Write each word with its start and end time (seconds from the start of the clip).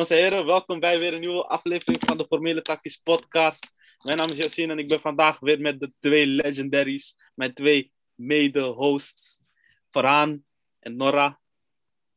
Dames 0.00 0.18
en 0.18 0.24
heren, 0.24 0.46
welkom 0.46 0.80
bij 0.80 0.98
weer 0.98 1.14
een 1.14 1.20
nieuwe 1.20 1.46
aflevering 1.46 2.02
van 2.06 2.16
de 2.16 2.24
Formele 2.24 2.62
Takjes 2.62 2.96
podcast. 2.96 3.72
Mijn 4.04 4.16
naam 4.16 4.28
is 4.28 4.36
Yassine 4.36 4.72
en 4.72 4.78
ik 4.78 4.88
ben 4.88 5.00
vandaag 5.00 5.40
weer 5.40 5.60
met 5.60 5.80
de 5.80 5.92
twee 5.98 6.26
legendaries, 6.26 7.30
mijn 7.34 7.54
twee 7.54 7.92
mede-hosts, 8.14 9.40
Farhan 9.90 10.44
en 10.78 10.96
Nora. 10.96 11.40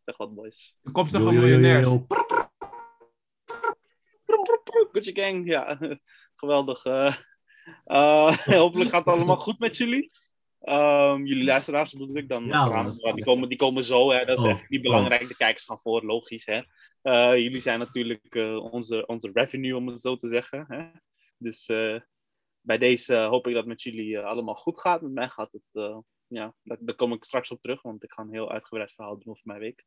Zeg 0.05 0.17
wat, 0.17 0.35
boys. 0.35 0.75
De 0.81 0.91
kopstuk 0.91 1.21
van 1.21 1.33
miljonairs. 1.33 1.87
Gucci 4.91 5.13
Gang, 5.13 5.47
ja, 5.47 5.77
geweldig. 6.35 6.85
eh. 6.85 7.15
Eh, 7.85 8.37
hopelijk 8.61 8.89
gaat 8.89 9.05
het 9.05 9.13
allemaal 9.15 9.37
goed 9.37 9.59
met 9.59 9.77
jullie. 9.77 10.11
Ehm, 10.61 11.25
jullie 11.25 11.43
luisteraars 11.43 11.91
bedoel 11.93 12.15
ik 12.17 12.29
dan. 12.29 12.45
Ja, 12.45 12.83
die, 13.13 13.23
komen, 13.23 13.49
die 13.49 13.57
komen 13.57 13.83
zo, 13.83 14.11
hè. 14.11 14.25
dat 14.25 14.39
is 14.39 14.45
Oh, 14.45 14.51
echt 14.51 14.69
niet 14.69 14.79
oh. 14.79 14.85
belangrijk. 14.85 15.27
De 15.27 15.35
kijkers 15.35 15.65
gaan 15.65 15.79
voor, 15.79 16.03
logisch. 16.05 16.45
Hè. 16.45 16.61
Eh, 17.03 17.37
jullie 17.37 17.59
zijn 17.59 17.79
natuurlijk 17.79 18.35
eh, 18.35 18.71
onze, 18.71 19.05
onze 19.05 19.29
revenue, 19.33 19.75
om 19.75 19.87
het 19.87 20.01
zo 20.01 20.15
te 20.15 20.27
zeggen. 20.27 20.65
Hè? 20.67 20.91
Dus 21.37 21.65
eh, 21.65 22.01
bij 22.61 22.77
deze 22.77 23.15
hoop 23.15 23.47
ik 23.47 23.53
dat 23.53 23.65
met 23.65 23.81
jullie 23.81 24.19
allemaal 24.19 24.55
goed 24.55 24.79
gaat. 24.79 25.01
Met 25.01 25.11
mij 25.11 25.29
gaat 25.29 25.51
het, 25.51 26.03
ja, 26.27 26.55
daar, 26.61 26.95
kom 26.95 27.13
ik 27.13 27.23
straks 27.23 27.51
op 27.51 27.61
terug, 27.61 27.81
want 27.81 28.03
ik 28.03 28.11
ga 28.13 28.21
een 28.21 28.33
heel 28.33 28.51
uitgebreid 28.51 28.91
verhaal 28.91 29.17
doen 29.17 29.29
over 29.29 29.41
mijn 29.45 29.59
week. 29.59 29.85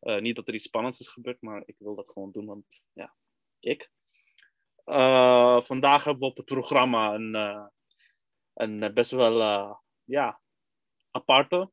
Niet 0.00 0.36
dat 0.36 0.48
er 0.48 0.54
iets 0.54 0.64
spannends 0.64 1.00
is 1.00 1.08
gebeurd, 1.08 1.42
maar 1.42 1.62
ik 1.66 1.74
wil 1.78 1.94
dat 1.94 2.10
gewoon 2.12 2.32
doen, 2.32 2.46
want 2.46 2.82
ja, 2.92 3.14
ik. 3.58 3.90
Vandaag 5.64 6.04
hebben 6.04 6.22
we 6.22 6.30
op 6.30 6.36
het 6.36 6.46
programma 6.46 7.14
een, 7.14 7.34
een 8.54 8.94
best 8.94 9.10
wel 9.10 9.40
ja, 10.04 10.40
aparte, 11.10 11.70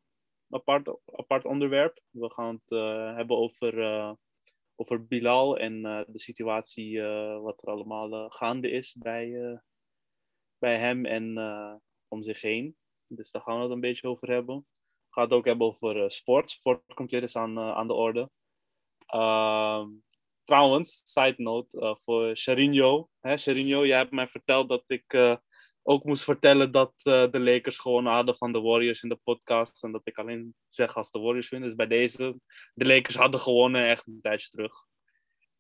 apart, 0.50 0.98
apart 1.06 1.46
onderwerp. 1.46 2.02
We 2.10 2.32
gaan 2.32 2.62
het 2.66 2.80
hebben 3.16 3.38
over, 3.38 3.74
over 4.76 5.08
Bilal 5.08 5.58
en 5.58 5.86
eh, 5.86 6.02
de 6.08 6.20
situatie 6.20 7.02
eh, 7.02 7.42
wat 7.42 7.62
er 7.62 7.70
allemaal 7.70 8.14
eh, 8.14 8.26
gaande 8.30 8.70
is 8.70 8.94
bij, 8.94 9.60
bij 10.58 10.78
hem 10.78 11.06
en 11.06 11.38
om 12.08 12.24
zich 12.24 12.42
heen. 12.42 12.78
Dus 13.08 13.32
daar 13.32 13.42
gaan 13.42 13.56
we 13.56 13.62
het 13.62 13.72
een 13.72 13.80
beetje 13.80 14.08
over 14.08 14.30
hebben. 14.30 14.56
We 14.58 15.14
gaan 15.22 15.24
het 15.24 15.34
ook 15.34 15.46
hebben 15.46 15.68
over 15.68 16.12
sport. 16.12 16.50
Sport 16.50 16.94
komt 16.94 17.12
weer 17.12 17.22
eens 17.22 17.36
aan, 17.36 17.60
aan 17.60 17.88
de 17.88 17.94
orde. 17.94 18.30
Ehm, 19.06 19.90
trouwens, 20.44 21.02
side 21.06 21.36
note 21.38 21.98
voor 22.04 22.36
Charinho. 22.36 23.10
Hè, 23.20 23.34
jij 23.34 23.98
hebt 23.98 24.12
mij 24.12 24.28
verteld 24.28 24.70
dat 24.70 24.84
ik 24.88 25.38
ook 25.88 26.04
moest 26.04 26.24
vertellen 26.24 26.72
dat 26.72 26.94
eh, 27.04 27.32
de 27.32 27.40
Lakers 27.40 27.78
gewonnen 27.78 28.14
hadden 28.14 28.38
van 28.38 28.52
de 28.52 28.62
Warriors 28.62 29.04
in 29.04 29.10
de 29.10 29.20
podcast. 29.24 29.84
En 29.84 29.92
dat 29.92 30.02
ik 30.04 30.18
alleen 30.18 30.56
zeg 30.68 30.96
als 30.96 31.12
de 31.12 31.20
Warriors 31.20 31.50
winnen. 31.50 31.70
Dus 31.70 31.78
bij 31.78 31.88
deze, 31.88 32.36
de 32.74 32.86
Lakers 32.86 33.16
hadden 33.16 33.40
gewonnen 33.40 33.88
echt 33.88 34.08
een 34.08 34.20
tijdje 34.22 34.50
terug. 34.50 34.84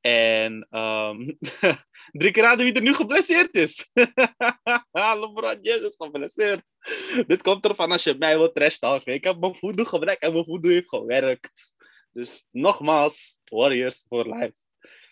En 0.01 0.67
ehm, 0.69 1.31
drie 2.19 2.31
keer 2.31 2.43
raden 2.43 2.65
wie 2.65 2.73
er 2.73 2.81
nu 2.81 2.93
geblesseerd 2.93 3.55
is. 3.55 3.89
LeBron 5.21 5.59
James 5.61 5.81
is 5.81 5.95
geblesseerd. 5.97 6.63
Dit 7.27 7.41
komt 7.41 7.65
ervan 7.65 7.91
als 7.91 8.03
je 8.03 8.15
mij 8.17 8.37
wilt 8.37 8.55
trash 8.55 8.77
talken. 8.77 9.13
Ik 9.13 9.23
heb 9.23 9.39
mijn 9.39 9.55
voodoo 9.55 9.85
gebruikt 9.85 10.21
en 10.21 10.31
mijn 10.31 10.45
voodoo 10.45 10.71
heeft 10.71 10.89
gewerkt. 10.89 11.73
Dus 12.11 12.47
nogmaals, 12.51 13.41
Warriors 13.43 14.05
for 14.07 14.35
life. 14.35 14.53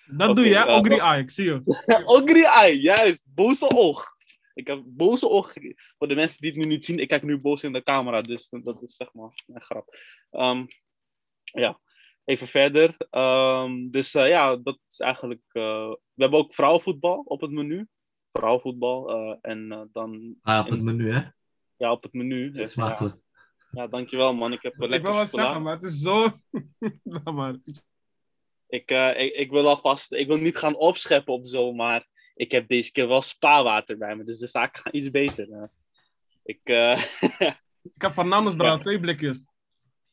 Dat 0.05 0.35
doe 0.35 0.55
eh, 0.55 0.75
Ogri 0.75 0.97
Eye, 0.97 1.21
ik 1.21 1.29
zie 1.29 1.45
je. 1.45 1.61
Ogri 2.05 2.43
eye, 2.43 2.81
juist. 2.81 3.25
Boze 3.35 3.69
oog. 3.75 4.12
Ik 4.53 4.67
heb 4.67 4.81
boze 4.85 5.29
oog. 5.29 5.53
Voor 5.97 6.07
de 6.07 6.15
mensen 6.15 6.41
die 6.41 6.49
het 6.51 6.59
nu 6.59 6.65
niet 6.65 6.85
zien, 6.85 6.99
ik 6.99 7.07
kijk 7.07 7.23
nu 7.23 7.37
boos 7.37 7.63
in 7.63 7.73
de 7.73 7.83
camera. 7.83 8.21
Dus 8.21 8.49
dat 8.49 8.81
is 8.83 8.95
zeg 8.95 9.13
maar 9.13 9.43
een 9.47 9.61
grap. 9.61 9.97
Ehm, 10.31 10.65
ja, 11.43 11.79
even 12.23 12.47
verder. 12.47 12.95
Ehm, 13.09 13.89
dus 13.89 14.13
eh, 14.13 14.27
ja, 14.27 14.55
dat 14.55 14.79
is 14.89 14.99
eigenlijk... 14.99 15.41
eh, 15.51 15.89
we 16.13 16.21
hebben 16.23 16.39
ook 16.39 16.53
vrouwenvoetbal 16.53 17.21
op 17.25 17.41
het 17.41 17.51
menu. 17.51 17.87
Vrouwenvoetbal. 18.31 19.09
eh, 19.09 19.37
en 19.41 19.71
eh, 19.71 19.81
dan 19.91 20.35
Ah, 20.41 20.65
op 20.65 20.71
het 20.71 20.81
menu, 20.81 21.11
hè? 21.13 21.21
ja, 21.77 21.91
op 21.91 22.03
het 22.03 22.13
menu. 22.13 22.51
Dat 22.51 22.67
is 22.67 22.73
ja, 22.75 22.83
makkelijk. 22.87 23.15
ja, 23.71 23.87
dankjewel 23.87 24.33
man. 24.33 24.53
Ik 24.53 24.61
heb 24.61 24.73
eh, 24.73 24.83
Ik 24.83 24.89
lekker 24.89 25.09
wil 25.09 25.17
wat 25.19 25.29
chocola. 25.29 25.43
zeggen, 25.45 25.63
maar 25.63 25.73
het 25.75 25.83
is 25.83 25.99
zo... 25.99 26.27
Laat 27.03 27.33
maar. 27.39 27.55
Ik, 28.67 28.89
eh, 28.91 29.19
ik, 29.19 29.33
ik 29.33 29.49
wil 29.51 29.67
alvast, 29.67 30.11
ik 30.13 30.27
wil 30.27 30.37
niet 30.37 30.57
gaan 30.57 30.75
opscheppen 30.75 31.33
of 31.33 31.47
zo, 31.47 31.73
maar 31.73 32.07
ik 32.33 32.51
heb 32.51 32.67
deze 32.67 32.91
keer 32.91 33.07
wel 33.07 33.21
spaarwater 33.21 33.97
bij 33.97 34.15
me, 34.15 34.23
dus 34.23 34.39
de 34.39 34.47
zaak 34.47 34.77
gaat 34.77 34.93
iets 34.93 35.11
beter. 35.11 35.51
eh. 35.51 35.63
Ik, 36.43 36.59
eh, 36.63 37.03
Ik 37.95 38.01
heb 38.01 38.11
van 38.11 38.27
Namens 38.27 38.55
Brand 38.55 38.81
twee 38.81 38.99
blikjes. 38.99 39.41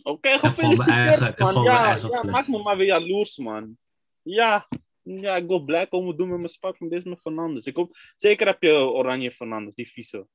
Oké, 0.02 0.28
mijn 0.28 0.40
gefeliciteerd 0.40 1.38
man. 1.38 1.62
Ja, 1.62 2.22
maak 2.22 2.46
me 2.46 2.62
maar 2.62 2.76
weer 2.76 2.86
jaloers 2.86 3.36
man. 3.36 3.78
Ja, 4.22 4.68
ja 5.02 5.36
ik 5.36 5.46
wil 5.46 5.64
blij 5.64 5.86
komen 5.86 6.16
doen 6.16 6.28
met 6.28 6.36
mijn 6.38 6.48
spak, 6.48 6.80
maar 6.80 6.88
dit 6.88 6.98
is 6.98 7.04
met 7.04 7.20
Fernandes. 7.20 7.66
Ik 7.66 7.76
hoop, 7.76 7.96
zeker 8.16 8.46
heb 8.46 8.62
je 8.62 8.72
oranje 8.72 9.30
Fernandes, 9.32 9.74
die 9.74 9.90
vieze. 9.90 10.26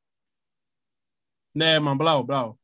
Nee 1.51 1.79
man, 1.79 1.97
blauw, 1.97 2.24
blauw. 2.24 2.59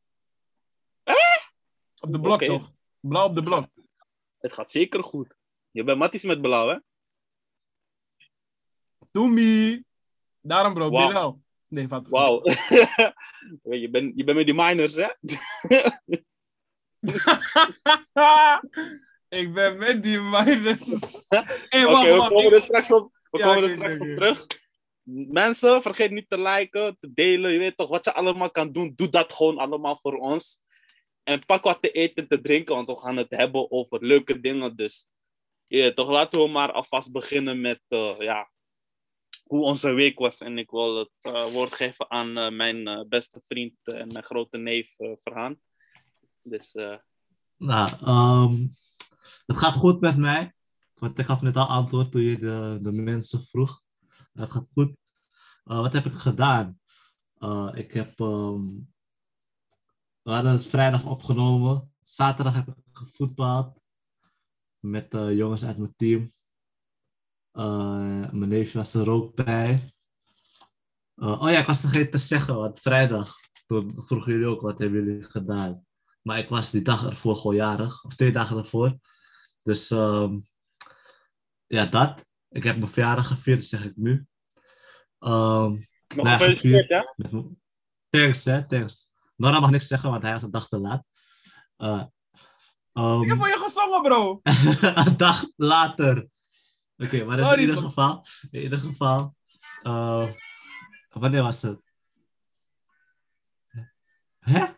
Op 1.99 2.11
de 2.11 2.19
blok 2.19 2.43
toch? 2.43 2.71
Blauw 2.99 3.25
op 3.27 3.35
de 3.35 3.41
blok. 3.41 3.67
Het 4.39 4.53
gaat 4.53 4.71
zeker 4.71 5.03
goed. 5.03 5.35
Je 5.71 5.83
bent 5.83 5.97
matties 5.97 6.23
met 6.23 6.41
blauw, 6.41 6.67
hè? 6.69 6.77
Toemie. 9.11 9.85
Daarom 10.41 10.73
bro, 10.73 10.89
Wauw. 10.89 11.07
Bilal. 11.07 11.41
Nee, 11.67 11.87
wat? 11.87 12.07
Wauw. 12.07 12.41
je, 13.63 13.87
bent, 13.91 14.11
je 14.15 14.23
bent 14.23 14.37
met 14.37 14.45
die 14.45 14.55
miners, 14.55 14.95
hè? 14.95 15.07
ik 19.39 19.53
ben 19.53 19.77
met 19.77 20.03
die. 20.03 20.19
Hey, 21.69 21.85
Oké, 21.85 22.13
we 22.13 22.27
komen 22.29 22.53
er 22.53 22.61
straks 22.61 22.91
op, 22.91 23.11
we 23.29 23.37
Ja, 23.37 23.45
komen 23.45 23.63
er 23.63 23.69
straks 23.69 23.99
op 23.99 24.07
terug. 24.07 24.45
Mensen, 25.03 25.81
vergeet 25.81 26.11
niet 26.11 26.29
te 26.29 26.39
liken, 26.39 26.97
te 26.99 27.13
delen. 27.13 27.51
Je 27.51 27.59
weet 27.59 27.77
toch 27.77 27.89
wat 27.89 28.05
je 28.05 28.13
allemaal 28.13 28.51
kan 28.51 28.71
doen. 28.71 28.93
Doe 28.95 29.09
dat 29.09 29.33
gewoon 29.33 29.57
allemaal 29.57 29.99
voor 30.01 30.17
ons. 30.17 30.59
En 31.23 31.45
pak 31.45 31.63
wat 31.63 31.81
te 31.81 31.91
eten 31.91 32.23
en 32.23 32.27
te 32.27 32.41
drinken, 32.41 32.75
want 32.75 32.87
we 32.87 32.97
gaan 32.97 33.17
het 33.17 33.29
hebben 33.29 33.71
over 33.71 34.05
leuke 34.05 34.39
dingen. 34.39 34.75
Dus 34.75 35.07
toch, 35.93 36.09
laten 36.09 36.39
we 36.39 36.47
maar 36.47 36.71
alvast 36.71 37.11
beginnen 37.11 37.61
met 37.61 37.81
eh, 37.87 38.15
ja, 38.19 38.49
hoe 39.51 39.63
onze 39.63 39.93
week 39.93 40.19
was. 40.19 40.37
En 40.37 40.57
ik 40.57 40.69
wil 40.69 40.97
het 40.97 41.11
eh, 41.19 41.51
woord 41.51 41.73
geven 41.73 42.11
aan 42.11 42.37
eh, 42.37 42.51
mijn 42.51 42.87
eh, 42.87 43.07
beste 43.07 43.41
vriend 43.47 43.75
en 43.83 44.07
mijn 44.11 44.23
grote 44.23 44.57
neef 44.57 44.95
Verhaan. 45.21 45.59
Dus 46.41 46.73
Nou, 47.57 47.89
ehm, 48.01 48.67
het 49.45 49.57
gaat 49.57 49.73
goed 49.73 49.99
met 49.99 50.17
mij. 50.17 50.53
Want 50.93 51.19
ik 51.19 51.25
gaf 51.25 51.41
net 51.41 51.55
al 51.55 51.67
antwoord 51.67 52.11
toen 52.11 52.21
je 52.21 52.39
de, 52.39 52.79
de 52.81 52.91
mensen 52.91 53.45
vroeg. 53.45 53.81
Het 54.33 54.51
gaat 54.51 54.67
goed. 54.73 54.95
Wat 55.63 55.93
heb 55.93 56.05
ik 56.05 56.13
gedaan? 56.13 56.79
Ik 57.73 57.93
heb... 57.93 58.19
ehm, 58.19 58.65
we 60.21 60.31
hadden 60.31 60.51
het 60.51 60.65
vrijdag 60.65 61.05
opgenomen. 61.05 61.93
Zaterdag 62.03 62.53
heb 62.53 62.67
ik 62.67 62.75
gevoetbald. 62.91 63.83
Met 64.79 65.11
de 65.11 65.35
jongens 65.35 65.65
uit 65.65 65.77
mijn 65.77 65.93
team. 65.95 66.31
Eh, 67.51 68.29
mijn 68.31 68.47
neefje 68.47 68.77
was 68.77 68.93
er 68.93 69.09
ook 69.09 69.35
bij. 69.35 69.93
Eh, 71.15 71.41
oh 71.41 71.49
ja, 71.51 71.59
ik 71.59 71.67
was 71.67 71.79
vergeten 71.81 72.11
te 72.11 72.17
zeggen, 72.17 72.55
want 72.55 72.79
vrijdag, 72.79 73.35
toen 73.67 73.93
vroegen 73.95 74.31
jullie 74.31 74.47
ook 74.47 74.61
wat 74.61 74.79
hebben 74.79 75.03
jullie 75.05 75.23
gedaan. 75.23 75.85
Maar 76.21 76.37
ik 76.37 76.49
was 76.49 76.71
die 76.71 76.81
dag 76.81 77.05
ervoor 77.05 77.35
gewoon 77.35 77.55
jarig, 77.55 78.03
of 78.03 78.15
twee 78.15 78.31
dagen 78.31 78.57
ervoor. 78.57 78.97
Dus 79.63 79.91
ehm, 79.91 80.39
ja, 81.67 81.85
dat. 81.85 82.25
Ik 82.49 82.63
heb 82.63 82.77
mijn 82.77 82.91
verjaardag 82.91 83.27
gevierd, 83.27 83.65
zeg 83.65 83.83
ik 83.85 83.95
nu. 83.95 84.25
Ehm, 85.19 85.71
nog 86.15 86.25
Nou, 86.25 86.27
gefeliciteerd, 86.27 87.13
mijn- 87.15 87.59
Thanks, 88.09 88.43
hè, 88.45 88.67
thanks. 88.67 89.11
Nora 89.35 89.59
mag 89.59 89.69
niks 89.69 89.87
zeggen, 89.87 90.09
want 90.09 90.23
hij 90.23 90.31
was 90.31 90.41
een 90.43 90.51
dag 90.51 90.67
te 90.67 90.77
laat. 90.79 91.05
Eh, 91.77 92.03
ehm, 92.93 93.21
Ik 93.21 93.27
heb 93.29 93.37
voor 93.37 93.47
je 93.47 93.57
gezongen, 93.57 94.01
bro. 94.01 94.39
een 95.05 95.17
dag 95.17 95.43
later. 95.55 96.27
Oké, 97.01 97.23
maar 97.23 97.37
dus 97.37 97.53
in 97.53 97.59
ieder 97.59 97.77
geval, 97.77 98.25
in 98.51 98.61
ieder 98.61 98.79
geval, 98.79 99.35
eh, 99.81 100.31
wanneer 101.09 101.41
was 101.41 101.61
het? 101.61 101.81
Hè? 104.39 104.65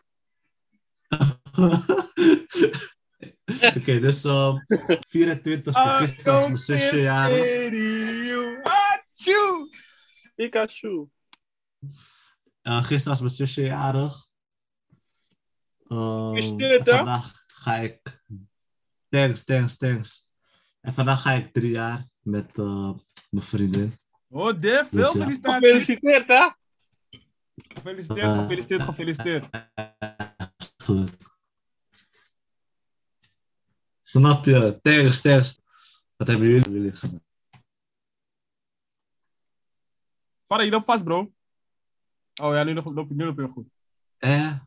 Oké, 3.76 4.00
dus 4.00 4.24
um, 4.24 4.64
24 5.08 5.74
Ah, 5.74 5.96
gisteren 5.96 6.32
was 6.32 6.44
mijn 6.44 6.58
zusje 6.58 7.00
jarig. 7.00 7.70
Pikachu. 10.34 11.08
Eh, 12.62 12.84
gisteren 12.84 13.08
was 13.08 13.20
mijn 13.20 13.32
zusje 13.32 13.62
jarig. 13.62 14.30
Um, 15.88 16.58
vandaag 16.84 17.44
ga 17.46 17.74
ik. 17.74 18.22
Thanks, 19.08 19.44
thanks, 19.44 19.76
thanks. 19.76 20.30
En 20.80 20.94
vandaag 20.94 21.22
ga 21.22 21.32
ik 21.32 21.52
drie 21.52 21.70
jaar 21.70 22.12
met 22.24 22.58
eh, 22.58 22.90
mijn 23.30 23.46
vriendin. 23.46 23.98
Oh, 24.28 24.60
Def, 24.60 24.88
veel 24.88 25.12
Dus 25.12 25.22
felicitaties. 25.22 25.68
Gefeliciteerd, 25.68 26.26
hè? 26.28 26.48
Gefeliciteerd, 27.56 28.38
gefeliciteerd, 28.38 28.82
gefeliciteerd. 28.82 29.48
Eigenlijk. 30.76 31.16
Snap 34.00 34.44
je? 34.44 34.78
Thanks, 34.82 35.20
thanks. 35.20 35.60
Wat 36.16 36.26
hebben 36.26 36.48
jullie, 36.48 36.70
jullie 36.70 36.92
gedaan? 36.92 37.22
Vader, 40.44 40.64
je 40.64 40.70
loopt 40.70 40.84
vast, 40.84 41.04
bro. 41.04 41.32
Oh 42.42 42.54
ja, 42.54 42.64
nu 42.64 42.72
nog- 42.72 42.94
loop 42.94 43.08
je 43.08 43.14
nu 43.14 43.24
loop 43.24 43.36
je 43.36 43.42
heel 43.42 43.52
goed. 43.52 43.68
Eh, 44.18 44.58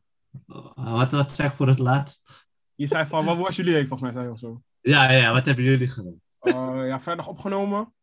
wat, 0.75 1.11
wat 1.11 1.33
zeg 1.33 1.51
ik 1.51 1.55
voor 1.57 1.67
het 1.67 1.79
laatst? 1.79 2.45
Je 2.75 2.87
zei 2.87 3.05
van, 3.05 3.25
wat 3.25 3.37
was 3.37 3.55
jullie 3.55 3.73
week, 3.73 3.87
volgens 3.87 4.11
mij, 4.11 4.21
zei 4.21 4.31
of 4.33 4.39
zo. 4.39 4.63
Ja, 4.81 5.11
ja, 5.11 5.33
wat 5.33 5.45
hebben 5.45 5.63
jullie 5.63 5.87
gedaan? 5.87 6.21
Eh, 6.39 6.87
ja, 6.87 6.99
vrijdag 6.99 7.27
opgenomen. 7.27 7.93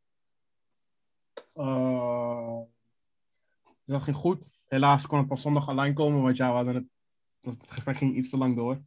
Eh, 1.55 2.61
dus 3.65 3.95
dat 3.95 4.03
ging 4.03 4.17
goed. 4.17 4.49
Helaas 4.65 5.07
kon 5.07 5.19
het 5.19 5.29
pas 5.29 5.41
zondag 5.41 5.69
online 5.69 5.95
komen, 5.95 6.23
want 6.23 6.37
ja, 6.37 6.49
we 6.49 6.55
hadden 6.55 6.75
het, 6.75 6.87
het, 7.41 7.71
gesprek 7.71 7.97
ging 7.97 8.17
iets 8.17 8.31
te 8.31 8.37
lang 8.37 8.57
door. 8.57 8.83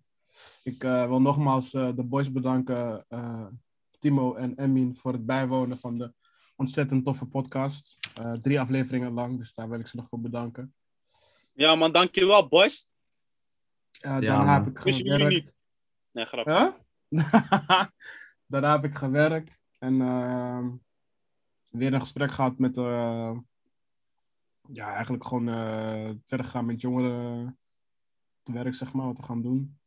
Ik 0.63 0.83
eh, 0.83 1.07
wil 1.07 1.21
nogmaals 1.21 1.73
eh, 1.73 1.95
de 1.95 2.03
boys 2.03 2.31
bedanken, 2.31 3.05
eh, 3.07 3.47
Timo 3.99 4.35
en 4.35 4.59
Emin, 4.59 4.95
voor 4.95 5.11
het 5.11 5.25
bijwonen 5.25 5.77
van 5.77 5.97
de 5.97 6.13
ontzettend 6.55 7.05
toffe 7.05 7.25
podcast. 7.25 7.97
Eh, 8.15 8.31
drie 8.31 8.59
afleveringen 8.59 9.11
lang, 9.13 9.37
dus 9.37 9.53
daar 9.53 9.69
wil 9.69 9.79
ik 9.79 9.87
ze 9.87 9.95
nog 9.95 10.07
voor 10.07 10.21
bedanken. 10.21 10.73
Ja, 11.53 11.75
man, 11.75 11.91
dankjewel, 11.91 12.47
boys. 12.47 12.91
Eh, 14.01 14.11
Ja, 14.11 14.19
daarna 14.19 14.43
man. 14.43 14.53
heb 14.53 14.67
ik 14.67 14.95
gewerkt. 14.95 15.29
niet? 15.33 15.55
Nee, 16.11 16.25
grapje. 16.25 16.75
Huh? 17.09 17.21
Daarna 18.47 18.71
heb 18.71 18.83
ik 18.83 18.97
gewerkt 18.97 19.59
en 19.79 20.01
ehm, 20.01 20.69
weer 21.69 21.93
een 21.93 21.99
gesprek 22.01 22.31
gehad 22.31 22.57
met, 22.57 22.77
eh, 22.77 23.37
ja, 24.71 24.93
eigenlijk 24.93 25.25
gewoon 25.25 25.47
eh, 25.47 26.11
verder 26.25 26.45
gaan 26.45 26.65
met 26.65 26.81
jongeren 26.81 27.57
te 28.43 28.51
werk, 28.51 28.73
zeg 28.73 28.93
maar, 28.93 29.05
wat 29.05 29.17
we 29.17 29.23
gaan 29.23 29.41
doen. 29.41 29.79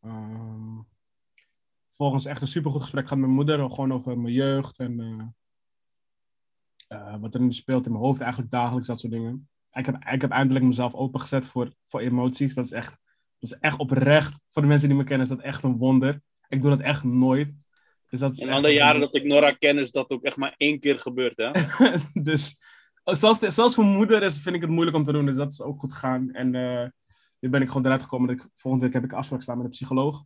Ehm 0.00 0.78
volgens 1.98 2.24
echt 2.24 2.40
een 2.40 2.48
supergoed 2.48 2.80
gesprek 2.80 3.02
gehad 3.02 3.18
met 3.18 3.28
mijn 3.28 3.40
moeder, 3.40 3.70
gewoon 3.70 3.92
over 3.92 4.18
mijn 4.18 4.34
jeugd 4.34 4.78
en 4.78 5.34
eh, 6.88 7.16
wat 7.20 7.34
er 7.34 7.40
nu 7.40 7.52
speelt 7.52 7.86
in 7.86 7.92
mijn 7.92 8.04
hoofd, 8.04 8.20
eigenlijk 8.20 8.50
dagelijks, 8.50 8.86
dat 8.86 8.98
soort 8.98 9.12
dingen. 9.12 9.48
Ik 9.72 9.86
heb, 9.86 10.04
ik 10.04 10.20
heb 10.20 10.30
eindelijk 10.30 10.64
mezelf 10.64 10.94
opengezet 10.94 11.46
voor, 11.46 11.72
voor 11.84 12.00
emoties. 12.00 12.54
Dat 12.54 12.64
is 12.64 12.72
echt 12.72 12.98
dat 13.38 13.50
is 13.50 13.58
echt 13.58 13.78
oprecht. 13.78 14.40
Voor 14.50 14.62
de 14.62 14.68
mensen 14.68 14.88
die 14.88 14.96
me 14.96 15.04
kennen 15.04 15.26
is 15.26 15.32
dat 15.32 15.44
echt 15.44 15.62
een 15.62 15.76
wonder. 15.76 16.22
Ik 16.48 16.60
doe 16.62 16.70
dat 16.70 16.80
echt 16.80 17.04
nooit. 17.04 17.54
Dus 18.08 18.20
dat 18.20 18.36
is 18.36 18.42
In 18.42 18.50
alle 18.50 18.72
jaren 18.72 19.00
dat 19.00 19.14
ik 19.14 19.24
Nora 19.24 19.52
ken, 19.52 19.78
is 19.78 19.90
dat 19.90 20.10
ook 20.10 20.22
echt 20.22 20.36
maar 20.36 20.54
één 20.56 20.80
keer 20.80 21.00
gebeurd, 21.00 21.36
hè? 21.36 21.50
dus 22.30 22.58
ook 23.04 23.16
zelfs, 23.16 23.38
zelfs 23.40 23.74
voor 23.74 23.84
moeder 23.84 24.22
is, 24.22 24.38
vind 24.38 24.54
ik 24.54 24.60
het 24.60 24.70
moeilijk 24.70 24.96
om 24.96 25.04
te 25.04 25.12
doen. 25.12 25.26
Dus 25.26 25.36
dat 25.36 25.50
is 25.50 25.62
ook 25.62 25.80
goed 25.80 25.92
gegaan. 25.92 26.32
En 26.32 26.54
eh, 26.54 26.88
nu 27.40 27.48
ben 27.48 27.62
ik 27.62 27.68
gewoon 27.68 27.84
eruit 27.84 28.02
gekomen. 28.02 28.28
Dat 28.28 28.36
ik, 28.36 28.50
volgende 28.54 28.84
week 28.86 28.94
heb 28.94 29.04
ik 29.04 29.12
afspraak 29.12 29.42
staan 29.42 29.56
met 29.56 29.64
een 29.64 29.70
psycholoog. 29.70 30.24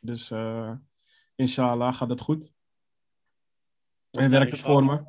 Dus 0.00 0.30
eh 0.30 0.72
inshallah 1.34 1.94
gaat 1.94 2.10
het 2.10 2.20
goed. 2.20 2.52
En 4.10 4.30
werkt 4.30 4.52
het 4.52 4.60
voor 4.60 4.84
me. 4.84 5.02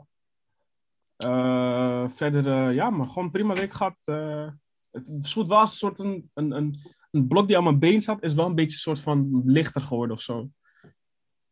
Eh, 1.15 2.09
verder, 2.09 2.71
ja, 2.71 2.89
maar 2.89 3.07
gewoon 3.07 3.31
prima 3.31 3.53
week 3.53 3.73
gehad. 3.73 3.95
eh. 4.01 4.47
het 4.91 5.29
voelt 5.29 5.47
wel 5.47 5.61
een 5.61 5.67
soort 5.67 5.99
een, 5.99 6.29
een, 6.33 6.51
een, 6.51 6.75
een 7.11 7.27
blok 7.27 7.47
die 7.47 7.57
aan 7.57 7.63
mijn 7.63 7.79
been 7.79 8.01
zat, 8.01 8.23
is 8.23 8.33
wel 8.33 8.45
een 8.45 8.55
beetje 8.55 8.71
een 8.71 8.95
soort 8.95 8.99
van 8.99 9.41
lichter 9.45 9.81
geworden 9.81 10.15
of 10.15 10.21
zo. 10.21 10.49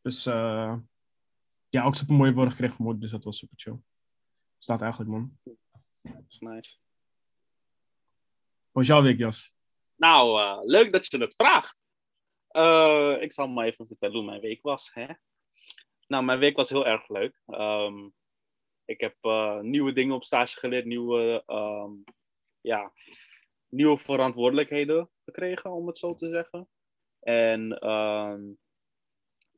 Dus 0.02 0.26
eh, 0.26 0.76
ja, 1.70 1.84
ook 1.84 1.96
super 1.96 2.16
mooie 2.16 2.34
woorden 2.34 2.52
gekregen 2.52 2.76
van 2.76 3.00
dus 3.00 3.12
dat 3.12 3.24
was 3.24 3.38
super 3.38 3.58
chill. 3.60 3.80
Staat 4.58 4.82
eigenlijk, 4.82 5.12
man. 5.12 5.38
Dat 6.02 6.24
is 6.28 6.40
nice. 6.40 6.78
Hoe 8.72 8.82
was 8.82 8.88
jouw 8.88 9.02
week, 9.02 9.18
Jas? 9.18 9.54
Nou, 9.96 10.42
eh, 10.42 10.60
leuk 10.64 10.92
dat 10.92 11.12
je 11.12 11.18
het 11.18 11.34
vraagt. 11.36 11.78
Eh, 12.48 13.18
ik 13.20 13.34
zal 13.34 13.48
maar 13.48 13.66
even 13.66 13.88
vertellen 13.88 14.16
hoe 14.16 14.26
mijn 14.26 14.42
week 14.42 14.62
was. 14.62 14.94
Hè? 14.94 15.08
Nou, 16.08 16.24
mijn 16.24 16.40
week 16.40 16.56
was 16.56 16.70
heel 16.70 16.86
erg 16.86 17.08
leuk. 17.08 17.42
Ehm, 17.46 18.10
ik 18.86 19.00
heb 19.00 19.16
eh, 19.22 19.60
nieuwe 19.60 19.94
dingen 19.94 20.16
op 20.16 20.24
stage 20.24 20.60
geleerd, 20.60 20.86
nieuwe, 20.86 21.44
ehm, 21.46 21.92
ja, 22.62 22.94
nieuwe 23.68 23.98
verantwoordelijkheden 23.98 25.10
gekregen, 25.26 25.72
om 25.72 25.88
het 25.88 25.98
zo 25.98 26.16
te 26.16 26.30
zeggen. 26.30 26.70
En 27.20 27.80
ehm, 27.80 28.42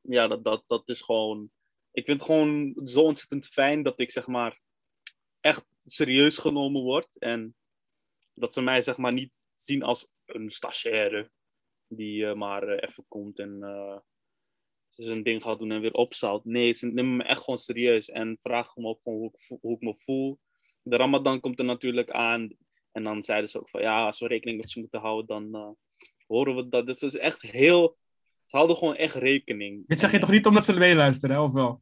ja, 0.01 0.27
dat, 0.27 0.43
dat, 0.43 0.63
dat 0.67 0.89
is 0.89 1.01
gewoon. 1.01 1.51
Ik 1.91 2.05
vind 2.05 2.19
het 2.19 2.29
gewoon 2.29 2.81
zo 2.85 3.01
ontzettend 3.01 3.47
fijn 3.47 3.83
dat 3.83 3.99
ik 3.99 4.11
zeg 4.11 4.27
maar 4.27 4.59
echt 5.39 5.65
serieus 5.79 6.37
genomen 6.37 6.81
word. 6.81 7.17
En 7.19 7.55
dat 8.33 8.53
ze 8.53 8.61
mij 8.61 8.81
zeg 8.81 8.97
maar 8.97 9.13
niet 9.13 9.31
zien 9.55 9.83
als 9.83 10.07
een 10.25 10.49
stagiaire 10.49 11.31
die 11.87 12.27
eh, 12.27 12.33
maar 12.33 12.67
eh, 12.67 12.89
even 12.89 13.05
komt 13.07 13.39
en 13.39 13.63
eh, 13.63 13.97
zijn 14.89 15.23
ding 15.23 15.43
gaat 15.43 15.59
doen 15.59 15.71
en 15.71 15.81
weer 15.81 15.93
opzout. 15.93 16.45
Nee, 16.45 16.73
ze 16.73 16.87
nemen 16.87 17.15
me 17.15 17.23
echt 17.23 17.43
gewoon 17.43 17.59
serieus 17.59 18.09
en 18.09 18.39
vragen 18.41 18.81
me 18.81 18.87
ook 18.87 18.99
gewoon 19.03 19.19
hoe 19.19 19.29
ik, 19.33 19.59
hoe 19.61 19.75
ik 19.75 19.81
me 19.81 19.95
voel. 19.97 20.39
De 20.81 20.95
Ramadan 20.95 21.39
komt 21.39 21.59
er 21.59 21.65
natuurlijk 21.65 22.11
aan 22.11 22.57
en 22.91 23.03
dan 23.03 23.23
zeiden 23.23 23.49
ze 23.49 23.59
ook 23.59 23.69
van 23.69 23.81
ja, 23.81 24.05
als 24.05 24.19
we 24.19 24.27
rekening 24.27 24.61
met 24.61 24.71
je 24.71 24.79
moeten 24.79 24.99
houden, 24.99 25.51
dan 25.51 25.77
horen 26.27 26.55
we 26.55 26.69
dat. 26.69 26.85
Dus 26.85 27.01
het 27.01 27.13
is 27.13 27.19
echt 27.19 27.41
heel. 27.41 27.97
Ze 28.51 28.57
houden 28.57 28.77
gewoon 28.77 28.95
echt 28.95 29.15
rekening. 29.15 29.87
Dit 29.87 29.99
zeg 29.99 30.11
je 30.11 30.19
toch 30.19 30.29
niet 30.29 30.45
omdat 30.45 30.65
ze 30.65 30.73
meeluisteren, 30.73 31.35
hè, 31.35 31.41
of 31.41 31.51
wel? 31.51 31.81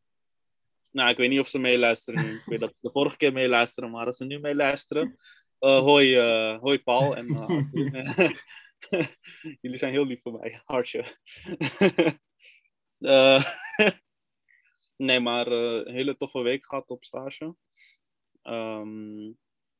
nou, 0.92 1.10
ik 1.10 1.18
weet 1.18 1.30
niet 1.30 1.40
of 1.40 1.48
ze 1.48 1.60
meeluisteren 1.60 2.26
nu. 2.26 2.34
Ik 2.34 2.46
weet 2.46 2.60
dat 2.60 2.76
ze 2.76 2.80
de 2.82 2.92
vorige 2.92 3.18
keer 3.18 3.34
meeluisteren, 3.34 3.92
maar 3.92 4.06
als 4.06 4.18
ze 4.18 4.26
nu 4.26 4.40
meeluisteren. 4.40 5.16
eh 5.60 5.80
hoi, 5.80 6.16
eh, 6.16 6.60
hoi 6.60 6.84
Paul. 6.84 7.16
En, 7.16 7.28
eh, 7.28 8.30
jullie 9.62 9.78
zijn 9.78 9.92
heel 9.92 10.06
lief 10.06 10.22
voor 10.22 10.40
mij, 10.40 10.62
hartje. 10.66 11.18
Nee, 14.96 15.20
maar 15.20 15.48
een 15.48 15.94
hele 15.94 16.18
toffe 16.18 16.42
week 16.42 16.66
gehad 16.66 16.90
op 16.90 17.04
stage. 17.04 17.56
Ehm, 18.42 19.32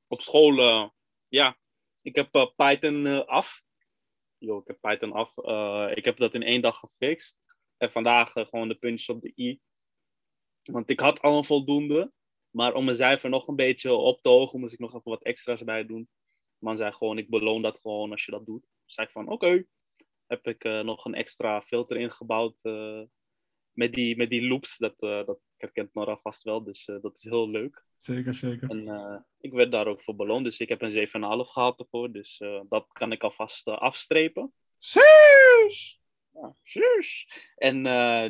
op 0.08 0.22
school, 0.22 0.92
ja, 1.28 1.58
ik 2.02 2.16
heb 2.16 2.54
Python 2.56 3.26
af. 3.28 3.64
Yo, 4.40 4.58
ik 4.58 4.68
heb 4.68 4.78
Python 4.82 5.12
af. 5.12 5.38
Eh, 5.38 5.92
ik 5.94 6.06
heb 6.06 6.18
dat 6.18 6.34
in 6.34 6.44
één 6.44 6.62
dag 6.62 6.80
gefixt. 6.80 7.40
En 7.78 7.92
vandaag 7.92 8.36
eh, 8.36 8.46
gewoon 8.46 8.68
de 8.68 8.76
puntjes 8.76 9.10
op 9.10 9.22
de 9.22 9.34
i. 9.36 9.60
Want 10.64 10.90
ik 10.90 11.00
had 11.00 11.22
al 11.22 11.38
een 11.38 11.46
voldoende. 11.46 12.12
Maar 12.50 12.74
om 12.74 12.86
mijn 12.86 12.98
cijfer 12.98 13.30
nog 13.30 13.48
een 13.48 13.56
beetje 13.56 13.94
op 13.94 14.22
te 14.22 14.30
hogen, 14.30 14.60
moest 14.60 14.74
ik 14.74 14.80
nog 14.80 14.90
even 14.90 15.12
wat 15.12 15.24
extra's 15.24 15.64
bij 15.64 15.86
doen. 15.86 16.10
Man 16.58 16.78
zei 16.78 16.92
gewoon, 16.92 17.18
ik 17.18 17.30
beloon 17.30 17.62
dat 17.62 17.80
gewoon 17.80 18.12
als 18.12 18.26
je 18.26 18.32
dat 18.32 18.46
doet. 18.46 18.62
Dus 18.86 18.94
zei 18.94 19.08
ik 19.08 19.14
van, 19.14 19.30
oké. 19.30 19.66
Heb 20.28 20.48
ik 20.48 20.64
eh, 20.64 20.80
nog 20.80 21.06
een 21.06 21.14
extra 21.14 21.62
filter 21.62 21.98
ingebouwd 21.98 22.62
met, 23.80 23.94
die, 23.94 24.18
met 24.18 24.30
die 24.30 24.48
loops. 24.48 24.78
Dat, 24.78 24.96
eh, 25.00 25.26
dat 25.26 25.40
herkent 25.58 25.94
Nora 25.94 26.18
vast 26.18 26.44
wel, 26.44 26.64
dus 26.64 26.88
eh, 26.88 27.02
dat 27.02 27.18
is 27.18 27.24
heel 27.24 27.50
leuk. 27.50 27.84
Zeker, 27.98 28.34
zeker. 28.34 28.70
En 28.70 28.88
eh, 28.88 29.20
ik 29.40 29.54
werd 29.54 29.72
daar 29.72 29.88
ook 29.88 30.02
voor 30.02 30.16
beloond, 30.16 30.44
dus 30.44 30.60
ik 30.60 30.70
heb 30.70 30.82
een 30.82 30.92
7,5 30.92 31.50
gehad 31.52 31.80
ervoor. 31.80 32.12
Dus 32.12 32.38
dat 32.70 32.88
kan 32.92 33.12
ik 33.12 33.24
alvast 33.24 33.68
afstrepen. 33.68 34.54
Zeus! 34.78 36.02
Ja, 36.34 36.56
shush. 36.64 37.26
En 37.56 37.82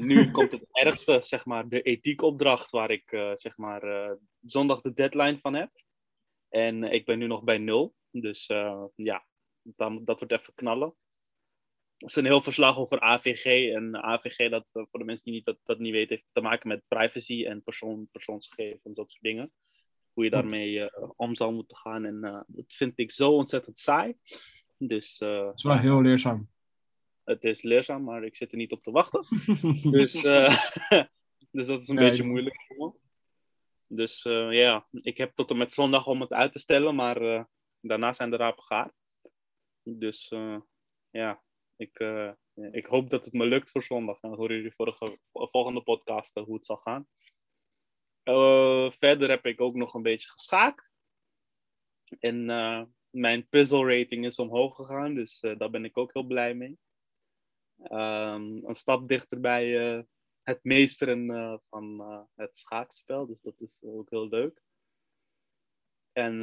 nu 0.05 0.15
komt 0.31 0.51
het 0.51 0.65
ergste, 0.71 1.21
zeg 1.21 1.45
maar, 1.45 1.67
de 1.67 1.81
ethiekopdracht 1.81 2.69
waar 2.69 2.91
ik 2.91 3.33
zeg 3.33 3.57
maar 3.57 4.17
zondag 4.41 4.81
de 4.81 4.93
deadline 4.93 5.37
van 5.37 5.53
heb. 5.53 5.71
En 6.49 6.83
ik 6.83 7.05
ben 7.05 7.19
nu 7.19 7.27
nog 7.27 7.43
bij 7.43 7.57
nul. 7.57 7.95
Dus 8.11 8.47
ja, 8.95 9.25
dan, 9.61 10.03
dat 10.05 10.19
wordt 10.19 10.33
even 10.33 10.53
knallen. 10.53 10.95
Het 11.99 12.09
is 12.09 12.15
een 12.15 12.25
heel 12.25 12.41
verslag 12.41 12.77
over 12.77 13.01
AVG. 13.01 13.73
En 13.73 14.03
AVG, 14.03 14.49
dat, 14.49 14.65
eh, 14.71 14.83
voor 14.89 14.99
de 14.99 15.05
mensen 15.05 15.25
die 15.25 15.33
niet, 15.33 15.45
dat, 15.45 15.57
dat 15.63 15.79
niet 15.79 15.91
weten, 15.91 16.15
heeft 16.15 16.27
te 16.31 16.41
maken 16.41 16.67
met 16.67 16.83
privacy 16.87 17.45
en 17.45 17.63
persoon, 17.63 18.07
persoonsgegevens, 18.11 18.95
dat 18.95 19.11
soort 19.11 19.23
dingen. 19.23 19.51
Hoe 20.13 20.23
je 20.23 20.29
daarmee 20.29 20.83
eh, 20.85 21.09
om 21.15 21.35
zal 21.35 21.51
moeten 21.51 21.77
gaan. 21.77 22.05
En 22.05 22.23
eh, 22.23 22.41
dat 22.47 22.73
vind 22.73 22.99
ik 22.99 23.11
zo 23.11 23.31
ontzettend 23.31 23.79
saai. 23.79 24.17
Dus 24.77 25.17
Dat 25.17 25.57
is 25.57 25.63
wel 25.63 25.77
heel 25.77 26.01
leerzaam. 26.01 26.49
het 27.23 27.43
is 27.43 27.61
leerzaam, 27.61 28.03
maar 28.03 28.23
ik 28.23 28.35
zit 28.35 28.51
er 28.51 28.57
niet 28.57 28.71
op 28.71 28.83
te 28.83 28.91
wachten. 28.91 29.25
Dus, 29.91 30.11
dus 31.51 31.67
dat 31.67 31.81
is 31.81 31.87
een 31.87 31.95
beetje 31.95 32.23
moeilijk. 32.23 32.67
Dus 33.87 34.21
ja, 34.49 34.87
ik 34.91 35.17
heb 35.17 35.35
tot 35.35 35.49
en 35.49 35.57
met 35.57 35.71
zondag 35.71 36.07
om 36.07 36.21
het 36.21 36.33
uit 36.33 36.51
te 36.51 36.59
stellen, 36.59 36.95
maar 36.95 37.47
daarna 37.81 38.13
zijn 38.13 38.29
de 38.29 38.35
rapen 38.35 38.63
gaar. 38.63 38.91
Dus 39.83 40.33
ja, 41.09 41.41
ik, 41.79 41.99
eh, 41.99 42.31
ik 42.71 42.85
hoop 42.85 43.09
dat 43.09 43.25
het 43.25 43.33
me 43.33 43.45
lukt 43.45 43.69
voor 43.69 43.83
zondag. 43.83 44.19
Dan 44.19 44.35
horen 44.35 44.55
jullie 44.55 44.73
vorige, 44.73 45.19
volgende 45.31 45.81
podcast 45.81 46.35
eh, 46.35 46.43
hoe 46.43 46.55
het 46.55 46.65
zal 46.65 46.77
gaan. 46.77 47.07
Eh, 48.23 48.91
verder 48.91 49.29
heb 49.29 49.45
ik 49.45 49.61
ook 49.61 49.75
nog 49.75 49.93
een 49.93 50.01
beetje 50.01 50.29
geschaakt. 50.29 50.91
En 52.19 52.45
mijn 53.09 53.47
puzzle 53.49 53.97
rating 53.97 54.25
is 54.25 54.39
omhoog 54.39 54.75
gegaan, 54.75 55.13
dus 55.15 55.39
daar 55.39 55.69
ben 55.69 55.85
ik 55.85 55.97
ook 55.97 56.13
heel 56.13 56.23
blij 56.23 56.53
mee. 56.53 56.79
Ehm, 57.83 58.65
een 58.65 58.75
stap 58.75 59.07
dichter 59.07 59.39
bij 59.39 59.65
het 60.41 60.63
meesteren 60.63 61.61
van 61.69 61.99
het 62.35 62.57
schaakspel. 62.57 63.25
Dus 63.25 63.41
dat 63.41 63.59
is 63.59 63.83
ook 63.83 64.09
heel 64.09 64.27
leuk. 64.27 64.61
En 66.11 66.41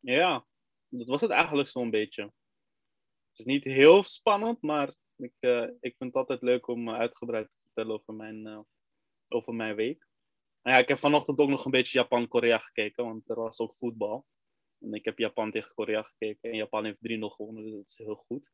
ja, 0.00 0.46
dat 0.88 1.06
was 1.06 1.20
het 1.20 1.30
eigenlijk 1.30 1.68
zo'n 1.68 1.90
beetje. 1.90 2.32
Het 3.28 3.38
is 3.38 3.44
niet 3.44 3.64
heel 3.64 4.02
spannend, 4.02 4.62
maar 4.62 4.94
ik, 5.16 5.32
eh, 5.38 5.62
ik 5.62 5.96
vind 5.96 6.12
het 6.12 6.14
altijd 6.14 6.42
leuk 6.42 6.66
om 6.66 6.88
eh, 6.88 6.94
uitgebreid 6.94 7.50
te 7.50 7.56
vertellen 7.62 7.92
over 7.92 8.14
mijn, 8.14 8.46
eh, 8.46 8.60
over 9.28 9.54
mijn 9.54 9.74
week. 9.74 10.06
Nou 10.62 10.76
ja, 10.76 10.82
ik 10.82 10.88
heb 10.88 10.98
vanochtend 10.98 11.38
ook 11.38 11.48
nog 11.48 11.64
een 11.64 11.70
beetje 11.70 11.98
Japan-Korea 11.98 12.58
gekeken, 12.58 13.04
want 13.04 13.30
er 13.30 13.36
was 13.36 13.58
ook 13.58 13.76
voetbal. 13.76 14.26
En 14.78 14.92
ik 14.92 15.04
heb 15.04 15.18
Japan 15.18 15.50
tegen 15.50 15.74
Korea 15.74 16.02
gekeken 16.02 16.50
en 16.50 16.56
Japan 16.56 16.84
heeft 16.84 17.00
3-0 17.00 17.30
gewonnen, 17.30 17.62
dus 17.64 17.72
dat 17.72 17.86
is 17.86 17.96
heel 17.96 18.14
goed. 18.14 18.50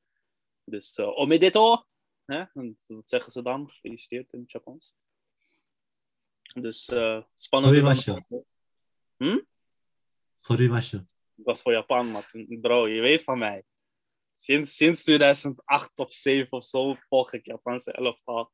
Dus 0.65 0.99
uh, 0.99 1.19
omedeto! 1.19 1.85
Hè? 2.25 2.45
Dat 2.87 3.09
zeggen 3.09 3.33
ze 3.33 3.43
dan, 3.43 3.71
gefeliciteerd 3.71 4.33
in 4.33 4.41
het 4.41 4.51
Japans. 4.51 4.95
Dus 6.55 6.89
uh, 6.89 7.23
spannend. 7.35 8.05
Je? 8.05 8.45
Hm? 9.17 9.41
Je? 10.91 11.07
Ik 11.35 11.45
was 11.45 11.63
voor 11.63 11.73
Japan, 11.73 12.11
maar 12.11 12.31
bro, 12.61 12.89
je 12.89 13.01
weet 13.01 13.23
van 13.23 13.39
mij. 13.39 13.65
Sinds, 14.35 14.77
sinds 14.77 15.03
2008 15.03 15.99
of 15.99 16.11
2007 16.11 16.53
of 16.53 16.65
zo 16.65 16.97
volg 17.09 17.33
ik 17.33 17.47
Japanse 17.47 17.93
elftal. 17.93 18.53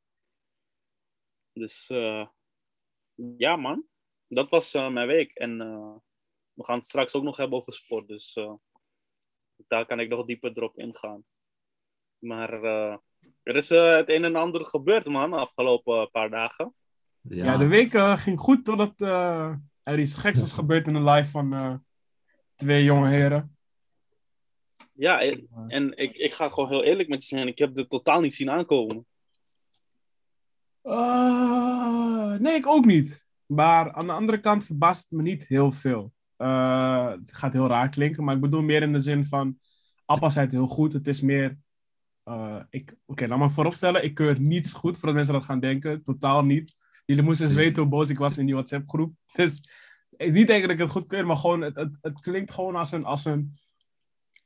Dus 1.52 1.88
uh, 1.88 2.26
ja, 3.36 3.56
man. 3.56 3.84
Dat 4.28 4.48
was 4.48 4.74
uh, 4.74 4.90
mijn 4.90 5.06
week. 5.06 5.32
En 5.32 5.60
uh, 5.60 5.94
we 6.52 6.64
gaan 6.64 6.78
het 6.78 6.86
straks 6.86 7.14
ook 7.14 7.22
nog 7.22 7.36
hebben 7.36 7.58
over 7.58 7.72
sport. 7.72 8.08
Dus 8.08 8.38
daar 9.66 9.86
kan 9.86 10.00
ik 10.00 10.08
nog 10.08 10.26
dieper 10.26 10.50
erop 10.54 10.78
ingaan. 10.78 11.24
Maar 12.18 12.62
er 13.42 13.56
is 13.56 13.68
het 13.68 14.08
een 14.08 14.24
en 14.24 14.36
ander 14.36 14.66
gebeurd, 14.66 15.06
man, 15.06 15.30
de 15.30 15.36
afgelopen 15.36 16.10
paar 16.10 16.30
dagen. 16.30 16.74
Ja, 17.20 17.44
ja 17.44 17.56
de 17.56 17.66
week 17.66 18.20
ging 18.20 18.38
goed 18.40 18.64
totdat 18.64 19.00
er 19.82 19.98
iets 19.98 20.16
geks 20.16 20.42
is 20.42 20.52
gebeurd 20.52 20.86
in 20.86 20.92
de 20.92 21.02
live 21.02 21.30
van 21.30 21.84
twee 22.54 22.84
jonge 22.84 23.08
heren. 23.08 23.58
Ja, 25.00 25.20
en, 25.68 25.96
ik, 25.96 26.16
ik 26.16 26.34
ga 26.34 26.48
gewoon 26.48 26.68
heel 26.68 26.84
eerlijk 26.84 27.08
met 27.08 27.28
je 27.28 27.36
zijn. 27.36 27.48
Ik 27.48 27.58
heb 27.58 27.76
het 27.76 27.88
totaal 27.88 28.20
niet 28.20 28.34
zien 28.34 28.50
aankomen. 28.50 29.06
Uh, 30.84 32.34
nee, 32.34 32.54
ik 32.54 32.66
ook 32.66 32.84
niet. 32.84 33.24
Maar 33.46 33.92
aan 33.92 34.06
de 34.06 34.12
andere 34.12 34.40
kant 34.40 34.64
verbaast 34.64 35.02
het 35.02 35.10
me 35.10 35.22
niet 35.22 35.46
heel 35.46 35.72
veel. 35.72 36.12
Uh, 36.38 37.10
het 37.10 37.32
gaat 37.32 37.52
heel 37.52 37.66
raar 37.66 37.88
klinken, 37.88 38.24
maar 38.24 38.34
ik 38.34 38.40
bedoel 38.40 38.62
meer 38.62 38.82
in 38.82 38.92
de 38.92 39.00
zin 39.00 39.24
van... 39.24 39.58
Appa 40.04 40.30
zei 40.30 40.44
het 40.44 40.54
heel 40.54 40.66
goed. 40.66 40.92
Het 40.92 41.06
is 41.06 41.20
meer... 41.20 41.58
Uh, 42.24 42.60
Oké, 42.70 42.94
okay, 43.06 43.28
laat 43.28 43.38
me 43.38 43.50
vooropstellen. 43.50 44.04
Ik 44.04 44.14
keur 44.14 44.40
niets 44.40 44.72
goed, 44.72 44.98
voordat 44.98 45.14
mensen 45.14 45.34
dat 45.34 45.44
gaan 45.44 45.60
denken. 45.60 46.02
Totaal 46.02 46.44
niet. 46.44 46.76
Jullie 47.06 47.22
moesten 47.22 47.46
eens 47.46 47.54
weten 47.54 47.82
hoe 47.82 47.90
boos 47.90 48.08
ik 48.08 48.18
was 48.18 48.38
in 48.38 48.46
die 48.46 48.54
WhatsApp-groep. 48.54 49.14
Dus 49.32 49.62
niet 50.10 50.46
denk 50.46 50.62
dat 50.62 50.70
ik 50.70 50.78
het 50.78 50.90
goed 50.90 51.06
keur, 51.06 51.26
maar 51.26 51.36
gewoon... 51.36 51.60
Het, 51.60 51.76
het, 51.76 51.98
het 52.00 52.20
klinkt 52.20 52.50
gewoon 52.50 52.76
als 52.76 52.92
een, 52.92 53.04
als 53.04 53.24
een 53.24 53.52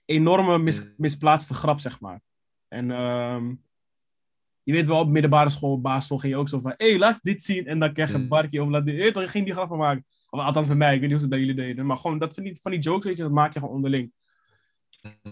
enorme 0.05 0.59
mis, 0.59 0.83
misplaatste 0.97 1.55
grap, 1.55 1.81
zeg 1.81 2.01
maar. 2.01 2.21
En... 2.69 2.91
Um, 2.91 3.63
je 4.65 4.73
weet 4.73 4.87
wel, 4.87 4.99
op 4.99 5.09
middelbare 5.09 5.51
school, 5.51 5.81
basisschool, 5.81 6.19
ging 6.19 6.33
je 6.33 6.39
ook 6.39 6.49
zo 6.49 6.61
van... 6.61 6.75
Hé, 6.77 6.89
hey, 6.89 6.99
laat 6.99 7.19
dit 7.23 7.43
zien. 7.43 7.67
En 7.67 7.79
dan 7.79 7.93
krijg 7.93 8.11
je 8.11 8.17
een 8.17 8.29
barkje 8.29 8.63
of 8.63 8.69
laat 8.69 8.87
dit... 8.87 8.97
Hey, 8.97 9.13
toch, 9.13 9.23
je 9.23 9.29
ging 9.29 9.45
die 9.45 9.55
grappen 9.55 9.79
maken. 9.79 10.05
Of 10.31 10.41
althans 10.41 10.67
bij 10.67 10.77
mij, 10.77 10.95
ik 10.95 11.01
weet 11.01 11.11
niet 11.11 11.19
hoe 11.19 11.29
ze 11.29 11.35
het 11.35 11.35
bij 11.35 11.39
jullie 11.39 11.55
deden. 11.55 11.87
Maar 11.87 11.97
gewoon, 11.97 12.19
dat 12.19 12.35
van 12.35 12.43
die, 12.43 12.59
van 12.61 12.71
die 12.71 12.81
jokes, 12.81 13.05
weet 13.05 13.17
je, 13.17 13.23
dat 13.23 13.33
maak 13.33 13.53
je 13.53 13.59
gewoon 13.59 13.75
onderling. 13.75 14.13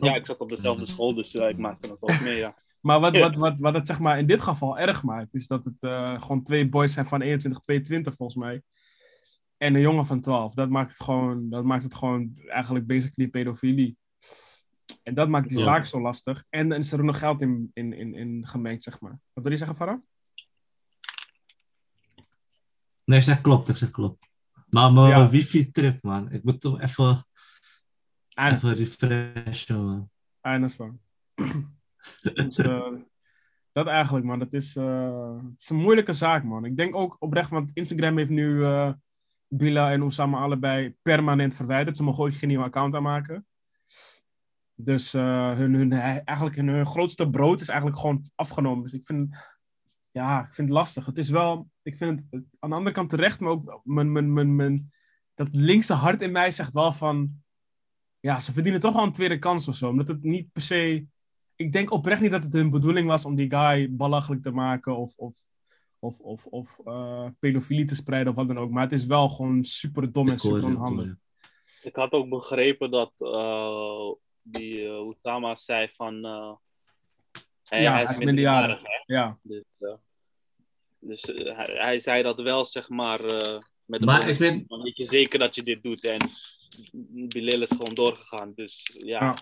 Ja, 0.00 0.14
ik 0.14 0.26
zat 0.26 0.40
op 0.40 0.48
dezelfde 0.48 0.86
school, 0.86 1.14
dus 1.14 1.34
uh, 1.34 1.48
ik 1.48 1.58
maakte 1.58 1.90
het 1.90 2.02
ook 2.02 2.20
mee, 2.20 2.36
ja. 2.36 2.54
maar 2.80 3.00
wat, 3.00 3.18
wat, 3.18 3.34
wat, 3.34 3.54
wat 3.58 3.74
het 3.74 3.86
zeg 3.86 3.98
maar 3.98 4.18
in 4.18 4.26
dit 4.26 4.40
geval 4.40 4.78
erg 4.78 5.02
maakt, 5.02 5.34
is 5.34 5.46
dat 5.46 5.64
het 5.64 5.82
uh, 5.82 6.22
gewoon 6.22 6.42
twee 6.42 6.68
boys 6.68 6.92
zijn 6.92 7.06
van 7.06 7.20
21, 7.20 7.60
22 7.60 8.16
volgens 8.16 8.38
mij. 8.38 8.62
En 9.56 9.74
een 9.74 9.80
jongen 9.80 10.06
van 10.06 10.20
12. 10.20 10.54
Dat 10.54 10.68
maakt 10.68 10.90
het 10.90 11.02
gewoon, 11.02 11.50
dat 11.50 11.64
maakt 11.64 11.82
het 11.82 11.94
gewoon 11.94 12.36
eigenlijk 12.46 12.86
basically 12.86 13.30
pedofilie. 13.30 13.96
En 15.02 15.14
dat 15.14 15.28
maakt 15.28 15.48
die 15.48 15.58
ja. 15.58 15.64
zaak 15.64 15.84
zo 15.84 16.00
lastig. 16.00 16.44
En 16.48 16.68
dan 16.68 16.78
is 16.78 16.92
er 16.92 17.04
nog 17.04 17.18
geld 17.18 17.40
in, 17.40 17.70
in, 17.72 17.92
in, 17.92 18.14
in 18.14 18.46
gemengd, 18.46 18.82
zeg 18.82 19.00
maar. 19.00 19.20
Wat 19.32 19.42
wil 19.44 19.52
je 19.52 19.58
zeggen, 19.58 19.76
Farah? 19.76 20.00
Nee, 23.04 23.18
ik 23.18 23.24
zeg 23.24 23.40
klopt, 23.40 23.68
ik 23.68 23.76
zeg 23.76 23.90
klopt. 23.90 24.28
Maar 24.68 24.92
mijn 24.92 25.08
ja. 25.08 25.28
wifi-trip, 25.28 26.02
man. 26.02 26.30
Ik 26.30 26.42
moet 26.42 26.60
toch 26.60 26.80
even, 26.80 27.26
en... 28.34 28.54
even 28.54 28.74
refreshen, 28.74 29.84
man. 29.84 30.10
Eindelijk, 30.40 30.78
man. 30.78 31.00
dus, 32.22 32.58
uh, 32.58 32.92
dat 33.72 33.86
eigenlijk, 33.86 34.24
man. 34.24 34.38
Dat 34.38 34.52
is, 34.52 34.76
uh, 34.76 35.36
het 35.50 35.60
is 35.60 35.68
een 35.68 35.76
moeilijke 35.76 36.12
zaak, 36.12 36.44
man. 36.44 36.64
Ik 36.64 36.76
denk 36.76 36.94
ook 36.94 37.16
oprecht, 37.18 37.50
want 37.50 37.70
Instagram 37.74 38.16
heeft 38.16 38.30
nu 38.30 38.48
uh, 38.48 38.92
Bila 39.48 39.90
en 39.92 40.02
Osama 40.02 40.40
allebei 40.40 40.94
permanent 41.02 41.54
verwijderd. 41.54 41.96
Ze 41.96 42.02
mogen 42.02 42.22
ooit 42.22 42.34
geen 42.34 42.48
nieuwe 42.48 42.64
account 42.64 42.94
aanmaken. 42.94 43.46
Dus 44.84 45.14
uh, 45.14 45.52
hun, 45.52 45.74
hun, 45.74 45.92
eigenlijk 45.92 46.56
hun, 46.56 46.86
grootste 46.86 47.30
brood 47.30 47.60
is 47.60 47.68
eigenlijk 47.68 48.00
gewoon 48.00 48.22
afgenomen. 48.34 48.82
Dus 48.82 48.92
ik 48.92 49.04
vind, 49.04 49.36
ja, 50.10 50.40
ik 50.40 50.54
vind 50.54 50.68
het 50.68 50.76
lastig. 50.76 51.06
Het 51.06 51.18
is 51.18 51.28
wel, 51.28 51.68
ik 51.82 51.96
vind 51.96 52.20
het 52.30 52.44
aan 52.58 52.70
de 52.70 52.76
andere 52.76 52.94
kant 52.94 53.10
terecht, 53.10 53.40
maar 53.40 53.50
ook 53.50 53.80
mijn, 53.84 54.12
mijn, 54.12 54.32
mijn, 54.32 54.56
mijn, 54.56 54.92
dat 55.34 55.48
linkse 55.54 55.92
hart 55.92 56.22
in 56.22 56.32
mij 56.32 56.50
zegt 56.50 56.72
wel 56.72 56.92
van, 56.92 57.42
ja, 58.20 58.40
ze 58.40 58.52
verdienen 58.52 58.80
toch 58.80 58.94
wel 58.94 59.02
een 59.02 59.12
tweede 59.12 59.38
kans 59.38 59.68
of 59.68 59.74
zo. 59.74 59.88
Omdat 59.88 60.08
het 60.08 60.22
niet 60.22 60.52
per 60.52 60.62
se, 60.62 61.06
ik 61.56 61.72
denk 61.72 61.90
oprecht 61.90 62.20
niet 62.20 62.30
dat 62.30 62.42
het 62.42 62.52
hun 62.52 62.70
bedoeling 62.70 63.08
was 63.08 63.24
om 63.24 63.34
die 63.34 63.50
guy 63.50 63.88
belachelijk 63.90 64.42
te 64.42 64.50
maken 64.50 64.96
of, 64.96 65.12
of, 65.16 65.36
of, 65.98 66.18
of, 66.18 66.46
of 66.46 66.78
uh, 66.84 67.26
pedofilie 67.38 67.84
te 67.84 67.94
spreiden 67.94 68.32
of 68.32 68.38
wat 68.38 68.48
dan 68.48 68.58
ook. 68.58 68.70
Maar 68.70 68.82
het 68.82 68.92
is 68.92 69.06
wel 69.06 69.28
gewoon 69.28 69.64
super 69.64 70.12
dom 70.12 70.28
en 70.28 70.38
super 70.38 70.64
onhandig. 70.64 71.14
Ik 71.82 71.96
had 71.96 72.12
ook 72.12 72.28
begrepen 72.28 72.90
dat 72.90 73.12
uh, 73.18 74.12
die 74.42 74.82
uh, 74.82 75.54
zei 75.54 75.88
van. 75.92 76.26
Uh, 76.26 76.52
hij, 77.64 77.82
ja, 77.82 77.92
hij 77.92 78.04
is 78.04 78.16
minderjarig. 78.16 78.80
Ja. 79.06 79.38
Dus, 79.42 79.64
uh, 79.78 79.94
dus 80.98 81.22
hij, 81.22 81.74
hij, 81.78 81.98
zei 81.98 82.22
dat 82.22 82.40
wel, 82.40 82.64
zeg 82.64 82.88
maar. 82.88 83.20
met 83.84 84.04
maar 84.04 84.28
ik 84.28 84.36
vind... 84.36 84.64
weet 84.68 84.96
je 84.96 85.04
zeker 85.04 85.38
dat 85.38 85.54
je 85.54 85.62
dit 85.62 85.82
doet. 85.82 86.04
En 86.04 86.30
Bilal 87.28 87.62
is 87.62 87.70
gewoon 87.70 87.94
doorgegaan. 87.94 88.52
Dus 88.54 88.98
ja. 89.04 89.20
ja. 89.20 89.34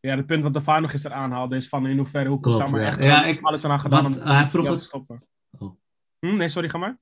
Ja, 0.00 0.16
het 0.16 0.26
punt 0.26 0.42
wat 0.42 0.52
de 0.52 0.60
VAR 0.60 0.80
nog 0.80 0.90
gisteren 0.90 1.16
aanhaalde 1.16 1.56
is 1.56 1.68
van 1.68 1.86
in 1.86 1.96
hoeverre 1.96 2.28
hoe 2.28 2.48
Usama 2.48 2.80
ja. 2.80 2.86
echt 2.86 3.00
ja, 3.00 3.24
ik, 3.24 3.42
alles 3.42 3.62
eraan 3.62 3.80
gedaan 3.80 4.02
want, 4.02 4.20
om 4.20 4.26
hij 4.26 4.50
vroeg 4.50 4.68
het... 4.68 4.78
te 4.78 4.84
stoppen. 4.84 5.26
Oh. 5.58 5.74
Hm, 6.18 6.36
nee, 6.36 6.48
sorry, 6.48 6.68
ga 6.68 6.78
maar. 6.78 6.98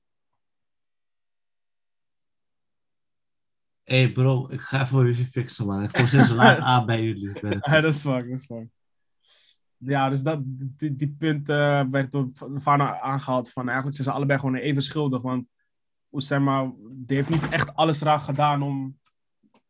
Hey 3.87 4.11
bro, 4.11 4.47
ik 4.49 4.59
ga 4.59 4.81
even 4.81 4.95
mijn 4.95 5.07
wifi 5.07 5.25
fixen 5.25 5.65
man. 5.65 5.83
Ik 5.83 5.91
kom 5.91 6.07
sinds 6.07 6.29
laat 6.29 6.59
aan 6.71 6.85
bij 6.85 7.03
jullie. 7.03 7.59
Ja, 7.61 7.81
dat 7.81 7.93
is 7.93 8.01
fijn, 8.01 8.29
dat 8.29 8.39
is 8.39 8.45
fijn. 8.45 8.71
Ja, 9.77 10.09
dus 10.09 10.21
dat, 10.21 10.39
die, 10.43 10.95
die 10.95 11.15
punt 11.19 11.49
uh, 11.49 11.83
werd 11.91 12.11
door 12.11 12.27
Varna 12.55 12.99
aangehaald 12.99 13.51
van 13.51 13.65
eigenlijk 13.65 13.95
zijn 13.95 14.07
ze 14.07 14.13
allebei 14.13 14.39
gewoon 14.39 14.55
even 14.55 14.81
schuldig. 14.81 15.21
Want 15.21 15.47
Oussama, 16.11 16.73
die 16.91 17.17
heeft 17.17 17.29
niet 17.29 17.49
echt 17.49 17.75
alles 17.75 18.01
eraan 18.01 18.19
gedaan 18.19 18.61
om 18.61 18.99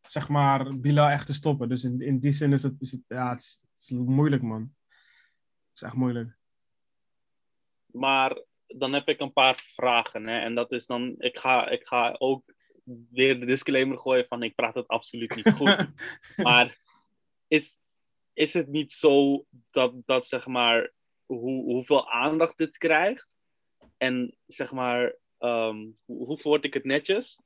zeg 0.02 0.28
maar 0.28 0.78
Bila 0.78 1.12
echt 1.12 1.26
te 1.26 1.34
stoppen. 1.34 1.70
Dus 1.70 1.84
in, 1.84 2.02
in 2.02 2.20
die 2.20 2.32
zin 2.32 2.54
is 2.54 2.64
het, 2.64 2.76
is 2.80 2.92
het 2.92 3.02
ja, 3.08 3.30
het 3.30 3.40
is, 3.40 3.62
het 3.70 3.80
is 3.80 3.90
moeilijk 3.90 4.42
man. 4.42 4.62
Het 4.62 5.76
is 5.76 5.82
echt 5.82 5.94
moeilijk. 5.94 6.38
Maar 7.86 8.42
dan 8.68 8.94
heb 8.94 9.08
ik 9.08 9.20
een 9.20 9.34
paar 9.34 9.56
vragen. 9.76 10.28
Hè? 10.28 10.40
En 10.40 10.56
dat 10.56 10.72
is 10.72 10.86
dan, 10.86 11.16
ik 11.18 11.38
ga, 11.38 11.70
ik 11.70 11.88
ga 11.88 12.16
ook 12.18 12.56
weer 13.10 13.39
de 13.39 13.46
disclaimer 13.46 13.98
gooien 13.98 14.25
van 14.27 14.44
ik 14.44 14.56
praat 14.56 14.75
het 14.75 14.88
absoluut 14.88 15.36
niet 15.36 15.50
goed. 15.50 15.89
maar 16.48 16.77
is, 17.48 17.79
is 18.34 18.53
het 18.53 18.67
niet 18.67 18.91
zo 18.91 19.46
dat, 19.72 19.94
dat 20.06 20.25
zeg 20.25 20.48
maar, 20.48 20.94
hoe, 21.25 21.63
hoeveel 21.63 22.10
aandacht 22.12 22.58
dit 22.58 22.77
krijgt 22.77 23.36
en 23.98 24.38
zeg 24.46 24.72
maar, 24.72 25.15
um, 25.39 25.94
hoe, 26.06 26.25
hoe 26.25 26.38
verwoord 26.38 26.65
ik 26.65 26.74
het 26.74 26.84
netjes? 26.84 27.41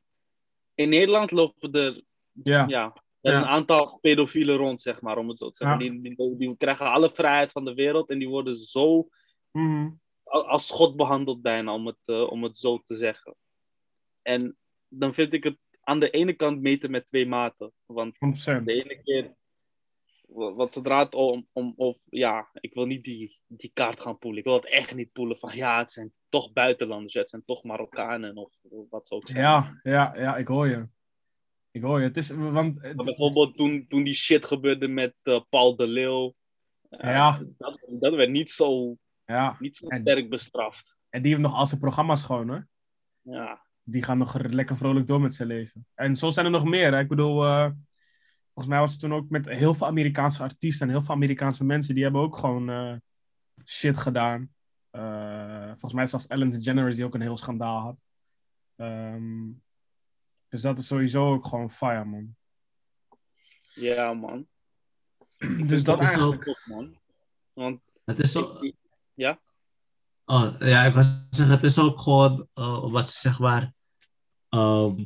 In 0.75 0.89
Nederland 0.89 1.31
lopen 1.31 1.71
er 1.71 2.01
ja. 2.43 2.65
Ja, 2.67 3.03
er 3.21 3.33
een 3.33 3.45
aantal 3.45 3.98
pedofielen 4.01 4.55
rond, 4.55 4.81
zeg 4.81 5.01
maar, 5.01 5.17
om 5.17 5.29
het 5.29 5.38
zo 5.38 5.50
te 5.50 5.57
zeggen. 5.57 5.83
Ja. 5.83 5.91
Die, 5.91 6.15
die, 6.15 6.38
die, 6.38 6.57
krijgen 6.57 6.91
alle 6.91 7.12
vrijheid 7.12 7.51
van 7.51 7.65
de 7.65 7.74
wereld 7.74 8.10
en 8.10 8.19
die 8.19 8.29
worden 8.29 8.55
zo 8.55 9.10
Mhm. 9.51 9.89
als 10.24 10.69
God 10.69 10.95
behandeld 10.95 11.41
bijna, 11.41 11.74
om 11.74 11.88
het, 11.88 12.00
uh, 12.05 12.31
om 12.31 12.43
het 12.43 12.57
zo 12.57 12.79
te 12.79 12.95
zeggen. 12.95 13.36
En 14.21 14.57
dan 14.93 15.13
vind 15.13 15.33
ik 15.33 15.43
het 15.43 15.57
aan 15.83 16.00
de 16.00 16.10
ene 16.10 16.33
kant 16.33 16.62
meten 16.62 16.91
met 16.91 17.07
twee 17.07 17.27
maten. 17.27 17.71
Want 17.86 18.15
100%. 18.15 18.63
de 18.63 18.83
ene 18.83 19.01
keer, 19.03 19.36
want 20.27 20.71
zodra 20.71 21.00
het 21.00 21.15
om, 21.15 21.48
om 21.51 21.74
of 21.75 21.98
ja, 22.10 22.50
ik 22.53 22.74
wil 22.74 22.86
niet 22.86 23.03
die, 23.03 23.39
die 23.48 23.71
kaart 23.74 24.01
gaan 24.01 24.17
poelen. 24.17 24.39
Ik 24.39 24.45
wil 24.45 24.55
het 24.55 24.69
echt 24.69 24.95
niet 24.95 25.12
poelen 25.12 25.38
van 25.38 25.55
ja, 25.55 25.77
het 25.77 25.91
zijn 25.91 26.13
toch 26.29 26.53
buitenlanders, 26.53 27.13
het 27.13 27.29
zijn 27.29 27.45
toch 27.45 27.63
Marokkanen 27.63 28.38
of 28.38 28.53
wat 28.89 29.07
ze 29.07 29.15
ook 29.15 29.29
zijn. 29.29 29.43
Ja, 29.43 29.79
ja, 29.83 30.13
ja, 30.15 30.38
ik 30.38 30.48
hoor 30.48 30.67
je. 30.67 30.88
Ik 31.71 31.81
hoor 31.81 32.00
je. 32.00 32.05
Het 32.05 32.17
is, 32.17 32.29
want, 32.29 32.79
bijvoorbeeld 32.81 33.57
toen, 33.57 33.86
toen 33.88 34.03
die 34.03 34.13
shit 34.13 34.45
gebeurde 34.45 34.88
met 34.88 35.15
uh, 35.24 35.39
Paul 35.50 35.75
de 35.75 35.88
Leeuw. 35.88 36.33
Uh, 36.89 37.00
ja. 37.00 37.43
Dat, 37.57 37.79
dat 37.88 38.15
werd 38.15 38.29
niet 38.29 38.50
zo, 38.50 38.98
ja. 39.25 39.55
niet 39.60 39.75
zo 39.75 39.88
En- 39.88 40.01
sterk 40.01 40.29
bestraft. 40.29 40.98
En 41.10 41.21
die 41.21 41.31
heeft 41.31 41.43
nog 41.43 41.55
al 41.55 41.65
zijn 41.65 41.79
programma's 41.79 42.24
gewoon, 42.24 42.50
hè? 42.50 42.60
Ja. 43.21 43.69
Die 43.91 44.03
gaan 44.03 44.17
nog 44.17 44.38
lekker 44.38 44.77
vrolijk 44.77 45.07
door 45.07 45.21
met 45.21 45.33
zijn 45.33 45.48
leven. 45.48 45.86
En 45.93 46.15
zo 46.15 46.29
zijn 46.29 46.45
er 46.45 46.51
nog 46.51 46.63
meer. 46.65 46.93
Hè? 46.93 47.00
Ik 47.00 47.07
bedoel, 47.07 47.45
eh, 47.45 47.69
volgens 48.53 48.67
mij 48.67 48.79
was 48.79 48.91
het 48.91 49.00
toen 49.00 49.13
ook 49.13 49.29
met 49.29 49.50
heel 49.50 49.74
veel 49.74 49.88
Amerikaanse 49.88 50.43
artiesten 50.43 50.88
en 50.88 50.93
heel 50.93 51.03
veel 51.03 51.15
Amerikaanse 51.15 51.63
mensen. 51.63 51.93
Die 51.95 52.03
hebben 52.03 52.21
ook 52.21 52.38
gewoon 52.38 52.69
eh, 52.69 52.95
shit 53.65 53.98
gedaan. 53.98 54.53
Eh, 54.89 55.67
volgens 55.67 55.93
mij 55.93 56.07
zelfs 56.07 56.27
Ellen 56.27 56.50
DeGeneres 56.50 56.95
die 56.95 57.05
ook 57.05 57.13
een 57.13 57.21
heel 57.21 57.38
schandaal 57.38 57.79
had. 57.81 58.03
Ehm, 58.75 59.50
dus 60.48 60.62
dat 60.62 60.77
is 60.77 60.88
sowieso 60.88 61.33
ook 61.33 61.45
gewoon 61.45 61.71
fire, 61.71 62.05
man. 62.05 62.36
Ja, 63.74 64.13
man. 64.13 64.48
Dus 65.67 65.83
dat 65.83 66.01
is 66.01 66.07
eigenlijk. 66.07 66.43
Top, 66.43 66.60
man. 66.65 67.00
Want 67.53 67.81
Het 68.05 68.19
is 68.19 68.31
zo... 68.31 68.57
ik- 68.62 68.75
ja, 69.13 69.39
Oh, 70.25 70.55
ja, 70.60 70.83
ik 70.83 70.93
wou 70.93 71.05
zeggen, 71.29 71.55
het 71.55 71.63
is 71.63 71.79
ook 71.79 72.00
gewoon 72.01 72.48
wat 72.91 73.10
ze 73.10 73.19
zeg 73.19 73.39
maar. 73.39 73.74
Ehm, 74.51 75.03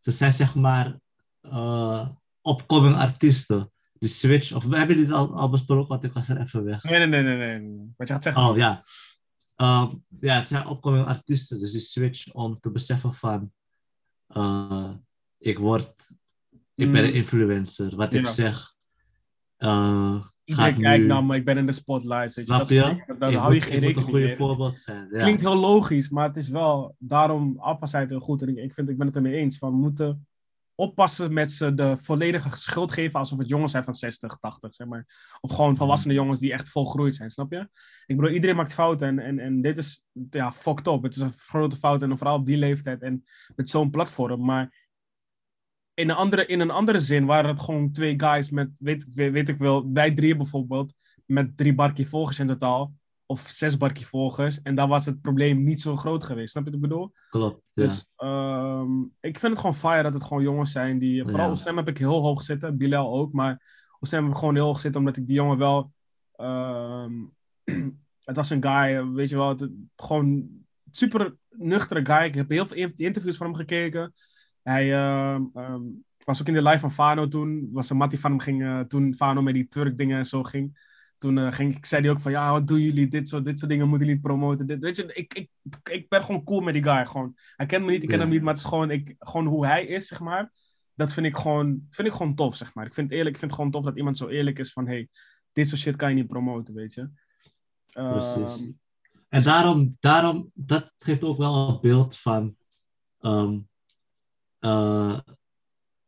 ze 0.00 0.10
zijn 0.10 0.32
zeg 0.32 0.54
maar 0.54 1.00
eh 1.40 2.08
opkoming 2.40 2.94
artiesten. 2.96 3.72
Die 3.92 4.08
switch, 4.08 4.52
of 4.52 4.62
hebben 4.62 4.86
jullie 4.88 5.04
dit 5.04 5.12
al, 5.14 5.34
al 5.36 5.50
besproken? 5.50 5.88
Want 5.88 6.04
ik 6.04 6.12
was 6.12 6.28
er 6.28 6.40
even 6.40 6.64
weg. 6.64 6.82
Nee, 6.82 7.06
nee, 7.06 7.22
nee, 7.22 7.36
nee, 7.36 7.58
nee. 7.58 7.92
Wat 7.96 8.08
je 8.08 8.14
gaat 8.14 8.22
zeggen. 8.22 8.42
Oh 8.42 8.56
ja. 8.56 8.82
Ehm, 9.56 9.90
ja, 10.20 10.34
het 10.38 10.48
zijn 10.48 10.66
opkoming 10.66 11.06
artiesten, 11.06 11.58
dus 11.58 11.72
die 11.72 11.80
switch 11.80 12.32
om 12.32 12.60
te 12.60 12.70
beseffen 12.70 13.14
van. 13.14 13.52
eh, 14.26 14.90
ik 15.38 15.58
word. 15.58 16.06
Ik 16.74 16.92
ben 16.92 17.02
Mm. 17.02 17.08
een 17.08 17.12
influencer. 17.14 17.96
Wat 17.96 18.12
Ja. 18.12 18.18
ik 18.18 18.26
zeg. 18.26 18.74
eh 19.56 20.24
Iedereen 20.48 20.80
kijkt 20.80 21.06
naar 21.06 21.24
me, 21.24 21.36
ik 21.36 21.44
ben 21.44 21.58
in 21.58 21.66
de 21.66 21.72
spotlight. 21.72 22.34
Weet 22.34 22.46
je, 22.46 22.54
Snap 22.54 22.58
dat 22.58 22.68
soort 22.68 22.96
je? 23.18 23.26
ik 23.30 23.36
hou 23.36 23.54
je 23.54 23.60
geen 23.60 23.72
moet 23.72 23.82
een 23.82 23.86
rekening 23.86 24.10
goede 24.10 24.24
mee. 24.24 24.36
voorbeeld 24.36 24.80
zijn. 24.80 25.08
Ja. 25.10 25.18
Klinkt 25.18 25.40
heel 25.40 25.56
logisch, 25.56 26.08
maar 26.08 26.26
het 26.26 26.36
is 26.36 26.48
wel, 26.48 26.94
daarom, 26.98 27.58
Appa 27.58 27.86
zei 27.86 28.02
het 28.02 28.10
heel 28.12 28.20
goed 28.20 28.42
en 28.42 28.48
ik, 28.48 28.56
ik, 28.56 28.74
vind, 28.74 28.88
ik 28.88 28.98
ben 28.98 29.06
het 29.06 29.16
ermee 29.16 29.34
eens. 29.34 29.58
Van, 29.58 29.70
we 29.70 29.76
moeten 29.76 30.26
oppassen 30.74 31.32
met 31.32 31.52
ze 31.52 31.74
de 31.74 31.96
volledige 31.96 32.56
schuld 32.56 32.92
geven 32.92 33.18
alsof 33.18 33.38
het 33.38 33.48
jongens 33.48 33.72
zijn 33.72 33.84
van 33.84 33.94
60, 33.94 34.38
80, 34.40 34.74
zeg 34.74 34.86
maar. 34.86 35.06
Of 35.40 35.50
gewoon 35.50 35.76
volwassene 35.76 36.14
jongens 36.14 36.40
die 36.40 36.52
echt 36.52 36.70
volgroeid 36.70 37.14
zijn, 37.14 37.30
snap 37.30 37.52
je? 37.52 37.68
Ik 38.06 38.16
bedoel, 38.16 38.30
iedereen 38.30 38.56
maakt 38.56 38.74
fouten 38.74 39.08
en, 39.08 39.18
en, 39.18 39.38
en 39.38 39.60
dit 39.60 39.78
is, 39.78 40.02
ja, 40.30 40.52
fucked 40.52 40.86
up. 40.86 41.02
Het 41.02 41.16
is 41.16 41.22
een 41.22 41.32
grote 41.32 41.76
fout 41.76 42.02
en 42.02 42.18
vooral 42.18 42.36
op 42.36 42.46
die 42.46 42.56
leeftijd 42.56 43.02
en 43.02 43.24
met 43.56 43.68
zo'n 43.68 43.90
platform. 43.90 44.44
Maar 44.44 44.77
in 45.98 46.08
een, 46.08 46.16
andere, 46.16 46.46
in 46.46 46.60
een 46.60 46.70
andere 46.70 46.98
zin 46.98 47.26
waren 47.26 47.50
het 47.50 47.60
gewoon 47.60 47.90
twee 47.90 48.20
guys 48.20 48.50
met, 48.50 48.70
weet, 48.80 49.14
weet, 49.14 49.48
ik 49.48 49.58
wel, 49.58 49.92
wij 49.92 50.14
drie 50.14 50.36
bijvoorbeeld, 50.36 50.92
met 51.26 51.56
drie 51.56 51.74
barkie 51.74 52.08
volgers 52.08 52.38
in 52.38 52.46
totaal. 52.46 52.92
Of 53.26 53.48
zes 53.48 53.76
barkie 53.76 54.06
volgers. 54.06 54.62
En 54.62 54.74
daar 54.74 54.88
was 54.88 55.06
het 55.06 55.20
probleem 55.20 55.62
niet 55.62 55.80
zo 55.80 55.96
groot 55.96 56.24
geweest. 56.24 56.50
Snap 56.50 56.64
je 56.64 56.70
wat 56.70 56.80
ik 56.80 56.88
bedoel? 56.88 57.12
Klopt. 57.30 57.62
Ja. 57.72 57.82
Dus 57.82 58.10
ehm, 58.16 59.00
ik 59.20 59.38
vind 59.38 59.52
het 59.52 59.58
gewoon 59.58 59.74
fire 59.74 60.02
dat 60.02 60.14
het 60.14 60.22
gewoon 60.22 60.42
jongens 60.42 60.72
zijn 60.72 60.98
die... 60.98 61.22
Vooral 61.22 61.46
Ja. 61.46 61.52
Ossem 61.52 61.76
heb 61.76 61.88
ik 61.88 61.98
heel 61.98 62.20
hoog 62.20 62.42
zitten. 62.42 62.76
Bilal 62.76 63.12
ook. 63.14 63.32
Maar 63.32 63.86
Ossem 64.00 64.22
heb 64.24 64.32
ik 64.32 64.38
gewoon 64.38 64.54
heel 64.54 64.64
hoog 64.64 64.80
zitten. 64.80 65.00
Omdat 65.00 65.16
ik 65.16 65.26
die 65.26 65.34
jongen 65.34 65.58
wel... 65.58 65.92
ehm, 66.32 67.12
het 68.28 68.36
was 68.36 68.50
een 68.50 68.62
guy, 68.62 69.04
weet 69.12 69.28
je 69.28 69.36
wel. 69.36 69.48
Het, 69.48 69.70
gewoon 69.96 70.48
super 70.90 71.36
nuchtere 71.50 72.04
guy. 72.06 72.24
Ik 72.24 72.34
heb 72.34 72.48
heel 72.48 72.66
veel 72.66 72.76
in- 72.76 72.92
interviews 72.96 73.36
van 73.36 73.46
hem 73.46 73.56
gekeken. 73.56 74.12
Hij 74.62 74.94
ehm, 74.94 75.42
ehm, 75.54 75.82
was 76.24 76.40
ook 76.40 76.46
in 76.48 76.54
de 76.54 76.62
live 76.62 76.78
van 76.78 76.90
Fano 76.92 77.28
toen. 77.28 77.68
Was 77.72 77.90
een 77.90 77.96
mattie 77.96 78.20
van 78.20 78.30
hem 78.30 78.40
ging 78.40 78.62
eh, 78.62 78.80
toen 78.80 79.14
Fano 79.14 79.42
met 79.42 79.54
die 79.54 79.68
Turk 79.68 79.98
dingen 79.98 80.18
en 80.18 80.26
zo 80.26 80.42
ging. 80.42 80.86
Toen 81.18 81.38
eh, 81.38 81.52
ging, 81.52 81.76
ik- 81.76 81.86
zei 81.86 82.02
hij 82.02 82.10
ook 82.10 82.20
van, 82.20 82.32
ja, 82.32 82.50
wat 82.52 82.66
doen 82.66 82.80
jullie? 82.80 83.08
Dit 83.08 83.28
soort, 83.28 83.44
dit 83.44 83.58
soort 83.58 83.70
dingen 83.70 83.88
moeten 83.88 84.06
jullie 84.06 84.22
promoten. 84.22 84.66
Dit, 84.66 84.78
weet 84.78 84.96
je, 84.96 85.12
ik, 85.12 85.34
ik, 85.34 85.50
ik 85.90 86.08
ben 86.08 86.22
gewoon 86.22 86.44
cool 86.44 86.60
met 86.60 86.74
die 86.74 86.82
guy. 86.82 87.06
Gewoon. 87.06 87.36
Hij 87.56 87.66
kent 87.66 87.84
me 87.84 87.90
niet, 87.90 88.02
ik 88.02 88.08
ken 88.08 88.16
Ja. 88.18 88.22
hem 88.24 88.32
niet, 88.32 88.42
maar 88.42 88.52
het 88.54 88.62
is 88.62 88.68
gewoon, 88.68 88.90
ik, 88.90 89.14
gewoon 89.18 89.46
hoe 89.46 89.66
hij 89.66 89.84
is, 89.86 90.06
zeg 90.06 90.20
maar. 90.20 90.52
Dat 90.94 91.12
vind 91.12 91.26
ik 91.26 91.36
gewoon, 91.36 91.86
vind 91.90 92.08
ik 92.08 92.14
gewoon 92.14 92.34
tof, 92.34 92.56
zeg 92.56 92.74
maar. 92.74 92.86
Ik 92.86 92.94
vind, 92.94 93.06
het 93.08 93.16
eerlijk, 93.16 93.34
ik 93.34 93.40
vind 93.40 93.50
het 93.50 93.60
gewoon 93.60 93.74
tof 93.76 93.84
dat 93.84 93.96
iemand 93.96 94.16
zo 94.18 94.28
eerlijk 94.28 94.58
is 94.58 94.72
van, 94.72 94.86
hey, 94.86 95.08
dit 95.52 95.68
soort 95.68 95.80
shit 95.80 95.96
kan 95.96 96.08
je 96.08 96.14
niet 96.14 96.26
promoten, 96.26 96.74
weet 96.74 96.94
je. 96.94 97.10
Precies. 97.92 98.58
Ehm, 98.58 98.70
En 99.28 99.42
daarom, 99.42 99.96
daarom, 100.00 100.50
dat 100.54 100.92
geeft 100.98 101.24
ook 101.24 101.38
wel 101.38 101.68
een 101.68 101.80
beeld 101.80 102.18
van. 102.18 102.56
Eh, 104.58 105.18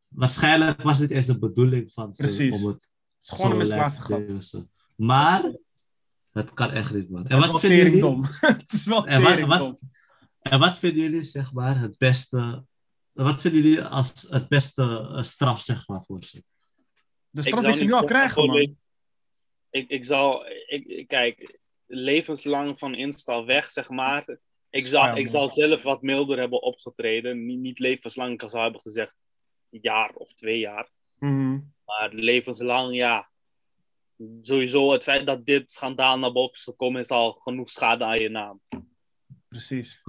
waarschijnlijk 0.08 0.82
was 0.82 0.98
dit 0.98 1.10
eerst 1.10 1.26
de 1.26 1.38
bedoeling 1.38 1.92
van 1.92 2.14
ze 2.14 2.22
Precies. 2.22 2.62
om 2.62 2.66
het 2.70 2.88
het 3.18 3.28
is 3.30 3.36
gewoon 3.36 3.50
een 3.52 3.58
misplaatste 3.58 4.00
grap. 4.02 4.64
Maar 4.96 5.52
het 6.30 6.54
kan 6.54 6.70
echt 6.70 6.94
niet, 6.94 7.10
man. 7.10 7.26
En 7.26 7.34
Het 7.36 7.38
is 7.40 7.44
wel 7.44 7.52
wat, 7.52 7.60
vinden 7.60 7.78
jullie, 7.78 8.26
het 8.40 8.72
is 8.72 8.86
wel 8.86 9.06
En 9.06 9.46
wat- 9.46 9.82
en 10.40 10.58
wat 10.58 10.78
vinden 10.78 11.02
jullie, 11.02 11.22
zeg 11.22 11.52
maar, 11.52 11.80
het 11.80 11.98
beste. 11.98 12.64
Wat 13.12 13.40
vinden 13.40 13.62
jullie 13.62 13.82
als 13.82 14.26
het 14.30 14.48
beste 14.48 14.82
eh, 14.82 15.22
straf, 15.22 15.60
zeg 15.60 15.88
maar, 15.88 16.04
voor 16.04 16.24
ze? 16.24 16.44
De 17.30 17.42
straf 17.42 17.62
die 17.64 17.72
ze 17.74 17.84
nu 17.84 17.92
al 17.92 18.04
krijgen, 18.04 18.46
man. 18.46 18.76
ik, 19.70 19.88
ik 19.88 20.04
zal, 20.04 20.46
ik, 20.46 20.84
ik- 20.86 21.08
kijk, 21.08 21.58
levenslang 21.86 22.78
van 22.78 22.94
Insta 22.94 23.44
weg, 23.44 23.70
zeg 23.70 23.88
maar. 23.88 24.38
Ik 24.70 24.87
zal, 24.87 25.04
Ja, 25.04 25.14
ik 25.14 25.30
zal 25.30 25.52
zelf 25.52 25.83
wat 25.83 26.02
milder 26.02 26.38
hebben 26.38 26.62
opgetreden. 26.62 27.46
Niet, 27.46 27.59
niet 27.59 27.78
levenslang, 27.78 28.33
ik 28.33 28.50
zou 28.50 28.62
hebben 28.62 28.80
gezegd 28.80 29.16
een 29.70 29.78
jaar 29.83 30.11
of 30.14 30.33
twee 30.33 30.59
jaar. 30.59 30.88
Mhm. 31.18 31.59
Maar 31.85 32.09
levenslang, 32.12 32.94
ja. 32.94 33.28
Sowieso 34.40 34.92
het 34.92 35.02
feit 35.02 35.26
dat 35.26 35.46
dit 35.46 35.70
schandaal 35.70 36.18
naar 36.18 36.33
boven 36.33 36.54
is 36.54 36.62
gekomen, 36.62 37.00
is 37.00 37.11
al 37.11 37.33
genoeg 37.33 37.70
schade 37.70 38.04
aan 38.04 38.20
je 38.20 38.28
naam. 38.28 38.61
Precies. 39.48 40.02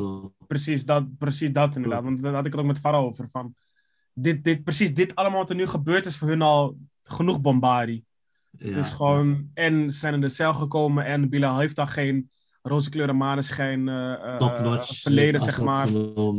Precies 0.48 0.86
dat, 0.86 1.18
precies 1.18 1.52
dat 1.52 1.76
inderdaad. 1.76 2.04
Want 2.04 2.22
daar 2.22 2.34
had 2.34 2.46
ik 2.46 2.52
het 2.52 2.62
ook 2.62 2.68
met 2.68 2.80
Farah 2.80 3.04
over. 3.04 3.30
Van, 3.30 3.56
dit, 4.14 4.44
dit, 4.44 4.64
precies 4.64 4.94
dit 4.94 5.16
allemaal 5.16 5.40
wat 5.40 5.50
er 5.50 5.56
nu 5.56 5.68
gebeurd 5.68 6.06
is 6.06 6.18
voor 6.18 6.28
hun 6.28 6.42
al 6.42 6.78
genoeg 7.04 7.42
bombardie. 7.42 8.06
Ja, 8.50 8.68
het 8.68 8.78
is 8.78 8.92
gewoon, 8.92 9.52
en 9.54 9.90
ze 9.90 9.98
zijn 9.98 10.14
in 10.14 10.22
de 10.22 10.30
cel 10.30 10.54
gekomen 10.54 11.06
en 11.06 11.30
Bilal 11.30 11.60
heeft 11.60 11.76
daar 11.76 11.88
geen 11.88 12.32
roze 12.62 12.90
kleuren 12.90 13.18
maneschijn 13.18 13.88
eh 13.90 14.14
eh, 14.36 14.82
verleden, 14.82 15.42
zeg 15.42 15.62
maar. 15.62 15.88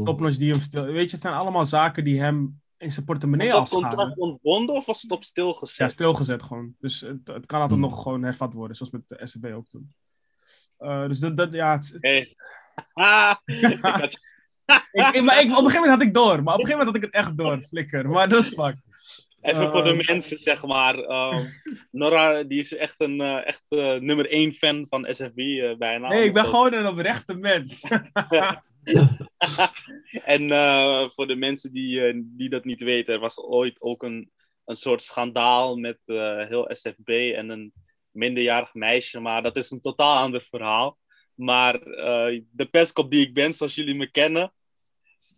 Topnotch 0.05 0.37
die 0.37 0.51
hem 0.51 0.61
stil... 0.61 0.85
Weet 0.85 1.05
je, 1.05 1.11
het 1.17 1.21
zijn 1.21 1.35
allemaal 1.35 1.65
zaken 1.65 2.05
die 2.05 2.21
hem 2.21 2.61
in 2.77 2.93
zijn 2.93 3.05
portemonnee 3.07 3.53
Was 3.53 3.71
dat 3.71 3.83
afschaden. 3.83 3.99
contract 3.99 4.19
ontbonden 4.21 4.75
of 4.75 4.87
was 4.87 5.03
het 5.03 5.11
op 5.11 5.25
stil 5.25 5.53
gezet? 5.53 5.77
Ja, 5.77 5.89
stilgezet 5.89 6.43
gewoon. 6.43 6.75
Dus 6.79 7.01
het, 7.01 7.19
het 7.25 7.47
kan 7.47 7.61
altijd 7.61 7.81
Hmm. 7.81 7.89
nog 7.91 8.03
gewoon 8.03 8.23
hervat 8.23 8.55
worden, 8.55 8.77
zoals 8.77 8.93
met 8.93 9.03
de 9.07 9.21
SCB 9.27 9.45
ook 9.55 9.67
toen. 9.69 9.93
Eh, 10.79 11.07
dus 11.07 11.19
dat, 11.19 11.37
dat 11.37 11.53
ja, 11.53 11.73
het, 11.73 11.89
het- 11.93 12.03
Hey. 12.03 12.37
Ah, 12.93 13.35
ik 13.45 13.79
had- 13.81 14.19
ik, 14.93 15.15
ik- 15.15 15.23
maar 15.23 15.41
ik, 15.41 15.51
op 15.51 15.51
een 15.51 15.71
gegeven 15.71 15.81
moment 15.81 15.89
had 15.89 16.03
ik 16.03 16.15
door, 16.15 16.43
maar 16.43 16.55
op 16.55 16.61
een 16.61 16.67
gegeven 16.67 16.71
moment 16.79 16.87
had 16.87 16.97
ik 16.97 17.03
het 17.03 17.13
echt 17.15 17.37
door, 17.39 17.63
flikker. 17.63 18.09
Maar 18.09 18.29
dat 18.29 18.41
is 18.41 18.49
fuck. 18.49 18.77
Even 19.43 19.71
voor 19.71 19.85
de 19.85 19.91
Eh, 19.91 20.07
mensen, 20.07 20.39
zeg 20.39 20.67
maar. 20.67 20.99
ehm, 20.99 21.45
Nora, 21.91 22.43
die 22.43 22.61
is 22.61 22.75
echt 22.75 22.95
een 23.01 23.21
eh, 23.21 23.47
echt, 23.47 23.65
eh, 23.69 23.95
nummer 23.95 24.31
één 24.31 24.53
fan 24.53 24.87
van 24.89 25.07
SFB 25.11 25.39
eh, 25.39 25.77
bijna. 25.77 26.09
Nee, 26.09 26.25
ik 26.25 26.33
ben 26.33 26.45
gewoon 26.45 26.73
een 26.73 26.87
oprechte 26.87 27.35
mens. 27.35 27.85
En 30.25 30.49
voor 31.11 31.27
de 31.27 31.35
mensen 31.37 31.73
die, 31.73 32.23
die 32.37 32.49
dat 32.49 32.65
niet 32.65 32.81
weten, 32.81 33.15
er 33.15 33.21
was 33.21 33.39
ooit 33.41 33.81
ook 33.81 34.03
een, 34.03 34.31
een 34.65 34.77
soort 34.77 35.03
schandaal 35.03 35.77
met 35.77 35.99
heel 36.49 36.71
SFB 36.73 37.09
en 37.09 37.49
een 37.49 37.73
minderjarig 38.11 38.75
meisje. 38.75 39.21
Maar 39.21 39.43
dat 39.43 39.57
is 39.57 39.71
een 39.71 39.81
totaal 39.81 40.17
ander 40.17 40.43
verhaal. 40.43 40.99
Maar 41.35 41.81
de 42.51 42.69
pestkop 42.71 43.11
die 43.11 43.27
ik 43.27 43.35
ben, 43.35 43.53
zoals 43.53 43.75
jullie 43.75 43.95
me 43.95 44.11
kennen, 44.11 44.53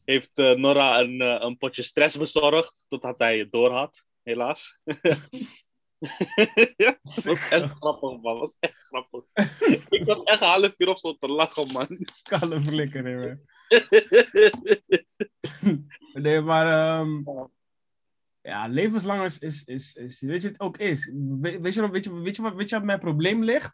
heeft 0.04 0.38
eh, 0.38 0.54
Nora 0.54 1.00
een, 1.00 1.20
eh, 1.20 1.36
een 1.40 1.58
potje 1.58 1.82
stress 1.82 2.16
bezorgd, 2.16 2.84
totdat 2.88 3.18
hij 3.18 3.38
het 3.38 3.52
door 3.52 3.70
had, 3.72 4.04
helaas. 4.22 4.78
ja, 6.76 6.98
dat 7.02 7.24
was 7.24 7.48
echt 7.48 7.70
grappig, 7.70 8.10
man. 8.10 8.22
Dat 8.22 8.38
was 8.38 8.56
echt 8.60 8.78
grappig. 8.78 9.24
ik 9.88 10.06
had 10.06 10.26
echt 10.26 10.40
een 10.40 10.46
half 10.46 10.74
uur 10.76 10.88
op 10.88 10.98
zo 10.98 11.16
te 11.16 11.26
lachen, 11.26 11.72
man. 11.72 11.86
Kale 12.22 12.62
flikker, 12.62 13.02
man. 13.02 13.40
Nee, 16.12 16.40
maar... 16.40 16.98
ehm, 16.98 17.22
ja, 18.40 18.66
levenslang 18.66 19.24
is, 19.24 19.38
is, 19.38 19.64
is, 19.64 19.94
is... 19.94 20.20
Weet 20.20 20.42
je, 20.42 20.48
het 20.48 20.60
ook 20.60 20.78
is. 20.78 21.10
We- 21.40 21.60
weet, 21.60 21.74
je, 21.74 21.80
nog- 21.80 21.90
weet, 21.90 22.04
je, 22.04 22.20
weet, 22.20 22.36
je 22.36 22.42
wat, 22.42 22.54
weet 22.54 22.68
je 22.68 22.76
wat 22.76 22.84
mijn 22.84 22.98
probleem 23.00 23.44
ligt? 23.44 23.72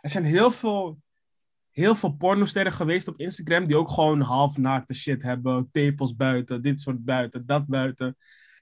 Er 0.00 0.10
zijn 0.10 0.24
heel 0.24 0.50
veel... 0.50 0.98
Heel 1.70 1.94
veel 1.94 2.10
pornosterren 2.10 2.72
geweest 2.72 3.08
op 3.08 3.20
Instagram 3.20 3.66
die 3.66 3.76
ook 3.76 3.90
gewoon 3.90 4.20
halfnaakte 4.20 4.94
shit 4.94 5.22
hebben. 5.22 5.68
Tepels 5.72 6.16
buiten, 6.16 6.62
dit 6.62 6.80
soort 6.80 7.04
buiten, 7.04 7.46
dat 7.46 7.66
buiten. 7.66 8.16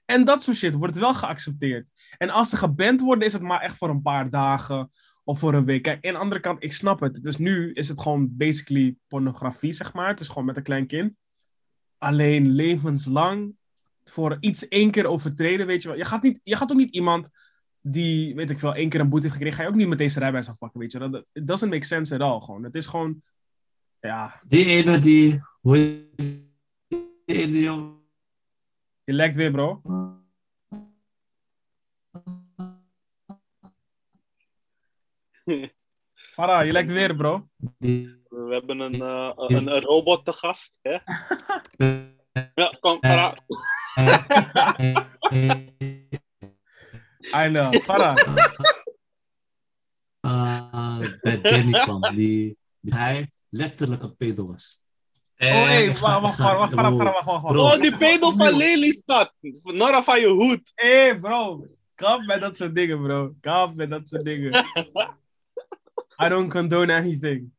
En 0.05 0.25
dat 0.25 0.43
soort 0.43 0.57
shit 0.57 0.73
wordt 0.73 0.97
wel 0.97 1.13
geaccepteerd. 1.13 1.91
En 2.17 2.29
als 2.29 2.49
ze 2.49 2.57
geband 2.57 3.01
worden, 3.01 3.25
is 3.25 3.33
het 3.33 3.41
maar 3.41 3.61
echt 3.61 3.77
voor 3.77 3.89
een 3.89 4.01
paar 4.01 4.29
dagen 4.29 4.89
of 5.23 5.39
voor 5.39 5.53
een 5.53 5.65
week. 5.65 5.83
Kijk, 5.83 6.05
aan 6.05 6.13
de 6.13 6.19
andere 6.19 6.41
kant, 6.41 6.63
ik 6.63 6.73
snap 6.73 6.99
het. 6.99 7.23
Dus 7.23 7.37
nu 7.37 7.73
is 7.73 7.87
het 7.87 8.01
gewoon 8.01 8.37
basically 8.37 8.95
pornografie, 9.07 9.73
zeg 9.73 9.93
maar. 9.93 10.07
Het 10.07 10.19
is 10.19 10.27
gewoon 10.27 10.45
met 10.45 10.57
een 10.57 10.63
klein 10.63 10.87
kind. 10.87 11.17
Alleen 11.97 12.49
levenslang 12.49 13.55
voor 14.03 14.37
iets 14.39 14.67
één 14.67 14.91
keer 14.91 15.05
overtreden, 15.05 15.67
weet 15.67 15.81
je 15.81 15.87
wel. 15.87 15.97
Je 15.97 16.05
gaat, 16.05 16.21
niet, 16.21 16.39
je 16.43 16.55
gaat 16.55 16.71
ook 16.71 16.77
niet 16.77 16.93
iemand 16.93 17.29
die, 17.81 18.35
weet 18.35 18.49
ik 18.49 18.59
veel, 18.59 18.75
één 18.75 18.89
keer 18.89 18.99
een 18.99 19.09
boete 19.09 19.25
heeft 19.25 19.37
gekregen, 19.37 19.57
ga 19.57 19.63
je 19.63 19.73
ook 19.73 19.79
niet 19.79 19.87
met 19.87 19.97
deze 19.97 20.19
rijbewijs 20.19 20.49
afpakken, 20.49 20.79
weet 20.79 20.91
je 20.91 20.99
wel. 20.99 21.09
Dat 21.09 21.25
it 21.33 21.47
doesn't 21.47 21.71
make 21.71 21.85
sense 21.85 22.13
at 22.13 22.21
all, 22.21 22.39
gewoon. 22.39 22.63
Het 22.63 22.75
is 22.75 22.85
gewoon, 22.85 23.21
ja, 23.99 24.41
Die 24.47 24.65
ene 24.65 24.99
die. 24.99 25.41
Hoe 25.61 25.75
heet 25.75 26.17
die 26.17 26.53
ene 27.25 27.59
jongen? 27.59 27.97
je 29.03 29.13
lijkt 29.13 29.35
weer, 29.35 29.51
bro. 29.51 29.81
Farah, 36.33 36.65
je 36.65 36.71
lijkt 36.71 36.91
weer, 36.91 37.15
bro. 37.15 37.47
We 37.77 38.17
hebben 38.49 38.79
een, 38.79 38.95
uh, 38.95 39.31
een, 39.35 39.67
een, 39.67 39.81
robot 39.81 40.25
te 40.25 40.33
gast. 40.33 40.79
Hè? 40.81 40.91
ja, 42.61 42.77
kom, 42.79 42.97
Farah. 42.99 43.37
I 47.33 47.47
know, 47.47 47.73
Farah. 47.83 48.17
Uh, 50.21 50.99
bij 51.21 51.41
Danny 51.41 51.71
kwam, 51.71 52.01
die, 52.15 52.57
die 52.79 52.93
hij 52.93 53.31
letterlijk 53.49 54.03
een 54.03 54.15
pedo 54.15 54.45
was. 54.45 54.83
Oh, 55.37 55.47
hé, 55.65 55.87
wacht, 55.87 55.99
wacht, 55.99 56.37
wacht, 56.37 56.73
wacht, 56.73 56.73
wacht, 56.73 57.25
wacht, 57.25 57.41
wacht. 57.41 57.55
Oh, 57.55 57.81
die 57.81 57.97
pedo 57.97 58.31
van 58.31 58.53
Lelystad. 58.53 59.33
Nora 59.63 60.03
van 60.03 60.19
je 60.19 60.27
hoed. 60.27 60.71
Hé, 60.75 61.19
bro. 61.19 61.67
Kap 61.95 62.25
met 62.25 62.41
dat 62.41 62.55
soort 62.55 62.75
dingen, 62.75 63.01
bro. 63.01 63.35
Kap 63.41 63.75
met 63.75 63.89
dat 63.89 64.09
soort 64.09 64.25
dingen. 64.25 64.65
I 66.23 66.29
don't 66.29 66.51
condone 66.51 66.93
anything. 66.93 67.51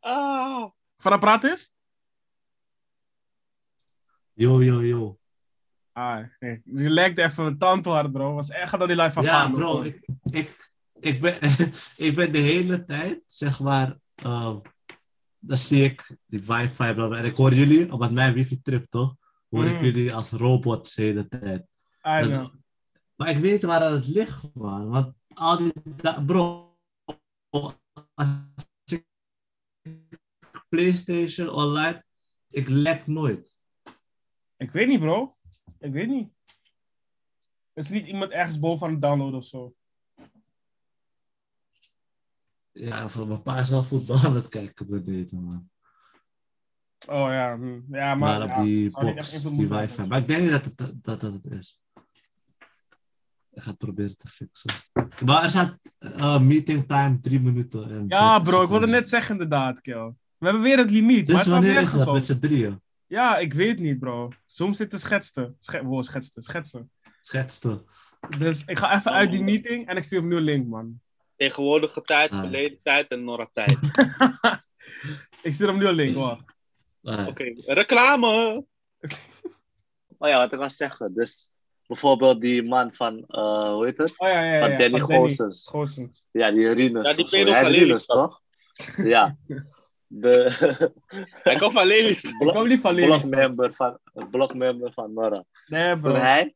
Ah. 0.00 0.70
Van 0.96 1.18
praat 1.18 1.44
is? 1.44 1.70
Yo, 4.32 4.62
yo, 4.62 4.82
yo. 4.82 5.18
Ah, 5.96 6.24
je 6.64 6.90
lijkt 6.90 7.18
even 7.18 7.44
een 7.44 7.58
tand 7.58 7.84
hard, 7.84 8.12
bro. 8.12 8.34
Was 8.34 8.48
echt 8.48 8.78
dat 8.78 8.88
die 8.88 8.96
live 8.96 9.10
van 9.10 9.22
Ja, 9.22 9.48
bro. 9.50 9.82
Ik, 9.82 10.08
ik, 10.30 10.72
ik, 11.00 11.20
ben, 11.20 11.38
ik 12.06 12.14
ben 12.14 12.32
de 12.32 12.38
hele 12.38 12.84
tijd, 12.84 13.22
zeg 13.26 13.60
maar... 13.60 13.96
Uh, 14.24 14.56
dan 15.38 15.56
zie 15.58 15.82
ik 15.82 16.16
die 16.26 16.42
wifi, 16.46 16.84
en 16.84 17.24
ik 17.24 17.36
hoor 17.36 17.54
jullie, 17.54 17.92
op 17.92 18.10
mijn 18.10 18.34
wifi-trip, 18.34 18.86
toch? 18.90 19.16
Hoor 19.48 19.64
ik 19.64 19.78
Mm. 19.78 19.84
jullie 19.84 20.14
als 20.14 20.30
robots 20.30 20.94
de 20.94 21.02
hele 21.02 21.28
tijd. 21.28 21.66
Know. 22.02 22.54
Maar 23.14 23.28
ik 23.28 23.38
weet 23.38 23.62
waar 23.62 23.92
het 23.92 24.06
ligt, 24.06 24.54
man. 24.54 24.88
Want 24.88 25.14
al 25.34 25.56
die... 25.56 25.72
Bro, 26.26 26.78
als 28.14 28.28
ik 28.84 29.04
PlayStation 30.68 31.48
online, 31.48 32.04
ik 32.50 32.68
lek 32.68 33.06
nooit. 33.06 33.56
Ik 34.56 34.70
weet 34.70 34.88
niet, 34.88 35.00
bro. 35.00 35.35
Ik 35.78 35.92
weet 35.92 36.08
niet. 36.08 36.28
Is 37.72 37.86
er 37.86 37.94
niet 37.94 38.06
iemand 38.06 38.30
ergens 38.32 38.58
boven 38.58 38.86
aan 38.86 38.92
het 38.92 39.02
downloaden 39.02 39.38
of 39.38 39.44
zo? 39.44 39.74
Ja, 42.72 43.08
van 43.08 43.28
mijn 43.28 43.42
pa 43.42 43.58
is 43.58 43.68
wel 43.68 43.84
voetbal 43.84 44.24
aan 44.24 44.34
het 44.34 44.48
kijken 44.48 44.86
beneden, 44.88 45.42
man. 45.44 45.70
Oh 47.08 47.30
ja, 47.30 47.56
hm. 47.56 47.94
ja 47.94 48.14
maar, 48.14 48.18
Maar 48.18 48.42
op 48.42 48.48
ja, 48.48 48.62
die 48.62 48.90
box, 48.90 49.42
die 49.42 49.68
wifi. 49.68 50.02
Maar 50.02 50.18
ik 50.18 50.26
denk 50.26 50.42
niet 50.42 50.50
dat 50.50 50.64
het, 50.64 50.76
dat, 51.02 51.20
dat 51.20 51.32
het 51.32 51.44
is. 51.44 51.80
Ik 53.50 53.62
ga 53.62 53.70
het 53.70 53.78
proberen 53.78 54.16
te 54.16 54.28
fixen. 54.28 54.70
Maar 55.24 55.42
er 55.42 55.50
staat 55.50 55.78
eh, 55.98 56.40
meeting 56.40 56.86
time 56.86 57.20
drie 57.20 57.40
minuten. 57.40 57.90
En 57.90 58.04
Ja, 58.08 58.34
30 58.34 58.52
bro, 58.52 58.62
ik 58.62 58.68
wilde 58.68 58.86
net 58.86 59.08
zeggen 59.08 59.32
inderdaad, 59.32 59.80
kill. 59.80 60.12
We 60.38 60.44
hebben 60.44 60.62
weer 60.62 60.78
het 60.78 60.90
limiet, 60.90 61.16
maar 61.16 61.24
Dus 61.26 61.34
het 61.34 61.40
staat 61.46 61.62
wanneer 61.62 61.80
is 61.80 61.92
dat 61.92 62.12
met 62.12 62.26
z'n 62.26 62.38
drieën? 62.38 62.80
Ja, 63.06 63.36
ik 63.38 63.52
weet 63.54 63.78
niet, 63.78 63.98
bro. 63.98 64.30
Soms 64.46 64.76
zit 64.76 64.90
te 64.90 64.98
schetsen. 64.98 65.56
Sche 65.60 65.84
wow, 65.84 66.04
schetsen, 66.04 66.42
schetsen. 66.42 66.90
Schetste. 67.20 67.84
Dus 68.38 68.64
ik 68.64 68.78
ga 68.78 68.94
even 68.96 69.10
Oh. 69.10 69.16
uit 69.16 69.30
die 69.30 69.42
meeting 69.42 69.88
en 69.88 69.96
ik 69.96 70.04
stuur 70.04 70.18
opnieuw 70.18 70.36
een 70.36 70.42
link, 70.42 70.66
man. 70.66 71.00
Tegenwoordige 71.36 72.02
tijd, 72.02 72.32
Ah. 72.32 72.40
verleden 72.40 72.78
tijd 72.82 73.08
en 73.08 73.24
Nora 73.24 73.48
tijd. 73.52 73.78
ik 75.42 75.54
stuur 75.54 75.68
opnieuw 75.68 75.88
een 75.88 75.94
link, 75.94 76.16
wacht. 76.16 76.44
Ah, 77.02 77.26
Oké, 77.26 77.52
reclame. 77.66 78.64
Oh 80.18 80.28
ja, 80.28 80.38
wat 80.38 80.52
ik 80.52 80.58
wil 80.58 80.70
zeggen. 80.70 81.14
Dus 81.14 81.50
bijvoorbeeld 81.86 82.40
die 82.40 82.62
man 82.62 82.94
van, 82.94 83.24
eh, 83.28 83.72
hoe 83.72 83.84
heet 83.84 83.98
het? 83.98 84.14
Oh 84.18 84.28
ja, 84.28 84.42
ja, 84.44 84.52
ja. 84.54 84.68
Van 84.68 84.68
Danny 84.78 84.90
van 84.90 85.00
Danny 85.00 85.16
Goossens. 85.16 85.68
Goossens. 85.68 86.26
Ja, 86.30 86.50
die 86.50 86.70
Rinus. 86.72 87.10
Ja, 87.10 87.16
die 87.16 87.28
pedo 87.28 87.52
Rinus, 87.68 88.06
toch? 88.06 88.40
Ja. 88.96 89.36
De 90.08 90.50
Hij 91.42 91.56
komt 91.56 91.72
van 91.72 91.86
Lelystad. 91.86 92.40
Ik 92.40 92.48
kom 92.48 92.68
niet 92.68 92.80
van 92.80 92.94
Lelystad. 92.94 93.20
blokmember 93.30 93.74
van, 93.74 93.98
blokmember 94.30 94.92
van 94.92 95.12
Nora. 95.12 95.44
Nee, 95.66 95.98
bro. 95.98 96.10
Toen 96.12 96.20
hij, 96.20 96.54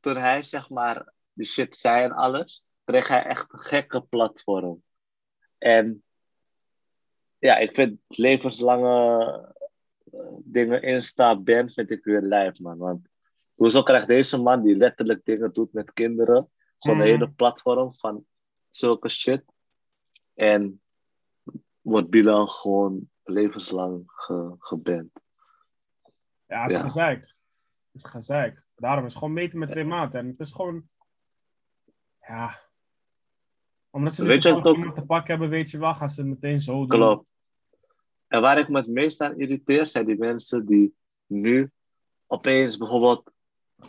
toen 0.00 0.16
hij 0.16 0.42
zeg 0.42 0.68
maar 0.70 1.12
die 1.32 1.46
shit 1.46 1.76
zei 1.76 2.04
en 2.04 2.12
alles, 2.12 2.64
kreeg 2.84 3.08
hij 3.08 3.22
echt 3.24 3.52
een 3.52 3.58
gekke 3.58 4.00
platform. 4.02 4.82
En 5.58 6.02
ja, 7.38 7.56
ik 7.56 7.74
vind 7.74 8.00
levenslange 8.08 9.52
eh, 10.12 10.18
dingen 10.44 10.82
Insta 10.82 11.36
ban 11.36 11.70
vind 11.70 11.90
ik 11.90 12.04
weer 12.04 12.20
lijf, 12.20 12.58
man. 12.58 12.78
Want 12.78 13.08
hoezo 13.54 13.82
krijgt 13.82 14.06
deze 14.06 14.42
man 14.42 14.62
die 14.62 14.76
letterlijk 14.76 15.24
dingen 15.24 15.52
doet 15.52 15.72
met 15.72 15.92
kinderen, 15.92 16.50
gewoon 16.78 16.96
een 17.00 17.02
Mhm. 17.06 17.12
hele 17.12 17.30
platform 17.30 17.94
van 17.94 18.26
zulke 18.70 19.08
shit. 19.08 19.44
En 20.34 20.80
wordt 21.84 22.10
Bilal 22.10 22.46
gewoon 22.46 23.10
levenslang 23.24 24.02
ge, 24.06 24.54
geband. 24.58 25.10
Ja, 26.46 26.62
het 26.62 26.70
is 26.70 26.76
Ja. 26.76 26.82
gezeik. 26.82 27.20
Het 27.20 28.02
is 28.04 28.10
gezeik. 28.10 28.62
Daarom 28.76 29.04
is 29.04 29.10
het 29.10 29.18
gewoon 29.18 29.34
meten 29.34 29.58
met 29.58 29.70
twee 29.70 29.84
maten. 29.84 30.20
En 30.20 30.26
het 30.26 30.40
is 30.40 30.50
gewoon... 30.50 30.88
Ja... 32.20 32.62
Omdat 33.90 34.14
ze 34.14 34.24
Weet 34.24 34.44
niet 34.44 34.66
iemand 34.66 34.94
te 34.94 35.04
pakken 35.06 35.30
hebben, 35.30 35.48
weet 35.48 35.70
je 35.70 35.78
wel, 35.78 35.94
gaan 35.94 36.08
ze 36.08 36.20
het 36.20 36.30
meteen 36.30 36.60
zo 36.60 36.72
doen. 36.72 36.88
Klopt. 36.88 37.26
En 38.26 38.40
waar 38.40 38.58
ik 38.58 38.68
me 38.68 38.78
het 38.78 38.88
meest 38.88 39.20
aan 39.20 39.38
irriteer, 39.38 39.86
zijn 39.86 40.06
die 40.06 40.18
mensen 40.18 40.66
die 40.66 40.94
nu 41.26 41.70
opeens 42.26 42.76
bijvoorbeeld, 42.76 43.30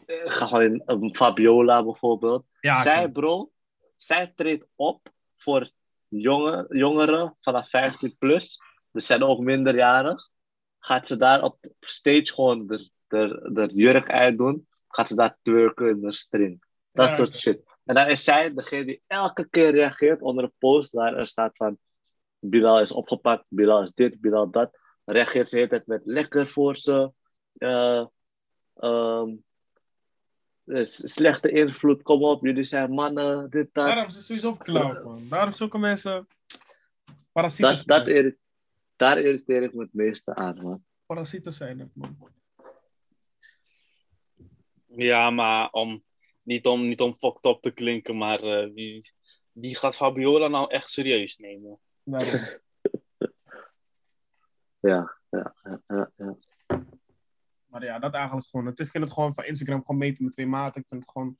eh, 0.06 0.32
ga 0.32 0.48
gewoon 0.48 0.84
in 0.86 1.16
Fabiola 1.16 1.84
bijvoorbeeld. 1.84 2.46
Ja, 2.60 2.82
zij, 2.82 3.12
bro, 3.12 3.52
zij 3.96 4.28
treedt 4.36 4.68
op 4.76 5.14
voor 5.36 5.70
jonge, 6.08 6.66
jongeren 6.70 7.38
vanaf 7.42 7.70
15 7.70 8.16
plus. 8.18 8.60
Dus 8.92 9.06
zijn 9.06 9.24
ook 9.24 9.40
minderjarig. 9.40 10.30
Gaat 10.80 11.08
ze 11.08 11.18
daar 11.18 11.44
op 11.44 11.58
stage 11.80 12.34
gewoon 12.34 12.68
de, 12.68 12.90
de, 13.08 13.50
de 13.54 13.66
jurk 13.66 14.10
uitdoen. 14.10 14.68
Gaat 14.88 15.08
ze 15.08 15.16
daar 15.16 15.38
twerken 15.42 15.90
in 15.90 16.02
de 16.02 16.12
string. 16.12 16.64
Dat 16.92 17.08
Ja, 17.08 17.16
soort 17.16 17.38
shit. 17.38 17.64
En 17.84 17.96
dan 17.96 18.08
is 18.08 18.24
zij 18.24 18.54
degene 18.54 18.86
die 18.86 19.02
elke 19.08 19.50
keer 19.50 19.72
reageert 19.72 20.22
onder 20.22 20.44
een 20.44 20.54
post 20.58 20.92
waar 20.92 21.16
er 21.16 21.28
staat 21.28 21.56
van 21.58 21.78
Bilal 22.40 22.82
is 22.82 22.92
opgepakt, 22.92 23.46
Bilal 23.48 23.82
is 23.82 23.94
dit, 23.94 24.22
Bilal 24.22 24.50
dat. 24.50 24.78
Dan 25.04 25.16
reageert 25.16 25.50
ze 25.50 25.56
de 25.56 25.62
hele 25.62 25.70
tijd 25.70 25.88
met 25.88 26.02
lekker 26.06 26.50
voor 26.50 26.76
ze. 26.78 27.12
Eh, 27.58 28.06
ehm, 28.76 29.30
slechte 30.84 31.50
invloed, 31.50 32.02
kom 32.02 32.24
op, 32.24 32.44
jullie 32.44 32.64
zijn 32.64 32.92
mannen, 32.92 33.50
dit, 33.50 33.70
dat. 33.74 33.86
Daarom 33.86 34.08
is 34.08 34.16
het 34.16 34.26
sowieso 34.26 34.56
cloud, 34.56 35.04
man. 35.04 35.28
Daarom 35.30 35.52
zulke 35.52 35.78
mensen... 35.78 36.28
Parasieten 37.32 37.88
Dat, 37.88 38.06
dat 38.06 38.34
daar 38.96 39.20
irriteer 39.20 39.64
ik 39.64 39.74
me 39.74 39.82
het 39.82 39.94
meeste 39.94 40.36
aan, 40.36 40.62
man. 40.62 40.84
Parasieten 41.06 41.54
zijn 41.54 41.80
het, 41.80 41.90
man. 41.94 42.18
Ja, 44.86 45.30
maar 45.30 45.70
om, 45.70 46.04
niet, 46.42 46.66
om, 46.66 46.88
niet 46.88 47.02
om 47.02 47.16
fucked 47.18 47.46
up 47.46 47.62
te 47.62 47.72
klinken, 47.72 48.18
maar 48.18 48.40
eh, 48.40 48.74
wie, 48.74 49.12
wie 49.52 49.76
gaat 49.76 49.96
Fabiola 49.96 50.48
nou 50.48 50.72
echt 50.72 50.90
serieus 50.90 51.38
nemen? 51.38 51.80
Ja, 54.86 55.18
ja, 55.30 55.56
ja, 55.88 56.12
ja. 56.18 56.36
Maar 57.76 57.84
ja, 57.86 58.00
dat 58.00 58.14
eigenlijk 58.14 58.48
gewoon. 58.48 58.66
Het 58.66 58.80
is, 58.80 58.86
ik 58.86 58.92
vind 58.92 59.04
het 59.04 59.14
gewoon 59.14 59.34
van 59.34 59.44
Instagram 59.44 59.86
gewoon 59.86 59.98
meten 59.98 60.24
met 60.24 60.34
twee 60.34 60.48
maten. 60.48 60.82
Ik 60.82 60.88
vind 60.88 61.02
het 61.02 61.12
gewoon... 61.12 61.38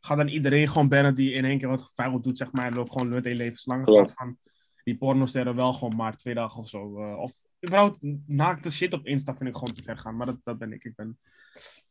Ga 0.00 0.14
dan 0.14 0.28
iedereen 0.28 0.68
gewoon 0.68 0.88
bannen 0.88 1.14
die 1.14 1.32
in 1.32 1.44
één 1.44 1.58
keer 1.58 1.68
wat 1.68 1.90
vuil 1.94 2.20
doet, 2.20 2.38
zeg 2.38 2.52
maar. 2.52 2.66
En 2.66 2.74
loopt 2.74 2.92
gewoon 2.92 3.08
meteen 3.08 3.36
levenslang. 3.36 3.84
Klopt. 3.84 4.12
van 4.12 4.38
die 4.84 4.96
pornosterren 4.96 5.56
wel 5.56 5.72
gewoon 5.72 5.96
maar 5.96 6.16
twee 6.16 6.34
dagen 6.34 6.60
of 6.60 6.68
zo. 6.68 7.02
eh, 7.02 7.18
of 7.18 7.32
überhaupt 7.66 7.98
naakte 8.26 8.70
shit 8.70 8.92
op 8.92 9.06
Insta 9.06 9.34
vind 9.34 9.48
ik 9.48 9.54
gewoon 9.54 9.74
te 9.74 9.82
ver 9.82 9.98
gaan. 9.98 10.16
Maar 10.16 10.26
dat, 10.26 10.38
dat 10.44 10.58
ben 10.58 10.72
ik. 10.72 10.84
Ik 10.84 10.94
ben... 10.94 11.18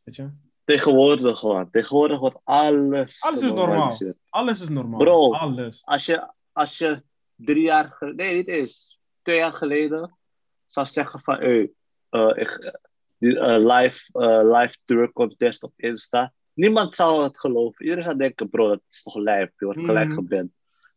Weet 0.04 0.16
je? 0.16 0.30
Tegenwoordig 0.64 1.40
gewoon. 1.40 1.70
Tegenwoordig 1.70 2.20
wordt 2.20 2.40
alles. 2.44 3.22
Alles 3.22 3.42
is 3.42 3.52
normaal. 3.52 3.98
Alles 4.30 4.62
is 4.62 4.70
normaal. 4.70 5.00
Bro. 5.00 5.34
Alles. 5.34 5.82
Als 5.84 6.06
je, 6.06 6.32
als 6.52 6.78
je 6.78 7.04
drie 7.36 7.64
jaar 7.64 7.98
nee, 8.16 8.36
niet 8.36 8.48
eens, 8.48 9.00
twee 9.22 9.38
jaar 9.38 9.54
geleden 9.54 10.18
zou 10.66 10.88
zeggen 10.88 11.20
van, 11.20 11.36
hey, 11.36 11.72
eh, 12.10 12.32
ik, 12.36 12.80
die, 13.18 13.40
eh, 13.40 13.76
live, 13.78 14.20
eh, 14.20 14.60
live 14.60 14.78
tour 14.86 15.12
contest 15.12 15.64
op 15.64 15.74
Insta. 15.76 16.34
Niemand 16.54 16.96
zou 16.96 17.24
het 17.24 17.40
geloven. 17.40 17.82
Iedereen 17.84 18.04
zou 18.04 18.18
denken, 18.18 18.50
bro, 18.50 18.68
dat 18.68 18.82
is 18.90 19.04
toch 19.04 19.16
lijp. 19.16 19.52
Je 19.58 19.66
wordt 19.66 19.80
gelijk 19.80 20.14
geband. 20.14 20.52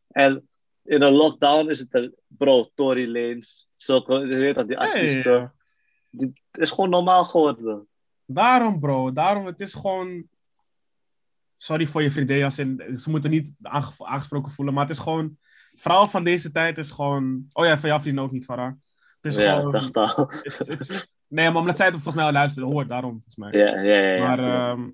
En 0.09 0.49
in 0.83 1.03
een 1.03 1.13
lockdown 1.13 1.69
is 1.71 1.79
het 1.79 1.95
een, 1.95 2.15
bro, 2.27 2.71
Tory 2.75 3.07
Lanez, 3.13 3.65
zulke, 3.77 4.15
je 4.15 4.37
weet 4.37 4.55
dat, 4.55 4.69
die 4.69 4.77
Hey, 4.77 4.87
artiesten. 4.93 5.53
Die, 6.11 6.33
het 6.51 6.61
is 6.61 6.71
gewoon 6.71 6.91
normaal 6.91 7.25
geworden. 7.25 7.89
daarom, 8.25 8.81
bro. 8.81 9.13
Daarom, 9.13 9.47
het 9.47 9.61
is 9.61 9.75
gewoon... 9.75 10.29
Sorry 11.57 11.87
voor 11.87 12.03
je 12.03 12.11
vriendin, 12.11 12.45
als 12.45 12.59
in, 12.59 12.99
ze 12.99 13.11
moeten 13.11 13.31
niet 13.31 13.59
aange- 13.63 14.05
aangesproken 14.05 14.53
voelen, 14.53 14.75
maar 14.75 14.83
het 14.87 14.93
is 14.93 14.99
gewoon... 15.03 15.39
Vrouw 15.75 16.07
van 16.07 16.25
deze 16.25 16.51
tijd 16.53 16.79
is 16.79 16.91
gewoon... 16.91 17.47
Oh 17.53 17.65
ja, 17.65 17.79
van 17.79 17.89
jouw 17.89 18.01
vrienden 18.01 18.25
ook 18.25 18.33
niet, 18.33 18.45
Farah. 18.45 18.73
Het 19.21 19.33
is 19.33 19.37
Ja, 19.37 19.55
gewoon... 19.57 19.75
het- 20.69 21.13
nee, 21.29 21.51
maar 21.51 21.61
omdat 21.61 21.77
zij 21.77 21.85
het 21.87 21.95
volgens 21.95 22.15
mij 22.15 22.25
al 22.25 22.33
luisteren, 22.33 22.69
hoort 22.69 22.89
daarom, 22.89 23.11
volgens 23.13 23.37
mij. 23.37 23.53
Ja, 23.53 23.81
ja, 23.81 23.99
ja. 23.99 24.27
Maar 24.27 24.39
ehm, 24.39 24.91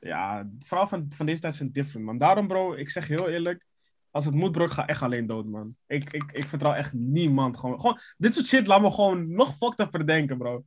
ja, 0.00 0.48
vrouwen 0.58 0.90
van, 0.90 1.06
van 1.16 1.26
deze 1.26 1.40
tijd 1.40 1.54
zijn 1.54 1.72
different, 1.72 2.06
man. 2.06 2.18
Daarom, 2.18 2.46
bro, 2.48 2.72
ik 2.74 2.90
zeg 2.90 3.08
je 3.08 3.14
heel 3.14 3.28
eerlijk. 3.28 3.66
als 4.10 4.24
het 4.24 4.34
moet, 4.34 4.52
bro, 4.52 4.64
ik 4.64 4.70
ga 4.70 4.86
echt 4.86 5.02
alleen 5.02 5.26
dood, 5.26 5.46
man. 5.46 5.76
Ik, 5.86 6.12
ik, 6.12 6.32
ik 6.32 6.48
vertrouw 6.48 6.72
echt 6.72 6.92
niemand. 6.92 7.56
Gewoon, 7.58 7.80
gewoon, 7.80 7.98
dit 8.16 8.34
soort 8.34 8.46
shit 8.46 8.66
laat 8.66 8.80
me 8.80 8.90
gewoon 8.90 9.32
nog 9.32 9.56
fucked 9.56 9.80
up 9.80 9.90
verdenken, 9.90 10.38
bro. 10.38 10.64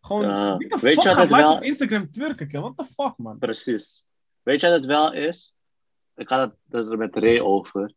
Gewoon, 0.00 0.22
Ja, 0.28 0.56
wie 0.56 0.68
de 0.68 0.78
weet 0.80 0.94
fuck 0.94 1.02
je 1.02 1.08
wat 1.08 1.18
gaat 1.18 1.28
wel- 1.28 1.54
op 1.54 1.62
Instagram 1.62 2.10
twerken, 2.10 2.48
kill? 2.48 2.60
What 2.60 2.76
the 2.76 2.84
fuck, 2.84 3.18
man? 3.18 3.38
Precies. 3.38 4.04
Weet 4.42 4.60
je 4.60 4.66
wat 4.66 4.76
het 4.76 4.86
wel 4.86 5.12
is? 5.12 5.54
Ik 6.16 6.28
had 6.28 6.54
het 6.68 6.90
er 6.90 6.98
met 6.98 7.16
Ray 7.16 7.38
over. 7.38 7.92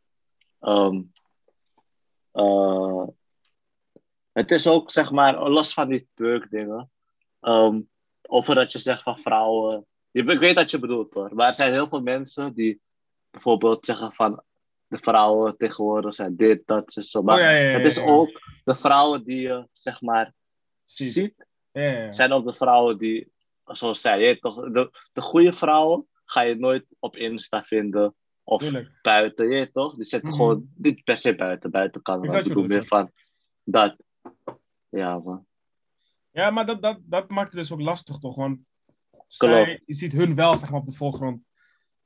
Ehm, 0.59 1.01
eh, 2.31 3.07
het 4.33 4.51
is 4.51 4.67
ook, 4.67 4.91
zeg 4.91 5.11
maar, 5.11 5.49
los 5.49 5.73
van 5.73 5.89
die 5.89 6.07
twerk 6.13 6.49
dingen. 6.49 6.91
ehm, 7.39 7.81
over 8.27 8.55
dat 8.55 8.71
je 8.71 8.79
zegt 8.79 9.03
van 9.03 9.17
vrouwen. 9.19 9.85
Ik 10.11 10.39
weet 10.39 10.55
wat 10.55 10.71
je 10.71 10.79
bedoelt 10.79 11.13
hoor. 11.13 11.35
Maar 11.35 11.47
er 11.47 11.53
zijn 11.53 11.73
heel 11.73 11.87
veel 11.87 12.01
mensen 12.01 12.53
die 12.53 12.81
bijvoorbeeld 13.31 13.85
zeggen 13.85 14.13
van 14.13 14.43
de 14.87 14.97
vrouwen 14.97 15.57
tegenwoordig 15.57 16.15
zijn 16.15 16.35
dit, 16.35 16.63
dat, 16.65 16.93
zo. 16.93 17.21
Maar 17.21 17.35
Oh, 17.35 17.41
ja, 17.41 17.49
ja, 17.49 17.69
ja, 17.69 17.77
het 17.77 17.85
is 17.85 17.99
ook 17.99 18.41
de 18.63 18.75
vrouwen 18.75 19.23
die 19.23 19.41
je, 19.41 19.67
zeg 19.73 20.01
maar, 20.01 20.33
Zie. 20.83 21.11
ziet 21.11 21.45
Ja, 21.71 21.81
ja, 21.81 21.89
ja. 22.03 22.11
zijn 22.11 22.31
ook 22.31 22.45
de 22.45 22.53
vrouwen 22.53 22.97
die, 22.97 23.31
zoals 23.65 24.01
zij, 24.01 24.21
je 24.21 24.39
toch, 24.39 24.71
de, 24.71 24.91
de 25.13 25.21
goede 25.21 25.53
vrouwen 25.53 26.07
ga 26.25 26.41
je 26.41 26.55
nooit 26.55 26.85
op 26.99 27.15
Insta 27.15 27.63
vinden 27.63 28.15
of 28.43 28.61
Tuurlijk. 28.61 28.89
buiten, 29.01 29.49
je 29.49 29.71
toch? 29.71 29.95
Die 29.95 30.05
zitten 30.05 30.29
Mhm. 30.29 30.37
gewoon 30.37 30.69
niet 30.75 31.03
per 31.03 31.17
se 31.17 31.35
buiten, 31.35 31.71
buiten 31.71 32.01
kan, 32.01 32.23
Ik 32.23 32.31
ik 32.31 32.43
bedoel 32.43 32.65
meer 32.67 32.87
van 32.87 33.11
dat. 33.63 33.95
Ja, 34.93 35.19
man. 35.19 35.45
Ja, 36.31 36.49
maar 36.49 36.65
dat, 36.65 36.81
dat, 36.81 36.99
dat 37.03 37.29
maakt 37.29 37.47
het 37.53 37.59
dus 37.61 37.71
ook 37.71 37.81
lastig, 37.81 38.17
toch? 38.17 38.35
Want 38.35 38.59
zij, 39.27 39.81
je 39.85 39.93
ziet 39.93 40.11
hun 40.13 40.35
wel, 40.35 40.57
zeg 40.57 40.69
maar, 40.71 40.79
op 40.79 40.85
de 40.85 40.91
voorgrond. 40.91 41.41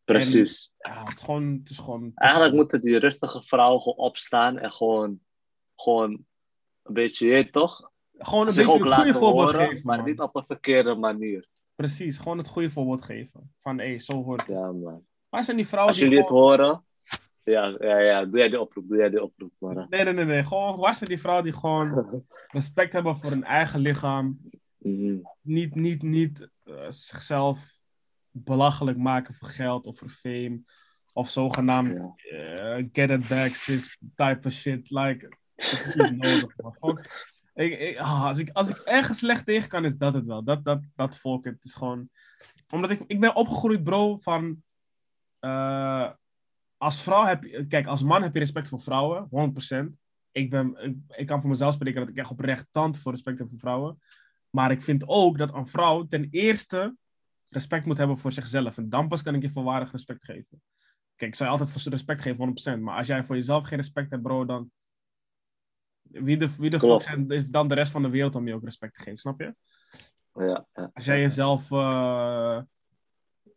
Precies. 0.04 0.74
Ja, 0.78 1.04
het 1.04 1.14
is 1.18 1.24
gewoon... 1.24 1.58
Het 1.60 1.70
is 1.70 1.78
gewoon 1.78 2.02
het 2.04 2.10
is 2.10 2.16
Eigenlijk 2.16 2.50
gewoon- 2.50 2.56
moeten 2.70 2.82
die 2.82 3.00
rustige 3.00 3.42
vrouwen 3.42 3.82
gewoon 3.82 3.98
opstaan 3.98 4.58
en 4.58 4.72
gewoon, 4.72 5.20
gewoon 5.76 6.26
een 6.84 6.94
beetje, 6.94 7.50
toch? 7.50 7.92
Gewoon 8.18 8.48
een 8.48 8.54
Zich 8.54 8.66
beetje 8.66 8.84
het 8.84 8.94
goede 8.94 9.14
voorbeeld 9.14 9.52
horen, 9.52 9.68
geven, 9.68 9.86
maar 9.86 9.98
man. 9.98 10.06
niet 10.06 10.20
op 10.20 10.36
een 10.36 10.46
verkeerde 10.46 10.96
manier. 10.96 11.48
Precies, 11.76 12.18
gewoon 12.18 12.38
het 12.38 12.48
goede 12.48 12.70
voorbeeld 12.70 13.02
geven. 13.02 13.54
Van, 13.58 13.80
hé, 13.80 14.00
zo 14.00 14.24
hoort 14.24 14.42
het. 14.42 14.50
Ja, 14.50 14.72
man. 14.72 15.06
Waar 15.30 15.44
zijn 15.44 15.58
die 15.58 15.68
vrouwen 15.68 15.94
Als 15.94 16.02
die 16.02 16.10
jullie 16.10 16.24
het 16.24 16.34
horen, 16.34 16.86
ja, 17.52 17.76
ja, 17.80 17.98
ja, 18.00 18.26
doe 18.26 18.38
jij 18.38 18.50
die 18.50 18.60
oproep, 18.62 18.88
doe 18.88 18.98
jij 18.98 19.10
die 19.10 19.24
oproep. 19.24 19.52
Maar, 19.58 19.86
Nee, 19.90 20.04
nee, 20.04 20.14
nee, 20.14 20.26
nee. 20.26 20.44
Gewoon, 20.44 20.94
zijn 20.96 21.10
die 21.10 21.20
vrouwen 21.20 21.44
die 21.46 21.54
gewoon 21.54 22.24
respect 22.48 22.94
hebben 22.94 23.18
voor 23.18 23.30
hun 23.30 23.44
eigen 23.44 23.80
lichaam? 23.80 24.40
Mhm. 24.78 25.18
Niet, 25.42 25.76
niet, 25.76 26.02
niet 26.02 26.50
eh, 26.64 26.86
zichzelf 26.90 27.76
belachelijk 28.32 28.98
maken 28.98 29.34
voor 29.34 29.48
geld 29.48 29.88
of 29.88 29.98
voor 29.98 30.10
fame. 30.10 30.62
Of 31.14 31.30
zogenaamd 31.30 31.94
Ja. 31.94 32.78
eh, 32.78 32.86
get 32.92 33.10
it 33.10 33.28
back, 33.28 33.54
sis 33.54 33.98
type 34.16 34.48
of 34.48 34.54
shit. 34.54 34.90
Like, 34.90 35.20
dat 35.56 35.66
is 35.66 35.96
niet 35.96 36.18
nodig, 36.18 36.54
man. 36.58 36.76
Fuck. 36.80 37.26
Ik, 37.54 37.80
ik, 37.80 37.98
ah, 37.98 38.24
als, 38.26 38.40
ik, 38.40 38.50
als 38.54 38.70
ik 38.70 38.78
ergens 38.78 39.18
slecht 39.18 39.46
tegen 39.46 39.70
kan, 39.70 39.86
is 39.86 39.96
dat 39.98 40.14
het 40.14 40.26
wel. 40.26 40.44
Dat, 40.44 40.64
dat, 40.64 40.82
dat 40.96 41.18
volk. 41.18 41.44
Het 41.46 41.64
is 41.64 41.74
gewoon... 41.74 42.10
Omdat 42.70 42.90
ik, 42.90 43.04
ik 43.08 43.20
ben 43.20 43.36
opgegroeid, 43.36 43.84
bro, 43.84 44.18
van... 44.18 44.64
eh, 45.40 46.10
als 46.78 47.02
vrouw 47.04 47.26
heb 47.26 47.44
je... 47.44 47.68
Kijk, 47.68 47.88
als 47.88 48.04
man 48.04 48.22
heb 48.22 48.34
je 48.34 48.40
respect 48.40 48.68
voor 48.68 48.80
vrouwen, 48.80 49.30
100%. 49.30 49.98
Ik, 50.32 50.50
ben, 50.50 50.84
ik, 50.84 50.96
ik 51.18 51.28
kan 51.28 51.42
voor 51.42 51.50
mezelf 51.50 51.74
spreken 51.74 52.00
dat 52.00 52.10
ik 52.10 52.18
echt 52.18 52.32
oprecht 52.32 52.68
tand 52.72 53.00
voor 53.00 53.12
respect 53.12 53.40
heb 53.40 53.50
voor 53.50 53.60
vrouwen. 53.60 54.02
Maar 54.50 54.72
ik 54.72 54.82
vind 54.82 55.08
ook 55.08 55.38
dat 55.38 55.54
een 55.54 55.68
vrouw 55.68 56.08
ten 56.08 56.28
eerste 56.30 56.96
respect 57.50 57.86
moet 57.86 57.98
hebben 57.98 58.18
voor 58.18 58.32
zichzelf. 58.32 58.78
En 58.78 58.90
dan 58.90 59.08
pas 59.08 59.22
kan 59.22 59.36
ik 59.36 59.42
je 59.42 59.50
volwaardig 59.50 59.92
respect 59.92 60.26
geven. 60.26 60.62
Kijk, 61.16 61.32
ik 61.32 61.36
zou 61.36 61.50
je 61.50 61.58
altijd 61.58 61.82
voor 61.82 61.92
respect 61.92 62.22
geven, 62.22 62.78
100%. 62.78 62.80
Maar 62.80 62.98
als 62.98 63.08
jij 63.08 63.24
voor 63.24 63.36
jezelf 63.36 63.68
geen 63.68 63.78
respect 63.78 64.12
hebt, 64.12 64.24
bro, 64.24 64.46
dan... 64.46 64.72
Wie 66.02 66.38
de, 66.38 66.56
wie 66.56 66.70
de 66.70 66.80
fuck 66.80 67.02
zijn, 67.02 67.30
is 67.30 67.48
dan 67.50 67.68
de 67.68 67.76
rest 67.76 67.92
van 67.92 68.02
de 68.02 68.10
wereld 68.10 68.36
om 68.36 68.48
je 68.48 68.54
ook 68.54 68.64
respect 68.64 68.94
te 68.94 69.02
geven, 69.02 69.18
snap 69.18 69.40
je? 69.40 69.56
Ja, 70.34 70.66
ja. 70.74 70.92
Als 70.94 71.06
jij 71.06 71.22
jezelf... 71.22 71.72
eh, 71.72 72.62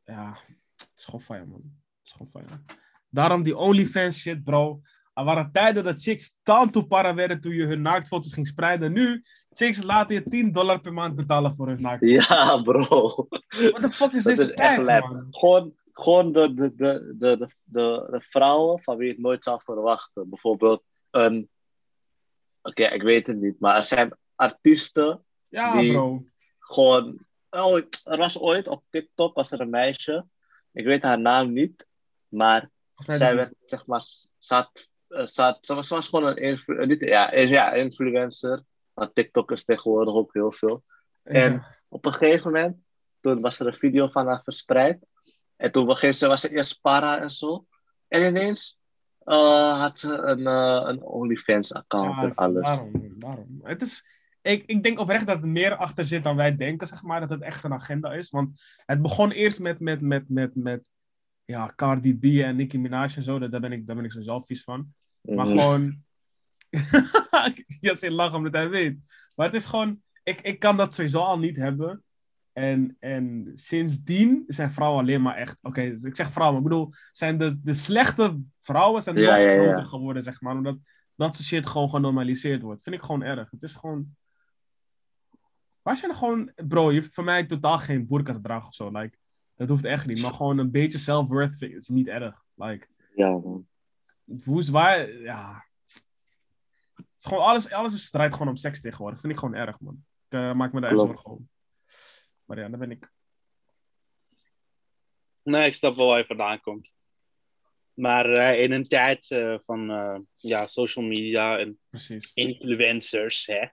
ja, 0.05 0.39
het 0.77 0.93
is 0.97 1.05
gewoon 1.05 1.21
fijn, 1.21 1.49
man. 1.49 1.61
Het 1.63 2.07
is 2.07 2.13
gewoon 2.13 2.31
fijn. 2.31 2.65
Daarom 3.11 3.43
die 3.43 3.57
OnlyFans 3.57 4.19
shit, 4.21 4.45
bro. 4.45 4.81
Er 5.15 5.25
waren 5.25 5.53
tijden 5.53 5.85
dat 5.85 6.03
chicks 6.03 6.37
tanto 6.43 6.83
para 6.83 7.15
werden 7.15 7.41
toen 7.41 7.53
je 7.55 7.65
hun 7.67 7.83
naaktfoto's 7.83 8.33
ging 8.33 8.47
spreiden. 8.47 8.93
Nu, 8.93 9.23
chicks 9.51 9.83
laten 9.83 10.15
je 10.15 10.23
10 10.29 10.53
dollar 10.53 10.81
per 10.81 10.93
maand 10.93 11.17
betalen 11.17 11.55
voor 11.55 11.67
hun 11.69 11.81
naaktfoto's. 11.81 12.27
Ja, 12.29 12.63
bro. 12.63 13.27
What 13.49 13.81
the 13.83 13.89
fuck 13.91 14.13
is 14.13 14.25
Dat 14.25 14.37
deze 14.37 14.51
is 14.51 14.57
tijd, 14.57 14.87
man? 14.87 15.27
Gewoon, 15.31 15.75
gewoon 15.93 16.33
de, 16.33 16.55
de, 16.55 16.75
de, 16.75 17.15
de, 17.19 17.37
de, 17.39 17.49
de, 17.65 18.09
de 18.11 18.21
vrouwen 18.21 18.83
van 18.83 18.97
wie 18.97 19.07
je 19.07 19.13
het 19.13 19.23
nooit 19.23 19.45
zou 19.45 19.61
verwachten. 19.65 20.29
Bijvoorbeeld 20.29 20.83
een... 21.11 21.49
Oké, 22.63 22.85
ik 22.85 23.03
weet 23.03 23.27
het 23.27 23.37
niet, 23.41 23.61
maar 23.61 23.77
er 23.77 23.85
zijn 23.85 24.17
artiesten 24.35 25.25
Ja, 25.49 25.81
Die- 25.81 25.93
bro. 25.93 26.25
gewoon... 26.59 27.19
Oh, 27.51 27.77
er 28.05 28.17
was 28.19 28.39
ooit 28.39 28.69
op 28.69 28.83
TikTok 28.91 29.35
was 29.35 29.51
er 29.53 29.61
een 29.61 29.71
meisje. 29.71 30.27
Ik 30.73 30.85
weet 30.85 31.03
haar 31.03 31.21
naam 31.21 31.53
niet, 31.53 31.87
maar 32.29 32.71
Volgens 33.01 33.21
mij 33.21 33.29
zij 33.29 33.37
werd, 33.37 33.55
zeg 33.65 33.87
maar, 33.87 34.03
zat, 34.39 34.91
eh, 35.09 35.27
zat, 35.27 35.67
ze, 35.67 35.75
was, 35.75 36.09
gewoon 36.09 36.27
een 36.27 36.37
influ 36.37 36.79
eh, 36.79 36.87
niet, 36.87 37.01
ja, 37.01 37.35
ja, 37.35 37.73
influencer. 37.73 38.63
Maar 38.95 39.13
TikTok 39.13 39.51
is 39.51 39.65
tegenwoordig 39.65 40.15
ook 40.15 40.35
heel 40.35 40.53
veel. 40.53 40.85
En 41.23 41.65
op 41.89 42.05
een 42.05 42.13
gegeven 42.13 42.53
moment, 42.53 42.77
toen 43.21 43.41
was 43.41 43.61
er 43.61 43.67
een 43.67 43.75
video 43.75 44.09
van 44.09 44.27
haar 44.27 44.43
verspreid. 44.43 44.99
En 45.57 45.73
toen 45.73 45.87
begin 45.87 46.15
ze, 46.15 46.27
was 46.27 46.41
ze 46.41 46.51
eerst 46.51 46.81
para 46.81 47.21
en 47.21 47.31
zo. 47.31 47.67
En 48.09 48.27
ineens 48.27 48.79
eh, 49.19 49.81
had 49.81 49.99
ze 49.99 50.13
een, 50.13 50.47
een 50.47 51.03
OnlyFans-account 51.03 52.15
Ja, 52.15 52.23
en 52.23 52.35
alles. 52.35 52.65
Daarom, 52.65 53.19
daarom. 53.19 53.61
Het 53.63 53.83
is, 53.83 54.05
ik, 54.43 54.63
ik 54.67 54.83
denk 54.83 54.99
oprecht 54.99 55.27
dat 55.27 55.43
er 55.43 55.49
meer 55.49 55.77
achter 55.77 56.05
zit 56.05 56.25
dan 56.25 56.37
wij 56.37 56.57
denken, 56.57 56.87
zeg 56.87 57.03
maar. 57.03 57.21
Dat 57.21 57.31
het 57.31 57.43
echt 57.43 57.65
een 57.65 57.73
agenda 57.73 58.13
is. 58.13 58.31
Want 58.31 58.63
het 58.87 59.03
begon 59.03 59.31
eerst 59.31 59.61
met, 59.61 59.81
met, 59.81 60.01
met, 60.01 60.29
met, 60.29 60.55
met 60.55 60.91
ja, 61.51 61.73
Cardi 61.77 62.19
B 62.19 62.25
en 62.25 62.57
Nicki 62.57 62.79
Minaj 62.79 63.11
en 63.17 63.23
zo. 63.23 63.39
Daar, 63.39 63.51
daar 63.51 63.61
ben 63.61 63.73
ik, 63.73 63.87
daar 63.87 63.97
ben 63.97 64.05
ik 64.05 64.11
sowieso 64.11 64.41
vies 64.41 64.63
van. 64.65 64.95
Maar 65.21 65.47
Mhm. 65.47 65.59
gewoon... 65.59 66.03
Jassin 67.81 68.13
lacht 68.13 68.35
omdat 68.35 68.53
hij 68.53 68.69
weet. 68.69 68.99
Maar 69.37 69.47
het 69.47 69.55
is 69.55 69.67
gewoon... 69.67 70.03
Ik, 70.23 70.41
ik 70.41 70.59
kan 70.59 70.77
dat 70.77 70.95
sowieso 70.95 71.19
al 71.19 71.39
niet 71.39 71.57
hebben. 71.57 72.03
En, 72.53 72.97
en 73.01 73.51
sindsdien 73.55 74.45
zijn 74.47 74.71
vrouwen 74.73 75.01
alleen 75.01 75.23
maar 75.23 75.37
echt... 75.37 75.59
Oké, 75.63 75.81
ik 75.81 76.17
zeg 76.17 76.31
vrouwen, 76.33 76.63
maar 76.63 76.73
ik 76.73 76.77
bedoel... 76.79 76.93
Zijn 77.13 77.39
de, 77.39 77.61
de 77.63 77.75
slechte 77.75 78.41
vrouwen 78.59 79.03
zijn 79.03 79.17
Ja, 79.17 79.23
nog 79.23 79.39
ja, 79.39 79.51
ja. 79.51 79.63
groter 79.63 79.87
geworden, 79.87 80.23
zeg 80.23 80.41
maar. 80.41 80.55
Omdat 80.57 80.79
dat 81.15 81.35
soort 81.35 81.47
shit 81.49 81.67
gewoon 81.67 81.91
genormaliseerd 81.91 82.63
wordt. 82.63 82.83
Vind 82.83 82.97
ik 82.97 83.03
gewoon 83.03 83.23
erg. 83.23 83.51
Het 83.51 83.63
is 83.63 83.75
gewoon... 83.75 84.17
Waar 85.83 85.97
zijn 85.97 86.11
er 86.11 86.17
gewoon... 86.17 86.53
Bro, 86.69 86.93
je 86.93 87.01
hoeft 87.01 87.15
voor 87.15 87.25
mij 87.25 87.47
totaal 87.47 87.79
geen 87.79 88.07
burka 88.07 88.33
te 88.33 88.41
dragen 88.41 88.67
of 88.67 88.75
zo. 88.75 88.91
Like, 88.91 89.19
dat 89.61 89.69
hoeft 89.69 89.85
echt 89.85 90.07
niet. 90.07 90.21
Maar 90.21 90.33
gewoon 90.33 90.59
een 90.59 90.71
beetje 90.71 90.99
self-worth 90.99 91.63
is 91.63 91.89
niet 91.89 92.09
erg. 92.09 92.45
Like, 92.55 92.87
Ja, 93.15 93.29
man. 93.31 93.69
hoe 94.45 94.59
is 94.59 94.69
waar... 94.69 95.13
Ja... 95.13 95.65
Het 96.95 97.07
is 97.17 97.25
gewoon 97.25 97.45
alles, 97.45 97.71
alles 97.71 97.95
is 97.95 98.05
strijd 98.07 98.33
gewoon 98.33 98.49
om 98.49 98.57
seks 98.57 98.81
tegenwoordig. 98.81 99.21
Vind 99.21 99.33
ik 99.33 99.39
gewoon 99.39 99.55
erg, 99.55 99.81
man. 99.81 100.05
Ik 100.29 100.39
eh, 100.39 100.53
maak 100.53 100.73
me 100.73 100.81
daar 100.81 100.91
echt 100.91 101.01
zorgen 101.01 101.31
om. 101.31 101.49
Maar 102.45 102.59
ja, 102.59 102.69
daar 102.69 102.79
ben 102.79 102.91
ik. 102.91 103.13
Nee, 105.43 105.67
ik 105.67 105.75
snap 105.75 105.95
wel 105.95 106.07
waar 106.07 106.19
je 106.19 106.25
vandaan 106.25 106.61
komt. 106.61 106.93
Maar 107.95 108.31
eh, 108.31 108.63
in 108.63 108.73
een 108.73 108.89
tijd 108.89 109.31
eh, 109.31 109.59
van 109.59 109.91
eh, 109.91 110.19
ja, 110.37 110.67
social 110.67 111.05
media 111.05 111.59
en 111.59 111.79
Precies. 111.89 112.31
influencers, 112.35 113.47
hè. 113.47 113.67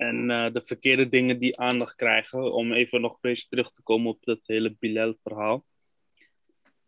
En 0.00 0.30
eh, 0.30 0.52
de 0.52 0.62
verkeerde 0.64 1.08
dingen 1.08 1.38
die 1.38 1.58
aandacht 1.58 1.94
krijgen, 1.94 2.52
om 2.52 2.72
even 2.72 3.00
nog 3.00 3.12
een 3.12 3.18
beetje 3.20 3.48
terug 3.48 3.72
te 3.72 3.82
komen 3.82 4.10
op 4.10 4.24
dat 4.24 4.40
hele 4.42 4.76
Bilal-verhaal. 4.78 5.64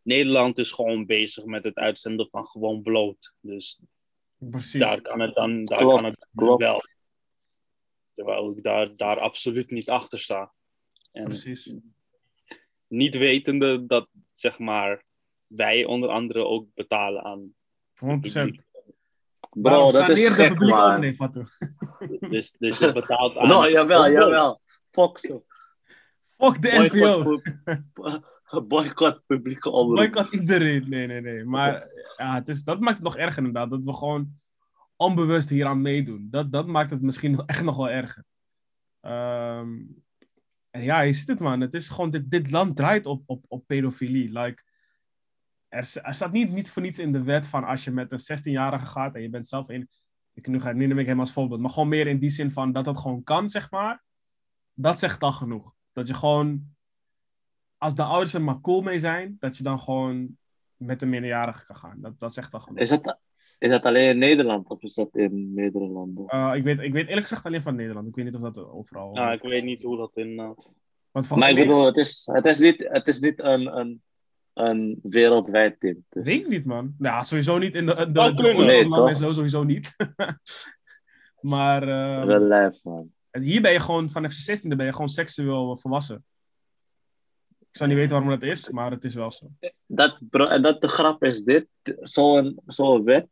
Nederland 0.02 0.58
is 0.58 0.70
gewoon 0.70 1.06
bezig 1.06 1.44
met 1.44 1.64
het 1.64 1.74
uitzenden 1.74 2.28
van 2.30 2.44
gewoon 2.44 2.82
bloot. 2.82 3.34
Dus 3.40 3.80
Precies. 4.36 4.80
daar 4.80 5.00
kan 5.00 5.20
het 5.20 5.34
dan, 5.34 5.64
daar 5.64 5.78
Klopt, 5.78 5.94
kan 5.94 6.04
het 6.04 6.26
wel. 6.58 6.82
Terwijl 8.12 8.56
ik 8.56 8.62
daar, 8.62 8.96
daar 8.96 9.20
absoluut 9.20 9.70
niet 9.70 9.88
achter 9.88 10.18
sta. 10.18 10.52
En 11.12 11.24
Precies. 11.24 11.74
niet 12.86 13.16
wetende 13.16 13.86
dat, 13.86 14.08
zeg 14.30 14.58
maar, 14.58 15.04
wij 15.46 15.84
onder 15.84 16.08
andere 16.08 16.44
ook 16.44 16.66
betalen 16.74 17.22
aan 17.22 17.54
100%. 17.94 18.71
Bro, 19.56 19.90
dat 19.92 20.08
is 20.08 20.26
de 20.26 20.32
gek, 20.32 20.48
publiek 20.52 20.74
man. 20.74 21.00
nee. 21.00 21.16
Dus, 22.30 22.54
dus 22.58 22.78
je 22.78 22.92
betaalt 22.92 23.36
aan... 23.38 23.48
No, 23.48 23.68
jawel, 23.68 24.10
jawel. 24.10 24.60
Fuck 24.90 25.18
zo. 25.18 25.44
Fuck 26.38 26.62
de 26.62 26.88
NPO. 26.92 27.22
Boycott, 27.22 27.42
pu- 27.92 28.60
boycott 28.68 29.26
publieke 29.26 29.70
omroep. 29.70 29.96
Boycott 29.96 30.32
iedereen. 30.32 30.88
Nee, 30.88 31.06
nee, 31.06 31.20
nee. 31.20 31.44
Maar 31.44 31.88
ja, 32.16 32.34
het 32.34 32.48
is, 32.48 32.64
dat 32.64 32.80
maakt 32.80 32.96
het 32.96 33.04
nog 33.04 33.16
erger 33.16 33.38
inderdaad. 33.38 33.70
Dat 33.70 33.84
we 33.84 33.94
gewoon 33.94 34.40
onbewust 34.96 35.48
hieraan 35.48 35.80
meedoen. 35.82 36.28
Dat, 36.30 36.52
dat 36.52 36.66
maakt 36.66 36.90
het 36.90 37.02
misschien 37.02 37.30
nog- 37.30 37.46
echt 37.46 37.62
nog 37.64 37.76
wel 37.76 37.90
erger. 37.90 38.24
Ehm, 39.00 39.78
en 40.70 40.82
ja, 40.82 41.00
je 41.00 41.12
ziet 41.12 41.28
het 41.28 41.40
man. 41.40 41.60
Het 41.60 41.74
is 41.74 41.88
gewoon, 41.88 42.10
dit, 42.10 42.30
dit 42.30 42.50
land 42.50 42.76
draait 42.76 43.06
op, 43.06 43.22
op, 43.26 43.44
op 43.48 43.66
pedofilie. 43.66 44.38
Like, 44.38 44.62
er, 45.72 45.90
er 46.02 46.14
staat 46.14 46.32
niet, 46.32 46.52
niet 46.52 46.70
voor 46.70 46.82
niets 46.82 46.98
in 46.98 47.12
de 47.12 47.22
wet 47.22 47.46
van 47.46 47.64
als 47.64 47.84
je 47.84 47.90
met 47.90 48.12
een 48.12 48.38
16-jarige 48.38 48.84
gaat 48.86 49.14
en 49.14 49.22
je 49.22 49.28
bent 49.28 49.48
zelf 49.48 49.68
in. 49.68 49.88
Ik, 50.34 50.46
nu, 50.46 50.60
ga, 50.60 50.72
nu 50.72 50.86
neem 50.86 50.98
ik 50.98 51.06
hem 51.06 51.20
als 51.20 51.32
voorbeeld, 51.32 51.60
maar 51.60 51.70
gewoon 51.70 51.88
meer 51.88 52.06
in 52.06 52.18
die 52.18 52.30
zin 52.30 52.50
van 52.50 52.72
dat 52.72 52.84
dat 52.84 52.98
gewoon 52.98 53.22
kan, 53.22 53.50
zeg 53.50 53.70
maar. 53.70 54.02
Dat 54.74 54.98
zegt 54.98 55.22
al 55.22 55.32
genoeg. 55.32 55.72
Dat 55.92 56.08
je 56.08 56.14
gewoon, 56.14 56.62
als 57.78 57.94
de 57.94 58.02
ouders 58.02 58.34
er 58.34 58.42
maar 58.42 58.60
cool 58.60 58.80
mee 58.80 58.98
zijn, 58.98 59.36
dat 59.38 59.56
je 59.56 59.62
dan 59.62 59.78
gewoon 59.80 60.36
met 60.76 61.02
een 61.02 61.08
minderjarige 61.08 61.66
kan 61.66 61.76
gaan. 61.76 62.00
Dat, 62.00 62.18
dat 62.18 62.34
zegt 62.34 62.54
al 62.54 62.60
genoeg. 62.60 62.78
Is 62.78 62.88
dat, 62.90 63.18
is 63.58 63.70
dat 63.70 63.84
alleen 63.84 64.08
in 64.08 64.18
Nederland 64.18 64.68
of 64.68 64.82
is 64.82 64.94
dat 64.94 65.16
in 65.16 65.52
meerdere 65.54 65.86
landen? 65.86 66.26
Eh, 66.26 66.52
ik, 66.54 66.62
weet, 66.64 66.78
ik 66.80 66.92
weet 66.92 67.06
eerlijk 67.06 67.26
gezegd 67.26 67.44
alleen 67.44 67.62
van 67.62 67.76
Nederland. 67.76 68.08
Ik 68.08 68.14
weet 68.14 68.24
niet 68.24 68.34
of 68.34 68.40
dat 68.40 68.58
overal. 68.58 69.12
Nou, 69.12 69.32
ik 69.32 69.42
weet 69.42 69.64
niet 69.64 69.82
hoe 69.82 69.96
dat 69.96 70.10
in. 70.14 70.38
eh, 70.38 70.50
Want 71.10 71.26
van, 71.26 71.38
Maar 71.38 71.50
ik 71.50 71.56
bedoel, 71.56 71.84
het 71.84 71.96
is, 71.96 72.28
het 72.32 72.46
is 72.46 72.58
niet, 72.58 72.88
het 72.88 73.06
is 73.08 73.20
niet 73.20 73.40
een, 73.40 73.78
een, 73.78 74.02
een 74.54 74.98
wereldwijd. 75.02 75.80
Dus. 75.80 75.96
Weet 76.08 76.40
ik 76.40 76.48
niet, 76.48 76.64
man. 76.64 76.94
Ja, 76.98 77.22
sowieso 77.22 77.58
niet 77.58 77.74
in 77.74 77.86
de, 77.86 77.94
de, 77.94 78.12
de, 78.12 78.34
de 78.34 78.52
Nee, 79.04 79.14
zo, 79.14 79.32
sowieso 79.32 79.64
niet. 79.64 79.96
maar 81.40 81.82
eh, 81.82 82.26
Wel 82.26 82.40
lijf, 82.40 82.82
man. 82.82 83.12
En 83.30 83.42
hier 83.42 83.62
ben 83.62 83.72
je 83.72 83.80
gewoon, 83.80 84.10
vanaf 84.10 84.32
je 84.32 84.58
16e 84.58 84.76
ben 84.76 84.86
je 84.86 84.92
gewoon 84.92 85.08
seksueel 85.08 85.76
volwassen. 85.76 86.24
Ik 87.58 87.78
zou 87.78 87.88
niet 87.88 87.98
weten 87.98 88.12
waarom 88.14 88.40
dat 88.40 88.50
is, 88.50 88.70
maar 88.70 88.90
het 88.90 89.04
is 89.04 89.14
wel 89.14 89.32
zo. 89.32 89.46
Dat, 89.86 90.18
bro, 90.30 90.46
en 90.46 90.62
dat 90.62 90.80
de 90.80 90.88
grap 90.88 91.24
is 91.24 91.42
dit. 91.42 91.66
Zo'n 92.00 92.60
zo'n 92.66 93.04
wet 93.04 93.28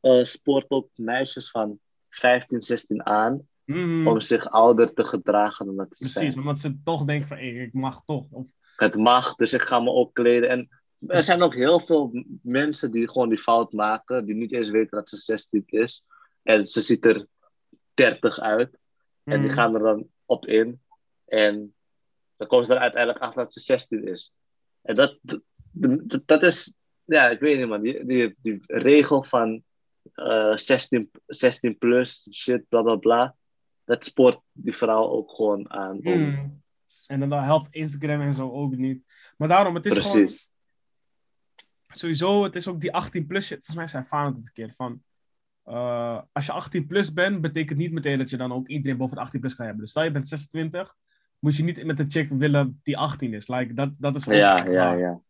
eh, 0.00 0.24
spoort 0.24 0.70
ook 0.70 0.88
meisjes 0.94 1.50
van 1.50 1.78
15, 2.08 2.62
16 2.62 3.06
aan 3.06 3.46
Mhm, 3.64 4.06
om 4.06 4.20
zich 4.20 4.50
ouder 4.50 4.92
te 4.94 5.04
gedragen 5.04 5.66
dan 5.66 5.76
dat 5.76 5.96
ze 5.96 6.04
Precies, 6.04 6.32
zijn. 6.32 6.38
omdat 6.38 6.58
ze 6.58 6.82
toch 6.84 7.04
denken 7.04 7.28
van, 7.28 7.36
hey, 7.36 7.52
ik 7.52 7.72
mag 7.72 8.04
toch. 8.04 8.26
Of, 8.30 8.48
Het 8.76 8.96
mag, 8.96 9.34
dus 9.34 9.52
ik 9.52 9.62
ga 9.62 9.80
me 9.80 9.90
ook 9.90 10.14
kleden. 10.14 10.48
En 10.48 10.68
er 11.06 11.22
zijn 11.22 11.42
ook 11.42 11.54
heel 11.54 11.80
veel 11.80 12.24
mensen 12.42 12.90
die 12.90 13.08
gewoon 13.10 13.28
die 13.28 13.38
fout 13.38 13.72
maken, 13.72 14.24
die 14.26 14.34
niet 14.34 14.52
eens 14.52 14.70
weten 14.70 14.96
dat 14.98 15.08
ze 15.08 15.16
16 15.16 15.62
is. 15.66 16.06
En 16.42 16.66
ze 16.66 16.80
ziet 16.80 17.04
er 17.04 17.26
30 17.94 18.40
uit. 18.40 18.78
En 19.24 19.40
die 19.40 19.50
Mhm. 19.50 19.58
gaan 19.58 19.74
er 19.74 19.80
dan 19.82 20.06
op 20.26 20.46
in. 20.46 20.80
En 21.24 21.74
dan 22.36 22.48
komen 22.48 22.66
ze 22.66 22.74
er 22.74 22.80
uiteindelijk 22.80 23.22
achter 23.22 23.42
dat 23.42 23.52
ze 23.52 23.60
16 23.60 24.06
is. 24.06 24.34
En 24.82 24.94
dat, 24.94 25.18
dat, 25.22 26.20
dat 26.26 26.42
is, 26.42 26.76
ja, 27.04 27.28
ik 27.30 27.40
weet 27.40 27.58
niet 27.58 27.68
man, 27.68 27.80
die, 27.80 28.04
die, 28.04 28.34
die 28.42 28.60
regel 28.66 29.22
van 29.22 29.62
eh 30.14 30.56
16, 30.56 31.10
16 31.26 31.78
plus, 31.78 32.28
shit, 32.32 32.68
bla 32.68 32.82
bla 32.82 32.96
bla. 32.96 33.36
Dat 33.84 34.04
spoort 34.04 34.40
die 34.52 34.76
vrouw 34.76 35.08
ook 35.08 35.30
gewoon 35.30 35.70
aan. 35.70 36.00
Om, 36.04 36.20
Mhm. 36.20 36.48
En 37.06 37.20
dan 37.28 37.32
helpt 37.32 37.74
Instagram 37.74 38.20
en 38.20 38.34
zo 38.34 38.50
ook 38.50 38.76
niet. 38.76 39.02
Maar 39.36 39.48
daarom, 39.48 39.74
het 39.74 39.86
is 39.86 39.98
gewoon 39.98 40.12
precies. 40.12 40.50
sowieso, 41.88 42.44
het 42.44 42.56
is 42.56 42.68
ook 42.68 42.80
die 42.80 42.92
18 42.92 43.26
plus 43.26 43.46
shit. 43.46 43.64
Volgens 43.64 43.76
mij 43.76 43.86
zei 43.86 44.04
Faan 44.04 44.26
het 44.26 44.36
een 44.36 44.52
keer 44.52 44.72
van. 44.74 45.02
eh, 45.64 46.20
als 46.32 46.46
je 46.46 46.52
18 46.52 46.86
plus 46.86 47.12
bent, 47.12 47.40
betekent 47.40 47.78
niet 47.78 47.92
meteen 47.92 48.18
dat 48.18 48.30
je 48.30 48.36
dan 48.36 48.52
ook 48.52 48.68
iedereen 48.68 48.96
boven 48.96 49.16
de 49.16 49.22
18 49.22 49.40
plus 49.40 49.54
kan 49.54 49.64
hebben. 49.64 49.82
Dus 49.82 49.90
stel 49.90 50.04
je 50.04 50.10
bent 50.10 50.28
26, 50.28 50.94
moet 51.38 51.56
je 51.56 51.62
niet 51.64 51.84
met 51.84 51.98
een 51.98 52.10
chick 52.10 52.30
willen 52.30 52.80
die 52.82 52.98
18 52.98 53.34
is. 53.34 53.48
Like, 53.48 53.74
dat, 53.74 53.90
dat 53.98 54.16
is 54.16 54.28
ook 54.28 54.34
Ja, 54.34 54.64
ja, 54.64 54.92
ja. 54.92 55.20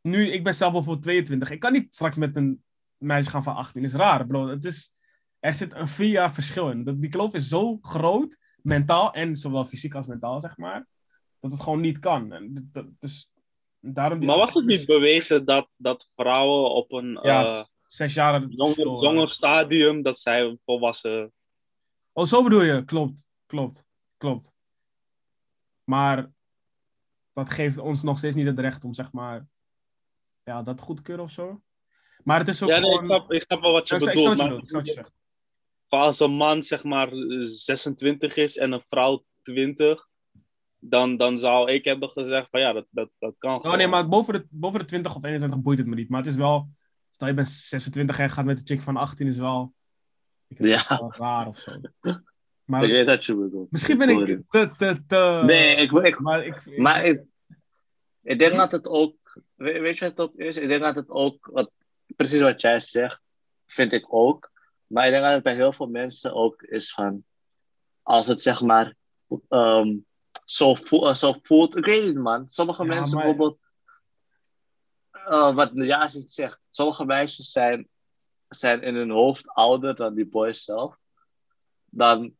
Nu, 0.00 0.26
ik 0.30 0.44
ben 0.44 0.54
zelf 0.54 0.72
bijvoorbeeld 0.72 1.02
22. 1.04 1.50
Ik 1.50 1.60
kan 1.60 1.72
niet 1.72 1.94
straks 1.94 2.16
met 2.16 2.36
een 2.36 2.62
meisje 2.96 3.30
gaan 3.30 3.42
van 3.42 3.54
18. 3.54 3.84
is 3.84 3.94
raar, 3.94 4.26
bro. 4.26 4.48
Het 4.48 4.64
is, 4.64 4.92
er 5.38 5.54
zit 5.54 5.74
een 5.74 5.88
vier 5.88 6.08
jaar 6.10 6.32
verschil 6.32 6.70
in. 6.70 6.84
Dat, 6.84 7.00
die 7.00 7.10
kloof 7.10 7.34
is 7.34 7.48
zo 7.48 7.78
groot, 7.82 8.38
mentaal 8.68 9.12
en 9.12 9.36
zowel 9.36 9.64
fysiek 9.64 9.94
als 9.94 10.06
mentaal, 10.06 10.40
zeg 10.40 10.56
maar, 10.56 10.86
dat 11.40 11.52
het 11.52 11.60
gewoon 11.60 11.80
niet 11.80 11.98
kan. 11.98 12.32
En 12.32 12.68
dat, 12.72 12.86
dus 12.98 13.32
daarom 13.80 14.18
Maar 14.24 14.36
was 14.36 14.48
het 14.54 14.56
18 14.58 14.76
niet 14.76 14.86
bewezen 14.86 15.44
dat, 15.44 15.68
dat 15.76 16.08
vrouwen 16.16 16.70
op 16.70 16.92
een 16.92 17.18
Ja, 17.22 17.44
eh, 17.44 17.64
zes 17.86 18.14
jaar. 18.14 18.46
jonger, 18.48 18.78
eh. 18.78 19.02
jonger 19.02 19.30
stadium, 19.30 20.02
dat 20.02 20.18
zij 20.18 20.58
volwassen. 20.64 21.32
Oh, 22.12 22.24
zo 22.24 22.42
bedoel 22.42 22.62
je? 22.62 22.84
Klopt, 22.84 23.28
klopt, 23.46 23.84
klopt. 24.16 24.52
Maar 25.84 26.32
dat 27.32 27.50
geeft 27.50 27.78
ons 27.78 28.02
nog 28.02 28.18
steeds 28.18 28.34
niet 28.34 28.46
het 28.46 28.58
recht 28.58 28.84
om, 28.84 28.94
zeg 28.94 29.12
maar, 29.12 29.46
ja, 30.44 30.62
dat 30.62 30.80
goed 30.80 30.96
te 30.96 31.02
keuren 31.02 31.24
of 31.24 31.30
zo. 31.30 31.62
Maar 32.24 32.38
het 32.38 32.48
is 32.48 32.62
ook 32.62 32.68
Ja, 32.68 32.78
nee, 32.78 32.84
gewoon... 32.90 32.98
ik, 33.00 33.06
snap, 33.06 33.32
ik 33.32 33.42
snap 33.42 33.60
wel 33.60 33.72
wat 33.72 33.88
je 33.88 33.94
ik 33.94 34.00
snap- 34.00 34.14
bedoelt. 34.14 34.28
wat 34.28 34.36
je 34.38 34.42
maar 34.44 34.48
bedoelt, 34.52 34.62
ik 34.62 34.68
snap 34.68 34.80
wat 34.80 34.88
je 34.88 34.94
zegt. 35.02 35.12
Als 35.88 36.20
een 36.20 36.30
man 36.30 36.62
zeg 36.62 36.84
maar 36.84 37.12
eh, 37.12 37.40
26 37.44 38.36
is 38.36 38.56
en 38.56 38.72
een 38.72 38.82
vrouw 38.88 39.24
20, 39.42 40.06
dan, 40.78 41.16
dan 41.16 41.38
zou 41.38 41.70
ik 41.72 41.84
hebben 41.84 42.08
gezegd 42.08 42.48
van 42.50 42.60
ja, 42.60 42.72
dat, 42.72 42.86
dat, 42.90 43.10
dat 43.18 43.34
kan 43.38 43.54
Oh 43.54 43.60
gewoon. 43.60 43.76
nee, 43.78 43.88
maar 43.88 44.08
boven 44.08 44.32
de, 44.34 44.46
boven 44.50 44.78
de 44.80 44.84
20 44.86 45.16
of 45.16 45.24
21 45.24 45.60
boeit 45.60 45.78
het 45.78 45.86
me 45.86 45.94
niet. 45.94 46.08
Maar 46.08 46.20
het 46.20 46.28
is 46.30 46.36
wel, 46.36 46.68
stel 47.10 47.28
je 47.28 47.34
bent 47.34 47.48
26 47.48 48.18
en 48.18 48.24
je 48.24 48.30
gaat 48.30 48.44
met 48.44 48.58
een 48.60 48.66
chick 48.66 48.82
van 48.82 48.96
18 48.96 49.26
is 49.26 49.36
wel, 49.36 49.74
ik 50.48 50.58
Ja. 50.66 50.84
wel 50.88 51.12
raar 51.16 51.46
of 51.48 51.58
zo. 51.58 51.70
Ik 52.02 52.20
Maar 52.64 52.80
weet 52.80 53.06
dat 53.06 53.24
je 53.24 53.34
bedoelt. 53.34 53.70
misschien 53.70 53.98
ben 53.98 54.08
ik 54.08 54.40
te, 54.48 54.70
te, 54.76 55.02
te... 55.06 55.42
Nee, 55.46 55.76
ik, 55.76 55.92
ik, 55.92 56.18
Maar 56.20 56.44
ik... 56.46 56.56
ik- 56.64 56.78
Maar 56.78 57.04
ik, 57.04 57.22
ik 58.22 58.38
denk 58.38 58.54
dat 58.56 58.72
het 58.72 58.86
ook, 58.86 59.42
weet, 59.54 59.80
weet 59.80 59.98
je 59.98 60.04
wat 60.04 60.10
het 60.16 60.20
ook 60.20 60.34
is? 60.36 60.56
Ik 60.56 60.68
denk 60.68 60.82
dat 60.82 60.94
het 60.94 61.08
ook, 61.10 61.48
wat, 61.52 61.70
precies 62.16 62.40
wat 62.40 62.60
jij 62.60 62.80
zegt, 62.80 63.20
vind 63.66 63.92
ik 63.92 64.06
ook. 64.14 64.50
Maar 64.88 65.04
ik 65.04 65.10
denk 65.10 65.22
dat 65.24 65.32
het 65.32 65.42
bij 65.42 65.54
heel 65.54 65.72
veel 65.72 65.86
mensen 65.86 66.34
ook 66.34 66.62
is 66.62 66.92
van, 66.92 67.24
als 68.02 68.26
het 68.26 68.42
zeg 68.42 68.60
maar 68.60 68.94
ehm, 69.48 69.96
zo, 70.44 70.74
vo- 70.74 71.06
eh, 71.06 71.14
zo 71.14 71.34
voelt, 71.42 71.76
ik 71.76 71.84
weet 71.84 72.04
niet 72.06 72.18
man. 72.18 72.48
Sommige 72.48 72.82
Ja, 72.84 72.88
mensen 72.88 73.16
maar- 73.16 73.26
bijvoorbeeld, 73.26 73.58
eh, 75.10 75.54
wat 75.54 75.70
ja 75.74 76.08
ziet 76.08 76.30
zegt, 76.30 76.60
sommige 76.70 77.04
meisjes 77.04 77.50
zijn, 77.50 77.88
zijn 78.48 78.82
in 78.82 78.94
hun 78.94 79.10
hoofd 79.10 79.48
ouder 79.48 79.94
dan 79.94 80.14
die 80.14 80.26
boys 80.26 80.64
zelf. 80.64 80.96
Dan, 81.84 82.34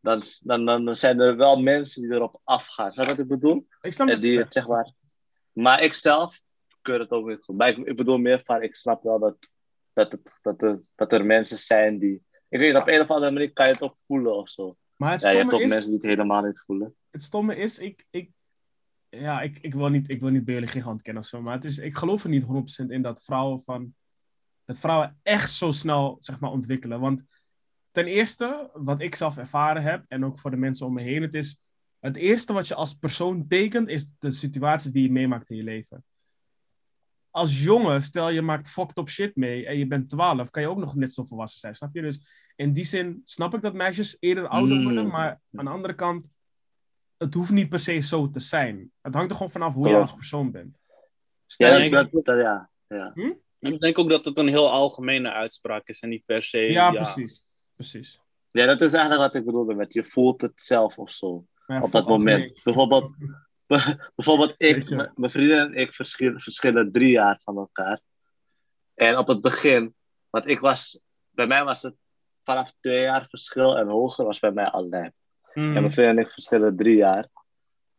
dan, 0.00 0.22
dan, 0.40 0.64
dan 0.64 0.96
zijn 0.96 1.20
er 1.20 1.36
wel 1.36 1.60
mensen 1.60 2.02
die 2.02 2.12
erop 2.12 2.40
afgaan. 2.44 2.92
Snap 2.92 3.04
je 3.04 3.10
wat 3.10 3.20
ik 3.20 3.28
bedoel? 3.28 3.66
ik 3.80 3.92
snap 3.92 4.08
En 4.08 4.20
die, 4.20 4.44
zeg 4.48 4.66
maar. 4.68 4.92
Maar 5.52 5.82
ik 5.82 5.94
zelf 5.94 6.40
keur 6.82 7.00
het 7.00 7.10
ook 7.10 7.26
niet 7.28 7.44
goed. 7.44 7.56
Maar 7.56 7.68
ik, 7.68 7.76
ik 7.76 7.96
bedoel 7.96 8.18
meer 8.18 8.42
van, 8.44 8.62
ik 8.62 8.74
snap 8.76 9.02
wel 9.02 9.18
dat, 9.18 9.36
dat, 9.92 10.12
het, 10.12 10.38
dat, 10.42 10.62
er, 10.62 10.80
dat 10.94 11.12
er 11.12 11.26
mensen 11.26 11.58
zijn 11.58 11.98
die. 11.98 12.22
Ik 12.48 12.58
weet 12.58 12.76
op 12.76 12.88
een 12.88 13.00
of 13.00 13.10
andere 13.10 13.32
manier 13.32 13.52
kan 13.52 13.66
je 13.66 13.72
het 13.72 13.82
ook 13.82 13.96
voelen 13.96 14.36
of 14.36 14.50
zo. 14.50 14.76
Maar 14.96 15.12
het 15.12 15.20
Ja, 15.20 15.30
je 15.30 15.36
hebt 15.36 15.52
ook 15.52 15.60
is... 15.60 15.68
mensen 15.68 15.86
die 15.86 15.98
het 15.98 16.06
helemaal 16.06 16.42
niet 16.42 16.62
voelen. 16.66 16.94
het 17.10 17.22
stomme 17.22 17.56
is, 17.56 17.78
ik, 17.78 18.06
ik, 18.10 18.30
ja, 19.08 19.40
ik, 19.40 19.58
ik 19.58 19.74
wil 19.74 19.88
niet, 19.88 20.10
ik 20.10 20.20
wil 20.20 20.30
niet 20.30 20.44
biologie 20.44 20.82
gaan 20.82 21.00
kennen 21.00 21.22
of 21.22 21.28
zo, 21.28 21.42
maar 21.42 21.54
het 21.54 21.64
is, 21.64 21.78
ik 21.78 21.96
geloof 21.96 22.22
er 22.22 22.28
niet 22.28 22.44
100% 22.84 22.86
in 22.86 23.02
dat 23.02 23.22
vrouwen 23.22 23.62
van, 23.62 23.94
dat 24.64 24.78
vrouwen 24.78 25.18
echt 25.22 25.52
zo 25.52 25.72
snel, 25.72 26.16
zeg 26.20 26.40
maar, 26.40 26.50
ontwikkelen. 26.50 27.00
Want 27.00 27.24
ten 27.90 28.06
eerste, 28.06 28.70
wat 28.72 29.00
ik 29.00 29.14
zelf 29.14 29.36
ervaren 29.36 29.82
heb, 29.82 30.04
en 30.08 30.24
ook 30.24 30.38
voor 30.38 30.50
de 30.50 30.56
mensen 30.56 30.86
om 30.86 30.92
me 30.92 31.02
heen, 31.02 31.22
het 31.22 31.34
is, 31.34 31.56
het 31.98 32.16
eerste 32.16 32.52
wat 32.52 32.68
je 32.68 32.74
als 32.74 32.94
persoon 32.94 33.46
tekent, 33.48 33.88
is 33.88 34.12
de 34.18 34.30
situaties 34.30 34.90
die 34.90 35.02
je 35.02 35.10
meemaakt 35.10 35.50
in 35.50 35.56
je 35.56 35.62
leven. 35.62 36.04
Als 37.30 37.62
jongen, 37.62 38.02
stel 38.02 38.30
je 38.30 38.42
maakt 38.42 38.70
fucked 38.70 38.98
up 38.98 39.08
shit 39.08 39.36
mee 39.36 39.66
en 39.66 39.78
je 39.78 39.86
bent 39.86 40.08
12, 40.08 40.50
kan 40.50 40.62
je 40.62 40.68
ook 40.68 40.78
nog 40.78 40.94
net 40.94 41.12
zo 41.12 41.24
volwassen 41.24 41.60
zijn, 41.60 41.74
snap 41.74 41.94
je? 41.94 42.02
Dus 42.02 42.20
in 42.56 42.72
die 42.72 42.84
zin 42.84 43.20
snap 43.24 43.54
ik 43.54 43.62
dat 43.62 43.74
meisjes 43.74 44.16
eerder 44.20 44.48
ouder 44.48 44.76
Mm. 44.76 44.84
worden, 44.84 45.06
maar 45.06 45.40
aan 45.56 45.64
de 45.64 45.70
andere 45.70 45.94
kant, 45.94 46.30
het 47.16 47.34
hoeft 47.34 47.50
niet 47.50 47.68
per 47.68 47.80
se 47.80 47.98
zo 48.00 48.30
te 48.30 48.40
zijn. 48.40 48.92
Het 49.00 49.14
hangt 49.14 49.30
er 49.30 49.36
gewoon 49.36 49.52
vanaf 49.52 49.74
hoe 49.74 49.88
je 49.88 49.96
als 49.96 50.14
persoon 50.14 50.50
bent. 50.50 50.78
Stel 51.46 51.76
Ja, 51.76 51.82
je- 51.82 51.90
dat, 51.90 52.08
dat, 52.24 52.38
ja, 52.40 52.70
ja. 52.88 53.12
Ik 53.58 53.80
denk 53.80 53.98
ook 53.98 54.08
dat 54.10 54.24
het 54.24 54.38
een 54.38 54.48
heel 54.48 54.70
algemene 54.70 55.32
uitspraak 55.32 55.88
is 55.88 56.00
en 56.00 56.08
niet 56.08 56.24
per 56.24 56.42
se. 56.42 56.58
ja, 56.58 56.90
precies. 56.90 57.44
precies. 57.74 58.20
ja, 58.50 58.66
dat 58.66 58.80
is 58.80 58.92
eigenlijk 58.92 59.32
wat 59.32 59.40
ik 59.40 59.44
bedoelde 59.46 59.74
met 59.74 59.92
je 59.94 60.04
voelt 60.04 60.40
het 60.40 60.60
zelf 60.62 60.98
of 60.98 61.12
zo. 61.12 61.46
Ja, 61.66 61.82
op 61.82 61.90
dat 61.90 62.06
moment. 62.08 62.28
algemeen. 62.36 62.60
Bijvoorbeeld, 62.64 63.14
bijvoorbeeld 64.16 64.54
ik, 64.56 64.88
mijn 65.16 65.30
vrienden 65.30 65.58
en 65.58 65.74
ik 65.74 65.94
verschillen, 65.94 66.40
verschillen 66.40 66.92
drie 66.92 67.10
jaar 67.10 67.40
van 67.42 67.56
elkaar. 67.56 68.00
En 68.94 69.16
op 69.18 69.26
het 69.28 69.40
begin, 69.40 69.94
want 70.30 70.48
ik 70.48 70.60
was, 70.60 71.02
bij 71.30 71.46
mij 71.46 71.64
was 71.64 71.82
het 71.82 71.94
vanaf 72.42 72.72
twee 72.80 73.00
jaar 73.02 73.26
verschil 73.28 73.76
en 73.76 73.86
hoger 73.88 74.24
was 74.24 74.38
bij 74.38 74.50
mij 74.52 74.66
al 74.66 74.88
lijp. 74.88 75.14
Mm. 75.54 75.64
En 75.76 75.80
mijn 75.82 75.92
vriend 75.92 76.08
en 76.08 76.24
ik 76.24 76.30
verschillen 76.30 76.76
drie 76.76 76.96
jaar. 76.96 77.28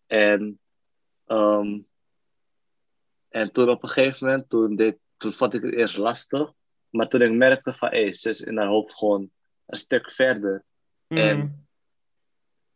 En, 0.07 0.59
ehm, 1.25 1.79
en 3.29 3.51
toen 3.51 3.69
op 3.69 3.83
een 3.83 3.89
gegeven 3.89 4.27
moment, 4.27 4.49
toen, 4.49 4.75
deed, 4.75 4.97
toen 5.17 5.33
vond 5.33 5.53
ik 5.53 5.61
het 5.63 5.73
eerst 5.73 5.97
lastig. 5.97 6.51
Maar 6.89 7.07
toen 7.07 7.21
ik 7.21 7.31
merkte 7.31 7.73
van, 7.73 7.89
hé, 7.89 8.13
ze 8.13 8.29
is 8.29 8.41
in 8.41 8.57
haar 8.57 8.67
hoofd 8.67 8.93
gewoon 8.95 9.31
een 9.65 9.77
stuk 9.77 10.11
verder. 10.11 10.63
Mm. 11.07 11.17
en- 11.17 11.65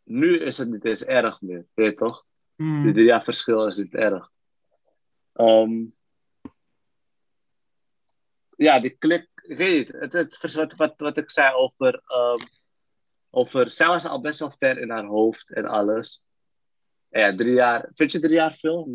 Nu 0.03 0.39
is 0.39 0.57
het 0.57 0.69
niet 0.69 0.85
eens 0.85 1.03
erg 1.03 1.41
meer, 1.41 1.65
weet 1.73 1.89
je 1.91 1.95
toch? 1.97 2.25
Mm. 2.55 2.93
Drie 2.93 3.05
jaar 3.05 3.23
verschil 3.23 3.67
is 3.67 3.77
niet 3.77 3.93
erg. 3.93 4.31
Ehm, 5.33 5.85
ja, 8.55 8.79
die 8.79 8.89
klik, 8.97 9.29
ik 9.35 9.57
weet. 9.57 9.87
Het, 9.87 10.13
het, 10.13 10.53
wat, 10.53 10.75
wat, 10.75 10.93
wat 10.97 11.17
ik 11.17 11.31
zei 11.31 11.53
over, 11.53 12.01
ehm, 12.05 12.47
over. 13.29 13.71
Zij 13.71 13.87
was 13.87 14.05
al 14.05 14.21
best 14.21 14.39
wel 14.39 14.53
ver 14.59 14.77
in 14.77 14.89
haar 14.89 15.05
hoofd 15.05 15.53
en 15.53 15.65
alles. 15.65 16.23
En 17.09 17.21
ja, 17.21 17.35
drie 17.35 17.53
jaar. 17.53 17.89
Vind 17.93 18.11
je 18.11 18.19
drie 18.19 18.35
jaar 18.35 18.53
veel? 18.53 18.85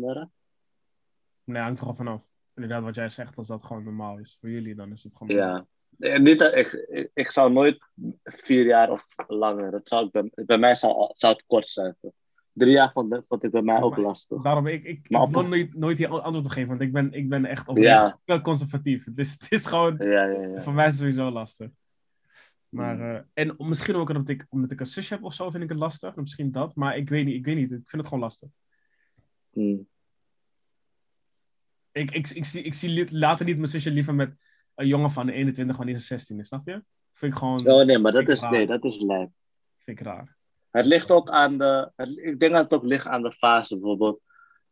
Nee, 1.43 1.61
hangt 1.61 1.79
er 1.79 1.85
al 1.85 1.93
vanaf. 1.93 2.21
inderdaad 2.55 2.83
wat 2.83 2.95
jij 2.95 3.09
zegt, 3.09 3.37
als 3.37 3.47
dat 3.47 3.63
gewoon 3.63 3.83
normaal 3.83 4.17
is 4.17 4.37
voor 4.39 4.49
jullie, 4.49 4.75
dan 4.75 4.91
is 4.91 5.03
het 5.03 5.15
gewoon. 5.15 5.35
Ja. 5.35 5.65
Niet 5.97 6.39
dat, 6.39 6.55
ik, 6.55 6.71
ik, 6.71 7.11
ik 7.13 7.31
zou 7.31 7.51
nooit 7.51 7.85
vier 8.23 8.65
jaar 8.65 8.91
of 8.91 9.07
langer. 9.27 9.71
Dat 9.71 9.87
zou 9.87 10.05
ik 10.05 10.11
bij, 10.11 10.45
bij 10.45 10.57
mij 10.57 10.75
zou, 10.75 11.11
zou 11.13 11.33
het 11.33 11.45
kort 11.45 11.69
zijn. 11.69 11.97
Drie 12.53 12.71
jaar 12.71 12.91
vond, 12.91 13.21
vond 13.25 13.43
ik 13.43 13.51
bij 13.51 13.61
mij 13.61 13.81
ook 13.81 13.97
lastig. 13.97 14.41
Daarom, 14.41 14.67
ik, 14.67 14.83
ik, 14.83 15.09
Maar 15.09 15.27
ik 15.27 15.33
wil 15.33 15.47
nooit, 15.47 15.73
nooit 15.75 15.97
hier 15.97 16.07
antwoord 16.07 16.45
op 16.45 16.51
geven, 16.51 16.69
want 16.69 16.81
ik 16.81 16.91
ben, 16.91 17.13
ik 17.13 17.29
ben 17.29 17.45
echt 17.45 17.67
op 17.67 17.77
Ja. 17.77 18.19
veel 18.25 18.41
conservatief. 18.41 19.07
Dus 19.11 19.31
het 19.33 19.51
is 19.51 19.65
gewoon, 19.65 19.95
Ja, 19.99 20.25
ja, 20.25 20.41
ja. 20.41 20.61
voor 20.63 20.73
mij 20.73 20.85
is 20.87 20.91
het 20.91 20.99
sowieso 20.99 21.31
lastig. 21.31 21.69
Maar, 22.69 22.95
Mm. 22.95 23.01
eh, 23.01 23.19
en 23.33 23.55
misschien 23.57 23.95
ook 23.95 24.09
omdat 24.09 24.29
ik, 24.29 24.45
omdat 24.49 24.71
ik 24.71 24.79
een 24.79 24.85
zusje 24.85 25.13
heb 25.13 25.23
of 25.23 25.33
zo, 25.33 25.49
vind 25.49 25.63
ik 25.63 25.69
het 25.69 25.79
lastig. 25.79 26.15
Misschien 26.15 26.51
dat, 26.51 26.75
maar 26.75 26.97
ik 26.97 27.09
weet 27.09 27.25
niet, 27.25 27.35
ik 27.35 27.45
weet 27.45 27.55
niet. 27.55 27.71
Ik 27.71 27.89
vind 27.89 27.91
het 27.91 28.05
gewoon 28.05 28.19
lastig. 28.23 28.49
Hmm. 29.51 29.87
Ik, 31.91 32.11
ik, 32.11 32.29
ik, 32.29 32.45
zie, 32.45 32.61
ik 32.63 32.73
zie 32.73 33.17
later 33.17 33.45
niet 33.45 33.57
mijn 33.57 33.69
zusje 33.69 33.91
liever 33.91 34.15
met 34.15 34.35
een 34.75 34.87
jongen 34.87 35.09
van 35.09 35.25
de 35.25 35.31
21 35.31 35.77
wanneer 35.77 35.99
ze 35.99 36.05
16 36.05 36.39
is, 36.39 36.47
snap 36.47 36.67
je? 36.67 36.83
Vind 37.13 37.31
ik 37.33 37.37
gewoon, 37.39 37.67
Oh 37.67 37.85
nee, 37.85 37.97
maar 37.99 38.11
dat 38.11 38.29
is, 38.29 38.41
raar. 38.41 38.51
nee, 38.51 38.67
dat 38.67 38.83
is 38.83 38.99
lijp. 38.99 39.29
vind 39.77 39.99
ik 39.99 40.05
raar. 40.05 40.37
Het 40.71 40.85
ligt 40.85 41.11
ook 41.11 41.29
aan 41.29 41.57
de. 41.57 41.91
Het, 41.95 42.09
ik 42.17 42.39
denk 42.39 42.51
dat 42.51 42.63
het 42.63 42.73
ook 42.73 42.83
ligt 42.83 43.05
aan 43.05 43.21
de 43.21 43.31
fase. 43.31 43.75
Bijvoorbeeld, 43.79 44.21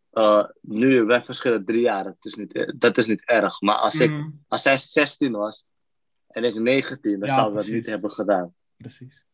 eh, 0.09 0.45
nu, 0.61 1.03
wij 1.03 1.23
verschillen 1.23 1.65
drie 1.65 1.81
jaar. 1.81 2.03
Dat 2.03 2.25
is 2.25 2.35
niet, 2.35 2.73
dat 2.77 2.97
is 2.97 3.05
niet 3.05 3.25
erg. 3.25 3.61
Maar 3.61 3.75
als, 3.75 3.99
ik, 3.99 4.09
Mm, 4.09 4.43
als 4.47 4.61
zij 4.61 4.77
16 4.77 5.31
was 5.31 5.67
en 6.27 6.43
ik 6.43 6.55
19, 6.55 7.19
dan 7.19 7.29
Ja, 7.29 7.35
zou 7.35 7.49
ik 7.49 7.55
dat 7.55 7.67
niet 7.67 7.85
hebben 7.85 8.11
gedaan. 8.11 8.53
precies. 8.77 9.25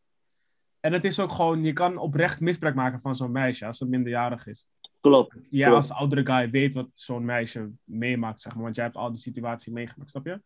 En 0.80 0.92
het 0.92 1.04
is 1.04 1.20
ook 1.20 1.30
gewoon, 1.32 1.64
je 1.64 1.72
kan 1.72 1.96
oprecht 1.96 2.40
misbruik 2.40 2.74
maken 2.74 3.00
van 3.00 3.14
zo'n 3.14 3.32
meisje 3.32 3.66
als 3.66 3.78
ze 3.78 3.86
minderjarig 3.86 4.46
is. 4.46 4.66
Klopt. 5.00 5.32
Klopt. 5.50 5.74
als 5.74 5.90
oudere 5.90 6.26
guy 6.26 6.50
weet 6.50 6.74
wat 6.74 6.88
zo'n 6.92 7.24
meisje 7.24 7.70
meemaakt, 7.84 8.40
zeg 8.40 8.54
maar. 8.54 8.62
Want 8.62 8.74
jij 8.76 8.84
hebt 8.84 8.96
al 8.96 9.12
die 9.12 9.20
situatie 9.20 9.72
meegemaakt, 9.72 10.10
snap 10.10 10.26
je? 10.26 10.42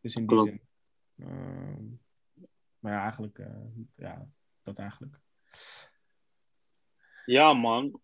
Dus 0.00 0.14
in 0.16 0.26
die 0.26 0.36
Klopt. 0.36 0.48
zin. 0.48 0.60
Ehm, 1.26 1.84
maar 2.78 2.92
ja, 2.92 3.02
eigenlijk, 3.02 3.38
eh, 3.38 3.46
ja, 3.96 4.26
dat 4.62 4.78
eigenlijk. 4.78 5.20
Ja, 7.24 7.52
man. 7.52 8.00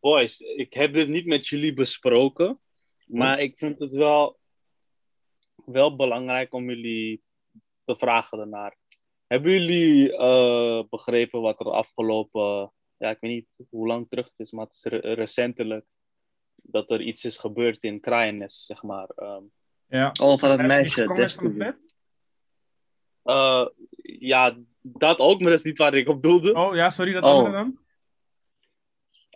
Boys, 0.00 0.40
ik 0.40 0.72
heb 0.74 0.92
dit 0.92 1.08
niet 1.08 1.26
met 1.26 1.46
jullie 1.48 1.72
besproken. 1.74 2.60
Maar 3.06 3.38
ik 3.40 3.58
vind 3.58 3.78
het 3.78 3.92
wel, 3.92 4.38
wel 5.64 5.96
belangrijk 5.96 6.54
om 6.54 6.68
jullie 6.68 7.22
te 7.84 7.96
vragen 7.96 8.38
daarnaar. 8.38 8.76
Hebben 9.26 9.52
jullie 9.52 10.16
eh, 10.16 10.82
begrepen 10.90 11.40
wat 11.40 11.60
er 11.60 11.70
afgelopen, 11.70 12.72
ja, 12.96 13.10
ik 13.10 13.20
weet 13.20 13.30
niet 13.30 13.68
hoe 13.70 13.86
lang 13.86 14.08
terug 14.08 14.24
het 14.26 14.38
is, 14.38 14.50
maar 14.50 14.64
het 14.66 14.74
is 14.74 14.84
re- 14.84 15.12
recentelijk 15.14 15.86
dat 16.54 16.90
er 16.90 17.00
iets 17.00 17.24
is 17.24 17.38
gebeurd 17.38 17.82
in 17.84 18.00
Kraaiennest, 18.00 18.64
zeg 18.64 18.82
maar. 18.82 19.08
Ehm, 19.08 19.42
Ja. 19.86 20.10
Van 20.14 20.50
het 20.50 20.60
is 20.60 20.66
meisje. 20.66 21.52
bed? 21.52 21.94
eh, 23.22 23.66
ja, 24.02 24.58
dat 24.92 25.18
ook, 25.18 25.40
maar 25.40 25.50
dat 25.50 25.58
is 25.58 25.64
niet 25.64 25.78
waar 25.78 25.94
ik 25.94 26.08
op 26.08 26.22
doelde. 26.22 26.54
Oh 26.54 26.74
ja, 26.74 26.90
sorry, 26.90 27.12
dat 27.12 27.22
Oh. 27.22 27.28
andere 27.30 27.52
dan? 27.52 27.78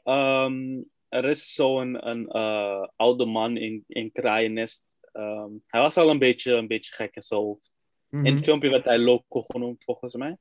Ehm, 0.05 0.82
er 1.09 1.24
is 1.24 1.55
zo'n 1.55 2.09
een, 2.09 2.28
eh, 2.28 2.86
oude 2.96 3.24
man 3.24 3.57
in, 3.57 3.84
in 3.86 4.12
Kraaiennest. 4.12 4.84
Ehm, 5.12 5.51
hij 5.66 5.80
was 5.80 5.96
al 5.96 6.11
een 6.11 6.18
beetje, 6.18 6.53
een 6.53 6.66
beetje 6.68 6.94
gek 6.94 7.14
in 7.14 7.22
zijn 7.22 7.40
hoofd. 7.40 7.72
Mhm. 8.09 8.26
In 8.26 8.34
het 8.34 8.44
filmpje 8.44 8.70
werd 8.70 8.84
hij 8.84 8.98
Loco 8.98 9.42
genoemd, 9.42 9.84
volgens 9.84 10.14
mij. 10.14 10.36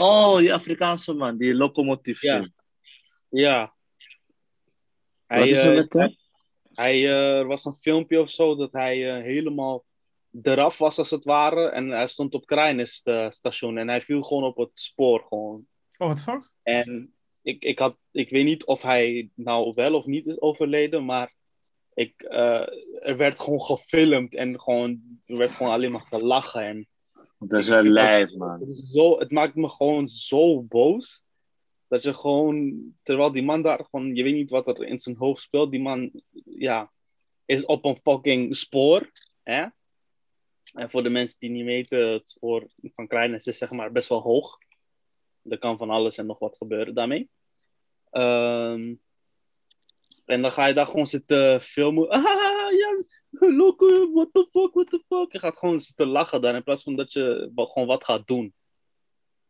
Oh, 0.00 0.36
die 0.38 0.54
Afrikaanse 0.54 1.12
man, 1.14 1.36
die 1.38 1.54
locomotief. 1.54 2.22
Ja. 2.22 2.48
Ja. 3.28 3.74
Hij, 5.26 5.38
Wat 5.38 5.48
is 5.48 5.64
er 5.64 5.70
eh, 5.70 5.76
met 5.76 5.92
hem? 5.92 6.16
hij, 6.74 6.94
eh, 6.94 7.38
er 7.38 7.46
was 7.46 7.64
een 7.64 7.76
filmpje 7.80 8.20
of 8.20 8.30
zo 8.30 8.56
dat 8.56 8.72
hij 8.72 9.22
helemaal 9.22 9.84
eraf 10.42 10.78
was, 10.78 10.98
als 10.98 11.10
het 11.10 11.24
ware. 11.24 11.68
En 11.68 11.88
hij 11.88 12.06
stond 12.06 12.34
op 12.34 12.46
Kraaiennest 12.46 13.06
eh, 13.06 13.30
station 13.30 13.78
en 13.78 13.88
hij 13.88 14.02
viel 14.02 14.22
gewoon 14.22 14.44
op 14.44 14.56
het 14.56 14.78
spoor. 14.78 15.24
Gewoon. 15.28 15.66
Oh, 15.98 16.08
wat 16.08 16.20
fuck? 16.20 16.50
En 16.62 17.14
ik, 17.42 17.64
ik, 17.64 17.78
had, 17.78 17.96
ik 18.10 18.30
weet 18.30 18.44
niet 18.44 18.64
of 18.64 18.82
hij 18.82 19.30
nou 19.34 19.72
wel 19.74 19.94
of 19.94 20.06
niet 20.06 20.26
is 20.26 20.40
overleden, 20.40 21.04
maar 21.04 21.34
ik, 21.94 22.22
eh, 22.22 22.66
er 23.00 23.16
werd 23.16 23.40
gewoon 23.40 23.60
gefilmd 23.60 24.34
en 24.34 24.60
gewoon, 24.60 25.00
er 25.26 25.36
werd 25.36 25.50
gewoon 25.50 25.72
alleen 25.72 25.92
maar 25.92 26.06
gelachen. 26.08 26.62
En 26.62 26.88
Dat 27.38 27.58
is 27.60 27.68
een 27.68 27.88
lijf, 27.88 28.34
man. 28.34 28.60
het, 28.60 28.68
is 28.68 28.90
zo, 28.90 29.18
het 29.18 29.30
maakt 29.30 29.54
me 29.54 29.68
gewoon 29.68 30.08
zo 30.08 30.62
boos. 30.62 31.22
Dat 31.88 32.02
je 32.02 32.14
gewoon, 32.14 32.80
terwijl 33.02 33.32
die 33.32 33.42
man 33.42 33.62
daar 33.62 33.84
gewoon, 33.90 34.14
je 34.14 34.22
weet 34.22 34.34
niet 34.34 34.50
wat 34.50 34.66
er 34.66 34.84
in 34.84 34.98
zijn 34.98 35.16
hoofd 35.16 35.42
speelt. 35.42 35.70
Die 35.70 35.80
man, 35.80 36.22
ja, 36.44 36.92
is 37.44 37.64
op 37.64 37.84
een 37.84 38.00
fucking 38.02 38.56
spoor. 38.56 39.10
Hè? 39.42 39.66
En 40.72 40.90
voor 40.90 41.02
de 41.02 41.10
mensen 41.10 41.40
die 41.40 41.50
niet 41.50 41.64
weten, 41.64 42.12
het 42.12 42.28
spoor 42.28 42.66
van 42.82 43.06
Kleines 43.06 43.46
is 43.46 43.58
zeg 43.58 43.70
maar 43.70 43.92
best 43.92 44.08
wel 44.08 44.20
hoog. 44.20 44.58
Er 45.42 45.58
kan 45.58 45.78
van 45.78 45.90
alles 45.90 46.16
en 46.16 46.26
nog 46.26 46.38
wat 46.38 46.56
gebeuren 46.56 46.94
daarmee. 46.94 47.30
Ehm, 48.10 48.94
en 50.24 50.42
dan 50.42 50.52
ga 50.52 50.66
je 50.66 50.74
daar 50.74 50.86
gewoon 50.86 51.06
zitten 51.06 51.62
filmen. 51.62 52.08
Ah, 52.70 52.76
ja, 52.76 53.48
look, 53.48 53.80
what 54.12 54.28
the 54.32 54.48
fuck, 54.50 54.74
what 54.74 54.90
the 54.90 55.02
fuck. 55.08 55.32
Je 55.32 55.38
gaat 55.38 55.58
gewoon 55.58 55.80
zitten 55.80 56.06
lachen 56.06 56.40
dan 56.40 56.54
in 56.54 56.62
plaats 56.62 56.82
van 56.82 56.96
dat 56.96 57.12
je 57.12 57.50
wat, 57.54 57.70
gewoon 57.70 57.88
wat 57.88 58.04
gaat 58.04 58.26
doen. 58.26 58.54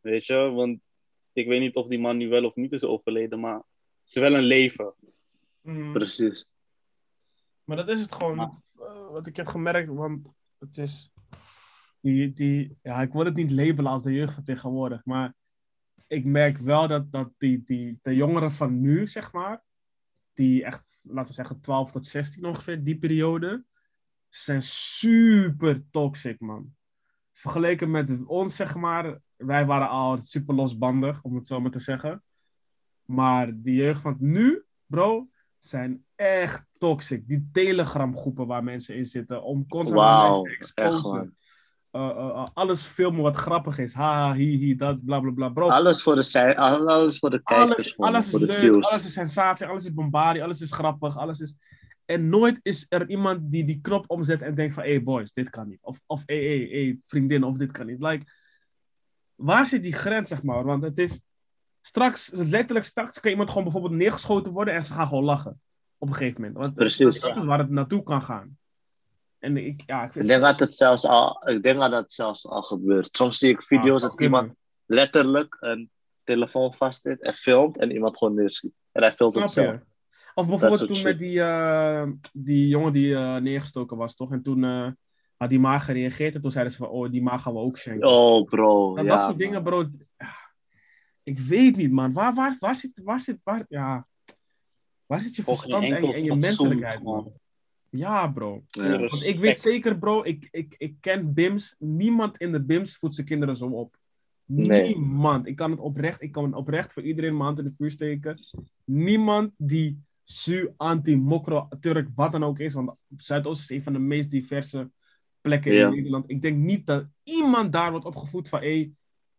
Weet 0.00 0.26
je, 0.26 0.34
want 0.34 0.80
ik 1.32 1.46
weet 1.46 1.60
niet 1.60 1.74
of 1.74 1.86
die 1.86 1.98
man 1.98 2.16
nu 2.16 2.28
wel 2.28 2.44
of 2.44 2.54
niet 2.54 2.72
is 2.72 2.84
overleden, 2.84 3.40
maar 3.40 3.54
het 3.54 3.64
is 4.04 4.14
wel 4.14 4.34
een 4.34 4.42
leven. 4.42 4.94
Mhm. 5.60 5.92
Precies. 5.92 6.46
Maar 7.64 7.76
dat 7.76 7.88
is 7.88 8.00
het 8.00 8.12
gewoon, 8.12 8.38
eh, 8.38 9.10
wat 9.10 9.26
ik 9.26 9.36
heb 9.36 9.46
gemerkt, 9.46 9.88
want 9.88 10.32
het 10.61 10.78
is, 10.78 11.12
die, 12.00 12.32
die, 12.32 12.78
ja, 12.82 13.02
ik 13.02 13.12
wil 13.12 13.24
het 13.24 13.34
niet 13.34 13.50
labelen 13.50 13.92
als 13.92 14.02
de 14.02 14.12
jeugd 14.12 14.34
van 14.34 14.44
tegenwoordig, 14.44 15.04
maar 15.04 15.34
ik 16.06 16.24
merk 16.24 16.58
wel 16.58 16.88
dat, 16.88 17.12
dat 17.12 17.32
die, 17.38 17.62
die, 17.64 17.98
de 18.02 18.14
jongeren 18.14 18.52
van 18.52 18.80
nu, 18.80 19.06
zeg 19.06 19.32
maar, 19.32 19.62
die 20.32 20.64
echt, 20.64 21.00
laten 21.02 21.28
we 21.28 21.34
zeggen, 21.34 21.61
12 21.61 21.90
tot 21.90 22.06
16 22.06 22.44
ongeveer, 22.44 22.84
die 22.84 22.98
periode, 22.98 23.64
zijn 24.28 24.62
super 24.62 25.90
toxic, 25.90 26.40
man. 26.40 26.74
Vergeleken 27.32 27.90
met 27.90 28.26
ons, 28.26 28.56
zeg 28.56 28.74
maar, 28.74 29.20
wij 29.36 29.66
waren 29.66 29.88
al 29.88 30.22
super 30.22 30.54
losbandig, 30.54 31.22
om 31.22 31.34
het 31.34 31.46
zo 31.46 31.61
maar 31.61 31.70
te 31.70 31.78
zeggen. 31.78 32.22
Maar 33.04 33.61
die 33.62 33.74
jeugd 33.74 34.00
van 34.00 34.16
nu, 34.18 34.64
bro, 34.86 35.30
zijn 35.61 36.04
echt 36.16 36.64
toxic. 36.78 37.28
Die 37.28 37.48
Telegram 37.52 38.16
groepen 38.16 38.46
waar 38.46 38.64
mensen 38.64 38.94
in 38.94 39.04
zitten, 39.04 39.42
om 39.42 39.66
constant 39.66 40.00
mensen 40.00 40.42
te 40.42 40.56
exposen. 40.56 41.36
Uh, 41.92 42.02
uh, 42.02 42.16
uh, 42.16 42.48
alles 42.52 42.84
filmen 42.84 43.22
wat 43.22 43.36
grappig 43.36 43.78
is. 43.78 43.92
Ha, 43.92 44.34
hi, 44.34 44.56
hi, 44.56 44.74
dat, 44.74 45.04
bla, 45.04 45.20
bla, 45.20 45.30
bla. 45.30 45.48
Bro, 45.48 45.68
Alles 45.68 46.02
voor 46.02 46.14
de, 46.14 46.56
alles 46.56 47.18
voor 47.18 47.30
de 47.30 47.42
kijkers, 47.42 47.76
alles, 47.76 47.96
man. 47.96 48.08
alles 48.08 48.32
is 48.32 48.40
leuk, 48.40 48.58
views. 48.58 48.90
alles 48.90 49.04
is 49.04 49.12
sensatie, 49.12 49.66
alles 49.66 49.84
is 49.84 49.94
bombardie, 49.94 50.42
alles 50.42 50.61
is 50.61 50.72
grappig, 50.72 51.16
alles 51.16 51.40
is... 51.40 51.54
En 52.04 52.28
nooit 52.28 52.58
is 52.62 52.86
er 52.88 53.08
iemand 53.08 53.52
die 53.52 53.64
die 53.64 53.80
knop 53.80 54.04
omzet 54.06 54.42
en 54.42 54.54
denkt 54.54 54.74
van, 54.74 54.82
hé 54.82 54.88
hey 54.88 55.02
boys, 55.02 55.32
dit 55.32 55.50
kan 55.50 55.68
niet. 55.68 55.78
Of, 55.82 56.00
of 56.06 56.22
hé, 56.26 56.46
hey, 56.46 56.56
hey, 56.56 56.68
hey, 56.68 56.98
vriendin, 57.06 57.44
of 57.44 57.56
dit 57.56 57.72
kan 57.72 57.86
niet. 57.86 58.02
Like, 58.02 58.32
waar 59.34 59.66
zit 59.66 59.82
die 59.82 59.92
grens, 59.92 60.28
zeg 60.28 60.42
maar? 60.42 60.64
Want 60.64 60.82
het 60.82 60.98
is... 60.98 61.22
Straks, 61.83 62.31
letterlijk 62.33 62.87
straks, 62.87 63.20
kan 63.20 63.31
iemand 63.31 63.49
gewoon 63.49 63.64
bijvoorbeeld 63.64 63.95
neergeschoten 63.95 64.53
worden 64.53 64.74
en 64.74 64.83
ze 64.83 64.93
gaan 64.93 65.09
gewoon 65.09 65.24
lachen. 65.24 65.61
Op 65.99 66.09
een 66.09 66.14
gegeven 66.14 66.41
moment. 66.41 66.59
Want 66.59 66.74
Precies. 66.74 67.20
dat 67.20 67.37
is 67.37 67.45
waar 67.45 67.59
het 67.59 67.70
naartoe 67.70 68.03
kan 68.03 68.22
gaan. 68.22 68.59
En 69.39 69.57
ik, 69.57 69.83
ja, 69.87 70.11
ik 70.14 70.26
denk 70.26 70.43
dat 70.43 70.61
het 70.61 70.74
zelfs 70.74 71.07
al, 71.07 71.49
ik 71.49 71.62
denk 71.62 71.78
dat 71.78 71.93
het 71.93 72.12
zelfs 72.12 72.47
al 72.47 72.62
gebeurt. 72.62 73.09
Soms 73.12 73.39
zie 73.39 73.51
ik 73.51 73.62
video's 73.62 74.03
Ah, 74.03 74.11
dat 74.11 74.20
iemand 74.20 74.53
letterlijk 74.87 75.57
een 75.61 75.91
telefoon 76.24 76.72
vast 76.72 77.05
heeft 77.05 77.22
en 77.22 77.35
filmt 77.35 77.78
en 77.78 77.91
iemand 77.91 78.18
gewoon 78.18 78.35
neerschiet. 78.35 78.72
En 78.93 79.03
hij 79.03 79.12
filmt 79.12 79.35
het 79.35 79.51
zelf. 79.51 79.81
Of 80.35 80.49
bijvoorbeeld 80.49 80.87
toen 80.87 81.03
met 81.03 81.18
die, 81.18 81.43
eh, 81.43 82.07
die 82.33 82.68
jongen 82.68 82.93
die 82.93 83.14
eh, 83.14 83.37
neergestoken 83.37 83.97
was, 83.97 84.16
toch? 84.16 84.33
En 84.33 84.43
toen 84.43 84.64
eh, 84.64 84.89
had 85.37 85.49
die 85.49 85.61
ma 85.61 85.78
gereageerd 85.78 86.35
en 86.35 86.41
toen 86.41 86.51
zeiden 86.51 86.72
ze 86.72 86.78
van, 86.78 86.89
oh, 86.89 87.11
die 87.11 87.22
ma 87.22 87.39
gaan 87.39 87.53
we 87.53 87.59
ook 87.59 87.78
schenken. 87.78 88.09
Oh 88.09 88.45
bro, 88.45 88.93
Nou, 88.95 89.07
ja. 89.07 89.11
dat 89.11 89.20
soort 89.20 89.31
man. 89.31 89.39
dingen, 89.39 89.62
bro. 89.62 89.85
Ik 91.22 91.38
weet 91.38 91.76
niet, 91.76 91.90
man. 91.92 92.12
Waar, 92.12 92.34
waar, 92.34 92.56
waar 92.60 92.76
zit, 92.76 93.00
waar 93.04 93.20
zit, 93.20 93.38
waar, 93.42 93.64
ja. 93.68 94.06
Waar 95.06 95.20
zit 95.20 95.36
je 95.36 95.42
verstand 95.42 95.84
en, 95.84 96.06
je- 96.06 96.30
en 96.30 96.38
menselijkheid, 96.38 97.02
man? 97.02 97.32
Ja, 97.90 98.26
bro. 98.28 98.64
Ja. 98.68 98.98
Want 98.98 99.24
ik 99.24 99.38
weet 99.38 99.60
zeker, 99.60 99.98
bro, 99.98 100.24
ik, 100.24 100.48
ik, 100.50 100.74
ik 100.78 100.94
ken 101.00 101.32
BIMS. 101.34 101.74
Niemand 101.78 102.36
in 102.38 102.52
de 102.52 102.62
BIMS 102.62 102.96
voedt 102.96 103.14
zijn 103.14 103.26
kinderen 103.26 103.56
zo 103.56 103.66
op. 103.66 103.98
Nee. 104.44 104.82
Niemand. 104.96 105.46
Ik 105.46 105.56
kan 105.56 105.70
het 105.70 105.80
oprecht, 105.80 106.22
ik 106.22 106.32
kan 106.32 106.44
het 106.44 106.54
oprecht 106.54 106.92
voor 106.92 107.02
iedereen 107.02 107.32
mijn 107.32 107.44
hand 107.44 107.58
in 107.58 107.64
de 107.64 107.74
vuur 107.76 107.90
steken. 107.90 108.38
Niemand 108.84 109.52
die 109.56 110.00
su, 110.24 110.70
anti, 110.76 111.16
mokro, 111.16 111.68
Turk, 111.80 112.08
wat 112.14 112.32
dan 112.32 112.44
ook 112.44 112.58
is. 112.58 112.72
Want 112.72 112.92
Zuidoost 113.16 113.62
is 113.62 113.76
een 113.76 113.82
van 113.82 113.92
de 113.92 113.98
meest 113.98 114.30
diverse 114.30 114.90
plekken 115.40 115.72
Ja. 115.72 115.86
in 115.88 115.94
Nederland. 115.94 116.30
Ik 116.30 116.42
denk 116.42 116.56
niet 116.56 116.86
dat 116.86 117.06
iemand 117.22 117.72
daar 117.72 117.90
wordt 117.90 118.06
opgevoed 118.06 118.48
van, 118.48 118.60
hé, 118.60 118.90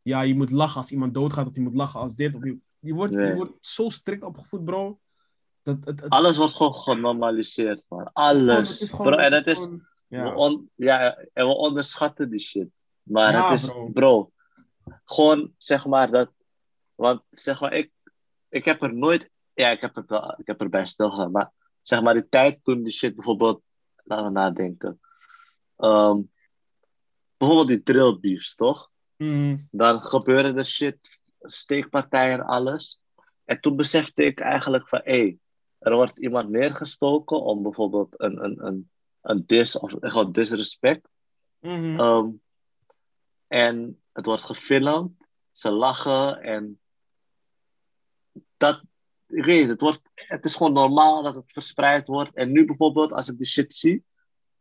ja, 0.01 0.21
je 0.21 0.35
moet 0.35 0.51
lachen 0.51 0.77
als 0.77 0.91
iemand 0.91 1.13
doodgaat, 1.13 1.47
of 1.47 1.55
je 1.55 1.61
moet 1.61 1.75
lachen 1.75 1.99
als 1.99 2.15
dit. 2.15 2.35
Of 2.35 2.43
je, 2.43 2.57
je, 2.79 2.93
wordt, 2.93 3.13
Nee. 3.13 3.25
je 3.27 3.35
wordt 3.35 3.65
zo 3.65 3.89
strikt 3.89 4.23
opgevoed, 4.23 4.65
bro. 4.65 4.99
Dat, 5.63 5.77
het, 5.83 6.01
het, 6.01 6.09
Alles 6.09 6.37
wordt 6.37 6.53
gewoon 6.53 6.73
genormaliseerd, 6.73 7.85
man. 7.89 8.09
Alles. 8.13 8.89
gewoon- 8.89 9.05
Bro, 9.05 9.17
en 9.17 9.31
dat 9.31 9.47
is... 9.47 9.63
gewoon- 9.63 9.89
We, 10.07 10.17
Ja. 10.17 10.35
on- 10.35 10.69
ja, 10.75 11.15
en 11.33 11.47
we 11.47 11.53
onderschatten 11.53 12.29
die 12.29 12.39
shit. 12.39 12.67
Maar 13.03 13.31
Ja, 13.31 13.49
het 13.51 13.59
is, 13.59 13.67
bro. 13.69 13.89
bro. 13.89 14.31
gewoon 15.05 15.53
zeg 15.57 15.85
maar 15.85 16.11
dat. 16.11 16.31
Want 16.95 17.21
zeg 17.29 17.59
maar, 17.59 17.73
ik, 17.73 17.91
ik 18.49 18.65
heb 18.65 18.81
er 18.81 18.93
nooit. 18.93 19.29
Ja, 19.53 19.69
ik 19.69 19.81
heb, 19.81 19.97
er 19.97 20.35
ik 20.37 20.47
heb 20.47 20.61
erbij 20.61 20.85
stilgestaan. 20.87 21.31
Maar 21.31 21.51
zeg 21.81 22.01
maar, 22.01 22.13
die 22.13 22.29
tijd 22.29 22.59
toen 22.63 22.83
die 22.83 22.91
shit 22.93 23.15
bijvoorbeeld. 23.15 23.61
Laten 24.03 24.25
we 24.25 24.31
nadenken. 24.31 24.99
Ehm, 25.77 26.19
bijvoorbeeld 27.37 27.67
die 27.67 27.83
drill 27.83 28.19
beefs, 28.19 28.55
toch? 28.55 28.90
Mhm. 29.21 29.57
Dan 29.71 30.03
gebeurde 30.03 30.59
er 30.59 30.65
shit, 30.65 31.19
steekpartijen 31.39 32.39
en 32.39 32.45
alles. 32.45 33.01
En 33.45 33.59
toen 33.59 33.75
besefte 33.75 34.23
ik 34.23 34.39
eigenlijk 34.39 34.87
van, 34.87 35.01
hé, 35.03 35.37
er 35.79 35.95
wordt 35.95 36.17
iemand 36.17 36.49
neergestoken 36.49 37.41
om 37.41 37.63
bijvoorbeeld 37.63 38.13
een, 38.17 38.43
een, 38.43 38.65
een, 38.65 38.89
een 39.21 39.43
dis 39.45 39.79
of 39.79 39.93
gewoon 39.99 40.31
disrespect. 40.31 41.07
Mhm. 41.59 41.99
Ehm, 41.99 42.29
en 43.47 44.01
het 44.11 44.25
wordt 44.25 44.43
gefilmd, 44.43 45.25
ze 45.51 45.71
lachen 45.71 46.41
en 46.41 46.79
dat, 48.57 48.81
ik 49.27 49.45
weet 49.45 49.67
het, 49.67 49.81
wordt, 49.81 50.01
het 50.13 50.45
is 50.45 50.55
gewoon 50.55 50.73
normaal 50.73 51.23
dat 51.23 51.35
het 51.35 51.51
verspreid 51.51 52.07
wordt. 52.07 52.33
En 52.33 52.51
nu 52.51 52.65
bijvoorbeeld, 52.65 53.11
als 53.11 53.29
ik 53.29 53.37
die 53.37 53.47
shit 53.47 53.73
zie, 53.73 54.03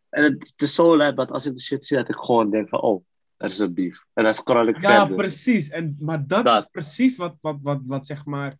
en 0.08 0.22
het, 0.22 0.32
het 0.32 0.62
is 0.62 0.74
zo 0.74 0.96
lijp 0.96 1.16
dat 1.16 1.30
als 1.30 1.46
ik 1.46 1.52
die 1.52 1.62
shit 1.62 1.86
zie, 1.86 1.96
dat 1.96 2.08
ik 2.08 2.16
gewoon 2.16 2.50
denk 2.50 2.68
van, 2.68 2.80
oh, 2.80 3.04
er 3.40 3.50
is 3.50 3.58
een 3.58 3.74
beef. 3.74 4.04
En 4.12 4.24
dan 4.24 4.34
scroll 4.34 4.68
ik 4.68 4.80
Ja, 4.80 4.98
verder. 4.98 5.16
precies. 5.16 5.68
En, 5.68 5.96
maar 5.98 6.26
dat, 6.26 6.44
Dat. 6.44 6.62
is 6.62 6.68
precies 6.70 7.16
wat, 7.16 7.36
wat, 7.40 7.58
wat, 7.62 7.80
wat 7.84 8.06
zeg 8.06 8.24
maar. 8.24 8.56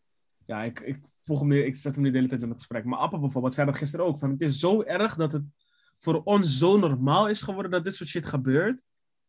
Ja, 0.47 0.63
ik, 0.63 0.81
ik, 0.81 0.99
volg 1.25 1.41
hem 1.41 1.53
ik 1.53 1.77
zet 1.77 1.95
hem 1.95 2.05
nu 2.05 2.11
de 2.11 2.17
hele 2.17 2.29
tijd 2.29 2.43
in 2.43 2.49
het 2.49 2.57
gesprek. 2.59 2.85
Maar 2.85 2.99
Appa 2.99 3.19
bijvoorbeeld 3.19 3.55
zei 3.55 3.67
dat 3.67 3.79
gisteren 3.79 4.07
ook. 4.07 4.19
Van, 4.19 4.31
het 4.31 4.41
is 4.41 4.59
zo 4.59 4.83
erg 4.83 5.15
dat 5.15 5.33
het 5.33 5.43
voor 5.99 6.23
ons 6.23 6.59
zo 6.59 6.79
normaal 6.79 7.29
is 7.29 7.43
geworden 7.43 7.71
dat 7.71 7.85
dit 7.85 7.95
soort 7.95 8.09
shit 8.09 8.27
gebeurt. 8.27 8.83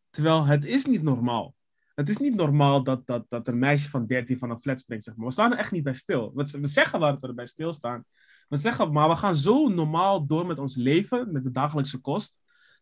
Terwijl 0.10 0.46
het 0.46 0.66
is 0.66 0.86
niet 0.86 1.04
normaal. 1.04 1.56
Het 1.96 2.10
is 2.10 2.18
niet 2.18 2.36
normaal 2.36 2.84
dat, 2.84 3.06
dat, 3.06 3.26
dat 3.30 3.48
een 3.48 3.60
meisje 3.60 3.90
van 3.90 4.06
13 4.06 4.38
van 4.38 4.50
een 4.50 4.60
flat 4.62 4.80
springt, 4.80 5.04
zeg 5.04 5.16
maar. 5.16 5.26
We 5.28 5.32
staan 5.34 5.52
er 5.52 5.58
echt 5.58 5.72
niet 5.72 5.84
bij 5.84 5.94
stil. 5.94 6.32
We, 6.36 6.58
we 6.62 6.68
zeggen 6.68 7.00
waar 7.00 7.18
we 7.18 7.28
erbij 7.28 7.46
stilstaan. 7.46 8.04
We 8.48 8.58
zeggen, 8.58 8.92
maar 8.92 9.10
we 9.10 9.16
gaan 9.16 9.36
zo 9.36 9.68
normaal 9.68 10.26
door 10.26 10.48
met 10.48 10.60
ons 10.60 10.76
leven, 10.76 11.32
met 11.32 11.44
de 11.44 11.52
dagelijkse 11.52 11.98
kost. 11.98 12.41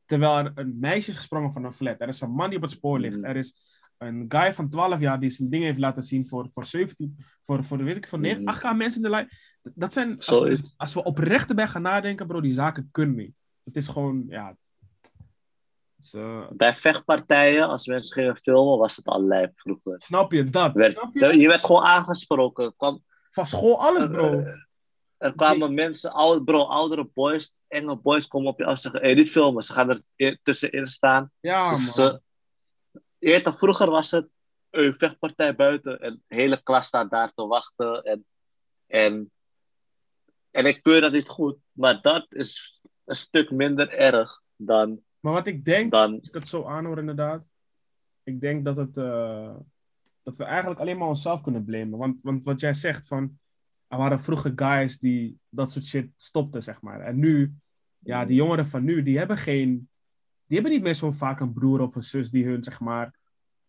Terwijl 0.09 0.37
er 0.37 0.51
een 0.55 0.77
meisje 0.79 1.11
is 1.11 1.17
gesprongen 1.17 1.51
van 1.51 1.63
een 1.63 1.73
flat. 1.73 2.01
Er 2.01 2.07
is 2.07 2.21
een 2.21 2.31
man 2.31 2.47
die 2.47 2.57
op 2.57 2.63
het 2.63 2.71
spoor 2.71 2.99
ligt. 2.99 3.17
Mm. 3.17 3.23
Er 3.23 3.35
is 3.35 3.53
een 3.97 4.25
guy 4.27 4.53
van 4.53 4.69
12 4.69 4.99
jaar 4.99 5.19
die 5.19 5.29
zijn 5.29 5.49
ding 5.49 5.63
heeft 5.63 5.77
laten 5.79 6.03
zien 6.03 6.27
voor, 6.27 6.47
voor 6.51 6.65
17, 6.65 7.17
voor, 7.41 7.63
voor 7.63 7.83
weet 7.83 7.95
ik, 7.97 8.07
voor 8.07 8.19
9, 8.19 8.41
Mm. 8.41 8.47
8 8.47 8.75
mensen 8.75 8.95
in 8.95 9.01
de 9.01 9.09
lijn. 9.09 9.29
Dat 9.61 9.93
zijn, 9.93 10.09
als 10.11 10.39
we, 10.39 10.71
als 10.77 10.93
we 10.93 11.03
oprecht 11.03 11.49
erbij 11.49 11.67
gaan 11.67 11.81
nadenken, 11.81 12.27
bro, 12.27 12.41
die 12.41 12.53
zaken 12.53 12.89
kunnen 12.91 13.15
niet. 13.15 13.33
Het 13.63 13.75
is 13.75 13.87
gewoon, 13.87 14.23
ja. 14.27 14.55
is, 15.99 16.13
eh, 16.13 16.47
Bij 16.51 16.75
vechtpartijen, 16.75 17.67
als 17.67 17.87
mensen 17.87 18.13
gingen 18.13 18.37
filmen, 18.37 18.77
was 18.77 18.95
het 18.95 19.05
al 19.05 19.23
lijp 19.23 19.59
vroeger. 19.59 19.95
snap 20.01 20.31
je 20.31 20.49
dat? 20.49 20.73
Werd- 20.73 20.91
snap 20.91 21.13
je? 21.13 21.37
je 21.37 21.47
werd 21.47 21.65
gewoon 21.65 21.83
aangesproken. 21.83 22.73
Kwam, 22.77 23.03
Van 23.31 23.45
school, 23.45 23.81
alles, 23.81 24.07
bro. 24.07 24.43
Er 25.19 25.35
kwamen 25.35 25.73
mensen, 25.73 26.11
oude, 26.11 26.43
bro, 26.43 26.63
oudere 26.63 27.09
boys, 27.13 27.53
enge 27.67 27.95
boys 27.95 28.27
komen 28.27 28.47
op 28.51 28.59
je 28.59 28.65
af 28.65 28.71
en 28.71 28.77
zeggen: 28.81 29.01
hey, 29.01 29.13
niet 29.13 29.29
filmen. 29.31 29.63
Ze 29.63 29.73
gaan 29.73 29.89
er 29.89 30.01
e- 30.15 30.37
tussenin 30.43 30.85
staan. 30.85 31.31
Ja, 31.39 31.63
ze, 31.63 31.73
man. 31.75 31.81
ze- 31.81 32.21
je 33.17 33.29
weet 33.29 33.43
toch, 33.43 33.57
vroeger 33.57 33.89
was 33.89 34.11
het 34.11 34.27
een 34.69 34.95
vechtpartij 34.95 35.55
buiten 35.55 35.99
en 35.99 36.23
de 36.27 36.35
hele 36.35 36.63
klas 36.63 36.87
staat 36.87 37.09
daar 37.09 37.33
te 37.33 37.47
wachten. 37.47 38.03
En, 38.03 38.25
en, 38.87 39.31
en 40.51 40.65
ik 40.65 40.83
keur 40.83 41.01
dat 41.01 41.11
niet 41.11 41.27
goed, 41.27 41.57
maar 41.71 42.01
dat 42.01 42.25
is 42.29 42.81
een 43.05 43.15
stuk 43.15 43.51
minder 43.51 43.89
erg 43.89 44.41
dan. 44.55 45.01
Maar 45.19 45.33
wat 45.33 45.47
ik 45.47 45.65
denk, 45.65 45.91
dan 45.91 46.15
als 46.15 46.27
ik 46.27 46.33
het 46.33 46.47
zo 46.47 46.65
aanhoor 46.65 46.97
inderdaad, 46.99 47.43
ik 48.23 48.41
denk 48.41 48.65
dat, 48.65 48.77
het, 48.77 48.97
eh, 48.97 49.55
dat 50.23 50.37
we 50.37 50.43
eigenlijk 50.43 50.79
alleen 50.79 50.97
maar 50.97 51.07
onszelf 51.07 51.41
kunnen 51.41 51.65
blamen. 51.65 51.99
Want, 51.99 52.23
want 52.23 52.43
wat 52.43 52.59
jij 52.59 52.73
zegt, 52.73 53.07
van, 53.07 53.39
er 53.89 53.97
waren 53.97 54.19
vroeger 54.19 54.51
guys 54.55 54.99
die 54.99 55.39
dat 55.49 55.71
soort 55.71 55.85
shit 55.85 56.09
stopten, 56.15 56.63
zeg 56.63 56.81
maar. 56.81 57.01
En 57.01 57.19
nu, 57.19 57.53
ja, 57.99 58.25
die 58.25 58.35
jongeren 58.35 58.67
van 58.67 58.83
nu, 58.83 59.03
die 59.03 59.17
hebben 59.17 59.37
geen, 59.37 59.89
die 60.45 60.57
hebben 60.57 60.71
niet 60.71 60.81
meer 60.83 60.93
zo 60.93 61.11
vaak 61.11 61.39
een 61.39 61.53
broer 61.53 61.81
of 61.81 61.95
een 61.95 62.03
zus 62.03 62.29
die 62.29 62.45
hun, 62.45 62.63
zeg 62.63 62.79
maar, 62.79 63.13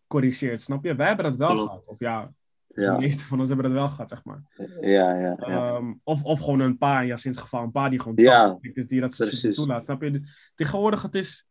corrigeert, 0.07 0.61
snap 0.61 0.83
je? 0.83 0.95
Wij 0.95 1.07
hebben 1.07 1.25
dat 1.25 1.35
wel 1.35 1.49
Klopt. 1.53 1.67
gehad. 1.69 1.85
Of 1.85 1.99
ja, 1.99 2.33
de 2.67 2.81
ja, 2.81 2.97
meeste 2.97 3.25
van 3.25 3.39
ons 3.39 3.47
hebben 3.49 3.65
dat 3.65 3.75
wel 3.75 3.89
gehad, 3.89 4.09
zeg 4.09 4.23
maar. 4.23 4.41
ja, 4.81 5.15
ja, 5.19 5.35
ja. 5.39 5.75
Ehm, 5.75 5.93
of, 6.03 6.23
of 6.23 6.39
gewoon 6.39 6.59
een 6.59 6.77
paar, 6.77 7.01
in 7.01 7.07
Yacin's 7.07 7.37
geval, 7.37 7.63
een 7.63 7.71
paar 7.71 7.89
die 7.89 7.99
gewoon 7.99 8.15
Ja, 8.23 8.57
is, 8.61 8.87
die 8.87 9.01
dat 9.01 9.13
soort 9.13 9.35
shit 9.35 9.55
toelaat. 9.55 9.83
Snap 9.83 10.01
je? 10.01 10.21
Tegenwoordig, 10.55 11.01
het 11.01 11.15
is... 11.15 11.45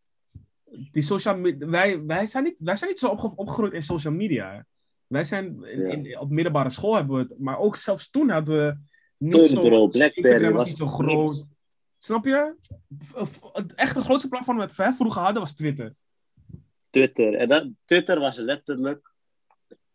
Die 0.90 1.02
social 1.02 1.36
media... 1.36 1.66
Wij, 1.68 2.04
wij, 2.04 2.26
zijn 2.26 2.44
niet, 2.44 2.56
wij 2.58 2.76
zijn 2.76 2.90
niet 2.90 2.98
zo 2.98 3.08
opge- 3.08 3.34
opgegroeid 3.36 3.72
in 3.72 3.82
social 3.82 4.14
media. 4.14 4.52
hè. 4.52 4.60
Wij 5.10 5.24
zijn... 5.24 5.64
In, 5.64 5.80
Ja. 5.80 5.92
in- 5.92 6.18
op 6.18 6.30
middelbare 6.30 6.70
school 6.70 6.94
hebben 6.94 7.16
we 7.16 7.22
het... 7.22 7.38
Maar 7.38 7.58
ook 7.58 7.76
zelfs 7.76 8.10
toen 8.10 8.28
hadden 8.28 8.56
we 8.66 8.76
niet 9.16 9.32
Toen, 9.32 9.44
zo... 9.44 9.60
bro, 9.60 9.86
Blackberry 9.86 10.44
was 10.44 10.52
was 10.52 10.68
niet 10.68 10.76
zo 10.76 10.84
niks. 10.84 10.98
groot. 11.12 11.46
Snap 11.98 12.24
je? 12.24 12.54
Het 13.52 13.74
echt 13.74 13.94
het 13.94 14.04
grootste 14.04 14.28
platform 14.28 14.58
dat 14.58 14.76
we 14.76 14.92
vroeger 14.96 15.22
hadden 15.22 15.42
was 15.42 15.54
Twitter. 15.54 15.94
Twitter. 16.90 17.34
En 17.34 17.48
dat, 17.48 17.68
Twitter 17.84 18.20
was 18.20 18.36
letterlijk 18.36 19.12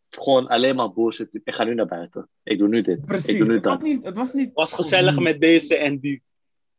gewoon 0.09 0.47
alleen 0.47 0.76
maar 0.76 0.93
bullshit. 0.93 1.39
Ik 1.43 1.53
ga 1.53 1.63
nu 1.63 1.74
naar 1.74 1.86
buiten. 1.86 2.30
Ik 2.43 2.57
doe 2.57 2.68
nu 2.68 2.82
dit. 2.82 3.05
Precies. 3.05 3.30
Ik 3.30 3.38
doe 3.38 3.47
nu 3.47 3.53
Het 3.53 3.63
dat. 3.63 3.82
niet... 3.82 4.05
Het 4.05 4.16
was 4.16 4.34
niet 4.34 4.53
was 4.53 4.74
gezellig 4.74 5.20
met 5.20 5.39
deze 5.41 5.78
en 5.78 5.99
die. 5.99 6.24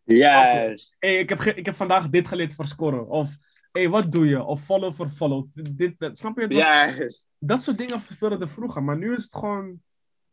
Juist. 0.04 0.96
hey, 0.98 1.18
ik, 1.18 1.28
heb 1.28 1.40
ik 1.40 1.66
heb 1.66 1.74
vandaag 1.74 2.08
dit 2.08 2.28
geleerd 2.28 2.54
voor 2.54 2.66
scoren. 2.66 3.08
Of, 3.08 3.36
hey, 3.76 3.88
wat 3.88 4.12
doe 4.12 4.26
je? 4.26 4.44
Of 4.44 4.62
follow 4.62 4.92
voor 4.92 5.08
follow. 5.08 5.46
Dit, 5.50 5.98
dat, 5.98 6.18
snap 6.18 6.36
je? 6.36 6.42
Het 6.42 6.52
was, 6.52 6.62
Juist. 6.62 7.28
Dat 7.38 7.62
soort 7.62 7.78
dingen 7.78 8.00
vervulden 8.00 8.40
er 8.40 8.48
vroeger. 8.48 8.82
Maar 8.82 8.96
nu 8.96 9.16
is 9.16 9.22
het 9.22 9.34
gewoon... 9.34 9.80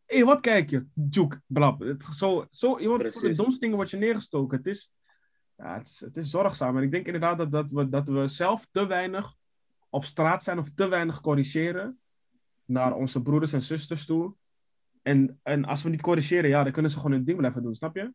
Hé, 0.05 0.15
hey, 0.15 0.25
wat 0.25 0.41
kijk 0.41 0.69
je? 0.69 0.85
Juke, 1.09 1.41
blab. 1.45 1.79
Het 1.79 2.03
zo, 2.03 2.45
zo, 2.51 2.79
je 2.79 2.87
wordt 2.87 3.19
voor 3.19 3.29
de 3.29 3.35
domste 3.35 3.59
dingen 3.59 3.75
wordt 3.75 3.91
je 3.91 3.97
neergestoken. 3.97 4.57
Het 4.57 4.67
is, 4.67 4.91
ja, 5.57 5.77
het 5.77 5.87
is, 5.87 5.99
het 5.99 6.17
is 6.17 6.29
zorgzaam. 6.29 6.77
En 6.77 6.83
ik 6.83 6.91
denk 6.91 7.05
inderdaad 7.05 7.37
dat, 7.37 7.51
dat, 7.51 7.65
we, 7.69 7.89
dat 7.89 8.07
we 8.07 8.27
zelf 8.27 8.67
te 8.71 8.85
weinig 8.85 9.33
op 9.89 10.05
straat 10.05 10.43
zijn 10.43 10.59
of 10.59 10.69
te 10.75 10.87
weinig 10.87 11.21
corrigeren 11.21 11.99
naar 12.65 12.95
onze 12.95 13.21
broeders 13.21 13.53
en 13.53 13.61
zusters 13.61 14.05
toe. 14.05 14.35
En, 15.01 15.39
en 15.43 15.65
als 15.65 15.83
we 15.83 15.89
niet 15.89 16.01
corrigeren, 16.01 16.49
ja, 16.49 16.63
dan 16.63 16.71
kunnen 16.71 16.91
ze 16.91 16.97
gewoon 16.97 17.11
hun 17.11 17.23
ding 17.23 17.37
blijven 17.37 17.63
doen, 17.63 17.75
snap 17.75 17.95
je? 17.95 18.13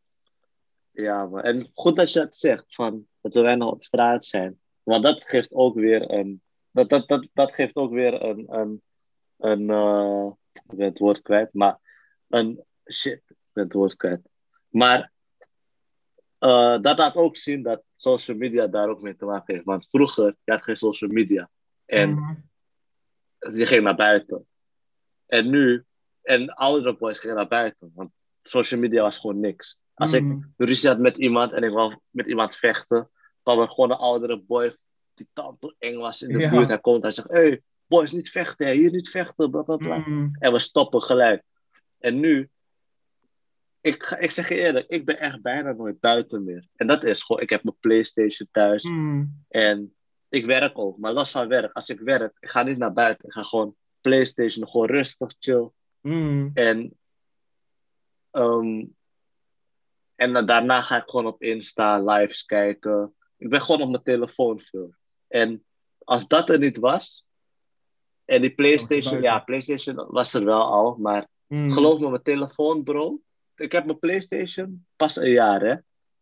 Ja. 0.91 1.31
En 1.31 1.71
goed 1.75 1.97
dat 1.97 2.13
je 2.13 2.21
het 2.21 2.35
zegt, 2.35 2.75
van 2.75 3.07
dat 3.21 3.33
we 3.33 3.41
weinig 3.41 3.67
op 3.67 3.85
straat 3.85 4.25
zijn. 4.25 4.59
Want 4.89 5.03
dat 5.03 5.23
geeft 5.29 5.53
ook 5.53 5.75
weer 5.75 6.11
een... 6.11 6.43
Dat, 6.71 6.89
dat, 6.89 7.09
dat, 7.09 7.29
dat 7.33 7.53
geeft 7.53 7.77
ook 7.77 7.91
weer 7.93 8.23
een... 8.23 8.45
een, 8.49 8.83
een 9.39 9.71
eh, 9.71 10.27
ik 10.53 10.77
ben 10.77 10.87
het 10.87 10.99
woord 10.99 11.23
kwijt, 11.23 11.55
maar... 11.55 11.79
Een... 12.29 12.65
Shit, 12.93 13.23
ik 13.29 13.37
ben 13.53 13.65
het 13.65 13.73
woord 13.73 13.97
kwijt. 13.97 14.21
Maar... 14.69 15.13
eh, 16.39 16.81
dat 16.81 16.99
laat 16.99 17.17
ook 17.17 17.37
zien 17.37 17.63
dat 17.63 17.83
social 17.97 18.37
media 18.37 18.67
daar 18.67 18.89
ook 18.89 19.03
mee 19.03 19.17
te 19.17 19.25
maken 19.25 19.55
heeft. 19.55 19.67
Want 19.67 19.87
vroeger, 19.91 20.37
je 20.45 20.53
had 20.53 20.63
geen 20.63 20.77
social 20.77 21.11
media. 21.11 21.51
En 21.85 22.11
Mhm. 22.11 22.35
je 23.57 23.67
ging 23.67 23.83
naar 23.83 23.97
buiten. 23.97 24.47
En 25.27 25.51
nu, 25.51 25.85
en 26.23 26.55
oudere 26.55 26.97
boys 26.97 27.19
gingen 27.19 27.37
naar 27.37 27.49
buiten. 27.49 27.93
Want 27.95 28.11
social 28.43 28.81
media 28.81 29.03
was 29.03 29.19
gewoon 29.19 29.41
niks. 29.41 29.79
Als 29.95 30.13
ik 30.13 30.23
Mhm. 30.23 30.41
ruzie 30.57 30.89
had 30.89 30.99
met 30.99 31.17
iemand 31.17 31.53
en 31.53 31.63
ik 31.63 31.71
wou 31.73 31.97
met 32.11 32.27
iemand 32.27 32.57
vechten, 32.57 33.11
kwam 33.49 33.61
er 33.61 33.69
gewoon 33.69 33.91
een 33.91 33.97
oudere 33.97 34.41
boy 34.41 34.77
die 35.15 35.29
tante 35.33 35.75
eng 35.79 35.99
was 35.99 36.23
in 36.23 36.33
de 36.33 36.39
Ja. 36.39 36.51
buurt. 36.51 36.69
Hij 36.69 36.79
komt 36.81 37.05
en 37.05 37.13
zegt: 37.15 37.29
Hé, 37.29 37.35
hey, 37.41 37.63
boys, 37.87 38.13
niet 38.13 38.31
vechten, 38.31 38.67
hè, 38.67 38.73
hier 38.73 38.91
niet 38.91 39.09
vechten, 39.11 39.51
bla 39.51 39.63
bla 39.63 39.77
bla. 39.77 39.97
Mhm. 39.99 40.29
En 40.39 40.53
we 40.53 40.59
stoppen 40.59 41.03
gelijk. 41.03 41.43
En 41.99 42.21
nu, 42.21 42.51
ik, 43.81 44.03
ga- 44.03 44.19
ik 44.19 44.31
zeg 44.31 44.49
je 44.49 44.55
eerlijk, 44.55 44.87
ik 44.89 45.05
ben 45.05 45.19
echt 45.19 45.43
bijna 45.43 45.73
nooit 45.73 46.01
buiten 46.01 46.45
meer. 46.45 46.67
En 46.77 46.87
dat 46.87 47.05
is 47.05 47.23
gewoon, 47.23 47.43
ik 47.43 47.51
heb 47.51 47.63
mijn 47.63 47.77
PlayStation 47.81 48.49
thuis 48.53 48.85
Mhm. 48.85 49.25
en 49.49 49.95
ik 50.29 50.47
werk 50.47 50.79
ook. 50.79 50.99
Maar 50.99 51.13
los 51.13 51.31
van 51.31 51.49
werk, 51.49 51.73
als 51.73 51.89
ik 51.89 52.01
werk, 52.01 52.37
ik 52.41 52.49
ga 52.49 52.63
niet 52.63 52.79
naar 52.79 52.93
buiten. 52.93 53.25
Ik 53.27 53.33
ga 53.33 53.43
gewoon 53.43 53.77
PlayStation, 54.01 54.69
gewoon 54.69 54.87
rustig, 54.87 55.35
chill. 55.39 55.71
Mhm. 56.01 56.51
En, 56.55 56.99
ehm, 58.31 58.85
en 60.15 60.47
daarna 60.47 60.83
ga 60.83 60.97
ik 61.03 61.09
gewoon 61.11 61.27
op 61.27 61.43
Insta 61.43 62.03
lives 62.03 62.45
kijken. 62.45 63.13
Ik 63.39 63.49
ben 63.49 63.61
gewoon 63.61 63.83
op 63.83 63.91
mijn 63.91 64.03
telefoon 64.03 64.61
veel. 64.61 64.95
En 65.29 65.65
als 66.05 66.27
dat 66.29 66.49
er 66.49 66.59
niet 66.59 66.79
was, 66.79 67.27
en 68.25 68.41
die 68.41 68.55
PlayStation, 68.55 69.23
ja, 69.23 69.39
PlayStation 69.39 70.07
was 70.09 70.35
er 70.35 70.45
wel 70.45 70.63
al, 70.63 70.97
maar 70.97 71.29
Mhm. 71.47 71.71
geloof 71.71 71.99
me, 72.01 72.11
mijn 72.11 72.23
telefoon, 72.23 72.83
bro. 72.83 73.21
Ik 73.57 73.73
heb 73.73 73.85
mijn 73.85 73.99
PlayStation 73.99 74.87
pas 74.97 75.17
een 75.17 75.31
jaar, 75.31 75.61
hè. 75.61 75.75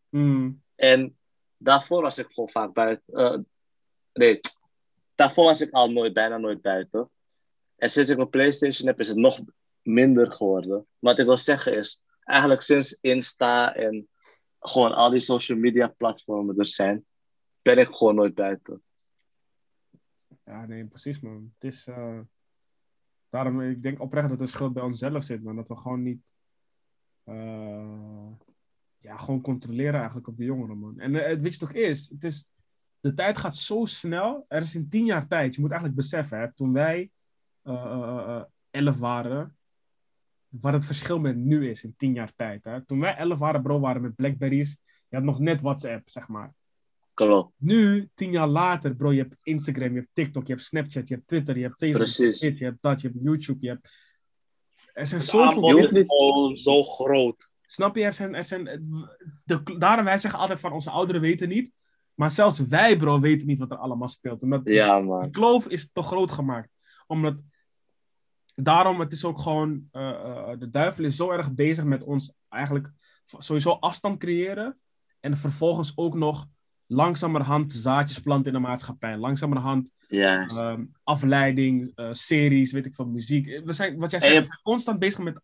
Mhm. 0.08 0.50
En 0.74 1.18
daarvoor 1.56 2.02
was 2.02 2.18
ik 2.18 2.26
gewoon 2.28 2.48
vaak 2.48 2.72
buiten. 2.72 3.14
eh, 3.14 3.38
nee, 4.12 4.40
daarvoor 5.14 5.44
was 5.44 5.60
ik 5.60 5.70
al 5.70 5.90
nooit, 5.90 6.12
bijna 6.12 6.36
nooit 6.36 6.60
buiten. 6.62 7.10
En 7.76 7.90
sinds 7.90 8.10
ik 8.10 8.16
mijn 8.16 8.28
PlayStation 8.30 8.86
heb, 8.86 9.00
is 9.00 9.08
het 9.08 9.16
nog 9.16 9.40
minder 9.82 10.32
geworden. 10.32 10.70
Maar 10.98 11.12
wat 11.12 11.18
ik 11.18 11.26
wil 11.26 11.36
zeggen 11.38 11.76
is, 11.76 12.00
eigenlijk 12.24 12.62
sinds 12.62 12.98
Insta 13.00 13.74
en 13.74 14.08
gewoon 14.58 14.94
al 14.94 15.10
die 15.10 15.20
social 15.20 15.58
media 15.58 15.86
platformen 15.86 16.58
er 16.58 16.68
zijn, 16.68 17.04
ben 17.62 17.78
ik 17.78 17.88
gewoon 17.88 18.14
nooit 18.14 18.34
buiten. 18.34 18.82
Ja, 20.44 20.66
nee, 20.66 20.84
precies 20.84 21.20
man. 21.20 21.52
Het 21.58 21.72
is, 21.72 21.86
eh, 21.86 22.20
daarom, 23.28 23.60
ik 23.60 23.82
denk 23.82 24.00
oprecht 24.00 24.28
dat 24.28 24.38
de 24.38 24.46
schuld 24.46 24.72
bij 24.72 24.82
onszelf 24.82 25.24
zit, 25.24 25.42
man. 25.42 25.56
Dat 25.56 25.68
we 25.68 25.76
gewoon 25.76 26.02
niet, 26.02 26.20
eh, 27.22 28.28
ja, 28.98 29.16
gewoon 29.16 29.40
controleren 29.40 29.94
eigenlijk 29.94 30.28
op 30.28 30.36
de 30.36 30.44
jongeren, 30.44 30.78
man. 30.78 30.98
En 30.98 31.14
eh, 31.14 31.40
weet 31.40 31.52
je 31.52 31.58
toch 31.58 31.72
is, 31.72 32.08
het 32.08 32.24
is, 32.24 32.48
de 33.00 33.14
tijd 33.14 33.38
gaat 33.38 33.56
zo 33.56 33.84
snel. 33.84 34.44
Er 34.48 34.62
is 34.62 34.74
in 34.74 34.88
tien 34.88 35.04
jaar 35.04 35.26
tijd, 35.26 35.54
je 35.54 35.60
moet 35.60 35.70
eigenlijk 35.70 36.00
beseffen, 36.00 36.38
hè, 36.38 36.52
toen 36.54 36.72
wij 36.72 37.10
elf 38.70 38.98
waren, 38.98 39.56
wat 40.60 40.72
het 40.72 40.84
verschil 40.84 41.18
met 41.18 41.36
nu 41.36 41.70
is 41.70 41.84
in 41.84 41.94
tien 41.96 42.14
jaar 42.14 42.32
tijd. 42.36 42.64
Hè. 42.64 42.84
Toen 42.84 43.00
wij 43.00 43.16
elf 43.16 43.38
waren, 43.38 43.62
bro, 43.62 43.80
waren 43.80 44.02
met 44.02 44.14
Blackberries. 44.14 44.76
Je 45.08 45.16
had 45.16 45.24
nog 45.24 45.38
net 45.38 45.60
WhatsApp, 45.60 46.10
zeg 46.10 46.28
maar. 46.28 46.54
Klopt. 47.14 47.52
Nu, 47.56 48.10
tien 48.14 48.30
jaar 48.30 48.48
later, 48.48 48.94
bro, 48.94 49.12
je 49.12 49.20
hebt 49.20 49.36
Instagram, 49.42 49.92
je 49.92 49.98
hebt 49.98 50.10
TikTok, 50.12 50.46
je 50.46 50.52
hebt 50.52 50.64
Snapchat, 50.64 51.08
je 51.08 51.14
hebt 51.14 51.26
Twitter, 51.26 51.56
je 51.56 51.62
hebt 51.62 51.78
Facebook, 51.78 51.98
je 51.98 52.04
hebt, 52.04 52.16
Precies. 52.16 52.40
dit, 52.40 52.58
je 52.58 52.64
hebt 52.64 52.78
dat, 52.80 53.00
je 53.00 53.08
hebt 53.08 53.20
YouTube, 53.22 53.58
je 53.60 53.68
hebt... 53.68 53.88
Er 54.92 55.06
zijn 55.06 55.20
Het 55.20 55.30
zoveel... 55.30 55.76
je 55.76 55.82
is 55.82 56.04
gewoon 56.06 56.56
zo 56.56 56.82
groot. 56.82 57.50
Snap 57.66 57.96
je? 57.96 58.02
Er 58.02 58.12
zijn, 58.12 58.34
er 58.34 58.44
zijn, 58.44 58.64
de, 59.44 59.62
daarom 59.78 60.04
wij 60.04 60.18
zeggen 60.18 60.40
altijd 60.40 60.60
van 60.60 60.72
onze 60.72 60.90
ouderen 60.90 61.20
weten 61.20 61.48
niet. 61.48 61.72
Maar 62.14 62.30
zelfs 62.30 62.58
wij, 62.58 62.96
bro, 62.96 63.20
weten 63.20 63.46
niet 63.46 63.58
wat 63.58 63.70
er 63.70 63.76
allemaal 63.76 64.08
speelt. 64.08 64.42
Omdat 64.42 64.60
Ja, 64.64 65.00
man. 65.00 65.30
kloof 65.30 65.66
is 65.68 65.92
te 65.92 66.02
groot 66.02 66.30
gemaakt. 66.30 66.68
Omdat, 67.06 67.42
daarom, 68.62 69.00
het 69.00 69.12
is 69.12 69.24
ook 69.24 69.40
gewoon, 69.40 69.88
eh, 69.92 70.10
eh, 70.10 70.58
de 70.58 70.70
duivel 70.70 71.04
is 71.04 71.16
zo 71.16 71.30
erg 71.30 71.52
bezig 71.52 71.84
met 71.84 72.02
ons 72.02 72.32
eigenlijk 72.48 72.90
sowieso 73.38 73.70
afstand 73.70 74.18
creëren. 74.18 74.78
En 75.20 75.36
vervolgens 75.36 75.92
ook 75.94 76.14
nog 76.14 76.46
langzamerhand 76.86 77.72
zaadjes 77.72 78.18
planten 78.20 78.46
in 78.54 78.60
de 78.62 78.66
maatschappij. 78.68 79.16
Langzamerhand 79.16 79.90
ehm, 80.58 80.84
afleiding, 81.02 81.92
eh, 81.94 82.08
series, 82.12 82.72
weet 82.72 82.86
ik 82.86 82.94
veel, 82.94 83.06
muziek. 83.06 83.60
We 83.64 83.72
zijn, 83.72 83.98
wat 83.98 84.10
jij 84.10 84.20
zegt, 84.20 84.32
je- 84.32 84.40
we 84.40 84.46
zijn 84.46 84.60
constant 84.62 84.98
bezig 84.98 85.18
met 85.18 85.40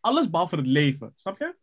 alles 0.00 0.30
behalve 0.30 0.56
het 0.56 0.66
leven. 0.66 1.12
Snap 1.14 1.38
je? 1.38 1.54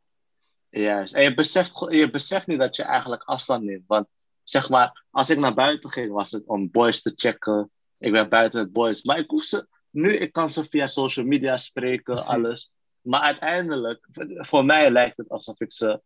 Juist. 0.69 1.13
En 1.13 1.23
je 1.23 1.33
beseft, 1.33 1.85
je 1.89 2.09
beseft 2.11 2.47
niet 2.47 2.59
dat 2.59 2.75
je 2.75 2.83
eigenlijk 2.83 3.23
afstand 3.23 3.63
neemt. 3.63 3.83
Want 3.87 4.07
zeg 4.43 4.69
maar, 4.69 5.03
als 5.09 5.29
ik 5.29 5.37
naar 5.39 5.53
buiten 5.53 5.89
ging, 5.89 6.11
was 6.11 6.31
het 6.31 6.45
om 6.45 6.71
boys 6.71 7.01
te 7.01 7.13
checken. 7.15 7.71
Ik 7.97 8.11
ben 8.11 8.29
buiten 8.29 8.61
met 8.61 8.71
boys. 8.71 9.03
Maar 9.03 9.19
ik 9.19 9.29
hoef 9.29 9.43
ze, 9.43 9.67
nu 9.91 10.17
ik 10.17 10.31
kan 10.31 10.49
ze 10.51 10.63
via 10.69 10.85
social 10.87 11.25
media 11.25 11.57
spreken, 11.57 12.03
Precies. 12.13 12.29
alles. 12.29 12.71
Maar 13.01 13.21
uiteindelijk, 13.21 14.07
voor 14.37 14.65
mij 14.65 14.91
lijkt 14.91 15.17
het 15.17 15.29
alsof 15.29 15.59
ik 15.59 15.73
ze 15.73 16.01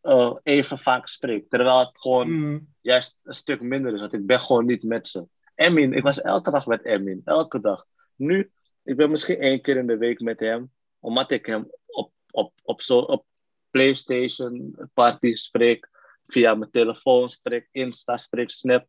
eh, 0.00 0.34
even 0.42 0.78
vaak 0.78 1.08
spreek. 1.08 1.48
Terwijl 1.48 1.78
het 1.78 1.90
gewoon 2.00 2.30
Mm. 2.30 2.68
juist 2.80 3.18
een 3.22 3.34
stuk 3.34 3.60
minder 3.60 3.94
is. 3.94 4.00
Want 4.00 4.12
ik 4.12 4.26
ben 4.26 4.40
gewoon 4.40 4.66
niet 4.66 4.82
met 4.82 5.08
ze. 5.08 5.26
Emin, 5.54 5.92
ik 5.92 6.02
was 6.02 6.20
elke 6.20 6.50
dag 6.50 6.66
met 6.66 6.84
Emin. 6.84 7.20
Elke 7.24 7.60
dag. 7.60 7.86
Nu, 8.16 8.50
ik 8.82 8.96
ben 8.96 9.10
misschien 9.10 9.38
één 9.40 9.60
keer 9.62 9.76
in 9.76 9.86
de 9.86 9.96
week 9.96 10.20
met 10.20 10.40
hem. 10.40 10.72
Omdat 10.98 11.30
ik 11.30 11.46
hem 11.46 11.70
op, 11.86 12.12
op, 12.30 12.52
op, 12.62 12.82
zo, 12.82 12.98
op 12.98 13.24
PlayStation 13.70 14.74
party 14.94 15.34
spreek. 15.34 15.88
Via 16.26 16.54
mijn 16.54 16.70
telefoon 16.70 17.30
spreek. 17.30 17.68
Insta 17.72 18.16
spreek. 18.16 18.50
Snap. 18.50 18.88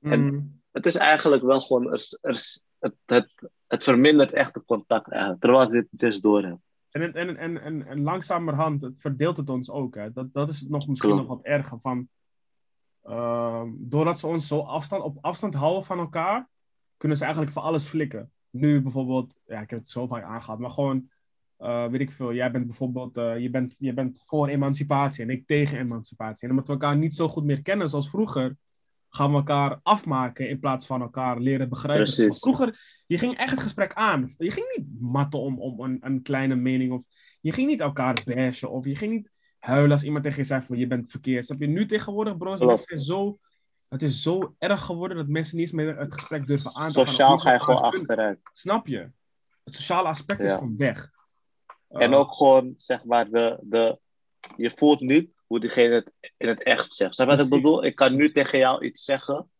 En- 0.00 0.24
Mm. 0.24 0.60
Het 0.72 0.86
is 0.86 0.94
eigenlijk 0.96 1.42
wel 1.42 1.60
gewoon... 1.60 1.92
Er, 1.92 2.18
er, 2.20 2.44
het, 2.78 2.94
het, 3.04 3.50
het 3.66 3.84
vermindert 3.84 4.32
echt 4.32 4.54
het 4.54 4.64
contact 4.64 5.10
eigenlijk. 5.10 5.40
Terwijl 5.40 5.62
ik 5.62 5.70
dit 5.70 5.86
dus 5.90 6.20
door 6.20 6.42
heb. 6.42 6.58
En, 6.90 7.14
en, 7.14 7.36
en, 7.36 7.60
en, 7.62 7.86
en 7.86 8.02
langzamerhand, 8.02 8.82
het 8.82 8.98
verdeelt 9.00 9.36
het 9.36 9.48
ons 9.48 9.70
ook. 9.70 9.94
Hè. 9.94 10.12
Dat, 10.12 10.32
dat 10.32 10.48
is 10.48 10.60
nog 10.60 10.86
misschien 10.86 11.10
Klopt. 11.10 11.28
nog 11.28 11.36
wat 11.36 11.46
erger 11.46 11.78
van. 11.80 12.08
ehm, 13.02 13.68
doordat 13.76 14.18
ze 14.18 14.26
ons 14.26 14.46
zo 14.46 14.60
afstand, 14.60 15.02
op 15.02 15.18
afstand 15.20 15.54
houden 15.54 15.84
van 15.84 15.98
elkaar, 15.98 16.48
kunnen 16.96 17.16
ze 17.18 17.24
eigenlijk 17.24 17.54
voor 17.54 17.62
alles 17.62 17.84
flikken. 17.84 18.30
Nu 18.50 18.82
bijvoorbeeld, 18.82 19.38
ja, 19.46 19.60
ik 19.60 19.70
heb 19.70 19.78
het 19.78 19.88
zo 19.88 20.06
vaak 20.06 20.22
aangehad, 20.22 20.58
maar 20.58 20.70
gewoon, 20.70 21.10
eh, 21.56 21.86
weet 21.86 22.00
ik 22.00 22.10
veel, 22.10 22.34
jij 22.34 22.50
bent 22.50 22.66
bijvoorbeeld, 22.66 23.16
eh, 23.16 23.38
je, 23.38 23.50
bent, 23.50 23.76
je 23.78 23.92
bent 23.92 24.22
voor 24.26 24.48
emancipatie 24.48 25.24
en 25.24 25.30
ik 25.30 25.46
tegen 25.46 25.78
emancipatie. 25.78 26.44
En 26.44 26.50
omdat 26.50 26.66
we 26.66 26.72
elkaar 26.72 26.96
niet 26.96 27.14
zo 27.14 27.28
goed 27.28 27.44
meer 27.44 27.62
kennen 27.62 27.88
zoals 27.88 28.10
vroeger, 28.10 28.56
gaan 29.16 29.30
we 29.30 29.36
elkaar 29.36 29.80
afmaken 29.82 30.48
in 30.48 30.58
plaats 30.58 30.86
van 30.86 31.00
elkaar 31.00 31.40
leren 31.40 31.68
begrijpen. 31.68 32.04
Precies. 32.04 32.38
Vroeger, 32.38 32.80
je 33.06 33.18
ging 33.18 33.36
echt 33.36 33.50
het 33.50 33.60
gesprek 33.60 33.94
aan. 33.94 34.34
Je 34.38 34.50
ging 34.50 34.74
niet 34.76 34.86
matten 35.00 35.38
om, 35.40 35.60
om 35.60 35.80
een, 35.80 35.98
een 36.00 36.22
kleine 36.22 36.54
mening. 36.54 36.92
Of 36.92 37.02
je 37.40 37.52
ging 37.52 37.68
niet 37.68 37.80
elkaar 37.80 38.22
bashen. 38.24 38.70
Of 38.70 38.84
je 38.84 38.96
ging 38.96 39.12
niet 39.12 39.30
huilen 39.58 39.90
als 39.90 40.02
iemand 40.02 40.24
tegen 40.24 40.38
je 40.38 40.44
zei 40.44 40.62
van 40.62 40.76
je 40.78 40.86
bent 40.86 41.08
verkeerd. 41.10 41.46
Snap 41.46 41.60
je? 41.60 41.66
Nu 41.66 41.86
tegenwoordig, 41.86 42.36
bro, 42.36 42.52
is 42.52 42.58
Klopt. 42.58 42.72
mensen 42.72 42.86
zijn 43.06 43.18
zo... 43.18 43.38
Het 43.88 44.02
is 44.02 44.22
zo 44.22 44.54
erg 44.58 44.82
geworden 44.84 45.16
dat 45.16 45.28
mensen 45.28 45.56
niet 45.56 45.66
eens 45.66 45.74
meer 45.74 45.96
het 45.98 46.12
gesprek 46.12 46.46
durven 46.46 46.74
aan 46.74 46.88
te 46.88 46.94
gaan. 46.94 47.06
Sociaal 47.06 47.38
ga 47.38 47.52
je 47.52 47.60
gewoon 47.60 47.82
achteruit. 47.82 48.38
Snap 48.52 48.86
je? 48.86 49.10
Het 49.64 49.74
sociale 49.74 50.08
aspect 50.08 50.40
is 50.42 50.52
gewoon 50.52 50.76
weg. 50.76 51.10
En 51.88 52.12
Eh, 52.12 52.18
ook 52.18 52.32
gewoon, 52.34 52.74
zeg 52.76 53.04
maar, 53.04 53.30
de, 53.30 53.58
de, 53.62 53.98
je 54.56 54.70
voelt 54.70 55.00
niet 55.00 55.30
hoe 55.46 55.60
diegene 55.60 55.94
het 55.94 56.12
in 56.36 56.48
het 56.48 56.62
echt 56.62 56.94
zegt. 56.94 57.14
Zeg 57.14 57.26
maar 57.26 57.36
wat 57.36 57.44
ik 57.44 57.52
bedoel? 57.52 57.84
Ik 57.84 57.94
kan 57.96 58.14
nu 58.16 58.28
tegen 58.28 58.58
jou 58.58 58.84
iets 58.84 59.04
zeggen. 59.04 59.50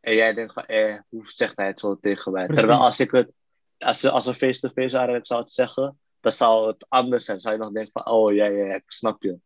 En 0.00 0.14
jij 0.14 0.34
denkt 0.34 0.52
van, 0.52 0.64
eh, 0.66 0.98
hoe 1.08 1.22
zegt 1.30 1.56
hij 1.56 1.66
het 1.66 1.80
zo 1.80 1.98
tegen 2.00 2.32
mij? 2.32 2.44
Precies. 2.46 2.64
Terwijl 2.64 2.84
als 2.84 3.00
ik 3.00 3.10
het, 3.10 3.32
als, 3.78 4.04
als 4.04 4.26
we 4.26 4.34
face-to-face 4.34 4.96
waren 4.96 5.14
en 5.14 5.20
ik 5.20 5.26
zou 5.26 5.40
het 5.40 5.50
zeggen, 5.52 5.98
dan 6.20 6.32
zou 6.32 6.66
het 6.66 6.86
anders 6.88 7.24
zijn. 7.24 7.40
Zou 7.40 7.54
je 7.54 7.60
nog 7.60 7.72
denken 7.72 7.92
van, 7.92 8.06
oh 8.12 8.34
ja, 8.34 8.44
ja, 8.44 8.64
ja, 8.64 8.74
ik 8.74 8.82
snap 8.86 9.22
je. 9.22 9.38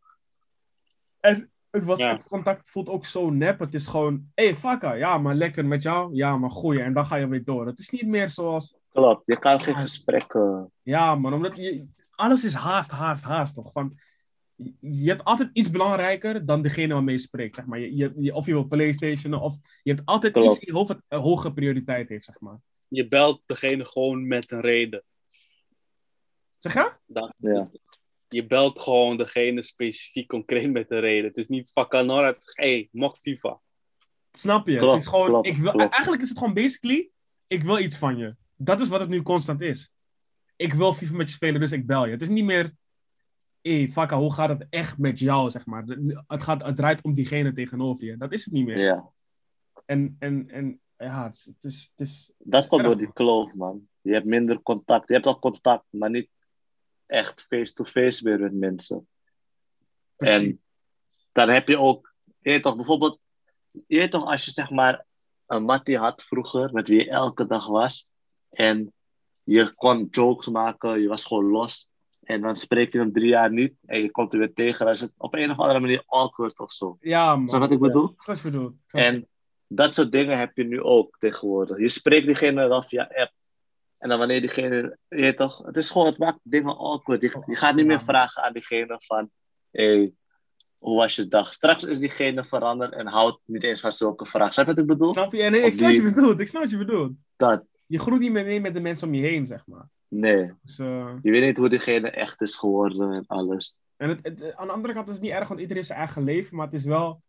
En 1.21 1.51
het 1.71 1.85
was 1.85 2.01
Ja. 2.01 2.23
contact 2.29 2.71
voelt 2.71 2.89
ook 2.89 3.07
zo 3.07 3.31
nep. 3.31 3.59
Het 3.59 3.75
is 3.75 3.87
gewoon, 3.87 4.31
hé, 4.35 4.45
hey, 4.45 4.55
fakka, 4.57 4.93
ja, 4.93 5.19
maar 5.19 5.35
lekker 5.35 5.65
met 5.67 5.83
jou. 5.83 6.15
Ja, 6.15 6.37
maar 6.37 6.51
goeie. 6.51 6.81
En 6.83 6.93
dan 6.93 7.07
ga 7.07 7.17
je 7.17 7.29
weer 7.29 7.45
door. 7.45 7.67
Het 7.67 7.79
is 7.79 7.91
niet 7.91 8.07
meer 8.07 8.31
zoals, 8.31 8.77
Klopt, 8.93 9.27
je 9.27 9.39
kan 9.39 9.61
geen 9.61 9.77
gesprekken. 9.77 10.73
ja, 10.83 11.15
man, 11.15 11.35
omdat 11.35 11.57
je, 11.57 11.87
alles 12.11 12.45
is 12.45 12.55
haast, 12.55 12.91
haast, 12.91 13.25
haast, 13.25 13.55
toch? 13.55 13.73
Van, 13.73 13.99
je- 14.81 15.09
hebt 15.09 15.25
altijd 15.25 15.51
iets 15.53 15.71
belangrijker 15.71 16.47
dan 16.47 16.63
degene 16.63 16.95
waarmee 16.95 17.15
je 17.15 17.21
spreekt, 17.21 17.57
zeg 17.57 17.67
maar. 17.67 17.79
Je, 17.79 17.97
je, 17.97 18.13
je- 18.17 18.35
of 18.35 18.47
je 18.47 18.53
wil 18.53 18.65
Playstation, 18.69 19.35
of 19.35 19.57
je 19.83 19.91
hebt 19.93 20.07
altijd 20.07 20.33
Klopt. 20.33 20.51
iets 20.51 20.59
in 20.59 20.67
je 20.67 20.73
hoofd 20.73 20.89
wat 20.89 21.03
een 21.09 21.21
hoge 21.21 21.53
prioriteit 21.53 22.09
heeft, 22.09 22.25
zeg 22.25 22.41
maar. 22.41 22.61
Je 22.89 23.09
belt 23.09 23.43
degene 23.47 23.85
gewoon 23.85 24.27
met 24.27 24.51
een 24.51 24.61
reden. 24.61 25.05
Zeg 26.61 26.75
je? 26.75 26.93
Dan, 27.07 27.33
Ja. 27.37 27.67
Je 28.29 28.47
belt 28.47 28.81
gewoon 28.81 29.17
degene 29.17 29.63
specifiek 29.63 30.29
concreet 30.29 30.71
met 30.73 30.91
een 30.91 31.01
reden. 31.01 31.25
Het 31.29 31.37
is 31.37 31.47
niet 31.47 31.71
vakanora, 31.73 32.27
het 32.27 32.37
is 32.39 32.53
hé, 32.55 32.71
hey, 32.73 32.89
mok 32.93 33.17
FIFA. 33.19 33.61
Snap 34.31 34.69
je? 34.69 34.77
Klopt, 34.77 34.93
het 34.93 35.03
is 35.03 35.09
gewoon, 35.09 35.27
klopt, 35.27 35.47
ik 35.47 35.57
wil, 35.57 35.73
eigenlijk 35.73 36.23
is 36.23 36.29
het 36.29 36.39
gewoon 36.39 36.55
basically, 36.55 37.11
ik 37.47 37.63
wil 37.63 37.79
iets 37.79 37.99
van 37.99 38.17
je. 38.17 38.37
Dat 38.57 38.81
is 38.81 38.89
wat 38.89 39.01
het 39.01 39.09
nu 39.09 39.23
constant 39.23 39.61
is. 39.61 39.93
Ik 40.57 40.73
wil 40.73 40.93
FIFA 40.95 41.15
met 41.15 41.29
je 41.29 41.35
spelen, 41.35 41.61
dus 41.61 41.73
ik 41.73 41.87
bel 41.87 42.05
je. 42.07 42.11
Het 42.13 42.23
is 42.23 42.29
niet 42.29 42.45
meer, 42.45 42.75
hé, 43.63 43.89
fakka, 43.89 44.17
hoe 44.17 44.33
gaat 44.33 44.49
het 44.49 44.67
echt 44.71 44.99
met 44.99 45.19
jou, 45.19 45.51
zeg 45.51 45.67
maar. 45.67 45.85
Het, 46.27 46.43
gaat, 46.43 46.65
het 46.65 46.77
draait 46.77 47.03
om 47.03 47.15
diegene 47.15 47.53
tegenover 47.53 48.05
je. 48.05 48.17
Dat 48.17 48.33
is 48.33 48.45
het 48.45 48.55
niet 48.55 48.67
meer. 48.67 48.79
Ja, 48.79 49.11
En, 49.85 50.17
en, 50.19 50.51
en 50.51 50.81
ja, 50.97 51.25
het 51.25 51.35
is, 51.35 51.45
het 51.45 51.65
is, 51.65 51.93
het 51.97 52.09
is 52.09 52.33
dat 52.39 52.69
komt 52.69 52.83
door 52.83 52.97
die 52.97 53.13
kloof, 53.13 53.55
man. 53.55 53.89
Je 54.01 54.13
hebt 54.13 54.27
minder 54.27 54.63
contact. 54.63 55.09
Je 55.09 55.15
hebt 55.15 55.27
al 55.27 55.39
contact, 55.39 55.85
maar 55.91 56.11
niet 56.11 56.29
echt 57.07 57.43
face-to-face 57.43 58.25
weer 58.25 58.41
met 58.41 58.55
mensen. 58.55 59.09
precies. 60.17 60.39
En 60.39 60.63
dan 61.33 61.49
heb 61.49 61.69
je 61.69 61.79
ook, 61.79 62.15
je 62.25 62.51
weet 62.51 62.63
toch, 62.63 62.77
bijvoorbeeld, 62.77 63.21
je 63.71 63.99
weet 63.99 64.11
toch, 64.11 64.25
als 64.25 64.45
je 64.45 64.51
zeg 64.51 64.71
maar 64.71 65.05
een 65.47 65.63
mattie 65.63 65.99
had 65.99 66.23
vroeger, 66.23 66.73
met 66.73 66.89
wie 66.89 66.99
je 66.99 67.11
elke 67.11 67.47
dag 67.47 67.67
was, 67.67 68.09
en 68.51 68.93
je 69.43 69.75
kon 69.75 70.09
jokes 70.11 70.49
maken, 70.49 71.01
je 71.01 71.09
was 71.09 71.25
gewoon 71.25 71.45
los, 71.45 71.92
en 72.23 72.41
dan 72.41 72.57
spreek 72.57 72.93
je 72.93 72.99
hem 72.99 73.13
drie 73.13 73.29
jaar 73.29 73.53
niet, 73.53 73.75
en 73.85 74.03
je 74.03 74.11
komt 74.11 74.33
er 74.33 74.39
weer 74.39 74.53
tegen, 74.53 74.79
dan 74.79 74.95
is 74.95 75.01
het 75.01 75.15
op 75.17 75.35
een 75.35 75.51
of 75.51 75.59
andere 75.59 75.81
manier 75.81 76.03
awkward 76.07 76.59
of 76.59 76.73
zo. 76.73 76.97
Ja, 77.01 77.37
man. 77.37 77.47
Je 77.51 77.59
wat 77.59 77.71
ik 77.71 77.79
bedoel? 77.79 78.17
Bedoelt. 78.43 78.73
Ik 78.77 78.83
snap 78.89 79.03
En 79.03 79.29
dat 79.67 79.95
soort 79.95 80.13
dingen 80.13 80.39
heb 80.39 80.57
je 80.57 80.65
nu 80.65 80.83
ook 80.83 81.17
tegenwoordig. 81.19 81.79
Je 81.79 81.89
spreekt 81.89 82.27
diegene 82.27 82.69
dan 82.69 82.83
via 82.83 83.03
app. 83.03 83.33
En 83.99 84.09
dan 84.09 84.19
wanneer 84.19 84.41
diegene, 84.41 84.99
je 85.09 85.35
toch, 85.35 85.63
het 85.65 85.77
is 85.77 85.91
gewoon, 85.91 86.07
het 86.07 86.19
maakt 86.19 86.39
dingen 86.43 86.77
awkward. 86.77 87.21
Je, 87.21 87.43
je 87.47 87.57
gaat 87.57 87.75
niet 87.75 87.87
meer 87.87 88.01
vragen 88.01 88.43
aan 88.43 88.53
diegene 88.53 88.97
van, 88.99 89.31
hey, 89.71 90.13
hoe 90.79 90.97
was 90.97 91.17
je 91.17 91.29
dag? 91.29 91.53
Straks 91.53 91.85
is 91.85 91.99
diegene 91.99 92.45
veranderd 92.45 92.93
en 92.93 93.07
houdt 93.07 93.41
niet 93.45 93.65
eens 93.65 93.81
van 93.81 93.93
zulke 93.93 94.27
vragen. 94.27 94.53
Snap 94.53 94.67
je 94.67 94.73
wat 94.73 94.83
ik 94.83 94.89
bedoel? 94.89 95.13
Snap 95.13 95.33
je? 95.33 95.43
Nee, 95.43 95.63
ik 95.63 95.73
snap 95.73 95.87
wat 95.87 95.97
je 95.97 96.03
bedoelt. 96.03 96.41
Ik 96.41 96.49
snap 96.49 96.63
wat 96.63 96.71
je 96.71 96.79
bedoelt. 96.79 97.13
Dat, 97.37 97.65
Je 97.87 97.99
groeit 97.99 98.21
niet 98.21 98.33
meer 98.33 98.45
mee 98.45 98.61
met 98.61 98.75
de 98.75 98.81
mensen 98.81 99.09
om 99.09 99.15
je 99.15 99.23
heen, 99.23 99.47
zeg 99.47 99.67
maar. 99.67 99.89
Nee. 100.15 100.53
Dus, 100.63 100.77
Je 100.77 101.19
weet 101.23 101.43
niet 101.43 101.57
hoe 101.57 101.69
diegene 101.69 102.11
echt 102.11 102.41
is 102.41 102.57
geworden 102.57 103.13
en 103.13 103.27
alles. 103.27 103.77
En 103.97 104.09
het, 104.09 104.19
het- 104.23 104.55
aan 104.55 104.67
de 104.67 104.73
andere 104.73 104.95
kant 104.95 105.09
is 105.09 105.15
het 105.15 105.23
niet 105.23 105.33
erg, 105.33 105.49
want 105.49 105.61
iedereen 105.61 105.77
heeft 105.77 105.87
zijn 105.87 105.99
eigen 105.99 106.23
leven, 106.23 106.57
maar 106.57 106.65
het 106.65 106.75
is 106.75 106.85
wel. 106.85 107.23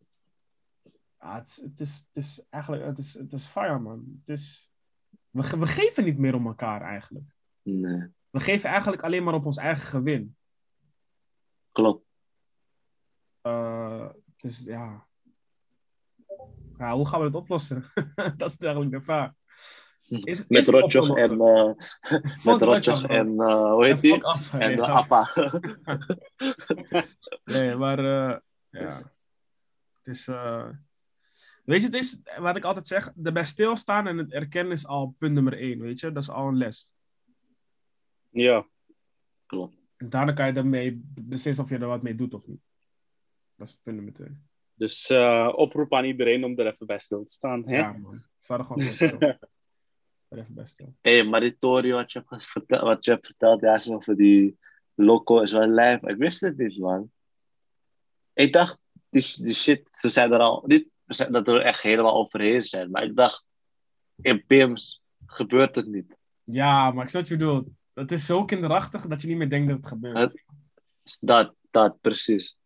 Ja, 1.20 1.34
het, 1.34 1.46
is, 1.48 1.56
het, 1.62 1.80
is, 1.80 1.96
het 2.12 2.24
is 2.24 2.46
eigenlijk. 2.50 2.84
Het 2.84 2.98
is, 2.98 3.14
het 3.14 3.32
is 3.32 3.46
fire, 3.46 3.78
man. 3.78 4.22
Het 4.24 4.38
is, 4.38 4.70
we, 5.30 5.42
ge- 5.42 5.58
we 5.58 5.66
geven 5.66 6.04
niet 6.04 6.18
meer 6.18 6.34
om 6.34 6.46
elkaar 6.46 6.80
eigenlijk. 6.82 7.34
Nee. 7.62 8.08
We 8.30 8.40
geven 8.40 8.70
eigenlijk 8.70 9.02
alleen 9.02 9.24
maar 9.24 9.34
op 9.34 9.46
ons 9.46 9.56
eigen 9.56 9.86
gewin. 9.86 10.36
Klopt. 11.72 12.06
Eh, 13.40 14.08
dus 14.36 14.58
ja. 14.58 15.06
ja. 16.78 16.94
Hoe 16.94 17.06
gaan 17.08 17.20
we 17.20 17.26
het 17.26 17.34
oplossen? 17.34 17.84
dat 18.36 18.50
is 18.50 18.58
eigenlijk 18.58 18.90
de 18.92 19.00
vraag. 19.02 19.32
Is, 20.08 20.20
is 20.24 20.46
Met 20.46 20.66
Rotjoch 20.68 21.16
en, 21.16 21.40
eh 21.40 21.70
met 22.44 22.62
Rotjoch 22.62 23.04
en, 23.06 23.40
eh, 23.40 23.70
hoe 23.72 23.84
heet 23.84 23.94
En 23.94 24.00
die? 24.00 24.24
af. 24.24 24.52
En 24.54 24.76
de 24.76 24.82
grap. 24.82 25.12
Appa. 25.12 25.30
Nee, 27.44 27.76
maar 27.76 27.98
eh, 27.98 28.38
ja. 28.70 29.12
Het 29.92 30.06
is. 30.06 30.28
eh, 30.28 30.68
Weet 31.64 31.80
je, 31.80 31.86
het 31.86 31.94
is 31.94 32.18
wat 32.38 32.56
ik 32.56 32.64
altijd 32.64 32.86
zeg: 32.86 33.12
erbij 33.22 33.44
stilstaan 33.44 34.06
en 34.06 34.18
het 34.18 34.32
erkennen 34.32 34.72
is 34.72 34.86
al 34.86 35.14
punt 35.18 35.32
nummer 35.34 35.58
één. 35.58 35.78
Weet 35.80 36.00
je, 36.00 36.12
dat 36.12 36.22
is 36.22 36.30
al 36.30 36.48
een 36.48 36.56
les. 36.56 36.90
Ja, 38.30 38.66
Klopt. 39.46 39.76
En 39.96 40.08
daarna 40.10 40.32
kan 40.32 40.46
je 40.46 40.52
daarmee 40.52 41.00
beslissen 41.14 41.64
of 41.64 41.70
je 41.70 41.78
er 41.78 41.86
wat 41.86 42.02
mee 42.02 42.14
doet 42.14 42.34
of 42.34 42.46
niet. 42.46 42.60
Dat 43.56 43.68
is 43.68 43.78
punt 43.82 43.96
nummer 43.96 44.14
twee. 44.14 44.36
dus 44.74 45.10
eh, 45.10 45.52
oproep 45.54 45.94
aan 45.94 46.04
iedereen 46.04 46.44
om 46.44 46.58
er 46.58 46.66
even 46.66 46.86
bij 46.86 46.98
stil 46.98 47.24
te 47.24 47.32
staan. 47.32 47.68
Hè? 47.68 47.76
Ja, 47.76 47.92
man. 47.92 48.24
Sta 48.40 48.58
er 48.58 48.64
gewoon 48.64 48.84
bij 48.84 48.94
stil. 48.94 49.18
Er 50.34 50.40
even 50.40 50.54
bij 50.54 50.66
stil. 50.66 50.94
Hé, 51.00 51.28
hey, 51.28 51.56
Tori 51.58 51.92
wat 51.92 52.12
je 52.12 52.24
hebt 52.28 52.44
verteld, 52.46 52.82
wat 52.82 53.04
je 53.04 53.10
hebt 53.10 53.26
verteld 53.26 53.60
ja, 53.60 53.80
over 53.88 54.16
die 54.16 54.58
loco 54.94 55.40
is 55.40 55.52
wel 55.52 55.66
lijf. 55.66 56.02
Ik 56.02 56.16
wist 56.16 56.40
het 56.40 56.56
niet, 56.56 56.78
man. 56.78 57.10
Ik 58.32 58.52
dacht, 58.52 58.78
die, 59.08 59.44
die 59.44 59.54
shit, 59.54 59.90
ze 59.94 60.08
zijn 60.08 60.32
er 60.32 60.38
al, 60.38 60.62
niet 60.66 60.88
we 61.04 61.14
zijn- 61.14 61.32
dat 61.32 61.46
we 61.46 61.52
er 61.52 61.60
echt 61.60 61.82
helemaal 61.82 62.14
overheen 62.14 62.64
zijn, 62.64 62.90
maar 62.90 63.02
ik 63.02 63.16
dacht, 63.16 63.44
in 64.20 64.46
PIMS 64.46 65.02
gebeurt 65.26 65.74
het 65.74 65.86
niet. 65.86 66.16
Ja, 66.44 66.90
maar 66.90 67.02
ik 67.04 67.08
snap 67.10 67.22
wat 67.22 67.30
je 67.30 67.36
bedoelt. 67.36 67.68
Dat 67.92 68.10
is 68.10 68.26
zo 68.26 68.44
kinderachtig 68.44 69.06
dat 69.06 69.22
je 69.22 69.28
niet 69.28 69.36
meer 69.36 69.50
denkt 69.50 69.68
dat 69.68 69.76
het 69.76 69.86
gebeurt. 69.86 70.44
Dus 71.02 71.18
Dat, 71.20 71.54
dat, 71.70 72.00
precies. 72.00 72.56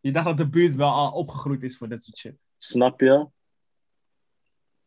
Je 0.00 0.12
dacht 0.12 0.26
dat 0.26 0.36
de 0.36 0.48
buurt 0.48 0.74
wel 0.74 0.90
al 0.90 1.12
opgegroeid 1.12 1.62
is 1.62 1.76
voor 1.76 1.88
dit 1.88 2.04
soort 2.04 2.16
shit. 2.16 2.36
Snap 2.58 3.00
je? 3.00 3.28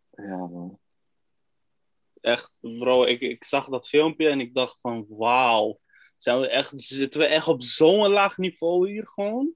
Ja, 0.09 0.37
man. 0.37 0.79
Echt, 2.21 2.51
bro, 2.59 3.03
ik, 3.05 3.21
ik 3.21 3.43
zag 3.43 3.67
dat 3.67 3.87
filmpje 3.89 4.29
en 4.29 4.39
ik 4.39 4.53
dacht 4.53 4.77
van, 4.81 5.05
wauw. 5.09 5.79
Zijn 6.15 6.39
we 6.39 6.49
echt, 6.49 6.71
zitten 6.75 7.19
we 7.19 7.25
echt 7.25 7.47
op 7.47 7.63
zo'n 7.63 8.09
laag 8.09 8.37
niveau 8.37 8.89
hier 8.89 9.07
gewoon? 9.07 9.53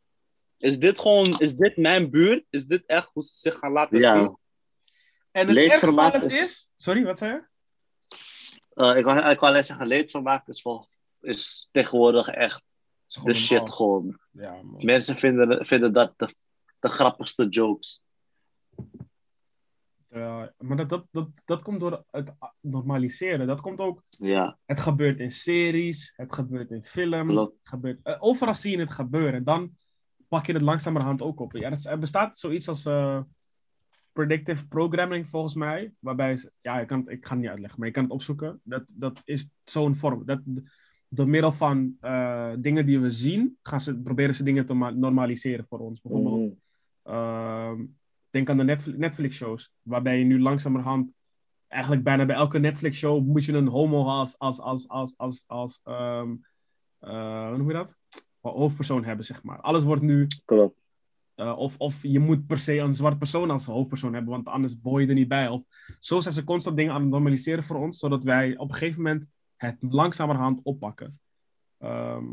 Is 0.57 0.79
dit 0.79 0.99
gewoon, 0.99 1.39
is 1.39 1.55
dit 1.55 1.77
mijn 1.77 2.09
buurt? 2.09 2.45
Is 2.49 2.65
dit 2.65 2.83
echt 2.85 3.09
hoe 3.13 3.23
ze 3.23 3.33
zich 3.35 3.55
gaan 3.57 3.71
laten 3.71 3.99
zien? 4.13 4.37
En 5.31 5.47
het 5.47 5.55
Leedvermaak 5.55 6.13
is- 6.13 6.25
is... 6.25 6.73
Sorry, 6.77 7.03
wat 7.03 7.17
zei 7.17 7.31
je? 7.33 7.49
Eh, 8.73 8.97
ik, 8.97 9.03
wou, 9.05 9.17
ik 9.17 9.39
wou 9.39 9.51
alleen 9.51 9.63
zeggen, 9.65 9.87
leedvermaak 9.87 10.47
is, 10.47 10.61
vol, 10.61 10.87
is 11.21 11.69
tegenwoordig 11.71 12.27
echt 12.27 12.63
Is 13.07 13.15
de 13.23 13.33
shit 13.33 13.71
gewoon. 13.71 14.19
Ja, 14.31 14.51
man. 14.61 14.85
Mensen 14.85 15.15
vinden, 15.15 15.65
vinden 15.65 15.93
dat 15.93 16.13
de, 16.17 16.27
de 16.79 16.87
grappigste 16.87 17.47
jokes. 17.47 18.01
Ja, 20.13 20.53
maar 20.57 20.77
dat, 20.77 20.89
dat, 20.89 21.05
dat, 21.11 21.29
dat 21.45 21.61
komt 21.61 21.79
door 21.79 22.03
het 22.11 22.31
normaliseren. 22.61 23.47
Dat 23.47 23.61
komt 23.61 23.79
ook... 23.79 24.03
Ja, 24.09 24.57
Het 24.65 24.79
gebeurt 24.79 25.19
in 25.19 25.31
series, 25.31 26.13
het 26.15 26.33
gebeurt 26.33 26.71
in 26.71 26.83
films. 26.83 27.33
Het 27.59 27.69
gebeurt, 27.69 27.99
eh, 28.03 28.15
overal 28.19 28.55
zie 28.55 28.71
je 28.71 28.79
het 28.79 28.91
gebeuren. 28.91 29.43
Dan 29.43 29.71
pak 30.27 30.45
je 30.45 30.53
het 30.53 30.61
langzamerhand 30.61 31.21
ook 31.21 31.39
op. 31.39 31.51
Ja, 31.51 31.71
er, 31.91 31.99
bestaat 31.99 32.39
zoiets 32.39 32.67
als 32.67 32.85
eh, 32.85 33.21
predictive 34.11 34.67
programming 34.67 35.27
volgens 35.27 35.53
mij. 35.55 35.93
Waarbij, 35.99 36.35
ze- 36.37 36.51
ja, 36.61 36.79
ik, 36.79 36.87
kan, 36.87 36.99
het- 36.99 37.09
ik 37.09 37.25
ga 37.25 37.31
het 37.31 37.39
niet 37.41 37.49
uitleggen, 37.49 37.79
maar 37.79 37.87
je 37.87 37.93
kan 37.93 38.03
het 38.03 38.11
opzoeken. 38.13 38.59
Dat, 38.63 38.93
dat 38.97 39.21
is 39.23 39.49
zo'n 39.63 39.95
vorm. 39.95 40.25
Dat, 40.25 40.41
door 41.09 41.27
middel 41.29 41.51
van 41.51 41.95
eh, 41.99 42.51
dingen 42.59 42.85
die 42.85 42.99
we 42.99 43.09
zien, 43.09 43.57
gaan 43.63 43.81
ze, 43.81 43.99
proberen 44.01 44.35
ze 44.35 44.43
dingen 44.43 44.65
te 44.65 44.73
ma- 44.73 44.89
normaliseren 44.89 45.65
voor 45.69 45.79
ons. 45.79 46.01
Bijvoorbeeld, 46.01 46.35
Mhm. 47.03 47.85
Denk 48.31 48.49
aan 48.49 48.57
de 48.57 48.63
Netflix- 48.63 48.97
Netflix-shows, 48.97 49.71
waarbij 49.81 50.17
je 50.19 50.25
nu 50.25 50.41
langzamerhand, 50.41 51.11
eigenlijk 51.67 52.03
bijna 52.03 52.25
bij 52.25 52.35
elke 52.35 52.59
Netflix-show, 52.59 53.25
moet 53.25 53.45
je 53.45 53.53
een 53.53 53.67
homo 53.67 54.05
als, 54.05 54.37
als, 54.39 54.59
als, 54.59 54.87
als, 54.87 55.13
als, 55.17 55.43
als 55.47 55.79
ehm, 55.83 56.35
eh, 56.99 57.47
hoe 57.47 57.57
noem 57.57 57.67
je 57.67 57.73
dat? 57.73 57.95
Hoofdpersoon 58.41 59.03
hebben, 59.05 59.25
zeg 59.25 59.43
maar. 59.43 59.61
Alles 59.61 59.83
wordt 59.83 60.01
nu, 60.01 60.27
klopt. 60.45 60.79
eh, 61.35 61.57
of, 61.57 61.75
of 61.77 61.99
je 62.01 62.19
moet 62.19 62.47
per 62.47 62.59
se 62.59 62.77
een 62.77 62.93
zwart 62.93 63.17
persoon 63.17 63.49
als 63.51 63.65
hoofdpersoon 63.65 64.13
hebben, 64.13 64.31
want 64.31 64.47
anders 64.47 64.79
boy 64.81 65.01
je 65.01 65.07
er 65.07 65.13
niet 65.13 65.27
bij. 65.27 65.47
Of 65.47 65.63
zo 65.99 66.19
zijn 66.19 66.33
ze 66.33 66.43
constant 66.43 66.77
dingen 66.77 66.93
aan 66.93 67.01
het 67.01 67.09
normaliseren 67.09 67.63
voor 67.63 67.75
ons, 67.79 67.99
zodat 67.99 68.23
wij 68.23 68.57
op 68.57 68.69
een 68.69 68.75
gegeven 68.75 69.01
moment 69.01 69.25
het 69.55 69.77
langzamerhand 69.79 70.59
oppakken. 70.63 71.19
Ehm, 71.77 72.25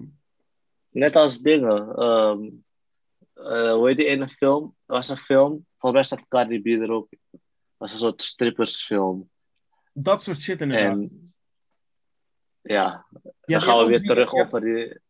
Net 0.91 1.17
als 1.17 1.39
dingen. 1.39 1.95
ehm, 1.97 2.51
eh, 3.39 3.73
hoe 3.73 3.89
heet 3.89 3.97
die 3.97 4.07
ene 4.07 4.29
film? 4.29 4.65
Er 4.87 4.95
was 4.95 5.09
een 5.09 5.17
film, 5.17 5.67
volgens 5.79 5.93
mij 5.93 6.03
staat 6.19 6.29
Cardi 6.29 6.61
B 6.61 6.67
er 6.67 6.91
ook. 6.91 7.09
Was 7.77 7.93
een 7.93 7.99
soort 7.99 8.23
strippersfilm. 8.23 9.31
dat 9.93 10.23
soort 10.23 10.41
shit 10.41 10.61
inderdaad. 10.61 10.93
En 10.93 11.33
ja, 12.61 13.07
dan 13.41 13.63
gaan 13.63 13.79
we 13.79 13.85
weer 13.85 13.99
die- 14.01 14.09
terug 14.09 14.33
over 14.35 14.61
die... 14.61 15.01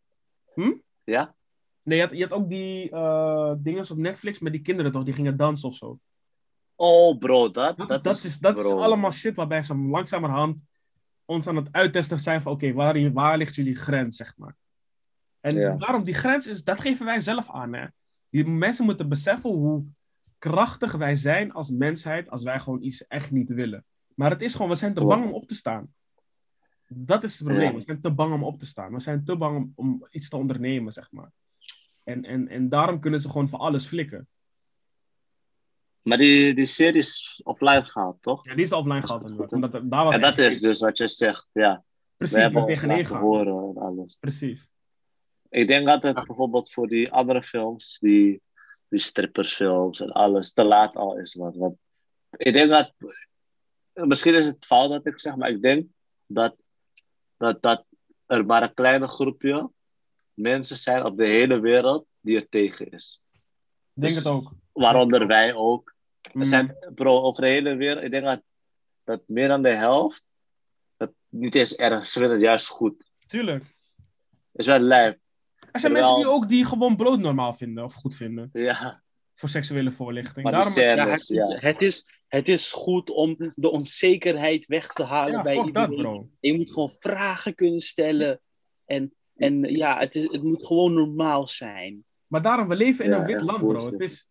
Hm? 0.54 0.72
Ja? 1.04 1.34
Nee, 1.82 1.96
je 1.98 2.02
had, 2.04 2.12
je 2.12 2.22
had 2.22 2.32
ook 2.32 2.48
die 2.48 2.90
eh 2.90 3.52
dingen 3.58 3.90
op 3.90 3.96
Netflix 3.96 4.38
met 4.38 4.52
die 4.52 4.62
kinderen 4.62 4.92
toch, 4.92 5.04
die 5.04 5.14
gingen 5.14 5.36
dansen 5.36 5.68
of 5.68 5.74
zo. 5.74 5.98
Oh 6.74 7.18
bro, 7.18 7.50
dat, 7.50 7.76
Dat, 7.76 7.90
is, 7.90 8.02
dat, 8.02 8.24
is, 8.24 8.38
dat 8.38 8.58
is 8.58 8.64
bro. 8.68 8.80
allemaal 8.80 9.12
shit 9.12 9.36
waarbij 9.36 9.62
ze 9.62 9.76
langzamerhand 9.76 10.56
ons 11.24 11.46
aan 11.46 11.56
het 11.56 11.68
uittesten 11.72 12.20
zijn 12.20 12.42
van 12.42 12.52
oké, 12.52 12.72
waar, 12.72 13.12
waar 13.12 13.36
ligt 13.36 13.54
jullie 13.54 13.74
grens, 13.76 14.16
zeg 14.16 14.36
maar. 14.36 14.56
En 15.40 15.54
Ja. 15.56 15.76
waarom 15.76 16.04
die 16.04 16.14
grens 16.14 16.46
is, 16.46 16.64
dat 16.64 16.80
geven 16.80 17.06
wij 17.06 17.20
zelf 17.20 17.50
aan. 17.50 17.72
Hè? 17.74 17.86
Die 18.30 18.46
mensen 18.46 18.84
moeten 18.84 19.08
beseffen 19.08 19.50
hoe 19.50 19.84
krachtig 20.38 20.92
wij 20.92 21.16
zijn 21.16 21.52
als 21.52 21.70
mensheid 21.70 22.30
als 22.30 22.42
wij 22.42 22.60
gewoon 22.60 22.82
iets 22.82 23.06
echt 23.06 23.30
niet 23.30 23.48
willen. 23.48 23.84
Maar 24.14 24.30
het 24.30 24.42
is 24.42 24.52
gewoon, 24.54 24.70
we 24.70 24.76
zijn 24.76 24.94
te 24.94 25.04
bang 25.04 25.24
om 25.24 25.32
op 25.32 25.48
te 25.48 25.54
staan. 25.54 25.94
Dat 26.88 27.24
is 27.24 27.38
het 27.38 27.48
probleem. 27.48 27.74
We 27.74 27.80
zijn 27.80 28.00
te 28.00 28.10
bang 28.10 28.34
om 28.34 28.44
op 28.44 28.58
te 28.58 28.66
staan. 28.66 28.92
We 28.92 29.00
zijn 29.00 29.24
te 29.24 29.36
bang 29.36 29.56
om, 29.56 29.72
om 29.74 30.06
iets 30.10 30.28
te 30.28 30.36
ondernemen, 30.36 30.92
zeg 30.92 31.12
maar. 31.12 31.32
En, 32.04 32.24
en, 32.24 32.48
en 32.48 32.68
daarom 32.68 33.00
kunnen 33.00 33.20
ze 33.20 33.30
gewoon 33.30 33.48
voor 33.48 33.58
alles 33.58 33.86
flikken. 33.86 34.28
Maar 36.02 36.18
die, 36.18 36.54
die 36.54 36.66
serie 36.66 36.98
is 36.98 37.40
offline 37.44 37.84
gehaald, 37.84 38.22
toch? 38.22 38.44
Ja, 38.44 38.54
die 38.54 38.64
is 38.64 38.72
offline 38.72 39.02
gehaald. 39.02 39.52
Omdat 39.52 39.72
daar 39.72 40.04
was 40.04 40.14
En 40.14 40.20
dat 40.20 40.38
is 40.38 40.60
dus 40.60 40.80
wat 40.80 40.96
je 40.96 41.08
zegt, 41.08 41.48
ja. 41.52 41.84
precies 42.16 42.36
We 42.36 42.42
hebben 42.42 42.66
tegenin 42.66 43.06
gaan. 43.06 43.20
horen 43.20 43.68
en 43.76 43.82
alles. 43.82 44.16
Precies. 44.20 44.68
Ik 45.48 45.68
denk 45.68 45.86
dat 45.86 46.02
het 46.02 46.14
bijvoorbeeld 46.14 46.72
voor 46.72 46.86
die 46.86 47.12
andere 47.12 47.42
films, 47.42 47.98
die, 48.00 48.42
die 48.88 49.00
strippersfilms 49.00 50.00
en 50.00 50.12
alles, 50.12 50.52
te 50.52 50.64
laat 50.64 50.96
al 50.96 51.18
is. 51.18 51.34
Man. 51.34 51.58
Want 51.58 51.76
ik 52.30 52.52
denk 52.52 52.70
dat, 52.70 52.92
misschien 53.92 54.34
is 54.34 54.46
het 54.46 54.66
fout 54.66 54.90
dat 54.90 55.06
ik 55.06 55.20
zeg, 55.20 55.36
maar 55.36 55.50
ik 55.50 55.62
denk 55.62 55.86
dat, 56.26 56.56
dat, 57.36 57.62
dat 57.62 57.84
er 58.26 58.46
maar 58.46 58.62
een 58.62 58.74
kleine 58.74 59.08
groepje 59.08 59.70
mensen 60.34 60.76
zijn 60.76 61.04
op 61.04 61.16
de 61.16 61.26
hele 61.26 61.60
wereld 61.60 62.06
die 62.20 62.36
er 62.36 62.48
tegen 62.48 62.90
is. 62.90 63.20
Ik 63.32 63.40
denk 63.92 64.12
Dus- 64.12 64.24
het 64.24 64.32
ook. 64.32 64.52
Waaronder 64.72 65.26
wij 65.26 65.54
ook. 65.54 65.94
Mm. 66.32 66.40
Er 66.40 66.46
zijn, 66.46 66.76
bro, 66.94 67.20
over 67.20 67.42
de 67.42 67.50
hele 67.50 67.76
wereld, 67.76 68.04
ik 68.04 68.10
denk 68.10 68.24
dat, 68.24 68.42
dat 69.04 69.22
meer 69.26 69.48
dan 69.48 69.62
de 69.62 69.74
helft 69.74 70.22
het 70.96 71.12
niet 71.28 71.54
eens 71.54 71.76
erg, 71.76 72.08
ze 72.08 72.18
vinden 72.18 72.36
het 72.36 72.46
juist 72.46 72.68
goed. 72.68 73.10
Tuurlijk. 73.26 73.64
Het 74.52 74.60
is 74.60 74.66
wel 74.66 74.78
lijf. 74.78 75.16
Er 75.72 75.80
zijn 75.80 75.92
Terwijl- 75.92 76.14
mensen 76.14 76.30
die 76.30 76.40
ook 76.42 76.48
die 76.48 76.64
gewoon 76.64 76.96
brood 76.96 77.18
normaal 77.18 77.52
vinden 77.52 77.84
of 77.84 77.94
goed 77.94 78.14
vinden. 78.16 78.50
Ja, 78.52 79.02
Voor 79.34 79.48
seksuele 79.48 79.90
voorlichting. 79.90 80.50
maar 80.50 80.62
die 80.64 80.74
Daarom, 80.82 80.98
Ja, 80.98 81.08
het, 81.14 81.26
ja. 81.26 81.46
is, 81.46 81.60
het, 81.60 81.80
is, 81.82 82.04
het 82.26 82.48
is 82.48 82.72
goed 82.72 83.10
om 83.10 83.34
de 83.54 83.70
onzekerheid 83.70 84.66
weg 84.66 84.86
te 84.88 85.02
halen 85.04 85.32
ja, 85.32 85.42
bij 85.42 85.54
dat, 85.54 85.66
iedereen. 85.66 85.96
bro. 85.96 86.28
Je 86.40 86.54
moet 86.54 86.70
gewoon 86.72 86.92
vragen 86.98 87.54
kunnen 87.54 87.80
stellen. 87.80 88.40
En, 88.84 89.12
en 89.36 89.62
ja, 89.62 89.98
het, 89.98 90.14
is, 90.14 90.22
het 90.24 90.42
moet 90.42 90.66
gewoon 90.66 90.92
normaal 90.92 91.48
zijn. 91.48 92.04
Maar 92.26 92.42
daarom, 92.42 92.68
we 92.68 92.76
leven 92.76 93.04
in 93.04 93.10
Ja, 93.10 93.18
een 93.18 93.26
wit 93.26 93.40
land, 93.40 93.58
bro. 93.58 93.90
Het 93.90 94.00
is 94.00 94.28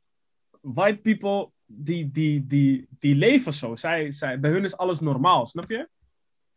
white 0.61 0.97
people 1.01 1.51
die, 1.65 2.11
die, 2.11 2.45
die, 2.45 2.87
die 2.99 3.15
leven 3.15 3.53
zo. 3.53 3.75
Zij, 3.75 4.11
zij, 4.11 4.39
bij 4.39 4.51
hun 4.51 4.65
is 4.65 4.77
alles 4.77 4.99
normaal, 4.99 5.45
snap 5.47 5.69
je? 5.69 5.89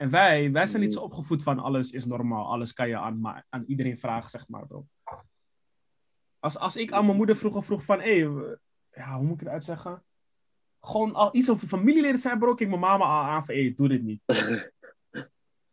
En 0.01 0.11
wij, 0.11 0.53
wij 0.53 0.66
zijn 0.66 0.82
niet 0.82 0.92
zo 0.92 1.01
opgevoed 1.01 1.42
van 1.42 1.59
alles 1.59 1.90
is 1.90 2.05
normaal. 2.05 2.46
Alles 2.46 2.72
kan 2.72 2.88
je 2.88 2.98
aan, 2.98 3.44
aan 3.48 3.64
iedereen 3.66 3.98
vragen, 3.98 4.30
zeg 4.30 4.48
maar, 4.48 4.66
bro. 4.66 4.86
Als, 6.38 6.59
als 6.59 6.76
ik 6.76 6.92
aan 6.92 7.05
mijn 7.05 7.16
moeder 7.16 7.36
vroeger 7.36 7.62
vroeg 7.62 7.84
van, 7.84 8.01
hé, 8.01 8.20
hey, 8.20 8.59
ja, 8.90 9.16
hoe 9.16 9.24
moet 9.24 9.34
ik 9.34 9.40
het 9.40 9.48
uitzeggen? 9.48 10.05
Gewoon 10.80 11.14
al 11.14 11.36
iets 11.36 11.51
over 11.51 11.68
familieleden 11.68 12.18
zijn, 12.18 12.38
bro. 12.38 12.55
Kijk 12.55 12.68
mijn 12.68 12.80
mama 12.80 13.05
al 13.05 13.22
aan 13.22 13.44
van, 13.44 13.55
hé, 13.55 13.72
doe 13.76 13.88
dit 13.88 14.03
niet. 14.03 14.22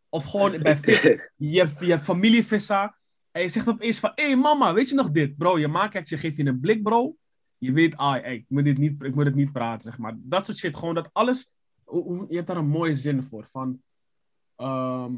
Of 0.09 0.25
gewoon 0.25 0.61
bij 0.61 0.77
vis. 0.77 1.01
Je 1.35 1.59
hebt, 1.59 1.79
je 1.79 1.91
hebt 1.91 2.03
familievissa. 2.03 2.97
En 3.31 3.41
je 3.41 3.49
zegt 3.49 3.67
opeens 3.67 3.99
van, 3.99 4.11
hé 4.15 4.25
hey, 4.25 4.35
mama, 4.35 4.73
weet 4.73 4.89
je 4.89 4.95
nog 4.95 5.11
dit? 5.11 5.37
Bro, 5.37 5.59
je 5.59 5.67
maakt 5.67 5.93
het, 5.93 6.09
je 6.09 6.17
geeft 6.17 6.37
je 6.37 6.45
een 6.45 6.59
blik, 6.59 6.83
bro. 6.83 7.15
Je 7.57 7.71
weet, 7.71 7.97
ah, 7.97 8.11
hey, 8.11 8.35
ik, 8.35 8.45
moet 8.47 8.63
dit 8.63 8.77
niet, 8.77 9.03
ik 9.03 9.15
moet 9.15 9.25
het 9.25 9.35
niet 9.35 9.51
praten, 9.51 9.89
zeg 9.89 9.97
maar. 9.97 10.13
Dat 10.17 10.45
soort 10.45 10.57
shit, 10.57 10.75
gewoon 10.75 10.95
dat 10.95 11.09
alles... 11.13 11.51
Je 12.29 12.35
hebt 12.35 12.47
daar 12.47 12.57
een 12.57 12.67
mooie 12.67 12.95
zin 12.95 13.23
voor, 13.23 13.45
van... 13.45 13.81
ehm, 14.57 15.13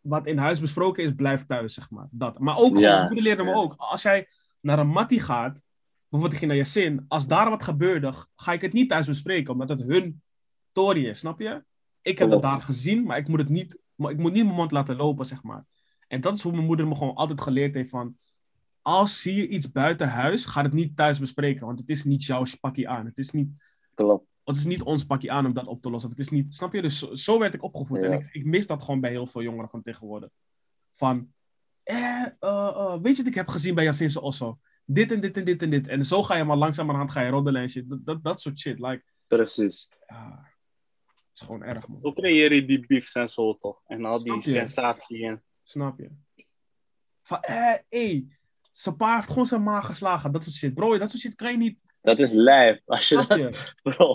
wat 0.00 0.26
in 0.26 0.38
huis 0.38 0.60
besproken 0.60 1.02
is, 1.02 1.14
blijft 1.14 1.48
thuis, 1.48 1.74
zeg 1.74 1.90
maar. 1.90 2.08
Dat. 2.10 2.38
Maar 2.38 2.56
ook, 2.56 2.78
Ja. 2.78 2.90
mijn 2.90 3.04
moeder 3.06 3.22
leerde 3.24 3.42
me 3.44 3.54
ook, 3.54 3.74
als 3.76 4.02
jij 4.02 4.28
naar 4.60 4.78
een 4.78 4.86
mattie 4.88 5.20
gaat, 5.20 5.52
bijvoorbeeld 6.08 6.32
ik 6.32 6.38
ging 6.38 6.50
naar 6.50 6.60
je 6.60 6.64
zin, 6.70 7.04
als 7.08 7.26
daar 7.26 7.50
wat 7.50 7.62
gebeurde, 7.62 8.12
ga 8.36 8.52
ik 8.52 8.60
het 8.60 8.72
niet 8.72 8.88
thuis 8.88 9.06
bespreken, 9.06 9.52
omdat 9.52 9.68
het 9.68 9.82
hun 9.82 10.22
tory 10.72 11.06
is, 11.06 11.18
snap 11.18 11.40
je? 11.40 11.64
Ik 12.02 12.18
heb 12.18 12.30
dat 12.30 12.40
Klopt. 12.40 12.42
daar 12.42 12.60
gezien, 12.66 13.04
maar 13.04 13.16
ik 13.18 13.28
moet 13.28 13.38
het 13.38 13.48
niet, 13.48 13.78
maar 13.94 14.10
ik 14.10 14.18
moet 14.18 14.32
niet 14.32 14.44
mijn 14.44 14.56
mond 14.56 14.70
laten 14.70 14.96
lopen, 14.96 15.26
zeg 15.26 15.42
maar. 15.42 15.64
En 16.08 16.20
dat 16.20 16.34
is 16.34 16.42
hoe 16.42 16.52
mijn 16.52 16.64
moeder 16.66 16.88
me 16.88 16.94
gewoon 16.94 17.14
altijd 17.14 17.40
geleerd 17.40 17.74
heeft 17.74 17.90
van, 17.90 18.16
als 18.82 19.22
zie 19.22 19.34
je 19.34 19.48
iets 19.48 19.70
buiten 19.72 20.08
huis, 20.08 20.46
ga 20.46 20.62
het 20.62 20.72
niet 20.72 20.96
thuis 20.96 21.18
bespreken, 21.18 21.66
want 21.66 21.78
het 21.78 21.90
is 21.90 22.04
niet 22.04 22.24
jouw 22.24 22.44
pakje 22.60 22.88
aan. 22.88 23.06
Het 23.06 23.18
is 23.18 23.30
niet, 23.30 23.48
Klopt. 23.94 24.26
Het 24.44 24.56
is 24.56 24.64
niet 24.64 24.82
ons 24.82 25.04
pakje 25.04 25.30
aan 25.30 25.46
om 25.46 25.52
dat 25.52 25.66
op 25.66 25.82
te 25.82 25.90
lossen. 25.90 26.10
Het 26.10 26.18
is 26.18 26.28
niet, 26.28 26.54
snap 26.54 26.72
je? 26.72 26.82
Dus 26.82 26.98
zo, 26.98 27.14
zo 27.14 27.38
werd 27.38 27.54
ik 27.54 27.62
opgevoed. 27.62 27.98
En 28.02 28.12
ik, 28.12 28.28
ik 28.32 28.44
mis 28.44 28.66
dat 28.66 28.84
gewoon 28.84 29.00
bij 29.00 29.10
heel 29.10 29.26
veel 29.26 29.42
jongeren 29.42 29.70
van 29.70 29.82
tegenwoordig. 29.82 30.30
Van, 30.92 31.32
eh, 31.82 31.96
eh, 31.96 32.28
eh, 32.40 33.00
weet 33.00 33.16
je 33.16 33.22
wat 33.22 33.30
ik 33.30 33.38
heb 33.38 33.48
gezien 33.48 33.74
bij 33.74 33.84
Jacinse 33.84 34.20
Osso? 34.20 34.58
Dit 34.84 35.10
en 35.10 35.20
dit 35.20 35.36
en 35.36 35.44
dit 35.44 35.62
en 35.62 35.70
dit. 35.70 35.86
En 35.88 36.04
zo 36.04 36.22
ga 36.22 36.36
je 36.36 36.44
maar 36.44 36.56
langzamerhand 36.56 37.10
ga 37.10 37.20
je 37.20 37.30
roddelen 37.30 37.62
en 37.62 37.68
shit. 37.68 37.88
Dat, 37.88 38.04
dat, 38.04 38.24
dat 38.24 38.40
soort 38.40 38.58
shit. 38.58 38.78
Like, 38.78 39.04
Precies. 39.26 39.88
ja, 40.06 40.48
het 41.04 41.40
is 41.40 41.46
gewoon 41.46 41.62
erg, 41.62 41.88
man. 41.88 41.98
Zo 41.98 42.12
creëer 42.12 42.54
je 42.54 42.64
die 42.64 42.86
beefs 42.86 43.14
en 43.14 43.28
zo 43.28 43.58
toch. 43.58 43.82
En 43.86 44.04
al 44.04 44.22
die 44.22 44.32
Snap 44.32 44.42
je? 44.42 44.50
sensatie. 44.50 45.26
En... 45.26 45.42
Snap 45.62 45.98
je? 45.98 46.10
Van, 47.22 47.40
eh, 47.40 47.74
hé, 47.88 48.26
zijn 48.72 48.96
pa 48.96 49.14
heeft 49.14 49.28
gewoon 49.28 49.46
zijn 49.46 49.62
maag 49.62 49.86
geslagen. 49.86 50.32
Dat 50.32 50.44
soort 50.44 50.56
shit. 50.56 50.74
Bro, 50.74 50.98
dat 50.98 51.10
soort 51.10 51.22
shit 51.22 51.34
kan 51.34 51.50
je 51.50 51.58
niet. 51.58 51.78
Dat 52.02 52.18
is 52.18 52.30
lijf. 52.32 52.80
Als 52.84 53.08
je 53.08 53.14
Snap 53.14 53.28
dat, 53.28 53.38
je? 53.38 53.72
bro. 53.82 54.14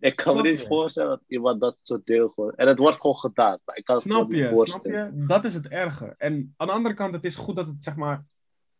Ik 0.00 0.16
kan 0.16 0.36
me 0.36 0.42
niet 0.42 0.60
je? 0.60 0.66
voorstellen 0.66 1.10
dat 1.10 1.22
iemand 1.26 1.60
dat 1.60 1.76
soort 1.80 2.06
deel 2.06 2.28
gewoon. 2.28 2.52
En 2.54 2.68
het 2.68 2.78
wordt 2.78 3.00
gewoon 3.00 3.16
gedaan. 3.16 3.58
Maar 3.64 3.76
ik 3.76 3.84
kan 3.84 3.94
het 3.94 4.04
Snap 4.04 4.32
je? 4.32 4.50
Snap 4.64 4.84
je? 4.84 5.10
Dat 5.12 5.44
is 5.44 5.54
het 5.54 5.68
erge. 5.68 6.14
En 6.18 6.54
aan 6.56 6.66
de 6.66 6.72
andere 6.72 6.94
kant, 6.94 7.14
het 7.14 7.24
is 7.24 7.36
goed 7.36 7.56
dat 7.56 7.66
het 7.66 7.84
zeg 7.84 7.96
maar 7.96 8.24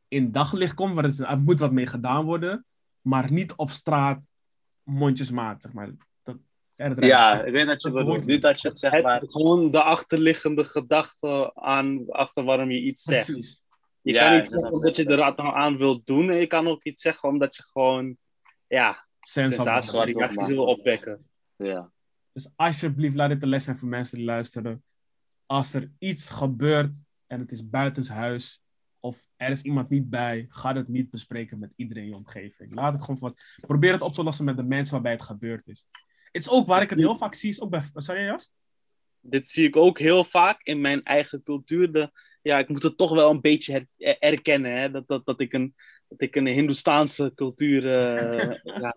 in 0.09 0.32
daglicht 0.32 0.74
komt, 0.74 0.97
het, 0.97 1.18
er 1.20 1.39
moet 1.39 1.59
wat 1.59 1.72
mee 1.72 1.87
gedaan 1.87 2.24
worden, 2.24 2.66
maar 3.01 3.32
niet 3.32 3.55
op 3.57 3.70
straat 3.70 4.26
mondjesmaat, 4.82 5.62
zeg 5.62 5.72
maar. 5.72 5.91
Dat, 6.22 6.37
er 6.76 6.91
het 6.91 7.05
Ja, 7.05 7.43
ik 7.43 7.53
weet 7.53 7.66
dat 7.66 7.82
je 7.82 7.89
Dat 7.89 7.99
bedoelt. 7.99 8.16
hoort 8.16 8.26
Niet 8.26 8.43
dat 8.43 8.61
je 8.61 8.68
het 8.68 8.80
zeg 8.80 8.93
Het- 8.93 9.03
maar. 9.03 9.22
Gewoon 9.26 9.70
de 9.70 9.82
achterliggende 9.82 10.64
gedachte 10.64 11.51
aan 11.55 12.05
achter 12.11 12.45
waarom 12.45 12.70
je 12.70 12.80
iets 12.80 13.03
zegt. 13.03 13.24
Precies. 13.26 13.62
Je 14.03 14.12
Ja, 14.12 14.28
kan 14.28 14.41
niet 14.41 14.51
zeggen 14.61 14.80
dat 14.80 14.97
je 14.97 15.05
er 15.07 15.16
wat 15.16 15.39
aan 15.39 15.76
wilt 15.76 16.07
doen. 16.07 16.30
En 16.30 16.37
je 16.37 16.47
kan 16.47 16.68
ook 16.68 16.85
iets 16.85 17.03
zeggen 17.03 17.28
omdat 17.28 17.57
je 17.57 17.62
gewoon 17.62 18.16
ja, 18.75 19.07
sensatie 19.20 19.93
wat 19.93 20.07
reacties 20.07 20.37
maken. 20.37 20.55
wil 20.55 20.64
opwekken. 20.64 21.29
Ja. 21.57 21.93
Dus 22.33 22.49
alsjeblieft, 22.57 23.14
laat 23.14 23.29
dit 23.29 23.43
een 23.43 23.49
les 23.49 23.64
zijn 23.64 23.79
voor 23.79 23.89
mensen 23.89 24.16
die 24.16 24.27
luisteren. 24.27 24.85
Als 25.47 25.75
er 25.75 25.93
iets 25.99 26.29
gebeurt 26.29 26.99
en 27.27 27.41
het 27.41 27.53
is 27.53 27.68
buitenshuis, 27.68 28.62
of 29.01 29.27
er 29.37 29.51
is 29.51 29.62
iemand 29.62 29.89
niet 29.89 30.11
bij, 30.11 30.47
ga 30.49 30.75
het 30.75 30.89
niet 30.89 31.11
bespreken 31.11 31.59
met 31.59 31.72
iedereen 31.77 32.03
in 32.03 32.09
je 32.09 32.16
omgeving. 32.16 32.75
Laat 32.75 32.93
het 32.93 33.03
gewoon 33.03 33.18
voor. 33.18 33.35
Probeer 33.61 33.93
het 33.93 34.03
op 34.03 34.14
te 34.14 34.22
lossen 34.22 34.45
met 34.45 34.57
de 34.57 34.62
mensen 34.62 34.93
waarbij 34.93 35.12
het 35.12 35.22
gebeurd 35.22 35.66
is. 35.66 35.87
Het 36.33 36.43
is 36.43 36.51
ook 36.51 36.66
waar 36.66 36.83
ik 36.83 36.91
het 36.91 36.99
heel 36.99 37.16
vaak 37.16 37.35
zie, 37.35 37.51
is 37.51 37.61
ook 37.61 37.70
bij. 37.70 37.83
Sorry, 37.95 38.25
Jas? 38.25 38.51
Dit 39.20 39.47
zie 39.49 39.66
ik 39.66 39.77
ook 39.77 39.99
heel 39.99 40.25
vaak 40.25 40.62
in 40.62 40.81
mijn 40.81 41.03
eigen 41.03 41.43
cultuur. 41.43 41.93
De, 41.93 42.11
ja, 42.43 42.59
ik 42.59 42.68
moet 42.68 42.83
het 42.83 42.97
toch 42.97 43.12
wel 43.12 43.31
een 43.31 43.41
beetje 43.41 43.72
her- 43.72 43.89
er- 43.97 44.18
erkennen. 44.18 44.79
Hè, 44.79 44.91
dat, 44.91 45.07
dat, 45.07 45.27
dat, 45.27 45.41
ik 45.41 45.53
een, 45.53 45.75
dat 46.09 46.21
ik 46.21 46.37
een 46.37 46.47
Hindoestaanse 46.47 47.33
cultuur 47.35 47.99
eh, 47.99 48.57
ja, 48.83 48.97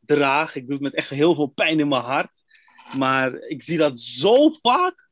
draag. 0.00 0.56
Ik 0.56 0.64
doe 0.64 0.72
het 0.74 0.82
met 0.82 0.94
echt 0.94 1.10
heel 1.10 1.34
veel 1.34 1.46
pijn 1.46 1.80
in 1.80 1.88
mijn 1.88 2.02
hart. 2.02 2.42
Maar 2.96 3.34
ik 3.34 3.62
zie 3.62 3.78
dat 3.78 4.00
zo 4.00 4.50
vaak. 4.50 5.10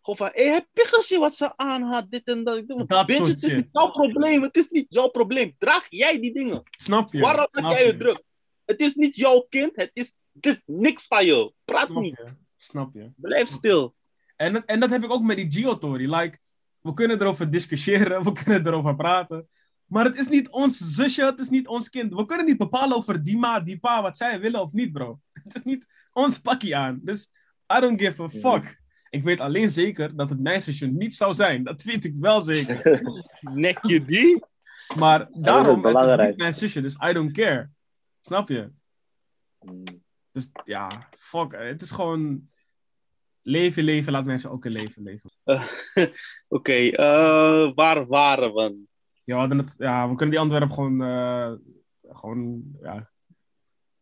Gewoon 0.00 0.16
van, 0.16 0.30
hey, 0.32 0.52
heb 0.52 0.66
je 0.72 0.86
gezien 0.86 1.20
wat 1.20 1.34
ze 1.34 1.56
aan 1.56 1.82
had? 1.82 2.10
Dit 2.10 2.26
en 2.28 2.44
dat. 2.44 2.68
Dat 2.68 3.06
Bitch, 3.06 3.26
het 3.28 3.42
is 3.42 3.54
niet 3.54 3.68
jouw 3.72 3.90
probleem. 3.90 4.42
Het 4.42 4.56
is 4.56 4.68
niet 4.68 4.86
jouw 4.88 5.08
probleem. 5.08 5.54
Draag 5.58 5.86
jij 5.88 6.20
die 6.20 6.32
dingen. 6.32 6.62
Snap 6.70 7.12
je? 7.12 7.20
Waarom 7.20 7.48
maak 7.50 7.72
jij 7.72 7.86
je 7.86 7.96
druk? 7.96 8.22
Het 8.64 8.80
is 8.80 8.94
niet 8.94 9.16
jouw 9.16 9.46
kind. 9.48 9.76
Het 9.76 9.90
is, 9.92 10.12
het 10.32 10.46
is 10.46 10.62
niks 10.66 11.06
van 11.06 11.26
jou. 11.26 11.52
Praat 11.64 11.86
Snap 11.86 12.02
niet. 12.02 12.16
je? 12.16 12.24
Snap 12.56 12.94
je? 12.94 13.10
Blijf 13.16 13.48
stil. 13.48 13.94
En, 14.36 14.52
dat- 14.52 14.64
en 14.64 14.80
dat 14.80 14.90
heb 14.90 15.04
ik 15.04 15.10
ook 15.10 15.22
met 15.22 15.36
die 15.36 15.52
Geo-Tori. 15.52 16.10
Like, 16.10 16.38
we 16.80 16.94
kunnen 16.94 17.20
erover 17.20 17.50
discussiëren, 17.50 18.22
we 18.32 18.32
kunnen 18.32 18.66
erover 18.66 18.96
praten. 18.96 19.48
Maar 19.86 20.04
het 20.04 20.18
is 20.18 20.28
niet 20.28 20.48
ons 20.48 20.78
zusje, 20.78 21.24
het 21.24 21.38
is 21.38 21.48
niet 21.48 21.66
ons 21.66 21.88
kind. 21.88 22.14
We 22.14 22.26
kunnen 22.26 22.46
niet 22.46 22.56
bepalen 22.56 22.96
over 22.96 23.22
die 23.22 23.38
ma, 23.38 23.60
die 23.60 23.78
pa, 23.78 24.02
wat 24.02 24.16
zij 24.16 24.40
willen 24.40 24.60
of 24.60 24.72
niet, 24.72 24.92
bro. 24.92 25.20
Het 25.44 25.54
is 25.54 25.62
niet 25.62 25.86
ons 26.12 26.38
pakje 26.38 26.76
aan. 26.76 27.00
Dus 27.02 27.30
I 27.76 27.80
don't 27.80 28.00
give 28.00 28.22
a 28.22 28.28
fuck. 28.28 28.80
Ik 29.10 29.22
weet 29.22 29.40
alleen 29.40 29.70
zeker 29.70 30.16
dat 30.16 30.30
het 30.30 30.40
mijn 30.40 30.62
zusje 30.62 30.86
niet 30.86 31.14
zou 31.14 31.34
zijn. 31.34 31.64
Dat 31.64 31.82
weet 31.82 32.04
ik 32.04 32.14
wel 32.16 32.40
zeker. 32.40 33.02
Nek 33.40 33.86
je 33.86 34.04
die? 34.04 34.44
Maar 34.96 35.28
daarom, 35.32 35.84
het 35.84 36.20
is 36.20 36.26
niet 36.26 36.36
mijn 36.36 36.54
zusje, 36.54 36.80
dus 36.80 36.96
I 37.08 37.12
don't 37.12 37.32
care. 37.32 37.70
Snap 38.20 38.48
je? 38.48 38.70
Mm. 39.60 39.84
Dus 40.32 40.48
ja, 40.64 41.08
fuck. 41.18 41.52
Het 41.52 41.82
is 41.82 41.90
gewoon 41.90 42.50
leven, 43.42 43.82
leven, 43.82 44.12
laat 44.12 44.24
mensen 44.24 44.50
ook 44.50 44.64
een 44.64 44.72
leven 44.72 45.02
leven. 45.02 45.30
Oké, 46.48 46.72
eh, 46.72 47.74
waar 47.74 48.06
waren 48.06 48.54
we? 48.54 48.84
Ja, 49.26 49.48
het, 49.48 49.74
ja, 49.78 50.08
we 50.08 50.14
kunnen 50.14 50.30
die 50.34 50.38
Antwerp 50.38 50.70
gewoon, 50.70 51.02
eh, 51.02 51.52
gewoon 52.02 52.62
ja, 52.82 53.10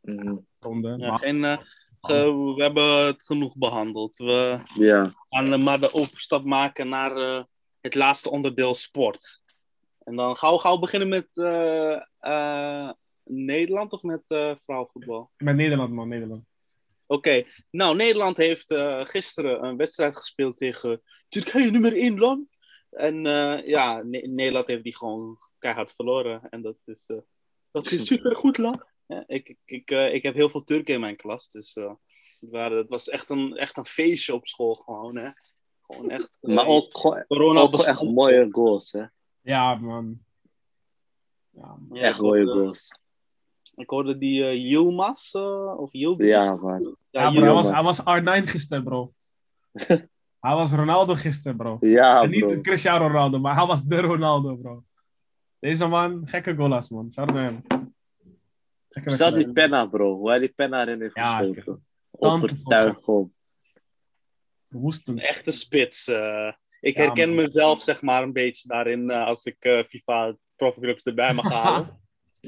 Mm. 0.01 0.47
ronden. 0.59 0.99
Ja, 0.99 1.09
Maar- 1.09 1.19
geen, 1.19 1.45
eh, 1.45 1.59
ge- 2.01 2.53
we 2.57 2.63
hebben 2.63 3.07
het 3.07 3.23
genoeg 3.25 3.57
behandeld. 3.57 4.17
We 4.17 4.61
Ja. 4.75 5.13
gaan 5.29 5.53
eh, 5.53 5.63
maar 5.63 5.81
de 5.81 5.93
overstap 5.95 6.45
maken 6.45 6.89
naar 6.89 7.17
eh, 7.17 7.43
het 7.81 7.95
laatste 7.95 8.31
onderdeel 8.31 8.75
sport. 8.75 9.43
En 9.99 10.17
dan 10.17 10.37
gauw, 10.37 10.57
gauw 10.57 10.79
beginnen 10.79 11.09
met 11.09 11.29
eh, 11.35 12.01
eh, 12.19 12.91
Nederland 13.25 13.93
of 13.93 14.03
met 14.03 14.23
eh 14.27 14.55
vrouwenvoetbal? 14.65 15.31
Met 15.37 15.57
Nederland, 15.57 15.93
man, 15.93 16.09
Nederland. 16.09 16.45
Oké, 17.07 17.45
nou, 17.71 17.97
Nederland 17.97 18.37
heeft 18.37 18.71
eh, 18.71 19.01
gisteren 19.01 19.65
een 19.65 19.77
wedstrijd 19.77 20.19
gespeeld 20.19 20.57
tegen 20.57 21.03
Turkije 21.29 21.71
nummer 21.71 21.97
1 21.97 22.19
land. 22.19 22.49
En 22.95 23.27
eh, 23.27 23.67
ja, 23.67 24.03
Ne- 24.03 24.27
Nederland 24.27 24.67
heeft 24.67 24.83
die 24.83 24.97
gewoon 24.97 25.39
keihard 25.59 25.93
verloren. 25.93 26.49
En 26.51 26.63
dat 26.63 26.77
is, 26.85 27.05
eh, 27.07 27.17
dat 27.71 27.91
is 27.91 28.07
super 28.07 28.37
goed, 28.37 28.59
land. 28.59 28.83
Ja, 29.07 29.25
ik, 29.27 29.49
ik, 29.49 29.59
ik, 29.65 29.91
eh, 29.91 30.15
ik 30.15 30.23
heb 30.23 30.35
heel 30.35 30.51
veel 30.51 30.65
Turken 30.65 30.95
in 30.95 31.01
mijn 31.01 31.17
klas, 31.17 31.49
dus 31.49 31.77
eh, 31.77 31.93
het, 32.41 32.51
waren, 32.51 32.79
het 32.79 32.89
was 32.89 33.09
echt 33.09 33.31
een, 33.31 33.57
echt 33.57 33.77
een 33.77 33.87
feestje 33.87 34.35
op 34.35 34.47
school 34.47 34.75
gewoon, 34.75 35.17
hè. 35.17 35.31
Gewoon 35.83 36.11
echt... 36.11 36.31
Maar 36.41 36.67
ook 36.67 36.91
corona 37.29 37.61
ook 37.61 37.71
gewoon 37.71 37.87
echt 37.87 38.03
mooie 38.03 38.49
goals, 38.51 38.93
hè? 38.93 39.05
Ja, 39.41 39.75
man. 39.75 40.19
Ja, 41.51 41.77
man. 41.89 41.99
Echt 41.99 42.21
mooie 42.21 42.47
goals. 42.47 42.99
Ik 43.75 43.91
hoorde 43.91 44.19
die 44.19 44.45
eh 44.45 44.55
Yilmaz, 44.71 45.35
of 45.35 45.93
Yildiz. 45.93 46.27
Ja, 46.27 46.55
man. 46.55 46.97
Ja, 47.11 47.31
bro, 47.31 47.43
Yilmaz. 47.43 47.69
hij, 47.69 47.83
was, 47.83 47.97
hij 48.05 48.23
was 48.23 48.43
R9 48.43 48.49
gisteren, 48.49 48.85
bro. 48.85 49.15
hij 50.47 50.55
was 50.55 50.73
Ronaldo 50.73 51.15
gisteren, 51.15 51.57
bro. 51.57 51.77
Ja, 51.81 52.23
en 52.23 52.31
niet. 52.31 52.61
Cristiano 52.61 53.07
Ronaldo, 53.07 53.39
maar 53.39 53.55
hij 53.57 53.67
was 53.67 53.83
de 53.83 54.01
Ronaldo, 54.01 54.57
bro. 54.57 54.85
Deze 55.59 55.87
man, 55.87 56.23
gekke 56.29 56.55
golas, 56.57 56.89
man. 56.89 57.13
Shout 57.13 57.31
out 57.31 57.39
naar 57.41 57.53
hem. 57.53 57.63
Zelfs 59.05 59.35
die 59.37 59.53
penna, 59.53 59.87
bro. 59.87 60.15
Hoe 60.17 60.29
hij 60.29 60.39
die 60.39 60.49
penna 60.57 60.81
erin 60.87 61.01
heeft 61.01 61.15
Ja, 61.17 61.37
geschoten. 61.37 61.87
Tante 62.19 62.45
Overtuigend. 62.45 63.31
Verwoestend. 64.69 65.19
Een 65.19 65.25
echte 65.25 65.53
spits. 65.53 66.09
eh. 66.09 66.53
ik 66.81 66.97
Ja, 66.97 67.03
herken 67.03 67.29
man. 67.35 67.45
mezelf 67.45 67.83
zeg 67.83 68.03
maar 68.03 68.23
een 68.23 68.33
beetje 68.33 68.69
daarin 68.69 69.11
eh, 69.11 69.27
als 69.27 69.45
ik 69.45 69.57
eh, 69.59 69.85
FIFA 69.89 70.37
profclubs 70.57 71.03
erbij 71.03 71.35
mag 71.35 71.49
halen. 71.63 72.01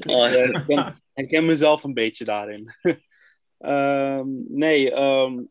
Oh, 0.07 0.27
ik 0.27 0.33
herken, 0.33 0.95
herken 1.13 1.45
mezelf 1.45 1.83
een 1.83 1.93
beetje 1.93 2.23
daarin. 2.23 2.71
Ehm, 3.57 4.27
nee, 4.47 4.91
ehm, 4.91 5.41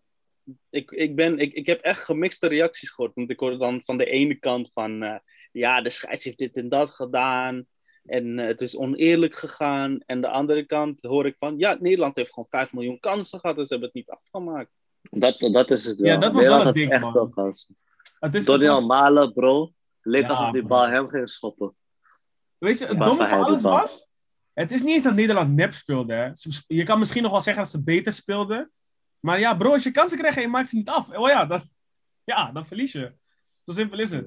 ik, 0.71 0.91
ik, 0.91 1.17
ben, 1.17 1.39
ik, 1.39 1.53
ik 1.53 1.67
heb 1.67 1.81
echt 1.81 2.05
gemixte 2.05 2.47
reacties 2.47 2.91
gehoord. 2.91 3.15
Want 3.15 3.31
ik 3.31 3.41
hoorde 3.41 3.57
dan 3.57 3.81
van 3.85 3.97
de 3.99 4.05
ene 4.05 4.35
kant 4.35 4.71
van... 4.73 5.03
eh, 5.03 5.17
ja, 5.53 5.81
de 5.81 5.91
scheids 5.91 6.25
heeft 6.25 6.39
dit 6.39 6.55
en 6.57 6.69
dat 6.69 6.91
gedaan. 6.91 7.67
En 8.05 8.39
eh, 8.39 8.47
het 8.47 8.61
is 8.61 8.77
oneerlijk 8.77 9.37
gegaan. 9.37 9.99
En 10.07 10.21
de 10.21 10.29
andere 10.29 10.67
kant 10.67 11.03
hoor 11.03 11.27
ik 11.27 11.37
van... 11.39 11.59
Ja, 11.59 11.77
Nederland 11.81 12.17
heeft 12.17 12.33
gewoon 12.33 12.49
5 12.51 12.73
miljoen 12.73 13.01
kansen 13.01 13.41
gehad. 13.41 13.59
En 13.59 13.67
ze 13.67 13.69
hebben 13.71 13.89
het 13.95 13.97
niet 13.97 14.11
afgemaakt. 14.11 14.71
Dat, 15.11 15.39
dat 15.39 15.71
is 15.71 15.85
het 15.85 15.99
wel. 15.99 16.11
Ja, 16.13 16.19
dat 16.19 16.35
was 16.35 16.45
wel 16.45 16.57
Nederland 16.57 16.59
het 16.59 16.67
had 16.67 16.75
ding, 16.75 16.91
echt 16.93 17.01
man. 17.01 17.13
wel 17.13 17.29
kansen. 17.29 17.77
Het 18.19 18.35
is, 18.35 18.47
het 18.47 18.65
was- 18.65 18.87
Malen, 18.87 19.33
bro. 19.33 19.73
Leek 20.03 20.23
Ja, 20.23 20.29
alsof 20.29 20.51
die 20.51 20.63
bal 20.63 20.87
hem 20.87 21.09
ging 21.09 21.29
schoppen. 21.31 21.75
Weet 22.59 22.79
je, 22.79 22.87
het 22.87 23.05
domme 23.05 23.29
van 23.29 23.41
alles 23.41 23.63
was... 23.63 24.09
Het 24.53 24.73
is 24.73 24.83
niet 24.83 24.93
eens 24.93 25.03
dat 25.03 25.15
Nederland 25.15 25.55
nep 25.55 25.73
speelde. 25.75 26.15
Hè. 26.15 26.31
Je 26.67 26.83
kan 26.83 26.99
misschien 26.99 27.23
nog 27.23 27.31
wel 27.31 27.41
zeggen 27.41 27.63
dat 27.63 27.73
ze 27.73 27.83
beter 27.83 28.13
speelden. 28.13 28.71
Maar 29.27 29.41
ja, 29.41 29.55
bro, 29.55 29.73
als 29.73 29.83
je 29.83 29.91
kansen 29.91 30.19
krijgt 30.19 30.37
en 30.37 30.43
je 30.43 30.49
maakt 30.49 30.69
ze 30.69 30.77
niet 30.77 30.89
af. 30.89 31.09
Oh 31.09 31.29
ja, 31.29 31.47
dat, 31.47 31.75
ja, 32.25 32.53
dan 32.53 32.67
verlies 32.67 32.93
je. 32.93 33.13
Zo 33.65 33.73
simpel 33.73 33.99
is 33.99 34.11
het. 34.11 34.27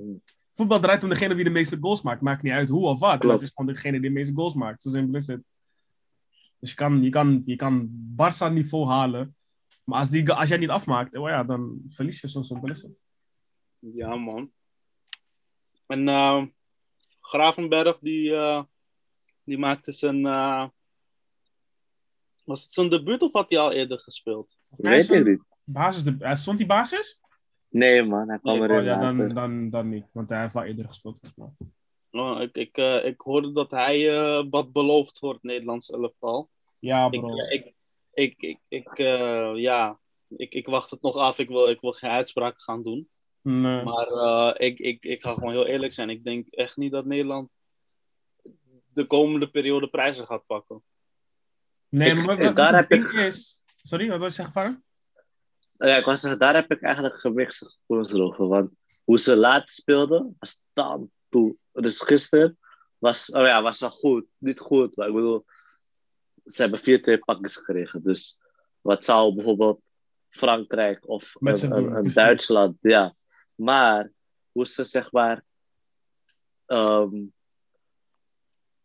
Voetbal 0.54 0.80
draait 0.80 1.04
om 1.04 1.10
degene 1.10 1.36
wie 1.36 1.44
de 1.44 1.50
meeste 1.50 1.78
goals 1.82 2.02
maakt. 2.02 2.22
Maakt 2.22 2.42
niet 2.42 2.54
uit 2.54 2.70
hoe 2.70 2.88
of 2.88 3.00
wat. 3.00 3.24
Maar 3.24 3.34
het 3.34 3.42
is 3.42 3.52
gewoon 3.56 3.74
degene 3.74 4.00
die 4.00 4.10
de 4.10 4.16
meeste 4.16 4.34
goals 4.34 4.54
maakt. 4.54 4.82
Zo 4.82 4.90
simpel 4.90 5.16
is 5.16 5.28
het. 5.28 5.44
Dus 6.60 6.70
je 6.70 6.76
kan, 6.76 7.04
je 7.04 7.10
kan, 7.10 7.42
je 7.46 7.56
kan 7.56 7.90
Barça 8.16 8.54
niveau 8.54 8.88
halen. 8.88 9.36
Maar 9.84 10.00
als, 10.00 10.10
die, 10.10 10.32
als 10.32 10.50
jij 10.50 10.58
niet 10.58 10.70
afmaakt, 10.70 11.18
oh 11.18 11.30
ja, 11.30 11.44
dan 11.44 11.82
verlies 11.90 12.22
je. 12.22 12.30
Zo 12.30 12.42
simpel 12.42 12.70
is 12.70 12.82
het. 12.82 12.92
Ja, 13.80 14.16
man. 14.16 14.52
En 15.88 16.08
eh, 16.08 16.46
Gravenberg, 17.22 18.00
die, 18.00 18.36
eh, 18.36 18.64
die 19.44 19.58
maakte 19.58 19.92
zijn. 19.92 20.26
eh, 20.26 20.68
was 22.44 22.62
het 22.62 22.72
zijn 22.72 22.90
debuut 22.90 23.22
of 23.22 23.34
had 23.34 23.50
hij 23.50 23.60
al 23.60 23.72
eerder 23.72 24.00
gespeeld? 24.00 24.59
Weet 24.78 25.10
ik 25.10 25.26
niet. 25.26 25.44
Basis 25.64 26.04
de, 26.04 26.16
eh, 26.20 26.36
stond 26.36 26.58
die 26.58 26.68
basis? 26.68 27.20
Nee, 27.70 28.04
man, 28.04 28.30
hij 28.30 28.40
kwam 28.40 28.54
Nee, 28.60 28.64
erin 28.70 28.78
Oh, 28.80 28.84
ja, 28.86 29.00
dan, 29.00 29.28
dan, 29.34 29.70
dan 29.70 29.90
niet, 29.90 30.12
want 30.14 30.30
hij 30.30 30.42
heeft 30.42 30.54
wel 30.54 30.64
eerder 30.64 30.88
gespeeld. 30.88 31.20
volgens 31.20 31.56
mij. 31.60 32.22
Oh, 32.22 32.42
ik, 32.42 32.56
ik, 32.56 32.78
eh, 32.78 33.06
ik 33.06 33.22
hoorde 33.22 33.52
dat 33.52 33.72
hij 33.72 34.10
eh, 34.18 34.46
wat 34.50 34.72
beloofd 34.72 35.22
het 35.22 35.44
Nederlands 35.44 35.90
elftal. 35.92 36.50
Ja, 36.80 37.08
Ik, 37.12 37.20
bro. 37.20 37.36
ik, 37.36 37.74
ik, 38.14 38.36
ik, 38.42 38.60
ik, 38.68 38.88
eh, 38.98 39.52
ja, 39.56 40.00
ik, 40.28 40.54
ik 40.54 40.68
wacht 40.68 40.92
het 40.92 41.02
nog 41.02 41.16
af. 41.16 41.40
Ik 41.40 41.48
wil, 41.48 41.70
ik 41.70 41.82
wil 41.82 41.92
geen 41.92 42.10
uitspraken 42.10 42.62
gaan 42.62 42.84
doen. 42.84 43.10
Nee. 43.42 43.84
Maar 43.84 44.08
eh, 44.08 44.68
ik, 44.68 44.80
ik, 44.80 45.04
ik 45.06 45.22
ga 45.22 45.34
gewoon 45.34 45.52
heel 45.52 45.66
eerlijk 45.66 45.94
zijn. 45.94 46.10
Ik 46.10 46.24
denk 46.24 46.48
echt 46.48 46.78
niet 46.78 46.92
dat 46.92 47.06
Nederland 47.06 47.50
de 48.94 49.06
komende 49.06 49.50
periode 49.50 49.88
prijzen 49.88 50.26
gaat 50.28 50.46
pakken. 50.46 50.84
nee, 51.90 52.14
maar 52.16 52.26
wat, 52.26 52.38
ik- 52.38 52.44
wat 52.46 52.56
daar 52.56 52.68
het 52.68 52.76
heb 52.76 52.90
ding 52.90 53.12
is... 53.12 53.59
Sorry, 53.82 54.10
wat 54.10 54.20
wil 54.20 54.28
je 54.28 54.34
zeggen? 54.34 54.84
Ja, 55.78 55.96
ik 55.96 56.06
was 56.06 56.22
zeggen, 56.22 56.40
daar 56.40 56.56
heb 56.56 56.72
ik 56.72 56.82
eigenlijk 56.82 57.20
gemixte 57.20 57.66
gevoelens 57.66 58.14
over. 58.14 58.48
Want 58.48 58.72
hoe 59.04 59.20
ze 59.20 59.36
laat 59.36 59.70
speelden, 59.70 60.36
was 60.40 60.60
dan 60.74 61.12
toe. 61.30 61.56
Dus 61.72 62.02
gisteren 62.02 62.58
was, 62.98 63.32
oh 63.32 63.46
ja, 63.46 63.62
was 63.62 63.80
wel 63.80 63.90
goed. 63.90 64.26
Niet 64.38 64.60
goed, 64.60 64.96
maar 64.96 65.08
ik 65.08 65.14
bedoel, 65.14 65.46
ze 66.46 66.62
hebben 66.62 66.80
vier 66.80 67.02
twee 67.02 67.18
pakjes 67.18 67.56
gekregen. 67.56 68.04
Dus 68.04 68.40
wat 68.82 69.06
zou 69.06 69.36
bijvoorbeeld 69.36 69.82
Frankrijk 70.30 71.08
of 71.08 71.36
Met 71.40 71.62
een. 71.62 72.14
Duitsland, 72.14 72.78
ja. 72.82 73.16
Maar 73.56 74.12
hoe 74.52 74.68
ze 74.68 74.84
zeg 74.84 75.12
maar 75.12 75.44
ehm, 76.66 77.26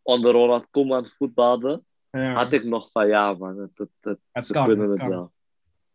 onder 0.01 0.31
Ronald 0.31 0.67
Koeman 0.69 1.07
voetbalden, 1.07 1.84
Ja. 2.21 2.33
had 2.33 2.53
ik 2.53 2.63
nog 2.63 2.91
van 2.91 3.07
ja 3.07 3.33
man, 3.33 3.57
het, 3.57 3.87
het- 4.01 4.17
Het 4.31 4.45
ze 4.45 4.53
kan, 4.53 4.67
kunnen 4.67 4.89
het 4.89 5.03
wel. 5.07 5.33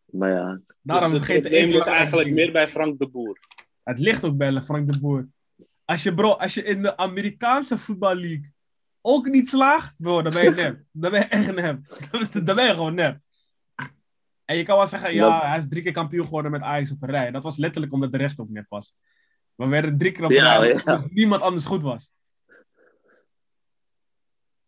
Maar 0.05 0.29
ja, 0.29 0.61
Daarom 0.81 1.11
dus 1.11 1.27
het 1.27 1.43
ligt 1.49 1.85
eigenlijk 1.85 2.29
meer 2.31 2.51
bij 2.51 2.67
Frank 2.67 2.99
de 2.99 3.07
Boer. 3.07 3.39
Het 3.83 3.99
ligt 3.99 4.23
ook 4.23 4.37
bij 4.37 4.61
Frank 4.61 4.91
de 4.93 4.99
Boer. 4.99 5.27
Als 5.85 6.03
je, 6.03 6.13
bro, 6.13 6.29
als 6.31 6.53
je 6.53 6.63
in 6.63 6.81
de 6.81 6.97
Amerikaanse 6.97 7.77
voetballeague 7.77 8.51
ook 9.01 9.27
niet 9.27 9.49
slaagt, 9.49 9.93
bro, 9.97 10.21
dan 10.21 10.33
ben 10.33 10.43
je 10.43 10.49
nep. 10.51 10.79
Dan 10.91 11.11
ben 11.11 11.19
je 11.19 11.25
echt 11.25 11.55
nep. 11.55 11.79
dan 12.45 12.55
ben 12.55 12.65
je 12.65 12.73
gewoon 12.73 12.93
nep. 12.93 13.19
En 14.45 14.57
je 14.57 14.63
kan 14.63 14.77
wel 14.77 14.87
zeggen, 14.87 15.13
ja, 15.13 15.39
Dat- 15.39 15.47
hij 15.47 15.57
is 15.57 15.67
drie 15.67 15.83
keer 15.83 15.91
kampioen 15.91 16.25
geworden 16.25 16.51
met 16.51 16.61
Ajax 16.61 16.91
op 16.91 17.01
een 17.01 17.09
rij. 17.09 17.31
Dat 17.31 17.43
was 17.43 17.57
letterlijk 17.57 17.93
omdat 17.93 18.11
de 18.11 18.17
rest 18.17 18.39
ook 18.39 18.49
nep 18.49 18.65
was. 18.69 18.95
We 19.55 19.67
werden 19.67 19.97
drie 19.97 20.11
keer 20.11 20.23
op 20.23 20.29
een 20.29 20.35
Ja, 20.35 20.57
rij 20.57 20.81
ja. 20.85 21.05
niemand 21.09 21.41
anders 21.41 21.65
goed 21.65 21.83
was. 21.83 22.11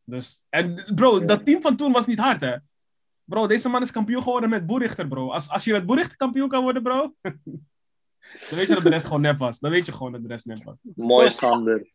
Dus, 0.05 0.43
en 0.49 0.91
bro, 0.95 1.19
Ja. 1.19 1.25
dat 1.25 1.45
team 1.45 1.61
van 1.61 1.75
toen 1.75 1.91
was 1.91 2.05
niet 2.05 2.19
hard, 2.19 2.41
hè. 2.41 2.55
Bro, 3.23 3.47
deze 3.47 3.69
man 3.69 3.81
is 3.81 3.91
kampioen 3.91 4.23
geworden 4.23 4.49
met 4.49 4.65
Boerichter, 4.65 5.07
bro. 5.07 5.31
Als, 5.31 5.49
als 5.49 5.63
je 5.63 5.71
met 5.71 5.85
Boerichter 5.85 6.17
kampioen 6.17 6.47
kan 6.47 6.63
worden, 6.63 6.83
bro, 6.83 7.13
dan 7.21 8.57
weet 8.57 8.67
je 8.69 8.73
dat 8.73 8.83
de 8.83 8.89
rest 8.89 9.05
gewoon 9.05 9.21
nep 9.21 9.37
was. 9.37 9.59
Dan 9.59 9.71
weet 9.71 9.85
je 9.85 9.91
gewoon 9.91 10.11
dat 10.11 10.21
de 10.21 10.27
rest 10.27 10.45
nep 10.45 10.63
was. 10.63 10.75
mooi 10.95 11.31
Sander. 11.31 11.87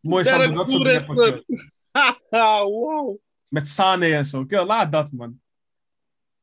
Mooi 0.00 0.24
Derek 0.24 0.40
Sander, 0.40 0.56
dat 0.56 0.70
soort. 0.70 1.44
Haha, 2.30 2.62
wow. 2.74 3.16
Met 3.48 3.68
Sane 3.68 4.14
en 4.14 4.26
zo. 4.26 4.44
Kill, 4.44 4.64
laat 4.64 4.92
dat, 4.92 5.12
man. 5.12 5.40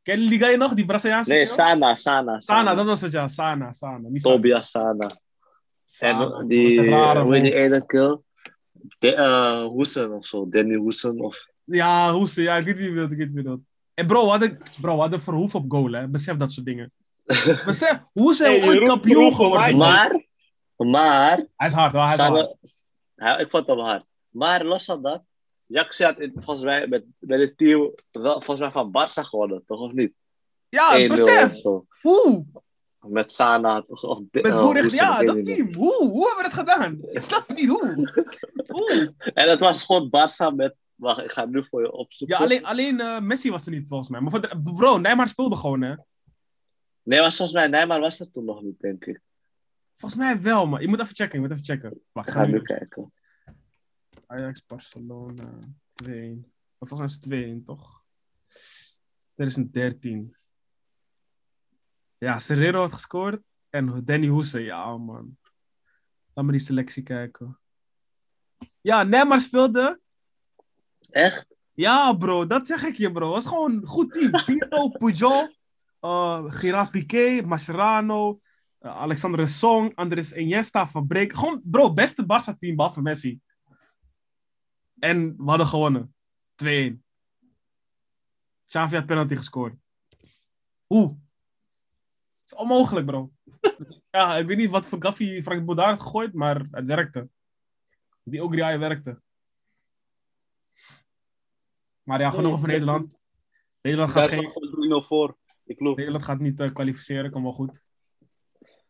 Ken 0.01 0.21
je 0.21 0.30
die 0.30 0.39
guy 0.39 0.55
nog? 0.55 0.74
Die 0.74 0.86
Braziliaanse 0.86 1.34
Nee? 1.34 1.45
Sana, 1.47 1.95
Sana. 1.95 2.39
Sana, 2.39 2.76
dat 2.76 2.86
was 2.86 3.01
het, 3.01 3.11
ja. 3.11 3.28
Sana, 3.28 3.74
Sana. 3.74 4.09
Niet. 4.09 4.21
Tobias 4.21 4.71
Sana. 4.71 5.19
Sana. 5.84 6.39
En 6.39 6.47
die, 6.47 6.89
rare 6.89 7.21
hoe 7.21 7.34
heet 7.34 7.43
die 7.43 7.53
ene 7.53 7.86
kill? 7.86 8.19
De, 9.00 9.16
eh, 9.16 9.66
Hoesen 9.66 10.12
of 10.12 10.26
zo. 10.26 10.50
Danny 10.50 10.76
Hoesen 10.76 11.20
of... 11.20 11.48
Ja, 11.64 12.12
Hoese, 12.14 12.42
ja, 12.42 12.56
ik 12.58 12.66
weet 12.66 12.78
wie 12.78 12.92
je 12.92 13.02
ik 13.02 13.10
weet 13.10 13.32
wie 13.32 13.36
je 13.38 13.44
wilt. 13.44 13.62
En 13.94 14.08
bro, 14.08 14.24
we 14.24 14.30
hadden, 14.30 14.58
bro, 14.82 14.94
we 14.96 15.02
hadden 15.02 15.22
Verhoef 15.22 15.56
op 15.56 15.66
goal, 15.68 15.92
hè. 15.92 16.08
Besef 16.08 16.38
dat 16.38 16.52
soort 16.52 16.66
dingen. 16.66 16.92
Besef, 17.66 18.00
hoe 18.14 18.34
zijn 18.34 18.52
we 18.54 18.60
Hey, 18.60 18.68
ooit 18.68 18.88
kampioen 18.88 19.36
geworden? 19.36 19.78
maar-? 19.78 20.26
Maar, 20.76 21.46
Hij 21.56 21.68
is 21.68 21.74
hard, 21.74 21.92
hoor, 21.92 22.04
hij 22.04 22.14
is 22.14 22.20
hard. 22.20 22.56
Ja, 23.16 23.38
ik 23.38 23.50
vond 23.50 23.68
hem 23.68 23.80
hard. 23.80 24.06
Maar 24.30 24.66
los 24.66 24.86
van 24.86 25.02
dat, 25.02 25.24
Jaxi 25.66 26.04
had 26.04 26.20
in, 26.20 26.32
volgens 26.36 26.64
mij 26.66 26.88
met, 26.88 27.04
met 27.20 27.40
het 27.40 27.58
team 27.58 27.94
wel, 28.12 28.34
volgens 28.34 28.60
mij 28.60 28.72
van 28.72 28.92
Barça 28.92 29.22
gewonnen, 29.22 29.64
toch 29.66 29.80
of 29.80 29.92
niet? 29.92 30.14
Ja, 30.70 31.00
1-0 31.00 31.02
of 31.04 31.16
besef. 31.16 31.62
Hoe? 32.02 32.46
Met 33.08 33.32
Sana 33.32 33.82
toch? 33.82 34.04
Of, 34.04 34.20
de- 34.32 34.41
Met 34.41 34.51
Boericht, 34.51 34.86
Hoesen, 34.86 35.06
ja, 35.06 35.24
dat 35.24 35.45
team. 35.45 35.74
Hoe? 35.74 36.10
Hoe 36.10 36.28
hebben 36.28 36.43
we 36.49 36.56
dat 36.56 36.60
gedaan? 36.60 36.97
Ik 37.01 37.22
snap 37.24 37.54
niet 37.54 37.68
hoe. 37.68 38.12
En 39.34 39.49
het 39.49 39.60
was 39.60 39.86
gewoon 39.86 40.08
Barça 40.08 40.56
met... 40.56 40.76
Wacht, 40.95 41.24
ik 41.24 41.32
ga 41.32 41.45
nu 41.45 41.66
voor 41.66 41.82
je 41.82 41.91
opzoeken. 41.91 42.38
Ja, 42.38 42.43
alleen, 42.43 42.66
alleen 42.66 42.99
eh, 42.99 43.20
Messi 43.20 43.51
was 43.51 43.66
er 43.66 43.72
niet 43.72 43.88
volgens 43.88 44.10
mij. 44.10 44.22
Maar 44.22 44.32
voor 44.32 44.41
de, 44.41 44.62
bro, 44.76 44.97
Neymar 44.97 45.28
speelde 45.28 45.56
gewoon, 45.56 45.82
hè. 45.82 45.95
Nee, 47.04 47.20
was 47.20 47.36
volgens 47.36 47.58
mij 47.58 47.68
Neymar 47.68 47.99
was 47.99 48.20
er 48.20 48.32
toen 48.32 48.45
nog 48.45 48.62
niet, 48.62 48.80
denk 48.80 49.06
ik. 49.06 49.22
Volgens 49.95 50.22
mij 50.22 50.41
wel, 50.41 50.68
maar 50.68 50.82
je 50.82 50.88
moet 50.88 50.99
even 50.99 51.16
checken. 51.16 51.41
Je 51.41 51.47
moet 51.47 51.51
even 51.51 51.64
checken. 51.64 52.01
Wacht, 52.12 52.28
Ik 52.28 52.34
ga 52.34 52.45
nu 52.45 52.62
kijken. 52.62 53.14
Ajax, 54.26 54.66
Barcelona, 54.66 55.60
2 55.93 56.51
Wat 56.78 56.89
volgens 56.89 57.20
mij 57.20 57.39
is 57.39 57.45
2 57.45 57.64
toch? 57.66 58.04
2013. 59.36 60.36
Ja, 62.24 62.39
Serrero 62.39 62.80
had 62.80 62.93
gescoord. 62.93 63.51
En 63.69 64.05
Danny 64.05 64.28
Hoese, 64.28 64.59
ja 64.59 64.97
man. 64.97 65.38
Laat 66.34 66.45
me 66.45 66.51
die 66.51 66.61
selectie 66.61 67.03
kijken. 67.03 67.59
Ja, 68.82 69.03
Neymar 69.03 69.41
speelde. 69.41 70.01
Echt? 71.09 71.55
Ja, 71.74 72.13
bro, 72.13 72.47
dat 72.47 72.67
zeg 72.67 72.84
ik 72.84 72.95
je, 72.95 73.11
bro. 73.11 73.26
Het 73.26 73.43
was 73.43 73.47
gewoon 73.47 73.71
een 73.71 73.86
goed 73.86 74.13
team. 74.13 74.32
Pirlo, 74.45 74.89
Pujol, 74.89 75.55
uh, 76.01 76.43
Gerard 76.47 76.91
Piqué, 76.91 77.41
Mascherano, 77.41 78.39
uh, 78.80 78.95
Alexander 78.95 79.47
Song, 79.47 79.95
Andres 79.95 80.32
Iniesta, 80.32 80.88
Fabrek. 80.88 81.34
Gewoon, 81.34 81.61
bro, 81.63 81.93
beste 81.93 82.26
Barca-team, 82.26 82.76
behalve 82.76 83.01
Messi. 83.01 83.39
En 84.99 85.36
we 85.38 85.49
hadden 85.49 85.67
gewonnen. 85.67 86.15
2-1. 86.63 87.01
Xavi 88.65 88.95
had 88.95 89.05
penalty 89.05 89.36
gescoord. 89.36 89.76
Hoe? 90.86 91.21
Het 92.44 92.52
is 92.52 92.58
onmogelijk, 92.58 93.06
bro. 93.06 93.32
ja, 94.12 94.38
ik 94.38 94.48
weet 94.48 94.58
niet 94.58 94.70
wat 94.70 94.86
voor 94.86 95.02
gaffie 95.02 95.44
Frank 95.44 95.66
Boudard 95.66 95.89
had 95.89 96.00
gegooid, 96.02 96.34
maar 96.34 96.66
het 96.72 96.88
werkte. 96.88 97.30
Die 98.24 98.44
Ogriai 98.44 98.78
werkte. 98.78 99.22
Maar 102.04 102.20
ja, 102.20 102.32
genoeg 102.32 102.54
over 102.54 102.68
Nederland. 102.68 103.20
Nederland 103.82 104.12
gaat, 104.12 104.30
geen, 104.30 104.50
3-0 105.04 105.08
voor. 105.08 105.38
Ik 105.66 105.80
loop. 105.80 105.96
Nederland 105.98 106.24
gaat 106.24 106.39
niet 106.39 106.60
eh, 106.60 106.70
kwalificeren, 106.70 107.32
kan 107.32 107.44
wel 107.44 107.52
goed. 107.54 107.82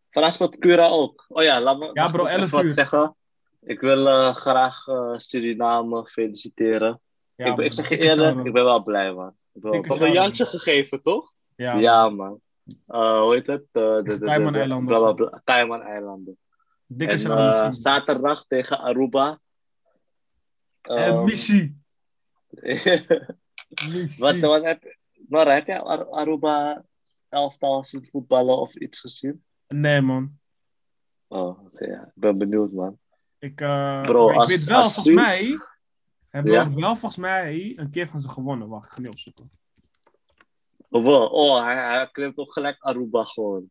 Vandaag 0.10 0.34
speelt 0.34 0.58
Cura 0.58 0.88
ook. 0.88 1.26
Oh 1.28 1.44
ja, 1.44 1.62
laat 1.62 1.80
me 1.80 1.90
Ja, 1.94 2.12
bro, 2.12 2.24
ik 2.26 2.30
11 2.32 2.42
even 2.42 2.56
wat 2.56 2.64
uur. 2.64 2.72
zeggen. 2.72 3.16
Ik 3.62 3.80
wil 3.80 4.08
eh, 4.08 4.36
graag 4.36 4.88
eh, 4.88 5.14
Suriname 5.18 6.08
feliciteren. 6.10 7.02
Ja, 7.36 7.46
ik, 7.46 7.56
ben- 7.56 7.66
ik 7.66 7.74
zeg 7.74 7.90
je 7.90 7.98
eerlijk, 7.98 8.46
ik 8.46 8.54
ben 8.54 8.64
wel 8.64 8.84
blij, 8.84 9.14
man. 9.14 9.36
Ik 9.54 9.62
blij. 9.62 10.08
een. 10.08 10.12
Jantje 10.14 10.46
gegeven, 10.46 11.02
toch? 11.02 11.34
Ja, 11.56 11.78
Ja, 11.78 12.10
man. 12.10 12.42
Eh, 12.88 13.20
hoe 13.20 13.34
heet 13.34 13.48
het? 13.48 13.66
Eh, 13.72 13.82
de, 13.96 14.02
de, 14.04 14.18
de, 14.18 14.26
Cayman-eilanden 14.26 15.16
bla, 15.16 15.42
Cayman-eilanden. 15.44 16.38
dikke 16.86 17.14
En 17.14 17.32
eh, 17.32 17.68
zaterdag 17.72 18.46
tegen 18.48 18.80
Aruba. 18.80 19.40
Eh, 20.82 21.08
Ehm, 21.08 21.24
Missie. 21.24 21.82
Wat, 24.18 24.40
wat 24.40 24.64
heb. 24.64 24.98
Nora, 25.28 25.54
heb 25.54 25.68
jij 25.68 25.82
Ar- 25.82 26.10
Aruba 26.10 26.86
elftal 27.30 27.84
zien 27.84 28.08
voetballen 28.12 28.58
of 28.58 28.76
iets 28.76 29.00
gezien? 29.00 29.44
Nee, 29.68 30.02
man. 30.02 30.40
Oh, 31.28 31.66
oké, 31.66 31.86
ja. 31.86 32.02
Ik 32.02 32.12
ben 32.14 32.38
benieuwd, 32.38 32.72
man. 32.72 33.00
Ik, 33.40 33.62
eh, 33.62 34.02
Bro, 34.02 34.30
ik 34.30 34.36
als- 34.36 34.50
weet 34.50 34.64
wel, 34.64 34.78
volgens 34.84 35.04
Su- 35.06 35.14
mij... 35.14 35.58
Hebben 36.30 36.52
Ja? 36.52 36.70
we 36.70 36.76
wel 36.82 36.96
volgens 36.96 37.22
mij 37.22 37.74
een 37.76 37.90
keer 37.90 38.08
van 38.08 38.20
ze 38.20 38.30
gewonnen. 38.30 38.68
Wacht, 38.68 38.86
ik 38.86 38.92
ga 38.92 39.00
niet 39.02 39.12
opzoeken. 39.12 39.52
Oh, 40.94 41.04
wow. 41.04 41.34
oh 41.34 41.64
hij, 41.64 41.76
hij 41.76 42.10
klimt 42.12 42.38
ook 42.38 42.54
gelijk 42.54 42.76
Aruba 42.80 43.24
gewoon. 43.24 43.70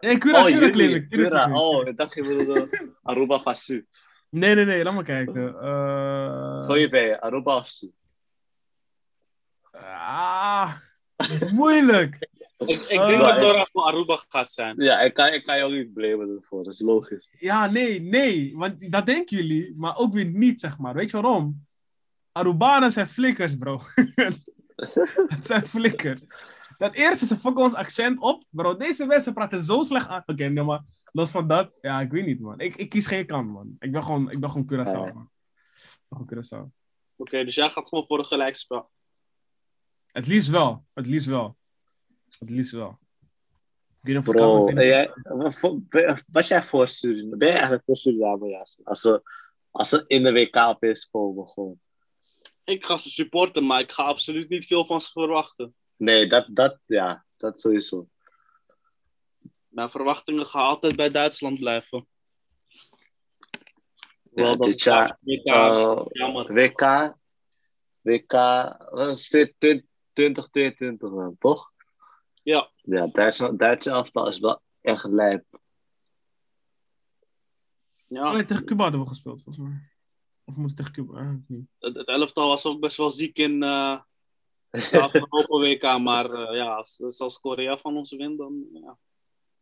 Nee, 0.00 0.18
Cura, 0.18 0.40
oh, 0.40 0.46
Cura 0.46 0.70
kleding. 0.70 1.08
Cura. 1.08 1.60
Oh, 1.60 1.86
ik 1.86 1.96
dacht 1.96 2.14
je 2.14 2.22
bedoelde 2.22 2.92
Aruba 3.02 3.38
van 3.38 3.56
Su. 3.56 3.86
Nee, 4.28 4.54
nee, 4.54 4.64
nee, 4.64 4.84
laat 4.84 4.94
maar 4.94 5.04
kijken. 5.04 5.60
Eh, 5.60 6.64
Voor 6.64 6.78
je 6.78 6.88
je, 6.88 7.20
Aruba 7.20 7.56
of 7.56 7.68
Su? 7.68 7.92
Ah, 9.72 10.72
moeilijk. 11.52 12.18
Ik, 12.58 12.78
ik 12.78 12.88
denk 12.88 13.10
ja. 13.10 13.34
dat 13.34 13.40
Nora 13.40 13.68
voor 13.72 13.82
Aruba 13.82 14.22
gaat 14.28 14.52
zijn. 14.52 14.74
Ja, 14.78 15.00
ik 15.00 15.14
kan, 15.14 15.32
ik 15.32 15.44
kan 15.44 15.56
je 15.56 15.64
ook 15.64 15.70
niet 15.72 15.92
blamen 15.92 16.36
ervoor, 16.36 16.64
dat 16.64 16.72
is 16.72 16.80
logisch. 16.80 17.28
Ja, 17.38 17.70
nee, 17.70 18.00
nee. 18.00 18.52
Want 18.56 18.92
dat 18.92 19.06
denken 19.06 19.36
jullie, 19.36 19.74
maar 19.76 19.96
ook 19.96 20.12
weer 20.12 20.24
niet, 20.24 20.60
zeg 20.60 20.78
maar. 20.78 20.94
Weet 20.94 21.10
je 21.10 21.20
waarom? 21.20 21.66
Arubanen 22.32 22.92
zijn 22.92 23.06
flikkers, 23.06 23.56
bro. 23.56 23.80
Het 25.36 25.46
zijn 25.46 25.62
flikkers. 25.64 26.24
Dat 26.78 26.94
eerste, 26.94 27.26
ze 27.26 27.36
fokken 27.36 27.64
ons 27.64 27.74
accent 27.74 28.20
op. 28.20 28.44
Bro, 28.50 28.76
deze 28.76 29.06
mensen 29.06 29.34
praten 29.34 29.62
zo 29.62 29.82
slecht 29.82 30.08
aan. 30.08 30.22
Oké, 30.26 30.44
nee, 30.44 30.64
maar 30.64 30.82
los 31.12 31.30
van 31.30 31.46
dat, 31.48 31.72
ja, 31.80 32.00
ik 32.00 32.10
weet 32.10 32.26
niet, 32.26 32.40
man. 32.40 32.60
Ik, 32.60 32.76
ik 32.76 32.88
kies 32.88 33.06
geen 33.06 33.26
kant, 33.26 33.50
man. 33.50 33.76
Ik 33.78 33.92
ben 33.92 34.02
gewoon, 34.04 34.30
ik 34.30 34.40
ben 34.40 34.50
gewoon 34.50 34.66
Curaçao, 34.72 35.02
Nee. 35.04 35.12
man. 35.12 35.30
Ik 35.72 36.08
ben 36.08 36.18
gewoon 36.18 36.44
Curaçao. 36.68 36.70
Oké, 37.16 37.44
dus 37.44 37.54
jij 37.54 37.70
gaat 37.70 37.88
gewoon 37.88 38.06
voor 38.06 38.18
een 38.18 38.24
gelijkspel. 38.24 38.90
Het 40.06 40.26
liefst 40.26 40.48
wel. 40.48 40.84
Het 40.94 41.06
liefst 41.06 41.26
wel. 41.26 41.56
Het 42.38 42.50
liefst 42.50 42.72
wel. 42.72 42.98
Ik 44.02 44.12
weet 44.14 44.24
kan, 44.24 44.34
Bro, 44.34 44.64
weet 44.64 44.74
niet 44.74 44.84
jij, 44.84 45.10
wat 45.22 45.54
voor- 45.58 45.80
ben- 45.80 46.24
was 46.30 46.48
jij 46.48 46.62
voor 46.62 46.88
Suriname? 46.88 47.36
Ben 47.36 47.46
je 47.48 47.52
eigenlijk 47.54 47.84
voor 47.84 47.96
Suriname, 47.96 48.48
ja? 48.48 48.64
Als 48.84 49.00
ze, 49.00 49.22
als 49.70 49.88
ze 49.88 50.04
in 50.06 50.22
de 50.22 50.32
WK 50.32 50.56
opeens 50.56 51.08
komen, 51.10 51.46
gewoon. 51.48 51.80
Ik 52.64 52.84
ga 52.84 52.98
ze 52.98 53.10
supporten, 53.10 53.66
maar 53.66 53.80
ik 53.80 53.92
ga 53.92 54.02
absoluut 54.02 54.48
niet 54.48 54.66
veel 54.66 54.86
van 54.86 55.00
ze 55.00 55.10
verwachten. 55.10 55.74
Nee, 55.96 56.26
dat, 56.26 56.46
dat, 56.50 56.78
ja, 56.86 57.24
dat 57.36 57.60
sowieso. 57.60 58.08
Mijn 59.68 59.90
verwachtingen 59.90 60.46
gaan 60.46 60.66
altijd 60.66 60.96
bij 60.96 61.08
Duitsland 61.08 61.58
blijven. 61.58 62.06
Ja, 64.22 64.42
Wel 64.42 64.56
dat 64.56 64.66
dit 64.66 64.82
jaar, 64.82 65.08
het 65.08 65.18
WK, 65.20 65.44
eh, 65.44 66.04
jammer. 66.08 66.52
WK, 66.52 67.14
WK, 68.00 68.32
wat 68.90 69.18
is 69.18 69.28
dit? 69.28 69.54
2022 69.58 71.10
dan, 71.10 71.36
toch? 71.38 71.72
Ja, 72.42 72.70
Ja, 72.76 73.06
Duitsland, 73.06 73.58
Duitse 73.58 73.90
elftal 73.90 74.28
is 74.28 74.38
wel 74.38 74.62
echt 74.80 75.04
lijp. 75.04 75.44
ja. 78.06 78.26
Oh, 78.26 78.32
nee, 78.32 78.44
tegen 78.44 78.64
Cuba 78.64 78.82
hadden 78.82 79.00
we 79.00 79.06
gespeeld, 79.08 79.42
volgens 79.42 79.64
mij. 79.68 79.91
Of 80.52 80.58
moet 80.58 80.68
het 80.68 80.76
tegen 80.76 80.92
Cuba? 80.92 81.20
Ah, 81.20 81.32
ik 81.32 81.44
niet. 81.46 81.66
Het, 81.78 81.96
het 81.96 82.06
elftal 82.08 82.48
was 82.48 82.66
ook 82.66 82.80
best 82.80 82.96
wel 82.96 83.10
ziek 83.10 83.38
in 83.38 83.62
eh 83.62 84.00
de 84.90 85.00
afgelopen 85.00 85.60
WK. 85.60 85.98
Maar 85.98 86.30
eh, 86.30 86.56
ja, 86.56 86.74
als, 86.74 87.20
als- 87.20 87.40
Korea 87.40 87.76
van 87.78 87.96
ons 87.96 88.10
wint, 88.10 88.38
dan 88.38 88.66
ja. 88.72 88.98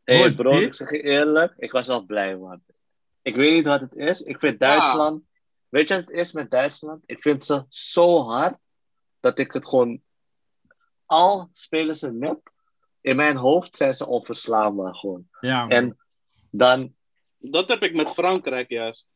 Hé 0.04 0.16
Hoor, 0.16 0.34
bro, 0.34 0.58
ik 0.58 0.74
zeg 0.74 0.90
je 0.90 1.02
eerlijk, 1.02 1.54
ik 1.58 1.72
was 1.72 1.86
wel 1.86 2.04
blij, 2.04 2.36
man. 2.36 2.62
Ik 3.22 3.36
weet 3.36 3.52
niet 3.52 3.66
wat 3.66 3.80
het 3.80 3.94
is. 3.94 4.20
Ik 4.22 4.38
vind 4.38 4.60
Duitsland... 4.60 5.22
Weet 5.68 5.88
je 5.88 5.94
wat 5.94 6.04
het 6.06 6.14
is 6.14 6.32
met 6.32 6.50
Duitsland? 6.50 7.02
Ik 7.06 7.22
vind 7.22 7.44
ze 7.44 7.64
zo 7.68 8.22
hard, 8.22 8.58
dat 9.20 9.38
ik 9.38 9.52
het 9.52 9.66
gewoon... 9.68 10.02
Al 11.06 11.50
spelen 11.52 11.96
ze 11.96 12.12
net, 12.12 12.38
in 13.00 13.16
mijn 13.16 13.36
hoofd 13.36 13.76
zijn 13.76 13.94
ze 13.94 14.06
onverslaanbaar 14.06 14.94
gewoon. 14.94 15.28
Ja. 15.40 15.68
En 15.68 15.98
dan, 16.50 16.94
Dat 17.38 17.68
heb 17.68 17.82
ik 17.82 17.94
met 17.94 18.10
Frankrijk 18.10 18.68
juist. 18.68 19.09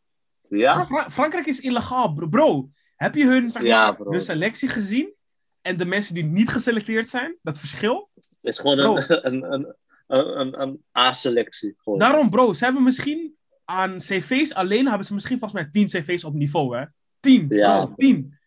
Maar 0.56 0.76
ja, 0.76 0.86
Fra- 0.86 1.10
Frankrijk 1.10 1.46
is 1.46 1.60
illegaal, 1.60 2.12
bro. 2.12 2.28
bro. 2.28 2.70
Heb 2.96 3.14
je 3.14 3.26
hun, 3.26 3.50
zeg 3.50 3.62
maar, 3.62 3.96
hun 3.98 4.20
selectie 4.20 4.68
gezien? 4.68 5.14
En 5.62 5.76
de 5.76 5.84
mensen 5.84 6.14
die 6.14 6.24
niet 6.24 6.48
geselecteerd 6.48 7.08
zijn? 7.08 7.36
Dat 7.42 7.58
verschil? 7.58 8.10
is 8.40 8.58
gewoon 8.58 8.76
Bro. 8.76 8.96
een, 9.08 9.52
een, 9.52 9.74
een, 10.06 10.40
een, 10.40 10.60
een, 10.60 10.84
A-selectie. 10.98 11.76
Daarom, 11.96 12.30
bro. 12.30 12.52
Ze 12.52 12.64
hebben 12.64 12.82
misschien 12.82 13.36
aan 13.64 13.98
cv's 13.98 14.52
alleen... 14.52 14.86
hebben 14.88 15.06
ze 15.06 15.14
misschien 15.14 15.38
volgens 15.38 15.62
mij 15.62 15.70
10 15.70 15.86
cv's 15.86 16.24
op 16.24 16.34
niveau, 16.34 16.76
hè? 16.76 16.84
10, 17.20 17.46
Ja. 17.48 17.84
bro. 17.84 17.94
10. 17.96 18.38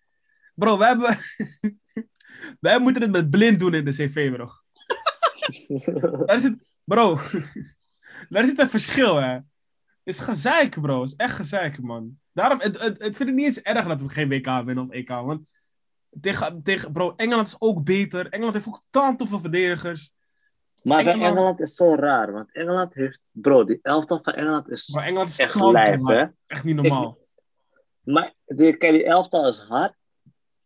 Bro, 0.56 0.78
we 0.78 0.86
hebben... 0.86 1.18
wij 2.60 2.80
moeten 2.80 3.02
het 3.02 3.12
met 3.12 3.30
blind 3.30 3.60
doen 3.60 3.74
in 3.74 3.86
de 3.86 3.92
cv, 3.92 4.32
bro. 4.34 4.48
Daar 6.26 6.36
is 6.36 6.44
het... 6.44 6.56
Bro. 6.84 7.20
Daar 8.30 8.44
is 8.44 8.50
het 8.50 8.60
een 8.60 8.70
verschil, 8.70 9.16
hè? 9.16 9.38
Is 10.08 10.20
gezeik, 10.20 10.82
bro. 10.82 11.04
is 11.04 11.16
echt 11.16 11.36
gezeik, 11.36 11.82
man. 11.82 12.20
Daarom, 12.34 12.60
het, 12.62 12.80
het, 12.80 13.02
het 13.02 13.16
vind 13.16 13.30
ik 13.30 13.36
niet 13.36 13.46
eens 13.46 13.62
erg 13.62 13.88
dat 13.88 14.02
we 14.02 14.10
geen 14.10 14.30
WK 14.30 14.46
winnen 14.66 14.84
of 14.86 14.90
EK. 14.92 15.10
Want 15.10 15.42
tegen, 16.22 16.64
tegen, 16.64 16.92
bro, 16.92 17.14
Engeland 17.16 17.48
is 17.48 17.56
ook 17.60 17.84
beter. 17.84 18.30
Engeland 18.30 18.54
heeft 18.54 18.68
ook 18.68 18.84
tant 18.90 19.28
veel 19.28 19.40
verdedigers. 19.40 20.12
Maar 20.82 21.04
bij 21.04 21.14
Engeland- 21.14 21.36
Engeland 21.36 21.60
is 21.60 21.76
zo 21.76 21.96
raar, 21.96 22.32
want 22.32 22.54
Engeland 22.54 22.94
heeft... 22.94 23.20
Bro, 23.32 23.64
die 23.64 23.80
elftal 23.82 24.20
van 24.22 24.34
Engeland 24.34 24.70
is 24.70 24.90
Maar 24.90 25.04
Engeland 25.06 25.30
is 25.30 25.40
echt 25.40 25.54
hard. 25.54 26.08
hè? 26.08 26.26
Echt 26.48 26.64
niet 26.64 26.76
normaal. 26.76 27.18
Maar 28.04 28.34
die, 28.46 28.78
kijk, 28.78 28.94
die 28.94 29.04
elftal 29.06 29.48
is 29.48 29.58
hard. 29.60 29.96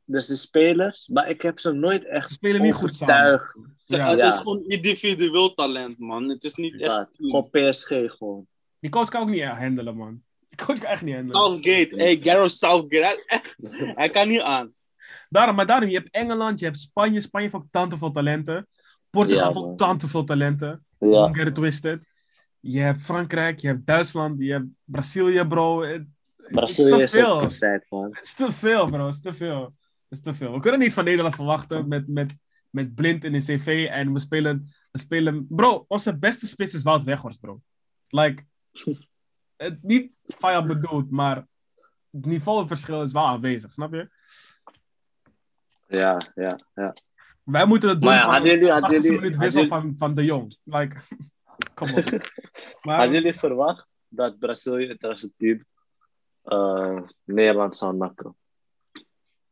Dus 0.04 0.26
de 0.26 0.36
spelers, 0.36 1.08
maar 1.08 1.30
ik 1.30 1.42
heb 1.42 1.60
ze 1.60 1.72
nooit 1.72 2.02
Ze 2.02 2.08
echt 2.08 2.30
spelen 2.30 2.62
niet 2.62 2.74
goed 2.74 2.96
samen. 2.96 3.42
Ja. 3.86 4.10
het 4.16 4.34
is 4.34 4.40
gewoon 4.40 4.64
individueel 4.64 5.54
talent, 5.54 6.00
man. 6.00 6.30
Het 6.30 6.44
is 6.44 6.56
niet 6.56 6.82
echt... 6.82 7.08
Gewoon 7.18 7.50
PSG 7.50 7.88
gewoon. 7.88 8.48
Die 8.82 8.90
coach 8.90 9.10
kan 9.10 9.22
ook 9.22 9.30
niet 9.30 9.44
handelen, 9.44 9.96
man. 9.96 10.22
Die 10.50 10.66
coach 10.66 10.78
kan 10.80 10.90
echt 10.90 11.02
niet 11.02 11.16
handelen. 11.16 11.42
Southgate, 11.42 11.96
hey, 11.96 12.20
Gareth 12.22 12.52
Southgate. 12.54 13.06
Hij, 13.06 13.24
echt- 13.38 13.56
hij 13.98 14.10
kan 14.10 14.28
niet 14.28 14.40
aan. 14.42 14.74
Daarom, 15.30 15.56
maar 15.56 15.66
daarom, 15.66 15.90
je 15.90 15.98
hebt 15.98 16.10
Engeland, 16.12 16.60
je 16.60 16.66
hebt 16.66 16.78
Spanje. 16.80 17.22
Spanje 17.22 17.46
heeft 17.50 17.58
ook 17.64 17.68
tant 17.72 17.98
veel 17.98 18.12
talenten. 18.12 18.68
Portugal 19.10 19.40
Ja, 19.40 19.46
heeft 19.46 19.58
ook 19.60 19.66
man. 19.66 19.76
tant 19.76 20.04
veel 20.10 20.24
talenten. 20.24 20.86
Ja. 21.00 21.08
Don't 21.10 21.38
get 21.38 21.48
it 21.48 21.56
twisted. 21.56 22.04
Je 22.60 22.80
hebt 22.80 23.02
Frankrijk, 23.02 23.60
je 23.60 23.68
hebt 23.68 23.86
Duitsland, 23.86 24.40
je 24.42 24.52
hebt 24.52 24.66
Brazilië, 24.84 25.46
bro. 25.46 25.82
Het 25.82 26.06
Brazilië 26.50 27.02
is 27.02 27.12
te 27.12 27.18
veel. 27.18 27.36
man. 27.90 28.10
Het 28.12 28.26
is 28.26 28.34
te 28.34 28.52
veel, 28.52 28.86
bro. 28.86 29.06
Het 29.06 29.14
is 29.16 29.22
te 29.22 29.34
veel. 29.34 29.62
Het 29.64 30.20
is 30.20 30.22
te 30.22 30.34
veel. 30.34 30.54
We 30.54 30.60
kunnen 30.60 30.80
niet 30.80 30.94
van 30.94 31.04
Nederland 31.04 31.36
verwachten 31.36 31.88
met, 31.88 32.08
met, 32.08 32.34
met 32.70 32.96
blind 32.96 33.24
in 33.24 33.34
een 33.34 33.42
cv 33.42 33.88
en 33.92 34.14
we 34.14 34.20
spelen, 34.20 34.70
we 34.92 35.00
spelen... 35.00 35.46
Bro, 35.50 35.86
onze 35.88 36.18
beste 36.18 36.48
spits 36.48 36.74
is 36.74 36.82
Wout 36.84 37.04
Weghorst, 37.04 37.40
bro. 37.40 37.62
Like, 38.08 38.44
het 39.56 39.84
niet 39.84 40.18
vijand 40.22 40.68
bedoeld, 40.68 41.12
maar 41.12 41.36
het 42.12 42.26
niveauverschil 42.26 43.02
is 43.04 43.12
wel 43.12 43.26
aanwezig, 43.26 43.74
snap 43.74 43.94
je? 43.94 44.10
Ja, 45.88 46.18
ja, 46.36 46.60
ja. 46.74 46.94
Wij 47.44 47.66
moeten 47.66 47.90
het 47.90 48.02
doen 48.02 48.10
Maar 48.12 48.20
ja, 48.20 48.30
hadden 48.32 48.52
jullie- 48.52 48.72
hadden 48.72 48.90
80 48.90 49.04
jullie- 49.04 49.20
minuut 49.22 49.36
hadden 49.38 49.54
wissel 49.62 49.80
van, 49.80 49.98
van 49.98 50.16
de 50.16 50.24
Jong. 50.26 50.58
Like. 50.64 50.98
Maar, 52.82 52.98
Hadden 52.98 53.16
jullie 53.16 53.34
verwacht 53.40 53.88
dat 54.08 54.40
Brazilië 54.40 54.86
in 54.88 54.98
2010 54.98 55.66
eh, 56.42 57.02
Nederland 57.24 57.76
zou 57.76 57.96
nakken? 57.96 58.36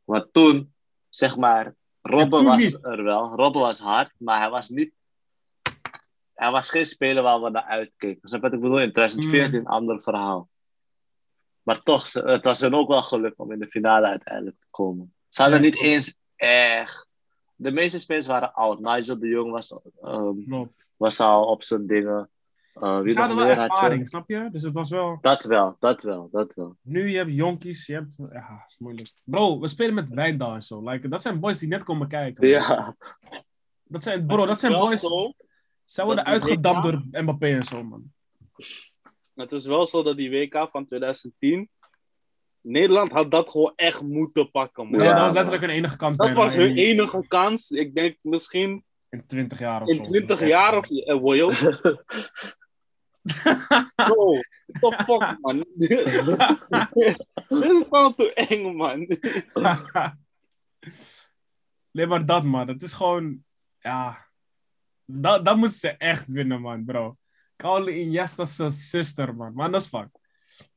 Want 0.04 0.34
toen, 0.34 0.74
zeg 1.10 1.38
maar, 1.38 1.74
Robben 2.02 2.44
was 2.44 2.58
niet. 2.58 2.80
er 2.86 3.04
wel. 3.04 3.36
Robben 3.36 3.62
was 3.62 3.80
hard, 3.80 4.12
maar 4.18 4.40
hij 4.40 4.50
was 4.50 4.70
niet... 4.70 4.94
Hij 6.40 6.52
was 6.52 6.70
geen 6.70 6.86
speler 6.86 7.24
waar 7.24 7.42
we 7.42 7.50
naar 7.50 7.64
uitkeken. 7.64 8.30
Snap 8.30 8.42
wat 8.42 8.54
ik 8.54 8.60
bedoel? 8.60 8.80
In 8.82 8.92
2014 8.94 9.52
Mm. 9.60 9.66
een 9.66 9.72
ander 9.72 10.02
verhaal. 10.02 10.50
Maar 11.64 11.84
toch, 11.84 12.14
het 12.14 12.44
was 12.44 12.60
hun 12.60 12.74
ook 12.76 12.88
wel 12.88 13.02
gelukt 13.04 13.38
om 13.38 13.52
in 13.52 13.60
de 13.60 13.68
finale 13.68 14.08
uiteindelijk 14.08 14.56
te 14.60 14.68
komen. 14.70 15.14
Ze 15.30 15.42
hadden 15.42 15.60
Ja. 15.62 15.66
niet 15.66 15.82
eens 15.82 16.16
echt... 16.36 17.08
De 17.56 17.72
meeste 17.72 18.00
spelers 18.00 18.28
waren 18.28 18.54
oud. 18.54 18.80
Nigel 18.80 19.20
de 19.20 19.28
Jong 19.28 19.52
was, 19.52 19.80
ehm, 20.02 20.66
was 20.98 21.20
al 21.20 21.46
op 21.46 21.64
zijn 21.64 21.88
dingen. 21.88 22.30
Eh, 22.74 23.00
wie 23.00 23.12
Ze 23.12 23.20
hadden 23.20 23.38
wel 23.38 23.46
je? 23.48 23.54
ervaring, 23.54 24.08
snap 24.08 24.30
je? 24.30 24.50
Dus 24.52 24.64
het 24.64 24.74
was 24.74 24.90
wel... 24.90 25.18
Dat 25.22 25.44
wel, 25.44 25.76
dat 25.80 26.02
wel, 26.02 26.30
dat 26.32 26.52
wel. 26.56 26.76
Nu 26.82 27.10
je 27.10 27.18
hebt 27.18 27.32
jonkies, 27.34 27.86
je 27.86 27.94
hebt... 27.94 28.16
Ja, 28.18 28.60
het 28.62 28.70
is 28.70 28.78
moeilijk. 28.78 29.12
Bro, 29.24 29.60
we 29.60 29.68
spelen 29.68 29.94
met 29.94 30.10
Wijndal 30.10 30.54
en 30.54 30.62
zo. 30.64 30.90
Like, 30.90 31.08
dat 31.08 31.22
zijn 31.22 31.40
boys 31.40 31.60
die 31.60 31.68
net 31.68 31.84
komen 31.84 32.08
kijken. 32.08 32.48
Ja, 32.48 32.96
Dat 33.84 34.04
zijn, 34.04 34.26
bro, 34.26 34.46
dat 34.46 34.60
zijn 34.60 34.74
boys... 34.74 35.00
zo, 35.02 35.34
Zij 35.90 36.06
worden 36.06 36.26
uitgedampt 36.26 36.86
WK 36.88 36.92
door 37.12 37.22
Mbappé 37.24 37.48
en 37.48 37.64
zo, 37.64 37.84
man. 37.84 38.14
het 39.36 39.52
is 39.52 39.66
wel 39.66 39.88
zo 39.88 40.04
dat 40.04 40.18
die 40.18 40.30
WK 40.30 40.68
van 40.72 40.86
2010... 40.86 41.70
Nederland 42.62 43.12
had 43.12 43.32
dat 43.32 43.50
gewoon 43.52 43.74
echt 43.76 44.02
moeten 44.02 44.52
pakken, 44.52 44.90
man. 44.90 45.00
Ja, 45.00 45.06
Ja, 45.06 45.14
dat 45.14 45.22
was 45.24 45.34
letterlijk 45.34 45.64
hun 45.64 45.72
enige 45.76 45.98
kans 45.98 46.18
Dat 46.18 46.26
bijna 46.26 46.42
was 46.42 46.54
hun 46.56 46.70
in- 46.70 46.78
enige 46.78 47.28
kans. 47.28 47.72
Ik 47.72 47.96
denk 47.96 48.18
misschien 48.22 48.84
In 49.10 49.26
20 49.26 49.60
jaar 49.60 49.82
of 49.82 49.88
in 49.88 49.96
zo. 49.96 50.02
20 50.12 50.48
jaar 50.48 50.78
of... 50.78 50.90
Eh, 50.92 51.20
Wojo. 51.20 51.50
Bro, 53.96 54.40
what 54.80 54.98
the 54.98 55.04
fuck, 55.06 55.38
man? 55.40 55.66
Dit 57.60 57.70
is 57.72 57.84
gewoon 57.90 58.16
te 58.16 58.34
eng, 58.34 58.76
man. 58.76 59.08
nee, 61.92 62.08
maar 62.08 62.26
dat, 62.26 62.44
man. 62.44 62.68
Het 62.68 62.82
is 62.82 62.94
gewoon... 62.94 63.44
Ja... 63.80 64.29
Dat, 65.12 65.46
dat 65.46 65.58
moeten 65.58 65.78
ze 65.78 65.90
echt 65.90 66.28
winnen, 66.28 66.62
man, 66.62 66.86
bro. 66.86 67.18
Kauli 67.56 67.92
Iniesta's 68.02 68.56
zuster, 68.90 69.36
man. 69.36 69.54
Man, 69.54 69.72
dat 69.72 69.82
is 69.82 69.88
fuck. 69.88 70.10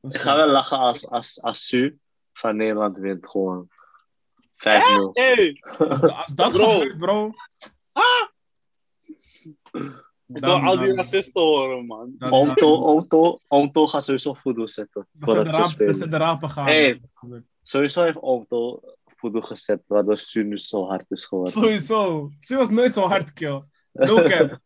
Dat 0.01 0.11
is 0.11 0.15
ik 0.15 0.21
ga 0.21 0.35
wel 0.35 0.47
lachen 0.49 0.77
als, 0.77 1.09
als, 1.09 1.41
als 1.41 1.67
Su 1.67 1.97
van 2.33 2.55
Nederland 2.55 2.97
wint 2.97 3.29
gewoon 3.29 3.67
5-0. 3.69 4.55
Hey, 5.13 5.63
Als, 5.77 6.01
als 6.01 6.29
dat 6.35 6.51
Bro. 6.53 6.69
gebeurt, 6.71 6.97
bro... 6.97 7.31
ik 10.27 10.41
Dan- 10.41 10.61
wil 10.61 10.69
al 10.69 10.77
die 10.77 10.93
racisten 10.95 11.41
horen, 11.41 11.85
man. 11.85 12.15
Omto, 12.29 12.73
Omto, 12.75 13.39
Omto 13.47 13.87
gaat 13.87 14.05
sowieso 14.05 14.33
voodoo 14.33 14.67
zetten. 14.67 15.07
Dan 15.11 15.29
zijn 15.29 15.43
de 15.43 15.51
Voordat 15.51 15.97
ze 15.97 16.07
de 16.07 16.17
rapen 16.17 16.49
gaan. 16.49 16.65
Hey. 16.65 17.01
Dat. 17.21 17.41
Sowieso 17.61 18.03
heeft 18.03 18.19
Omto 18.19 18.79
voodoo 19.05 19.41
gezet, 19.41 19.83
waardoor 19.87 20.17
Su 20.17 20.43
nu 20.43 20.57
zo 20.57 20.87
hard 20.87 21.11
is 21.11 21.25
geworden. 21.25 21.53
Sowieso. 21.53 22.29
Su 22.39 22.55
was 22.57 22.69
nooit 22.69 22.93
zo 22.93 23.07
hard 23.07 23.33
kill. 23.33 23.63
No 23.93 24.15
cap. 24.29 24.59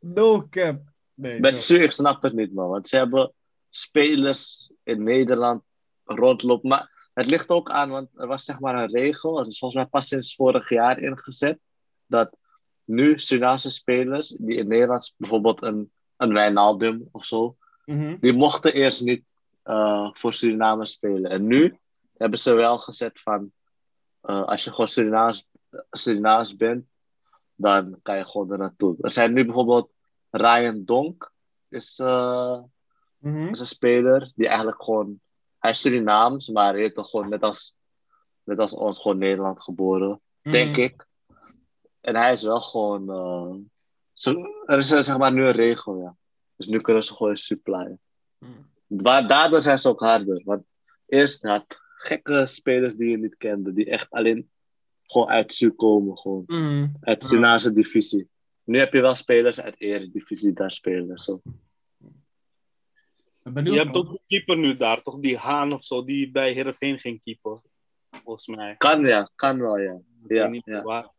No 0.00 0.46
cap. 0.50 0.80
Nee, 1.14 1.40
Met 1.40 1.58
snap 1.88 2.22
het 2.22 2.32
niet, 2.32 2.52
man. 2.54 2.68
Want 2.68 2.88
ze 2.88 2.96
hebben 2.96 3.32
spelers 3.70 4.70
in 4.82 5.02
Nederland 5.02 5.62
rondlopen. 6.04 6.68
Maar 6.68 7.10
het 7.14 7.26
ligt 7.26 7.48
ook 7.48 7.70
aan, 7.70 7.90
want 7.90 8.08
er 8.14 8.26
was 8.26 8.44
zeg 8.44 8.60
maar 8.60 8.74
een 8.82 8.90
regel. 8.90 9.38
Het 9.38 9.46
is 9.48 9.58
volgens 9.58 9.80
mij 9.82 9.90
pas 9.90 10.08
sinds 10.08 10.34
vorig 10.34 10.68
jaar 10.68 10.98
ingezet. 10.98 11.58
Dat 12.06 12.36
nu 12.84 13.18
Surinaamse 13.18 13.70
spelers 13.70 14.28
die 14.38 14.56
in 14.56 14.68
Nederland 14.68 15.14
bijvoorbeeld 15.16 15.62
een, 15.62 15.92
een 16.16 16.32
Wijnaldum 16.32 17.08
of 17.12 17.26
zo, 17.26 17.56
Mhm. 17.84 18.16
die 18.20 18.32
mochten 18.32 18.72
eerst 18.74 19.02
niet 19.02 19.24
eh, 19.62 20.08
voor 20.12 20.34
Suriname 20.34 20.86
spelen. 20.86 21.30
En 21.30 21.46
nu 21.46 21.78
hebben 22.16 22.38
ze 22.38 22.54
wel 22.54 22.78
gezet 22.78 23.20
van 23.20 23.52
eh, 24.20 24.42
als 24.44 24.64
je 24.64 24.70
gewoon 24.70 24.88
Surinaams, 24.88 25.46
Surinaams 25.90 26.56
bent, 26.56 26.86
dan 27.60 27.98
kan 28.02 28.16
je 28.16 28.24
gewoon 28.26 28.52
er 28.52 28.58
naartoe. 28.58 28.96
Er 29.00 29.10
zijn 29.10 29.32
nu 29.32 29.44
bijvoorbeeld 29.44 29.90
Ryan 30.30 30.84
Donk, 30.84 31.32
is, 31.68 31.98
eh, 31.98 32.58
Mhm. 33.18 33.48
is 33.48 33.60
een 33.60 33.66
speler 33.66 34.32
die 34.34 34.46
eigenlijk 34.48 34.82
gewoon, 34.82 35.20
hij 35.58 35.70
is 35.70 35.80
Surinaams, 35.80 36.48
maar 36.48 36.72
hij 36.72 36.84
is 36.84 36.92
toch 36.92 37.10
gewoon 37.10 37.28
net 37.28 37.42
als, 37.42 37.76
net 38.44 38.58
als 38.58 38.74
ons 38.74 39.00
gewoon 39.00 39.18
Nederland 39.18 39.62
geboren, 39.62 40.20
denk 40.40 40.70
Mhm. 40.76 40.80
ik. 40.80 41.06
En 42.00 42.16
hij 42.16 42.32
is 42.32 42.42
wel 42.42 42.60
gewoon, 42.60 43.70
zo, 44.12 44.34
er 44.66 44.78
is 44.78 44.90
eh, 44.90 45.00
zeg 45.02 45.18
maar 45.18 45.32
nu 45.32 45.44
een 45.44 45.52
regel, 45.52 45.96
ja. 45.96 46.16
Dus 46.56 46.66
nu 46.66 46.80
kunnen 46.80 47.04
ze 47.04 47.14
gewoon 47.14 47.36
supplyen. 47.36 48.00
Mhm. 48.38 48.62
Daardoor 49.26 49.62
zijn 49.62 49.78
ze 49.78 49.88
ook 49.88 50.00
harder. 50.00 50.42
Want 50.44 50.62
eerst 51.06 51.42
had 51.42 51.78
gekke 51.94 52.46
spelers 52.46 52.94
die 52.94 53.10
je 53.10 53.16
niet 53.18 53.36
kende, 53.36 53.72
die 53.72 53.90
echt 53.90 54.10
alleen 54.10 54.50
gewoon 55.10 55.28
uit 55.28 55.54
Su 55.54 55.70
komen, 55.70 56.18
gewoon 56.18 56.42
Mhm. 56.46 56.88
uit 57.00 57.24
Surinaamse 57.24 57.72
divisie. 57.72 58.28
Nu 58.64 58.78
heb 58.78 58.92
je 58.92 59.00
wel 59.00 59.14
spelers 59.14 59.60
uit 59.60 59.80
Eredivisie 59.80 60.52
daar 60.52 60.72
spelen. 60.72 61.18
Zo. 61.18 61.42
Ben 63.42 63.64
Je 63.64 63.78
hebt 63.78 63.94
ook 63.96 64.08
een 64.08 64.20
keeper 64.26 64.58
nu 64.58 64.76
daar, 64.76 65.02
toch? 65.02 65.18
Die 65.18 65.36
Haan 65.36 65.72
of 65.72 65.84
zo, 65.84 66.04
die 66.04 66.30
bij 66.30 66.52
Heerenveen 66.52 66.98
ging 66.98 67.22
keeper. 67.22 67.60
Volgens 68.10 68.46
mij. 68.46 68.76
Kan 68.76 69.04
ja, 69.04 69.30
kan 69.34 69.60
wel 69.60 69.78
ja. 69.78 70.00
Ja, 70.28 70.46
niet 70.46 70.64
ja. 70.64 70.82
waar. 70.82 71.10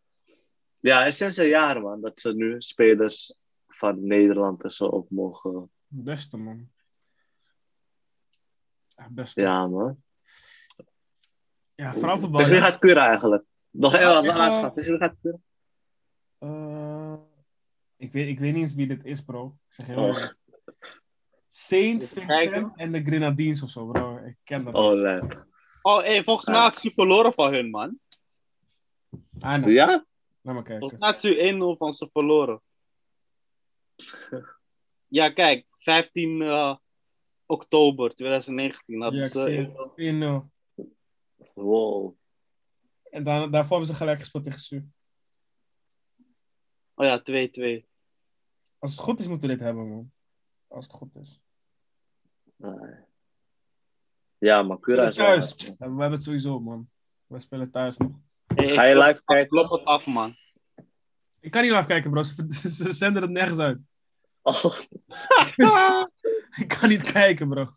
Ja, 0.79 0.99
het 0.99 1.07
is 1.07 1.17
sinds 1.17 1.37
een 1.37 1.47
jaar 1.47 1.81
man, 1.81 2.01
dat 2.01 2.19
ze 2.19 2.33
nu 2.35 2.61
spelers 2.61 3.33
van 3.67 4.07
Nederland 4.07 4.63
en 4.63 4.71
zo 4.71 4.85
op 4.85 5.09
mogen. 5.09 5.71
Beste, 5.87 6.37
man. 6.37 6.69
Echt 8.95 9.09
beste. 9.09 9.41
Ja 9.41 9.67
man. 9.67 10.03
Ja, 11.75 11.93
vrouwenvoetbal. 11.93 12.39
Tegen 12.39 12.53
wie 12.53 12.63
ja. 12.63 12.69
gaat 12.69 12.79
Cura 12.79 13.07
eigenlijk? 13.07 13.45
Nog 13.71 13.97
heel 13.97 14.07
wat 14.13 14.23
ik 14.23 14.29
ga- 14.29 14.37
laatst 14.37 14.57
gehad. 14.57 14.75
Tegen 14.75 14.91
wie 14.91 14.99
gaat 14.99 15.15
Cura? 15.21 15.37
Eh, 16.37 17.13
ik, 17.97 18.11
weet, 18.11 18.27
ik 18.27 18.39
weet 18.39 18.53
niet 18.53 18.61
eens 18.61 18.75
wie 18.75 18.87
dit 18.87 19.05
is, 19.05 19.21
bro. 19.21 19.57
Ik 19.67 19.73
zeg 19.73 19.85
heel 19.87 19.97
Oh. 19.97 20.03
eerlijk. 20.07 20.37
Saint 21.49 22.01
Even 22.01 22.21
Vincent 22.29 22.77
en 22.77 22.91
de 22.91 23.03
Grenadines 23.03 23.61
of 23.63 23.69
zo, 23.69 23.85
bro. 23.85 24.17
Ik 24.17 24.37
ken 24.43 24.63
dat. 24.63 24.73
Oh, 24.73 24.93
leuk. 24.93 25.45
Oh, 25.81 25.97
hey, 25.99 26.23
volgens 26.23 26.47
mij 26.47 26.59
had 26.59 26.75
ze 26.75 26.91
verloren 26.91 27.33
van 27.33 27.53
hun, 27.53 27.69
man. 27.69 27.99
Ah, 29.39 29.61
nee. 29.63 29.73
Ja? 29.73 29.87
Laat 30.41 30.53
maar 30.55 30.63
kijken. 30.63 30.79
Volgens 30.79 30.99
mij 30.99 31.09
had 31.09 31.19
ze 31.19 31.35
1-0 31.73 31.77
van 31.77 31.93
ze 31.93 32.07
verloren. 32.11 32.61
Ja, 35.07 35.29
kijk. 35.29 35.65
15 35.77 36.41
eh, 36.41 36.75
oktober 37.45 38.15
2019 38.15 39.01
hadden 39.01 39.19
Ja, 39.21 39.27
ze... 39.27 39.43
zie 39.95 40.05
het. 40.05 40.45
1-0. 40.85 40.85
Wow. 41.53 42.15
En 43.11 43.23
dan, 43.23 43.51
daarvoor 43.51 43.77
hebben 43.77 43.95
ze 43.95 44.01
gelijk 44.01 44.19
gespeeld 44.19 44.43
tegen 44.43 44.59
Su. 44.59 44.85
Oh 46.93 47.05
ja, 47.05 47.19
2-2. 47.19 47.85
Als 48.79 48.91
het 48.91 48.99
goed 48.99 49.19
is, 49.19 49.27
moeten 49.27 49.47
we 49.47 49.53
dit 49.55 49.63
hebben, 49.63 49.89
man. 49.89 50.11
Als 50.67 50.85
het 50.85 50.93
goed 50.95 51.15
is. 51.15 51.41
Nee. 52.55 52.95
Ja, 54.37 54.63
maar 54.63 54.79
Cura 54.79 55.11
spelen 55.11 55.37
is 55.37 55.47
wel... 55.49 55.55
thuis. 55.57 55.77
We 55.77 55.85
hebben 55.85 56.11
het 56.11 56.23
sowieso, 56.23 56.59
man. 56.59 56.89
We 57.25 57.39
spelen 57.39 57.71
thuis 57.71 57.97
nog. 57.97 58.11
Hey, 58.55 58.69
Ga 58.69 58.83
je 58.83 58.97
live 58.97 59.23
kijken? 59.23 59.47
Klop 59.47 59.69
het 59.69 59.85
af, 59.85 60.05
man. 60.05 60.35
Ik 61.39 61.51
kan 61.51 61.61
niet 61.61 61.71
live 61.71 61.85
kijken, 61.85 62.11
bro. 62.11 62.23
Ze, 62.23 62.45
ze- 62.53 62.69
ze 62.73 62.91
zenden 62.93 63.21
het 63.21 63.31
nergens 63.31 63.59
uit. 63.59 63.79
Oh, 64.41 64.63
Dus, 65.55 65.87
ik 66.61 66.67
kan 66.67 66.89
niet 66.89 67.03
kijken, 67.11 67.49
bro. 67.49 67.67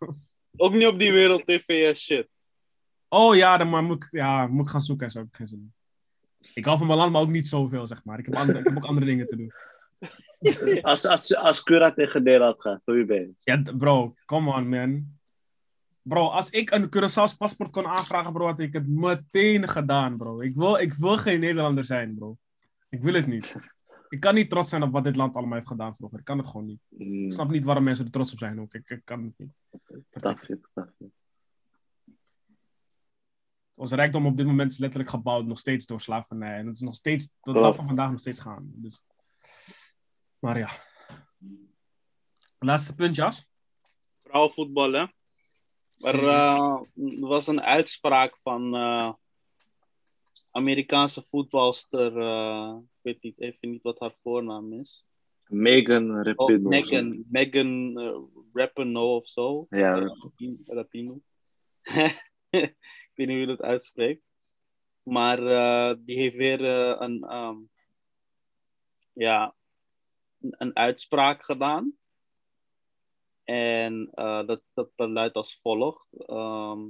Ook 0.56 0.72
niet 0.72 0.86
op 0.86 0.98
die 0.98 1.12
wereld 1.12 1.46
TV 1.46 1.66
en 1.88 1.94
shit. 1.96 2.28
Oh 3.14 3.34
ja, 3.36 3.56
dan 3.56 3.70
maar 3.70 3.82
moet 3.82 4.02
ik, 4.04 4.08
ja, 4.10 4.46
moet 4.46 4.64
ik 4.64 4.70
gaan 4.70 4.80
zoeken 4.80 5.06
en 5.06 5.12
zo. 5.12 5.18
Heb 5.18 5.28
ik 5.28 5.34
geen 5.36 5.46
zin 5.46 5.58
in. 5.58 5.72
Ik 6.54 6.64
hou 6.64 6.78
van 6.78 6.86
mijn 6.86 6.98
land, 6.98 7.12
maar 7.12 7.20
ook 7.20 7.28
niet 7.28 7.46
zoveel, 7.46 7.86
zeg 7.86 8.04
maar. 8.04 8.18
Ik 8.18 8.24
heb, 8.24 8.34
andere, 8.36 8.58
ik 8.58 8.64
heb 8.64 8.76
ook 8.76 8.84
andere 8.84 9.06
dingen 9.06 9.26
te 9.26 9.36
doen. 9.36 9.52
als, 10.82 11.06
als, 11.06 11.36
als 11.36 11.62
Cura 11.62 11.92
tegen 11.92 12.22
Nederland 12.22 12.60
gaat, 12.60 12.80
ben 12.84 13.06
je? 13.06 13.30
Ja, 13.40 13.62
d- 13.62 13.76
bro, 13.78 14.14
come 14.24 14.52
on, 14.54 14.68
man. 14.68 15.06
Bro, 16.02 16.28
als 16.28 16.50
ik 16.50 16.70
een 16.70 16.88
Curaçao's 16.96 17.36
paspoort 17.38 17.70
kon 17.70 17.86
aanvragen, 17.86 18.32
bro, 18.32 18.46
had 18.46 18.58
ik 18.58 18.72
het 18.72 18.88
meteen 18.88 19.68
gedaan, 19.68 20.16
bro. 20.16 20.40
Ik 20.40 20.54
wil, 20.54 20.76
ik 20.76 20.92
wil 20.94 21.16
geen 21.16 21.40
Nederlander 21.40 21.84
zijn, 21.84 22.14
bro. 22.14 22.36
Ik 22.88 23.02
wil 23.02 23.14
het 23.14 23.26
niet. 23.26 23.56
Ik 24.08 24.20
kan 24.20 24.34
niet 24.34 24.50
trots 24.50 24.68
zijn 24.68 24.82
op 24.82 24.92
wat 24.92 25.04
dit 25.04 25.16
land 25.16 25.34
allemaal 25.34 25.54
heeft 25.54 25.68
gedaan 25.68 25.94
vroeger. 25.96 26.18
Ik 26.18 26.24
kan 26.24 26.38
het 26.38 26.46
gewoon 26.46 26.66
niet. 26.66 26.80
Mm, 26.88 27.26
Ik 27.26 27.32
snap 27.32 27.50
niet 27.50 27.64
waarom 27.64 27.84
mensen 27.84 28.04
er 28.04 28.10
trots 28.10 28.32
op 28.32 28.38
zijn 28.38 28.60
ook. 28.60 28.74
Ik, 28.74 28.88
ik 28.90 29.00
kan 29.04 29.22
het 29.24 29.32
niet. 29.36 29.52
Tafje, 30.10 30.60
tafje. 30.74 31.10
Onze 33.74 33.96
rijkdom 33.96 34.26
op 34.26 34.36
dit 34.36 34.46
moment 34.46 34.72
is 34.72 34.78
letterlijk 34.78 35.10
gebouwd 35.10 35.44
nog 35.46 35.58
steeds 35.58 35.86
door 35.86 36.00
slavernij. 36.00 36.58
En 36.58 36.66
het 36.66 36.74
is 36.74 36.80
nog 36.80 36.94
steeds, 36.94 37.32
tot 37.40 37.54
de 37.54 37.60
dag 37.60 37.74
van 37.74 37.86
vandaag 37.86 38.10
nog 38.10 38.20
steeds 38.20 38.40
gaan. 38.40 38.72
Dus. 38.74 39.00
Maar 40.38 40.58
ja. 40.58 40.68
Laatste 42.58 42.94
punt, 42.94 43.16
Jas. 43.16 43.46
Vrouwenvoetbal, 44.22 44.92
hè. 44.92 45.06
Er 45.98 46.28
eh, 46.28 46.80
was 47.20 47.46
een 47.46 47.60
uitspraak 47.62 48.36
van 48.38 48.74
eh, 48.74 49.12
Amerikaanse 50.50 51.22
voetbalster. 51.22 52.18
eh, 52.18 52.76
ik 52.82 52.98
weet 53.02 53.22
niet, 53.22 53.40
even 53.40 53.70
niet 53.70 53.82
wat 53.82 53.98
haar 53.98 54.14
voornaam 54.22 54.72
is. 54.72 55.04
Megan 55.46 56.10
Oh, 56.18 56.22
Rapinoe. 56.24 56.68
Megan, 56.68 57.24
Megan 57.30 57.98
eh, 58.00 58.16
Rapinoe 58.52 59.04
of 59.20 59.28
zo. 59.28 59.66
Ja, 59.70 59.94
Rapin- 59.98 60.62
Rapinoe. 60.66 61.20
ik 63.14 63.20
weet 63.20 63.26
niet 63.26 63.36
hoe 63.36 63.46
je 63.46 63.56
dat 63.56 63.66
uitspreekt. 63.66 64.22
Maar 65.02 65.46
eh, 65.46 65.96
die 65.98 66.18
heeft 66.18 66.36
weer 66.36 66.64
eh, 66.64 67.00
een, 67.00 67.22
ehm, 67.22 67.56
ja, 69.12 69.54
een, 70.38 70.76
uitspraak 70.76 71.44
gedaan. 71.44 71.96
En 73.44 74.10
eh, 74.14 74.46
dat, 74.46 74.62
dat, 74.72 74.90
dat 74.96 75.08
luidt 75.08 75.34
als 75.34 75.58
volgt. 75.62 76.12
Ehm, 76.26 76.80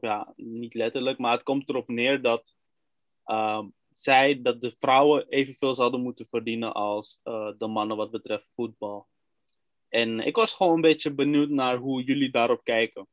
ja, 0.00 0.32
niet 0.36 0.74
letterlijk, 0.74 1.18
maar 1.18 1.32
het 1.32 1.42
komt 1.42 1.68
erop 1.68 1.88
neer 1.88 2.22
dat 2.22 2.56
ehm, 3.24 3.68
zij, 3.92 4.42
dat 4.42 4.60
de 4.60 4.74
vrouwen 4.78 5.28
evenveel 5.28 5.74
zouden 5.74 6.00
moeten 6.00 6.26
verdienen 6.26 6.72
als 6.72 7.20
de 7.58 7.66
mannen 7.68 7.96
wat 7.96 8.10
betreft 8.10 8.52
voetbal. 8.54 9.08
En 9.88 10.20
ik 10.20 10.36
was 10.36 10.54
gewoon 10.54 10.74
een 10.74 10.80
beetje 10.80 11.14
benieuwd 11.14 11.48
naar 11.48 11.76
hoe 11.76 12.02
jullie 12.02 12.30
daarop 12.30 12.64
kijken. 12.64 13.08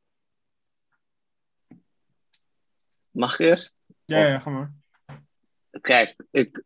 Mag 3.18 3.32
ik 3.38 3.46
eerst? 3.46 3.76
Ja, 4.04 4.26
ja, 4.26 4.38
ga 4.38 4.50
maar. 4.50 4.72
Kijk, 5.80 6.24
ik, 6.30 6.62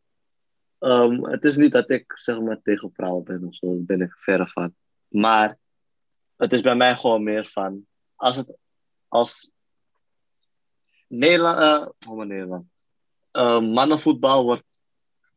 ehm, 0.78 1.24
het 1.24 1.44
is 1.44 1.56
niet 1.56 1.72
dat 1.72 1.90
ik 1.90 2.12
zeg 2.14 2.40
maar 2.40 2.60
tegen 2.62 2.92
vrouwen 2.92 3.24
ben 3.24 3.44
of 3.44 3.54
zo, 3.54 3.66
daar 3.66 3.84
ben 3.84 4.00
ik 4.00 4.12
verre 4.18 4.46
van. 4.46 4.74
Maar 5.08 5.58
het 6.36 6.52
is 6.52 6.60
bij 6.60 6.74
mij 6.74 6.96
gewoon 6.96 7.22
meer 7.22 7.46
van, 7.46 7.86
als 8.14 8.36
het, 8.36 8.56
als 9.08 9.50
Nederland, 11.06 11.58
eh, 11.58 12.12
oh 12.12 12.24
Nederland, 12.24 12.70
Eh, 13.30 13.60
mannenvoetbal 13.60 14.44
wordt 14.44 14.80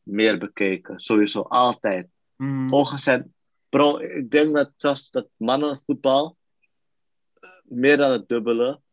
meer 0.03 0.37
bekeken, 0.37 0.99
sowieso, 0.99 1.41
altijd. 1.41 2.07
Mm, 2.35 2.69
Ongezet, 2.69 3.27
bro, 3.69 3.97
ik 3.97 4.31
denk 4.31 4.55
dat 4.55 4.71
zelfs 4.75 5.09
dat 5.09 5.27
mannenvoetbal 5.35 6.37
eh, 7.33 7.49
meer 7.63 7.97
dan 7.97 8.11
het 8.11 8.27
dubbele 8.27 8.83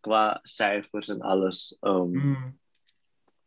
qua 0.00 0.38
cijfers 0.42 1.08
en 1.08 1.20
alles 1.20 1.76
ehm, 1.80 2.10
mm, 2.18 2.58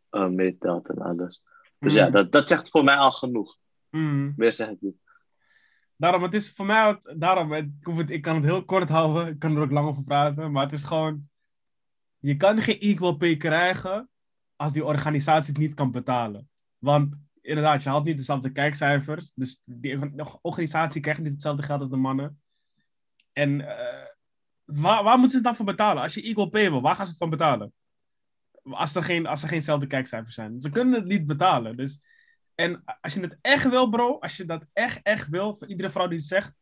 eh, 0.10 0.28
meetelt 0.28 0.90
en 0.90 0.98
alles. 0.98 1.44
Dus 1.80 1.94
mm, 1.94 2.00
ja, 2.00 2.10
dat, 2.10 2.32
dat 2.32 2.48
zegt 2.48 2.70
voor 2.70 2.84
mij 2.84 2.96
al 2.96 3.12
genoeg. 3.12 3.58
mm. 3.90 4.34
Meer 4.38 4.54
zeg 4.54 4.70
ik 4.70 4.82
niet. 4.82 5.02
Daarom, 5.96 6.24
het 6.24 6.34
is 6.34 6.52
voor 6.52 6.66
mij, 6.66 6.98
daarom, 7.18 7.54
ik, 7.54 7.70
hoef 7.82 7.98
het, 7.98 8.10
ik 8.10 8.22
kan 8.22 8.36
het 8.36 8.44
heel 8.44 8.66
kort 8.66 8.90
houden, 8.90 9.28
ik 9.28 9.40
kan 9.40 9.56
er 9.56 9.62
ook 9.62 9.72
lang 9.72 9.88
over 9.88 10.04
praten, 10.04 10.52
maar 10.52 10.64
het 10.64 10.74
is 10.74 10.84
gewoon, 10.84 11.30
je 12.20 12.36
kan 12.38 12.58
geen 12.58 12.80
equal 12.80 13.16
pay 13.16 13.38
krijgen 13.38 14.10
als 14.56 14.74
die 14.74 14.86
organisatie 14.86 15.54
het 15.54 15.62
niet 15.62 15.74
kan 15.74 15.92
betalen. 15.92 16.50
Want 16.78 17.16
inderdaad, 17.42 17.84
je 17.84 17.90
haalt 17.90 18.04
niet 18.04 18.18
dezelfde 18.18 18.52
kijkcijfers, 18.52 19.32
dus 19.36 19.62
die 19.66 20.00
orga- 20.00 20.40
organisatie 20.42 21.02
krijgt 21.02 21.22
niet 21.22 21.32
hetzelfde 21.32 21.64
geld 21.64 21.80
als 21.80 21.90
de 21.90 21.96
mannen. 21.96 22.42
En 23.34 23.62
eh, 23.62 24.03
waar, 24.66 25.04
waar 25.04 25.18
moeten 25.20 25.30
ze 25.30 25.36
het 25.36 25.46
dan 25.46 25.56
voor 25.56 25.66
betalen? 25.66 26.04
Als 26.04 26.14
je 26.14 26.22
equal 26.22 26.50
pay 26.50 26.70
wil, 26.70 26.82
waar 26.82 26.96
gaan 26.96 27.06
ze 27.06 27.12
het 27.12 27.20
van 27.20 27.30
betalen? 27.30 27.74
Als 28.64 28.96
er 28.96 29.04
geen, 29.04 29.26
als 29.26 29.42
er 29.44 29.48
geenzelfde 29.48 29.88
kijkcijfers 29.88 30.36
zijn. 30.36 30.62
Ze 30.62 30.70
kunnen 30.70 30.94
het 30.94 31.06
niet 31.06 31.26
betalen, 31.28 31.78
dus... 31.78 32.12
En 32.56 32.84
als 33.02 33.14
je 33.14 33.20
het 33.20 33.38
echt 33.42 33.70
wil, 33.70 33.90
bro, 33.90 34.20
als 34.20 34.38
je 34.38 34.46
dat 34.46 34.66
echt, 34.74 35.00
echt 35.04 35.28
wil, 35.28 35.56
voor 35.56 35.68
iedere 35.68 35.90
vrouw 35.90 36.08
die 36.08 36.18
het 36.18 36.28
zegt, 36.28 36.54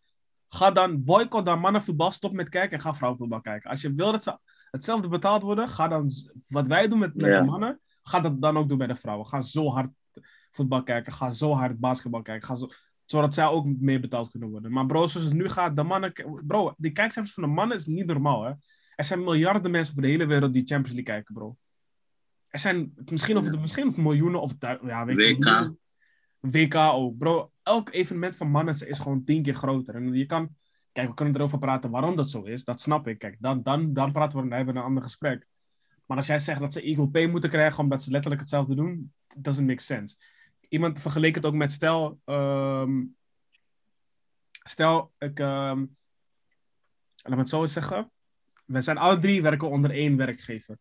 ga 0.47 0.71
dan 0.71 1.03
boycott 1.03 1.45
dan 1.45 1.59
mannenvoetbal, 1.59 2.11
stop 2.11 2.33
met 2.33 2.49
kijken 2.49 2.77
en 2.77 2.83
ga 2.83 2.93
vrouwenvoetbal 2.95 3.41
kijken. 3.41 3.69
Als 3.69 3.81
je 3.81 3.93
wil 3.93 4.11
dat 4.11 4.23
ze 4.23 4.37
hetzelfde 4.71 5.07
betaald 5.07 5.41
worden, 5.41 5.69
ga 5.69 5.87
dan, 5.87 6.11
wat 6.47 6.67
wij 6.67 6.87
doen 6.87 6.99
met, 6.99 7.15
met 7.15 7.25
Ja. 7.31 7.39
de 7.39 7.45
mannen, 7.45 7.81
ga 8.03 8.19
dat 8.19 8.41
dan 8.41 8.57
ook 8.57 8.69
doen 8.69 8.77
bij 8.77 8.87
de 8.87 8.95
vrouwen. 8.95 9.27
Ga 9.27 9.41
zo 9.41 9.69
hard 9.69 9.89
voetbal 10.51 10.83
kijken. 10.83 11.13
Ga 11.13 11.31
zo 11.31 11.53
hard 11.53 11.79
basketbal 11.79 12.21
kijken. 12.21 12.47
Ga 12.47 12.55
zo, 12.55 12.67
zodat 13.11 13.33
zij 13.33 13.45
ook 13.45 13.65
meer 13.79 13.99
betaald 13.99 14.29
kunnen 14.29 14.49
worden. 14.49 14.71
Maar 14.71 14.85
bro, 14.85 15.07
zoals 15.07 15.27
het 15.27 15.35
nu 15.35 15.49
gaat, 15.49 15.75
de 15.75 15.83
mannen... 15.83 16.11
Bro, 16.47 16.73
die 16.77 16.91
kijkcijfers 16.91 17.33
van 17.33 17.43
de 17.43 17.49
mannen 17.49 17.77
is 17.77 17.85
niet 17.85 18.05
normaal, 18.05 18.43
hè. 18.43 18.51
Er 18.95 19.05
zijn 19.05 19.23
miljarden 19.23 19.71
mensen 19.71 19.91
over 19.91 20.03
de 20.05 20.09
hele 20.09 20.25
wereld 20.25 20.53
die 20.53 20.65
Champions 20.65 20.95
League 20.95 21.13
kijken, 21.13 21.33
bro. 21.33 21.57
Er 22.47 22.59
zijn 22.59 22.93
misschien, 23.05 23.37
of, 23.37 23.59
misschien 23.59 23.87
of 23.87 23.97
miljoenen 23.97 24.41
of... 24.41 24.53
Ja, 24.59 25.05
weet 25.05 25.21
je, 25.21 25.35
WK. 25.35 25.73
WK 26.39 26.75
ook. 26.75 27.17
Bro, 27.17 27.51
elk 27.63 27.93
evenement 27.93 28.35
van 28.35 28.49
mannen 28.49 28.87
is 28.87 28.99
gewoon 28.99 29.23
tien 29.23 29.43
keer 29.43 29.55
groter. 29.55 29.95
En 29.95 30.13
je 30.13 30.25
kan... 30.25 30.55
Kijk, 30.91 31.07
we 31.07 31.13
kunnen 31.13 31.35
erover 31.35 31.57
praten 31.57 31.89
waarom 31.89 32.15
dat 32.15 32.29
zo 32.29 32.41
is. 32.41 32.63
Dat 32.63 32.81
snap 32.81 33.07
ik. 33.07 33.17
Kijk, 33.17 33.35
dan, 33.39 33.63
dan, 33.63 33.93
dan 33.93 34.11
praten 34.11 34.37
we 34.37 34.43
dan 34.47 34.57
hebben 34.57 34.73
we 34.73 34.79
een 34.79 34.85
ander 34.85 35.03
gesprek. 35.03 35.47
Maar 36.05 36.17
als 36.17 36.27
jij 36.27 36.39
zegt 36.39 36.59
dat 36.59 36.73
ze 36.73 36.81
equal 36.81 37.07
pay 37.07 37.27
moeten 37.27 37.49
krijgen 37.49 37.79
omdat 37.79 38.03
ze 38.03 38.11
letterlijk 38.11 38.41
hetzelfde 38.41 38.75
doen, 38.75 39.13
doesn't 39.37 39.67
make 39.67 39.81
sense. 39.81 40.15
Iemand 40.71 41.01
vergeleek 41.01 41.35
het 41.35 41.45
ook 41.45 41.53
met 41.53 41.71
stel, 41.71 42.21
ehm, 42.25 43.03
stel 44.63 45.13
ik, 45.17 45.39
ehm, 45.39 45.85
laat 47.15 47.35
me 47.35 47.35
het 47.35 47.49
zo 47.49 47.61
eens 47.61 47.73
zeggen. 47.73 48.11
We 48.65 48.81
zijn 48.81 48.97
alle 48.97 49.19
drie 49.19 49.41
werken 49.41 49.69
onder 49.69 49.91
één 49.91 50.17
werkgever. 50.17 50.77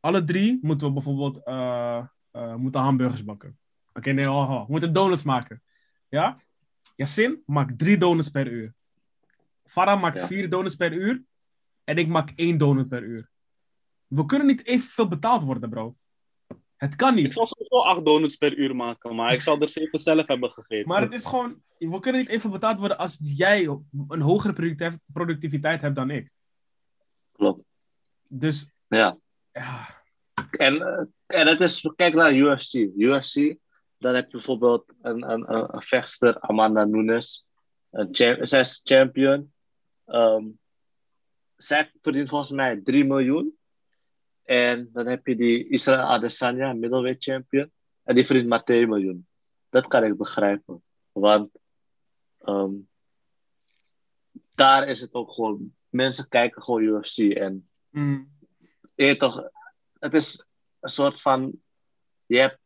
Alle 0.00 0.24
drie 0.24 0.58
moeten 0.62 0.86
we 0.86 0.92
bijvoorbeeld 0.92 1.42
eh, 1.44 2.06
eh, 2.30 2.54
moeten 2.54 2.80
hamburgers 2.80 3.24
bakken. 3.24 3.58
Oké, 3.92 4.10
nee, 4.10 4.30
oh, 4.30 4.50
oh, 4.50 4.60
we 4.66 4.70
moeten 4.70 4.92
donuts 4.92 5.22
maken. 5.22 5.62
Ja? 6.08 6.40
Yassin 6.96 7.42
maakt 7.46 7.78
drie 7.78 7.96
donuts 7.98 8.28
per 8.28 8.48
uur. 8.48 8.74
Farah 9.64 10.00
maakt 10.00 10.18
Ja. 10.18 10.26
vier 10.26 10.50
donuts 10.50 10.74
per 10.74 10.92
uur. 10.92 11.24
En 11.84 11.98
ik 11.98 12.08
maak 12.08 12.32
één 12.34 12.58
donut 12.58 12.88
per 12.88 13.02
uur. 13.02 13.30
We 14.06 14.26
kunnen 14.26 14.46
niet 14.46 14.66
evenveel 14.66 15.08
betaald 15.08 15.42
worden, 15.42 15.70
bro. 15.70 15.96
Het 16.76 16.96
kan 16.96 17.16
Ik 17.16 17.22
niet. 17.24 17.32
zal 17.32 17.46
sowieso 17.46 17.80
acht 17.80 18.04
donuts 18.04 18.36
per 18.36 18.56
uur 18.56 18.76
maken, 18.76 19.14
maar 19.14 19.32
ik 19.32 19.40
zal 19.40 19.60
er 19.60 19.68
zeker 19.68 20.00
zelf 20.00 20.26
hebben 20.26 20.52
gegeten. 20.52 20.88
Maar 20.88 21.02
het 21.02 21.12
is 21.12 21.24
gewoon... 21.24 21.62
We 21.78 22.00
kunnen 22.00 22.20
niet 22.20 22.30
even 22.30 22.50
betaald 22.50 22.78
worden 22.78 22.98
als 22.98 23.18
jij 23.20 23.64
een 24.08 24.20
hogere 24.20 24.52
productiv- 24.52 24.98
productiviteit 25.12 25.80
hebt 25.80 25.96
dan 25.96 26.10
ik. 26.10 26.30
Klopt. 27.32 27.64
Dus, 28.28 28.70
Ja. 28.88 29.18
ja... 29.52 30.04
En, 30.50 30.82
eh, 30.82 31.04
en 31.40 31.46
het 31.46 31.60
is, 31.60 31.90
kijk 31.96 32.14
naar 32.14 32.34
UFC. 32.34 32.72
UFC, 32.74 33.56
dan 33.98 34.14
heb 34.14 34.24
je 34.30 34.36
bijvoorbeeld 34.36 34.92
een, 35.02 35.30
een, 35.30 35.52
een, 35.54 35.74
een 35.74 35.82
vechtster, 35.82 36.40
Amanda 36.40 36.84
Nunes. 36.84 37.46
Een 37.90 38.08
zij 38.46 38.60
is 38.60 38.80
champion. 38.84 39.52
Ehm, 40.04 40.44
zij 41.56 41.90
verdient 42.00 42.28
volgens 42.28 42.50
mij 42.50 42.80
3 42.84 43.04
miljoen. 43.04 43.55
En 44.46 44.88
dan 44.92 45.06
heb 45.06 45.26
je 45.26 45.36
die 45.36 45.68
Israel 45.68 46.06
Adesanya, 46.06 46.72
middleweight 46.72 47.22
champion. 47.22 47.70
En 48.02 48.14
die 48.14 48.26
verdient 48.26 48.48
maar 48.48 48.64
2 48.64 48.86
miljoen. 48.86 49.26
Dat 49.68 49.86
kan 49.86 50.04
ik 50.04 50.16
begrijpen. 50.16 50.82
Want 51.12 51.50
ehm, 52.38 52.72
daar 54.54 54.88
is 54.88 55.00
het 55.00 55.14
ook 55.14 55.32
gewoon... 55.32 55.74
Mensen 55.88 56.28
kijken 56.28 56.62
gewoon 56.62 56.82
UFC. 56.82 57.18
En 57.18 57.68
mm, 57.90 58.30
je 58.94 59.16
toch, 59.16 59.48
het 59.98 60.14
is 60.14 60.44
een 60.80 60.88
soort 60.88 61.20
van, 61.20 61.60
je 62.26 62.38
hebt 62.38 62.58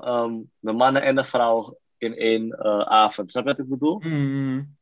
ehm, 0.00 0.40
de 0.58 0.72
mannen 0.72 1.02
en 1.02 1.14
de 1.14 1.24
vrouw 1.24 1.78
in 1.96 2.16
één 2.16 2.50
eh, 2.50 2.80
avond. 2.80 3.30
Snap 3.30 3.44
je 3.44 3.50
wat 3.50 3.58
ik 3.58 3.68
bedoel? 3.68 3.98
mm, 4.00 4.76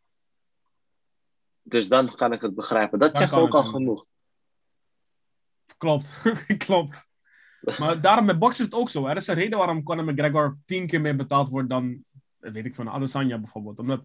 Dus 1.62 1.88
dan 1.88 2.14
kan 2.14 2.32
ik 2.32 2.40
het 2.40 2.54
begrijpen. 2.54 2.98
Dat 2.98 3.08
Dan 3.12 3.18
zegt 3.18 3.32
kan 3.32 3.42
ook 3.42 3.54
al 3.54 3.64
genoeg. 3.64 4.06
Klopt. 5.76 6.22
klopt. 6.66 7.08
Maar 7.78 8.00
daarom 8.00 8.24
met 8.24 8.38
boksen 8.38 8.64
is 8.64 8.70
het 8.70 8.80
ook 8.80 8.90
zo. 8.90 9.06
Er 9.06 9.16
is 9.16 9.26
een 9.26 9.34
reden 9.34 9.58
waarom 9.58 9.82
Conor 9.82 10.04
McGregor 10.04 10.58
tien 10.64 10.86
keer 10.86 11.00
meer 11.00 11.16
betaald 11.16 11.48
wordt 11.48 11.68
dan, 11.68 12.04
weet 12.38 12.66
ik 12.66 12.74
van, 12.74 12.90
Adesanya 12.90 13.38
bijvoorbeeld. 13.38 13.78
Omdat 13.78 14.04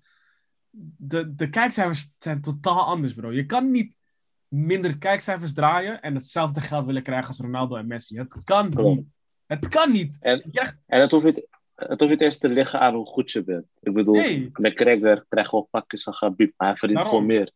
de, 0.97 1.35
de 1.35 1.49
kijkcijfers 1.49 2.13
zijn 2.17 2.41
totaal 2.41 2.83
anders, 2.85 3.13
bro. 3.13 3.31
Je 3.31 3.45
kan 3.45 3.71
niet 3.71 3.95
minder 4.47 4.97
kijkcijfers 4.97 5.53
draaien 5.53 6.01
en 6.01 6.15
hetzelfde 6.15 6.61
geld 6.61 6.85
willen 6.85 7.03
krijgen 7.03 7.27
als 7.27 7.39
Ronaldo 7.39 7.75
en 7.75 7.87
Messi. 7.87 8.17
Het 8.17 8.43
kan 8.43 8.69
niet. 8.69 9.05
Het 9.45 9.67
kan 9.67 9.91
niet. 9.91 10.17
En, 10.19 10.43
het 10.85 11.11
hoeft, 11.11 11.25
niet, 11.25 11.47
het 11.75 11.99
hoeft 11.99 12.11
niet 12.11 12.21
eens 12.21 12.37
te 12.37 12.49
liggen 12.49 12.79
aan 12.79 12.93
hoe 12.93 13.05
goed 13.05 13.31
je 13.31 13.43
bent. 13.43 13.65
Ik 13.79 13.93
bedoel, 13.93 14.15
Nee. 14.15 14.49
McGregor 14.53 15.25
krijgt 15.29 15.49
gewoon 15.49 15.67
pakjes 15.69 16.03
van 16.03 16.13
Gabib, 16.13 16.53
maar 16.57 16.67
hij 16.67 16.77
verdient 16.77 17.01
gewoon 17.01 17.25
meer. 17.25 17.51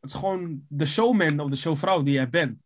Het 0.00 0.10
is 0.10 0.16
gewoon 0.16 0.64
de 0.68 0.86
showman 0.86 1.40
of 1.40 1.50
de 1.50 1.56
showvrouw 1.56 2.02
die 2.02 2.14
jij 2.14 2.28
bent. 2.28 2.64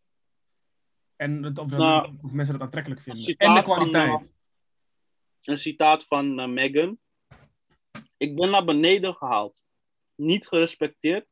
En 1.16 1.42
het, 1.42 1.58
of, 1.58 1.70
Nou, 1.70 2.18
of 2.22 2.32
mensen 2.32 2.54
dat 2.54 2.62
aantrekkelijk 2.62 3.00
vinden. 3.00 3.36
En 3.36 3.54
de 3.54 3.62
van, 3.62 3.74
kwaliteit. 3.74 4.20
eh, 4.20 4.26
Een 5.42 5.58
citaat 5.58 6.04
van 6.04 6.38
eh, 6.40 6.48
Meghan. 6.48 6.98
Ik 8.16 8.36
ben 8.36 8.50
naar 8.50 8.64
beneden 8.64 9.14
gehaald, 9.14 9.64
niet 10.14 10.46
gerespecteerd 10.46 11.26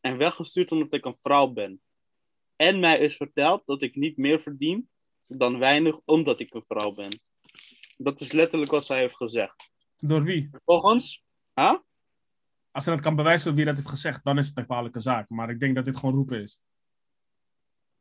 en 0.00 0.16
weggestuurd 0.16 0.72
omdat 0.72 0.92
ik 0.92 1.04
een 1.04 1.16
vrouw 1.20 1.46
ben. 1.46 1.80
En 2.56 2.80
mij 2.80 2.98
is 2.98 3.16
verteld 3.16 3.66
dat 3.66 3.82
ik 3.82 3.94
niet 3.94 4.16
meer 4.16 4.40
verdien 4.40 4.88
dan 5.26 5.58
weinig 5.58 6.00
omdat 6.04 6.40
ik 6.40 6.54
een 6.54 6.62
vrouw 6.62 6.92
ben. 6.92 7.20
Dat 7.96 8.20
is 8.20 8.32
letterlijk 8.32 8.70
wat 8.70 8.86
zij 8.86 8.98
heeft 8.98 9.16
gezegd. 9.16 9.70
Door 9.96 10.22
wie? 10.22 10.48
Vervolgens, 10.50 11.24
huh? 11.54 11.78
Als 12.70 12.84
ze 12.84 12.90
dat 12.90 13.00
kan 13.00 13.16
bewijzen 13.16 13.54
wie 13.54 13.64
dat 13.64 13.76
heeft 13.76 13.88
gezegd, 13.88 14.24
dan 14.24 14.38
is 14.38 14.46
het 14.48 14.56
een 14.58 14.64
kwalijke 14.64 15.00
zaak. 15.00 15.28
Maar 15.28 15.50
ik 15.50 15.60
denk 15.60 15.74
dat 15.74 15.84
dit 15.84 15.96
gewoon 15.96 16.14
roepen 16.14 16.42
is. 16.42 16.60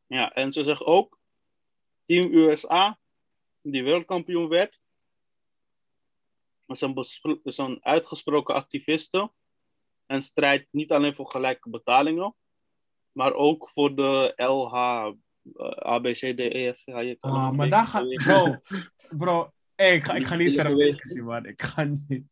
Ja, 0.08 0.32
en 0.34 0.52
ze 0.52 0.64
zegt 0.64 0.84
ook, 0.84 1.20
Team 2.06 2.34
USA, 2.34 2.98
die 3.62 3.84
wereldkampioen 3.84 4.48
werd, 4.48 4.82
is 6.68 6.82
een, 6.82 6.94
bespro- 6.94 7.40
is 7.44 7.58
een 7.58 7.80
uitgesproken 7.82 8.56
activiste 8.56 9.32
en 10.06 10.22
strijdt 10.22 10.68
niet 10.72 10.92
alleen 10.92 11.16
voor 11.16 11.30
gelijke 11.30 11.70
betalingen, 11.70 12.36
maar 13.12 13.34
ook 13.34 13.70
voor 13.74 13.96
de 13.96 14.34
LH, 14.36 14.74
eh, 15.56 17.02
je 17.08 17.18
kan 17.20 17.32
Ah, 17.32 17.52
maar 17.52 17.70
daar 17.70 17.86
gaat... 17.86 18.14
Bro, 18.14 18.62
bro 19.18 19.54
hey, 19.76 19.96
ik, 19.96 20.04
ga, 20.04 20.14
ik 20.14 20.26
ga 20.26 20.36
niet 20.36 20.54
verder 20.54 20.74
op 20.74 20.80
discussie, 20.80 21.24
man. 21.24 21.46
Ik 21.46 21.62
ga 21.62 21.84
niet. 21.84 22.24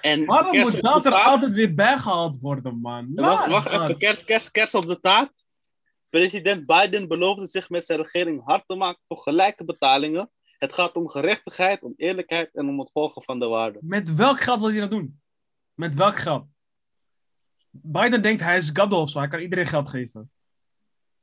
En 0.00 0.24
Waarom 0.24 0.58
moet 0.58 0.80
dat 0.80 1.06
er 1.06 1.12
altijd 1.12 1.52
weer 1.52 1.74
bijgehaald 1.74 2.38
worden, 2.40 2.80
man? 2.80 3.14
Wacht, 3.14 3.48
wacht 3.48 3.70
even, 3.70 3.98
kerst, 3.98 4.24
kerst, 4.24 4.50
kerst 4.50 4.74
op 4.74 4.86
de 4.86 5.00
taart. 5.00 5.46
President 6.10 6.66
Biden 6.66 7.08
beloofde 7.08 7.46
zich 7.46 7.70
met 7.70 7.86
zijn 7.86 7.98
regering 8.02 8.44
hard 8.44 8.66
te 8.66 8.74
maken 8.74 9.02
voor 9.08 9.18
gelijke 9.18 9.64
betalingen. 9.64 10.30
Het 10.58 10.72
gaat 10.74 10.94
om 10.96 11.08
gerechtigheid, 11.08 11.82
om 11.82 11.92
eerlijkheid 11.96 12.54
en 12.54 12.68
om 12.68 12.78
het 12.78 12.90
volgen 12.92 13.22
van 13.22 13.38
de 13.38 13.46
waarden. 13.46 13.80
Met 13.84 14.14
welk 14.14 14.40
geld 14.40 14.60
wil 14.60 14.70
hij 14.70 14.80
dat 14.80 14.90
doen? 14.90 15.20
Met 15.74 15.94
welk 15.94 16.16
geld? 16.16 16.46
Biden 17.70 18.22
denkt 18.22 18.40
hij 18.42 18.56
is 18.56 18.70
Gaddo 18.72 19.00
of 19.00 19.10
zo. 19.10 19.18
Hij 19.18 19.28
kan 19.28 19.40
iedereen 19.40 19.66
geld 19.66 19.88
geven. 19.88 20.30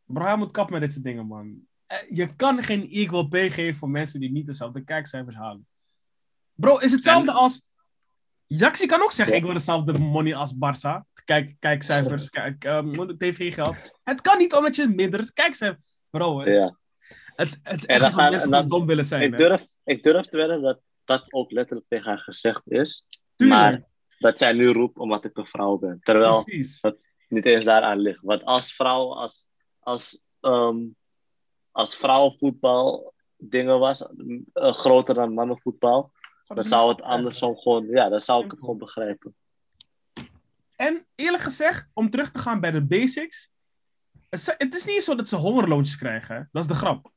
Bro, 0.05 0.23
hij 0.25 0.37
moet 0.37 0.51
kappen 0.51 0.73
met 0.73 0.81
dit 0.81 0.91
soort 0.91 1.03
dingen, 1.03 1.25
man. 1.27 1.67
Eh, 1.85 1.97
Je 2.09 2.35
kan 2.35 2.63
geen 2.63 2.87
equal 2.87 3.27
pay 3.27 3.49
geven 3.49 3.75
voor 3.79 3.89
mensen 3.89 4.19
die 4.19 4.31
niet 4.31 4.45
dezelfde 4.45 4.83
kijkcijfers 4.83 5.35
halen. 5.35 5.67
Bro, 6.53 6.77
is 6.77 6.91
hetzelfde 6.91 7.31
En- 7.31 7.37
als... 7.37 7.61
Jaxi 8.47 8.85
kan 8.85 9.01
ook 9.01 9.11
zeggen, 9.11 9.35
ik 9.35 9.43
wil 9.43 9.53
dezelfde 9.53 9.99
money 9.99 10.35
als 10.35 10.53
Barça. 10.53 11.03
Kijk, 11.25 11.55
kijkcijfers, 11.59 12.29
kijk, 12.29 12.63
eh, 12.63 12.79
tv-geld. 13.17 13.99
Het 14.03 14.21
kan 14.21 14.37
niet 14.37 14.53
omdat 14.53 14.75
je 14.75 14.87
minder 14.87 15.33
kijkcijfers... 15.33 15.83
Bro, 16.09 16.39
het, 16.39 16.53
Ja. 16.53 16.77
het, 17.35 17.47
is- 17.47 17.59
het 17.63 17.77
is 17.77 17.85
echt 17.85 17.99
dat 18.01 18.13
gaan- 18.13 18.29
mensen 18.31 18.49
gewoon 18.53 18.69
dom 18.69 18.85
willen 18.85 19.05
zijn. 19.05 19.21
Ik 19.21 19.31
hè. 19.31 19.37
durf, 19.37 19.67
ik 19.83 20.03
durf 20.03 20.25
te 20.25 20.37
wedden 20.37 20.61
dat 20.61 20.79
dat 21.03 21.25
ook 21.33 21.51
letterlijk 21.51 21.87
tegen 21.89 22.09
haar 22.09 22.19
gezegd 22.19 22.61
is. 22.65 23.05
Tuurlijk, 23.35 23.59
Maar 23.59 23.83
dat 24.19 24.37
zij 24.37 24.53
nu 24.53 24.67
roept 24.71 24.97
omdat 24.97 25.25
ik 25.25 25.37
een 25.37 25.45
vrouw 25.45 25.77
ben. 25.77 25.99
Terwijl 25.99 26.43
precies. 26.43 26.81
niet 27.27 27.45
eens 27.45 27.63
daaraan 27.63 27.99
ligt. 27.99 28.19
Want 28.21 28.43
als 28.43 28.73
vrouw, 28.73 29.13
als, 29.13 29.47
als, 29.79 30.21
ehm, 30.39 30.77
als 31.71 31.95
vrouwenvoetbal 31.95 33.13
dingen 33.37 33.79
was, 33.79 34.07
eh, 34.53 34.73
groter 34.73 35.15
dan 35.15 35.33
mannenvoetbal, 35.33 36.11
dan 36.47 36.63
zou 36.63 36.89
het 36.89 37.01
andersom 37.01 37.57
gewoon, 37.57 37.87
ja, 37.87 38.09
dan 38.09 38.21
zou 38.21 38.45
ik 38.45 38.51
het 38.51 38.59
gewoon 38.59 38.77
begrijpen. 38.77 39.35
En 40.75 41.05
eerlijk 41.15 41.43
gezegd, 41.43 41.87
om 41.93 42.09
terug 42.09 42.31
te 42.31 42.39
gaan 42.39 42.59
bij 42.59 42.71
de 42.71 42.85
basics. 42.85 43.49
Het 44.29 44.73
is- 44.73 44.85
niet 44.85 45.03
zo 45.03 45.15
dat 45.15 45.27
ze 45.27 45.35
hongerloontjes 45.35 45.97
krijgen. 45.97 46.35
Hè? 46.35 46.41
Dat 46.51 46.61
is 46.63 46.67
de 46.69 46.75
grap. 46.75 47.11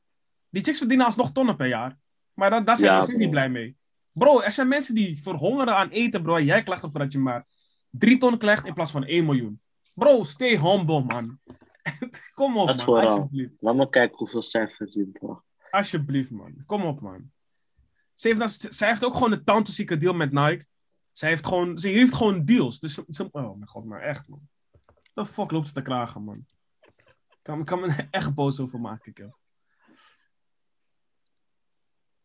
Die 0.49 0.63
chicks 0.63 0.77
verdienen 0.77 1.05
alsnog 1.05 1.31
tonnen 1.31 1.55
per 1.55 1.67
jaar. 1.67 1.97
Maar 2.33 2.49
da- 2.49 2.61
daar 2.61 2.77
zijn 2.77 2.91
Ja, 2.91 3.01
ze 3.01 3.07
bro. 3.09 3.17
niet 3.19 3.29
blij 3.29 3.49
mee. 3.49 3.77
Bro, 4.11 4.41
er 4.41 4.51
zijn 4.51 4.67
mensen 4.67 4.95
die 4.95 5.21
verhongeren 5.23 5.75
aan 5.75 5.89
eten, 5.89 6.21
bro. 6.23 6.39
Jij 6.39 6.63
klaagt 6.63 6.83
ervoor 6.83 6.99
dat 6.99 7.11
je 7.11 7.19
maar 7.19 7.45
drie 7.89 8.17
ton 8.17 8.37
krijgt 8.37 8.65
in 8.65 8.73
plaats 8.73 8.91
van 8.91 9.03
1 9.07 9.25
miljoen. 9.25 9.61
Bro, 9.93 10.23
stay 10.23 10.57
humble, 10.59 11.03
man. 11.03 11.39
Kom 12.33 12.57
op, 12.57 12.67
Dat 12.67 12.85
man. 12.85 13.05
Alsjeblieft. 13.05 13.53
Laat 13.59 13.75
me 13.75 13.89
kijken 13.89 14.17
hoeveel 14.17 14.43
zij 14.43 14.67
verdient. 14.69 15.17
hoor. 15.17 15.43
Alsjeblieft, 15.69 16.29
man. 16.31 16.63
Kom 16.65 16.83
op, 16.83 17.01
man. 17.01 17.31
Ze 18.19 18.27
heeft, 18.27 18.75
zij 18.75 18.87
heeft 18.87 19.03
ook 19.03 19.13
gewoon 19.13 19.31
een 19.31 19.43
tantozieke 19.43 19.97
deal 19.97 20.13
met 20.13 20.31
Nike. 20.31 20.65
Zij 21.11 21.29
heeft 21.29 21.45
gewoon, 21.45 21.79
ze 21.79 21.87
heeft 21.87 22.13
gewoon 22.13 22.45
deals. 22.45 22.79
Dus 22.79 22.99
oh 23.31 23.55
mijn 23.55 23.67
god, 23.67 23.85
maar 23.85 24.01
echt, 24.01 24.27
man. 24.27 24.49
The 25.13 25.25
fuck 25.25 25.51
loopt 25.51 25.67
ze 25.67 25.73
te 25.73 25.81
kragen, 25.81 26.23
man? 26.23 26.45
Ik 26.79 27.39
kan, 27.41 27.59
ik 27.59 27.65
kan 27.65 27.79
me 27.79 28.07
echt 28.11 28.33
boos 28.33 28.59
over 28.59 28.79
maken, 28.79 29.11
joh. 29.15 29.33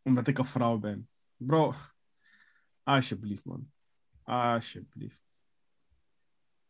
Omdat 0.02 0.26
ik 0.26 0.38
een 0.38 0.44
vrouw 0.44 0.78
ben. 0.78 1.08
Bro, 1.36 1.74
Alsjeblieft, 2.82 3.44
man. 3.44 3.72
Alsjeblieft. 4.22 5.22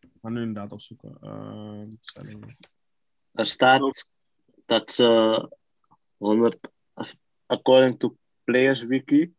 Ik 0.01 0.11
ga 0.23 0.29
nu 0.29 0.41
inderdaad 0.41 0.73
opzoeken. 0.73 1.19
Stellingen. 2.01 2.57
Er 3.31 3.47
staat 3.47 4.09
dat 4.65 4.93
ze 4.93 5.59
100, 6.17 6.71
according 7.47 7.99
to 7.99 8.17
Players 8.45 8.83
Wiki, 8.83 9.35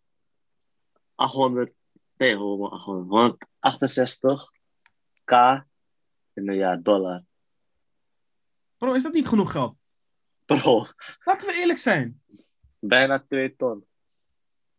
800, 1.16 1.72
nee, 2.18 2.38
800, 2.38 3.46
168k 3.60 5.64
in 6.34 6.50
een 6.50 6.56
jaar 6.56 6.82
dollar. 6.82 7.24
Bro, 8.78 8.94
is 8.94 9.04
dat 9.04 9.14
niet 9.14 9.28
genoeg 9.28 9.52
geld? 9.52 9.76
Bro, 10.46 10.86
Laten 11.24 11.48
we 11.48 11.54
eerlijk 11.60 11.80
zijn. 11.80 12.22
bijna 12.80 13.26
2 13.28 13.56
ton. 13.56 13.86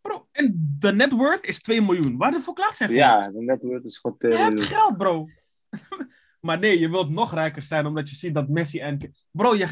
Bro, 0.00 0.28
en 0.32 0.76
de 0.78 0.92
net 0.92 1.12
worth 1.12 1.44
is 1.44 1.60
2 1.62 1.82
miljoen. 1.82 2.16
Waar 2.16 2.30
de 2.30 2.40
fuck 2.40 2.58
laat 2.58 2.76
zijn 2.76 2.88
van? 2.88 2.98
Ja, 2.98 3.30
de 3.30 3.42
net 3.42 3.62
worth 3.62 3.84
is 3.84 3.98
gewoon 3.98 4.18
2 4.18 4.32
Je 4.32 4.38
hebt 4.38 4.54
miljoen. 4.54 4.72
geld, 4.72 4.96
bro. 4.96 5.28
maar 6.46 6.58
nee, 6.58 6.78
je 6.78 6.90
wilt 6.90 7.10
nog 7.10 7.34
rijker 7.34 7.62
zijn 7.62 7.86
omdat 7.86 8.08
je 8.08 8.14
ziet 8.14 8.34
dat 8.34 8.48
Messi 8.48 8.80
en... 8.80 9.14
Bro, 9.30 9.54
je... 9.54 9.66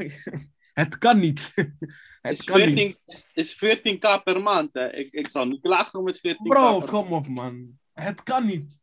het 0.75 0.99
kan 0.99 1.19
niet. 1.19 1.53
het 2.23 2.39
Is 2.39 2.45
kan 2.45 2.57
14, 2.57 2.75
niet. 2.75 3.01
is- 3.07 3.31
is 3.33 3.55
14k 3.57 4.23
per 4.25 4.43
maand. 4.43 4.75
Hè. 4.75 4.93
Ik, 4.93 5.13
ik 5.13 5.29
zou 5.29 5.49
niet 5.49 5.61
klagen 5.61 6.05
met 6.05 6.19
14k 6.19 6.43
Bro, 6.43 6.79
per 6.79 6.89
kom 6.89 7.13
op, 7.13 7.29
man. 7.29 7.79
Het 7.93 8.23
kan 8.23 8.47
niet. 8.47 8.79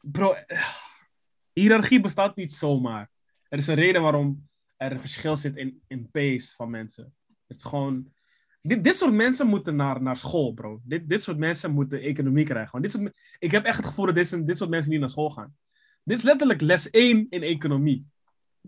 Bro, 0.00 0.34
hiërarchie 1.52 2.00
bestaat 2.00 2.36
niet 2.36 2.52
zomaar. 2.52 3.10
Er 3.48 3.58
is 3.58 3.66
een 3.66 3.74
reden 3.74 4.02
waarom 4.02 4.48
er 4.76 4.92
een 4.92 5.00
verschil 5.00 5.36
zit 5.36 5.56
in, 5.56 5.82
in 5.86 6.10
pace 6.10 6.54
van 6.56 6.70
mensen. 6.70 7.14
Het 7.46 7.56
is 7.56 7.64
gewoon... 7.64 8.12
Dit, 8.62 8.84
dit 8.84 8.96
soort 8.96 9.12
mensen 9.12 9.46
moeten 9.46 9.76
naar, 9.76 10.02
naar 10.02 10.16
school, 10.16 10.52
bro. 10.52 10.80
Dit, 10.84 11.08
dit 11.08 11.22
soort 11.22 11.38
mensen 11.38 11.70
moeten 11.70 12.00
economie 12.00 12.44
krijgen. 12.44 12.70
Want 12.72 12.82
dit 12.84 12.92
soort, 12.92 13.36
ik 13.38 13.50
heb 13.50 13.64
echt 13.64 13.76
het 13.76 13.86
gevoel 13.86 14.06
dat 14.06 14.14
dit, 14.14 14.28
zijn- 14.28 14.44
dit 14.44 14.56
soort 14.56 14.70
mensen 14.70 14.90
niet 14.90 15.00
naar 15.00 15.08
school 15.10 15.30
gaan. 15.30 15.56
Dit 16.04 16.18
is 16.18 16.24
letterlijk 16.24 16.60
les 16.60 16.90
1 16.90 17.26
in 17.30 17.42
economie. 17.42 18.06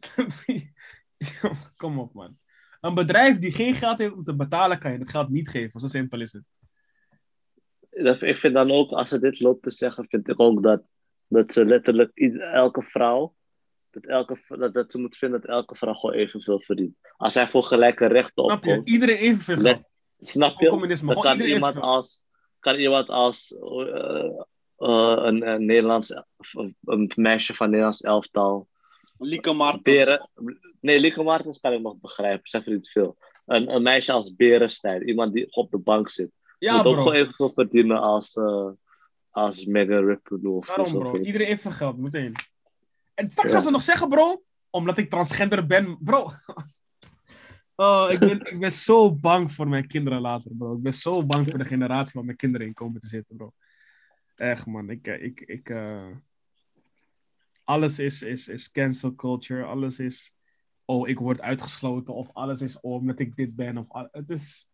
Kom 1.76 1.98
op, 1.98 2.12
man. 2.12 2.38
Een 2.80 2.94
bedrijf 2.94 3.38
die 3.38 3.52
geen 3.52 3.74
geld 3.74 3.98
heeft 3.98 4.12
om 4.12 4.24
te 4.24 4.36
betalen, 4.36 4.78
kan 4.78 4.92
je 4.92 4.98
het 4.98 5.08
geld 5.10 5.28
niet 5.28 5.48
geven. 5.48 5.80
Zo 5.80 5.86
simpel 5.86 6.20
is 6.20 6.32
het. 6.32 6.44
Ik 8.22 8.36
vind 8.36 8.54
dan 8.54 8.70
ook, 8.70 8.90
als 8.90 9.08
ze 9.08 9.18
dit 9.18 9.40
loopt 9.40 9.62
te 9.62 9.70
zeggen, 9.70 10.06
vind 10.08 10.28
ik 10.28 10.40
ook 10.40 10.62
dat, 10.62 10.82
dat 11.26 11.52
ze 11.52 11.64
letterlijk 11.64 12.10
elke 12.52 12.82
vrouw, 12.82 13.34
dat, 13.90 14.06
elke, 14.06 14.38
dat, 14.48 14.74
dat 14.74 14.92
ze 14.92 14.98
moet 14.98 15.16
vinden 15.16 15.40
dat 15.40 15.50
elke 15.50 15.74
vrouw 15.74 15.94
gewoon 15.94 16.16
evenveel 16.16 16.60
verdient. 16.60 16.96
Als 17.16 17.34
hij 17.34 17.48
voor 17.48 17.62
gelijke 17.62 18.06
rechten 18.06 18.44
Snap 18.44 18.64
je? 18.64 18.70
opkomt, 18.70 18.88
Iedereen 18.88 19.16
evenveel 19.16 19.58
geld. 19.58 19.82
snap 20.18 20.60
je? 20.60 20.96
Dan 21.00 21.20
kan 21.20 21.40
iemand 21.40 21.76
als, 21.76 22.24
kan 22.58 22.74
iemand 22.76 23.08
als 23.08 23.56
eh, 23.56 24.24
eh, 24.76 25.18
een, 25.22 25.48
een 25.48 25.64
Nederlands, 25.64 26.14
een 26.84 27.12
meisje 27.14 27.54
van 27.54 27.68
Nederlands 27.68 28.00
elftal, 28.00 28.68
Lieke 29.22 29.52
Martens. 29.52 29.82
Beren, 29.82 30.28
nee, 30.80 31.00
Lieke 31.00 31.22
Martens 31.22 31.60
kan 31.60 31.72
ik 31.72 31.80
nog 31.80 31.96
begrijpen, 32.00 32.48
zij 32.48 32.62
verdient 32.62 32.88
veel. 32.88 33.16
Een, 33.46 33.74
een 33.74 33.82
meisje 33.82 34.12
als 34.12 34.34
Berenstein, 34.36 35.08
iemand 35.08 35.32
die 35.32 35.52
op 35.54 35.70
de 35.70 35.78
bank 35.78 36.10
zit, 36.10 36.30
Ja, 36.58 36.76
moet 36.76 36.86
ook 36.86 36.92
bro. 36.92 37.02
gewoon 37.02 37.18
evenveel 37.18 37.50
verdienen 37.50 38.00
als, 38.00 38.36
eh 38.36 38.68
als 39.30 39.64
Megan 39.64 40.06
Rapinoe 40.06 40.64
Waarom, 40.66 40.92
bro? 40.98 41.16
Iedereen 41.18 41.46
evenveel 41.46 41.70
geld, 41.70 41.98
meteen. 41.98 42.32
En 43.14 43.30
straks 43.30 43.48
Ja. 43.48 43.54
gaan 43.54 43.64
ze 43.64 43.70
nog 43.70 43.82
zeggen, 43.82 44.08
bro, 44.08 44.42
omdat 44.70 44.98
ik 44.98 45.10
transgender 45.10 45.66
ben. 45.66 45.98
Bro. 46.00 46.30
Oh, 47.74 48.08
ik 48.10 48.18
ben, 48.18 48.40
ik 48.52 48.60
ben 48.60 48.72
zo 48.72 49.14
bang 49.14 49.52
voor 49.52 49.68
mijn 49.68 49.86
kinderen 49.86 50.20
later, 50.20 50.50
bro. 50.54 50.74
Ik 50.76 50.82
ben 50.82 50.94
zo 50.94 51.26
bang 51.26 51.48
voor 51.50 51.58
de 51.58 51.64
generatie 51.64 52.12
waar 52.14 52.24
mijn 52.24 52.36
kinderen 52.36 52.66
in 52.66 52.74
komen 52.74 53.00
te 53.00 53.06
zitten, 53.06 53.36
bro. 53.36 53.52
Echt, 54.34 54.66
man. 54.66 54.90
Ik, 54.90 55.06
eh, 55.06 55.22
ik, 55.24 55.40
ik, 55.40 55.68
eh, 55.68 56.06
Alles 57.70 57.98
is, 57.98 58.22
is, 58.22 58.48
is 58.48 58.70
cancel 58.70 59.14
culture. 59.14 59.64
Alles 59.64 59.98
is, 59.98 60.32
oh, 60.84 61.08
ik 61.08 61.18
word 61.18 61.40
uitgesloten. 61.40 62.14
Of 62.14 62.30
alles 62.32 62.60
is, 62.60 62.80
oh, 62.80 62.92
omdat 62.92 63.18
ik 63.18 63.36
dit 63.36 63.56
ben. 63.56 63.78
Of, 63.78 63.90
al- 63.90 64.08
het 64.12 64.30
is... 64.30 64.66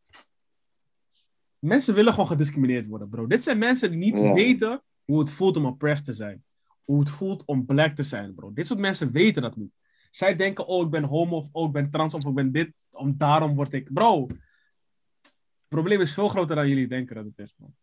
Mensen 1.58 1.94
willen 1.94 2.12
gewoon 2.12 2.28
gediscrimineerd 2.28 2.86
worden, 2.86 3.08
bro. 3.08 3.26
Dit 3.26 3.42
zijn 3.42 3.58
mensen 3.58 3.90
die 3.90 3.98
niet 3.98 4.18
Ja. 4.18 4.32
weten 4.32 4.82
hoe 5.04 5.18
het 5.18 5.30
voelt 5.30 5.56
om 5.56 5.66
oppressed 5.66 6.04
te 6.04 6.12
zijn. 6.12 6.44
Hoe 6.84 7.00
het 7.00 7.10
voelt 7.10 7.44
om 7.44 7.66
black 7.66 7.94
te 7.94 8.02
zijn, 8.02 8.34
bro. 8.34 8.52
Dit 8.52 8.66
soort 8.66 8.80
mensen 8.80 9.10
weten 9.10 9.42
dat 9.42 9.56
niet. 9.56 9.72
Zij 10.10 10.36
denken, 10.36 10.66
oh, 10.66 10.84
ik 10.84 10.90
ben 10.90 11.04
homo, 11.04 11.36
of 11.36 11.48
oh, 11.52 11.66
ik 11.66 11.72
ben 11.72 11.90
trans, 11.90 12.14
of 12.14 12.26
ik 12.26 12.34
ben 12.34 12.52
dit. 12.52 12.72
Om 12.90 13.16
daarom 13.16 13.54
word 13.54 13.72
ik... 13.72 13.92
Bro, 13.92 14.26
het 14.26 15.34
probleem 15.68 16.00
is 16.00 16.14
veel 16.14 16.28
groter 16.28 16.56
dan 16.56 16.68
jullie 16.68 16.88
denken 16.88 17.14
dat 17.14 17.24
het 17.24 17.38
is, 17.38 17.54
man. 17.56 17.74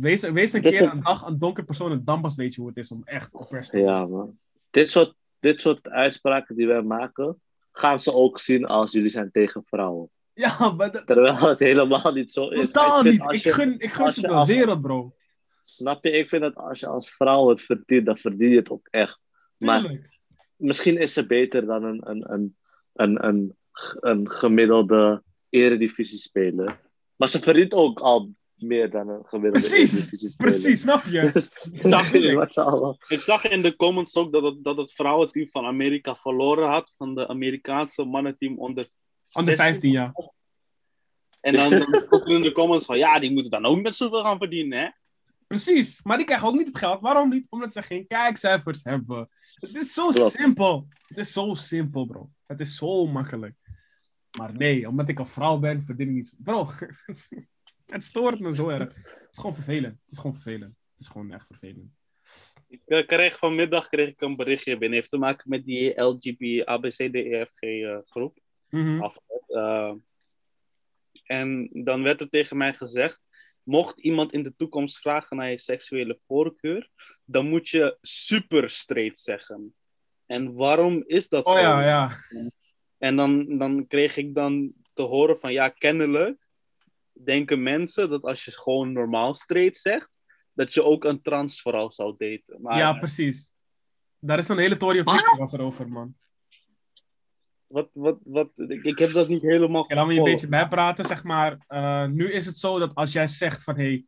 Wees, 0.00 0.20
wees 0.20 0.52
een 0.52 0.62
Dit 0.62 0.72
keer 0.78 0.92
een 0.92 1.02
dag 1.02 1.26
een 1.26 1.38
donker 1.38 1.64
persoon 1.64 1.92
en 1.92 2.04
dan 2.04 2.20
pas 2.20 2.34
weet 2.36 2.54
je 2.54 2.60
hoe 2.60 2.68
het 2.70 2.78
is 2.78 2.90
om 2.90 3.02
echt 3.04 3.34
oppressed 3.34 3.74
te. 3.74 3.78
Ja, 3.80 4.06
man. 4.06 4.38
Dit 4.70 4.92
soort, 4.92 5.14
dit 5.40 5.60
soort 5.60 5.88
uitspraken 5.88 6.56
die 6.56 6.66
wij 6.66 6.82
maken, 6.82 7.40
gaan 7.72 8.00
ze 8.00 8.12
ook 8.14 8.38
zien 8.38 8.64
als 8.66 8.92
jullie 8.92 9.10
zijn 9.10 9.30
tegen 9.30 9.62
vrouwen. 9.64 10.10
Ja, 10.34 10.72
maar 10.76 10.92
dat, 10.92 11.06
Terwijl 11.06 11.38
het 11.48 11.58
helemaal 11.58 12.12
niet 12.12 12.32
zo 12.32 12.48
is. 12.48 12.64
totaal 12.64 13.02
niet. 13.02 13.32
Ik 13.32 13.52
gun, 13.52 13.78
ik 13.78 13.90
gun 13.92 14.10
ze 14.12 14.20
de 14.20 14.28
als- 14.28 14.48
wereld, 14.48 14.80
bro. 14.82 15.12
Snap 15.62 16.04
je? 16.04 16.10
Ik 16.10 16.28
vind 16.28 16.42
dat 16.42 16.54
als 16.54 16.80
je 16.80 16.86
als 16.86 17.10
vrouw 17.10 17.48
het 17.48 17.60
verdient, 17.62 18.06
dan 18.06 18.18
verdien 18.18 18.50
je 18.50 18.56
het 18.56 18.70
ook 18.70 18.86
echt. 18.90 19.18
Maar 19.56 19.80
Tuurlijk. 19.80 20.18
misschien 20.56 20.96
is 20.98 21.12
ze 21.12 21.26
beter 21.26 21.66
dan 21.66 21.84
een, 21.84 22.10
een, 22.10 22.32
een, 22.32 22.56
een, 22.94 23.24
een, 23.26 23.56
een 24.00 24.30
gemiddelde 24.30 25.22
eredivisie-speler. 25.48 26.80
Maar 27.16 27.28
ze 27.28 27.40
verdient 27.40 27.72
ook 27.72 28.00
al 28.00 28.30
meer 28.58 28.90
dan 28.90 29.08
een 29.08 29.24
gemiddelde 29.24 29.68
Precies, 29.68 30.34
precies, 30.36 30.80
snap 30.80 31.04
je? 31.04 31.30
Dus, 31.32 31.50
Snap 31.82 32.04
je? 32.04 32.34
wat 32.42 32.54
ze 32.54 32.62
allemaal... 32.62 32.96
Ik 33.08 33.20
zag 33.20 33.44
in 33.44 33.62
de 33.62 33.76
comments 33.76 34.16
ook 34.16 34.32
dat 34.32 34.42
het, 34.42 34.64
dat 34.64 34.76
het 34.76 34.92
vrouwenteam 34.92 35.50
van 35.50 35.64
Amerika 35.64 36.14
verloren 36.16 36.68
had. 36.68 36.92
Van 36.96 37.14
de 37.14 37.28
Amerikaanse 37.28 38.04
mannenteam 38.04 38.58
onder 38.58 38.88
Onder 39.32 39.56
16. 39.56 39.72
15 39.72 39.90
jaar. 39.90 40.12
En 41.40 41.52
dan, 41.52 41.70
dan 41.70 41.80
er 42.20 42.28
in 42.28 42.42
de 42.42 42.52
comments 42.52 42.86
van 42.86 42.98
ja, 42.98 43.18
die 43.18 43.32
moeten 43.32 43.50
dan 43.50 43.64
ook 43.66 43.80
net 43.80 43.96
zoveel 43.96 44.22
gaan 44.22 44.38
verdienen, 44.38 44.78
hè? 44.78 44.88
Precies, 45.46 46.00
maar 46.02 46.16
die 46.16 46.26
krijgen 46.26 46.48
ook 46.48 46.56
niet 46.56 46.66
het 46.66 46.78
geld. 46.78 47.00
Waarom 47.00 47.28
niet? 47.28 47.46
Omdat 47.48 47.72
ze 47.72 47.82
geen 47.82 48.06
kijkcijfers 48.06 48.80
hebben. 48.82 49.28
Het 49.54 49.76
is 49.76 49.92
zo 49.92 50.10
Klopt. 50.10 50.30
simpel. 50.30 50.88
Het 51.06 51.18
is 51.18 51.32
zo 51.32 51.54
simpel, 51.54 52.06
bro. 52.06 52.30
Het 52.46 52.60
is 52.60 52.76
zo 52.76 53.06
makkelijk. 53.06 53.54
Maar 54.38 54.54
nee, 54.54 54.88
omdat 54.88 55.08
ik 55.08 55.18
een 55.18 55.26
vrouw 55.26 55.58
ben, 55.58 55.84
verdien 55.84 56.08
ik 56.08 56.14
niet. 56.14 56.34
Bro, 56.36 56.68
het 57.90 58.04
stoort 58.04 58.40
me 58.40 58.54
zo 58.54 58.68
erg. 58.68 58.94
Het 58.94 59.28
is 59.30 59.38
gewoon 59.38 59.54
vervelend. 59.54 59.98
Het 60.02 60.12
is 60.12 60.18
gewoon 60.18 60.34
vervelend. 60.34 60.76
Het 60.90 61.00
is 61.00 61.08
gewoon 61.08 61.32
echt 61.32 61.46
vervelend. 61.46 61.96
Ik 62.68 62.82
eh, 62.86 63.06
kreeg 63.06 63.38
vanmiddag 63.38 63.88
kreeg 63.88 64.08
ik 64.08 64.20
een 64.20 64.36
berichtje 64.36 64.78
binnen. 64.78 64.98
Heeft 64.98 65.10
te 65.10 65.18
maken 65.18 65.48
met 65.48 65.64
die 65.64 66.00
LGB 66.00 66.62
ABCDEFG 66.64 67.60
eh, 67.60 67.98
groep. 68.02 68.38
Mhm. 68.68 69.10
Eh, 69.46 69.92
en 71.24 71.70
dan 71.72 72.02
werd 72.02 72.20
er 72.20 72.28
tegen 72.28 72.56
mij 72.56 72.74
gezegd: 72.74 73.20
mocht 73.62 74.00
iemand 74.00 74.32
in 74.32 74.42
de 74.42 74.54
toekomst 74.56 74.98
vragen 74.98 75.36
naar 75.36 75.50
je 75.50 75.58
seksuele 75.58 76.18
voorkeur, 76.26 76.90
dan 77.24 77.48
moet 77.48 77.68
je 77.68 77.96
super 78.00 78.70
straight 78.70 79.18
zeggen. 79.18 79.74
En 80.26 80.54
waarom 80.54 81.04
is 81.06 81.28
dat 81.28 81.46
Oh 81.46 81.54
zo? 81.54 81.60
ja, 81.60 81.84
ja. 81.84 82.10
En 82.98 83.16
dan, 83.16 83.58
dan 83.58 83.86
kreeg 83.86 84.16
ik 84.16 84.34
dan 84.34 84.72
te 84.92 85.02
horen 85.02 85.38
van 85.38 85.52
ja, 85.52 85.68
kennelijk 85.68 86.47
denken 87.24 87.62
mensen 87.62 88.10
dat 88.10 88.22
als 88.22 88.44
je 88.44 88.50
gewoon 88.50 88.92
normaal 88.92 89.34
straight 89.34 89.76
zegt, 89.76 90.10
dat 90.52 90.74
je 90.74 90.82
ook 90.84 91.04
een 91.04 91.22
transvrouw 91.22 91.90
zou 91.90 92.14
daten. 92.18 92.62
Maar 92.62 92.76
Ja, 92.78 92.92
precies. 92.92 93.52
Daar 94.18 94.38
is 94.38 94.48
een 94.48 94.58
hele 94.58 94.76
Tory 94.76 94.98
of 95.04 95.38
over, 95.38 95.60
over, 95.60 95.88
man. 95.88 96.14
wat, 97.66 97.88
wat, 97.92 98.18
wat, 98.24 98.50
ik, 98.54 98.84
ik 98.84 98.98
heb 98.98 99.12
dat 99.12 99.28
niet 99.28 99.42
helemaal 99.42 99.84
Ja, 99.88 99.94
laat 99.94 100.06
me 100.06 100.12
je 100.12 100.18
een 100.18 100.26
gevolgd. 100.26 100.50
beetje 100.50 100.60
bijpraten, 100.60 101.04
zeg 101.04 101.24
maar. 101.24 101.64
Eh, 101.66 102.06
nu 102.06 102.32
is 102.32 102.46
het 102.46 102.58
zo 102.58 102.78
dat 102.78 102.94
als 102.94 103.12
jij 103.12 103.26
zegt 103.26 103.62
van... 103.64 103.76
Hey, 103.76 104.04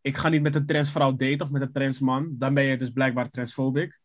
ik 0.00 0.16
ga 0.16 0.28
niet 0.28 0.42
met 0.42 0.54
een 0.54 0.66
transvrouw 0.66 1.16
daten 1.16 1.40
of 1.40 1.50
met 1.50 1.62
een 1.62 1.72
transman... 1.72 2.34
dan 2.38 2.54
ben 2.54 2.64
je 2.64 2.76
dus 2.76 2.90
blijkbaar 2.90 3.30
transfobic. 3.30 4.00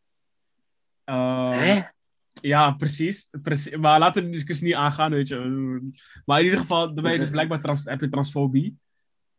Eh, 1.03 1.51
Hè? 1.51 1.81
Ja, 2.41 2.71
precies. 2.71 3.29
precies. 3.41 3.75
Maar 3.75 3.99
laten 3.99 4.21
we 4.21 4.29
de 4.29 4.33
discussie 4.33 4.65
niet 4.65 4.75
aangaan, 4.75 5.11
weet 5.11 5.27
je. 5.27 5.37
Maar 6.25 6.39
in 6.39 6.45
ieder 6.45 6.59
geval, 6.59 6.93
dan 6.93 7.03
ben 7.03 7.13
je 7.13 7.19
dus 7.19 7.29
blijkbaar 7.29 7.61
trans, 7.61 7.83
heb 7.83 8.01
je 8.01 8.09
transfobie. 8.09 8.77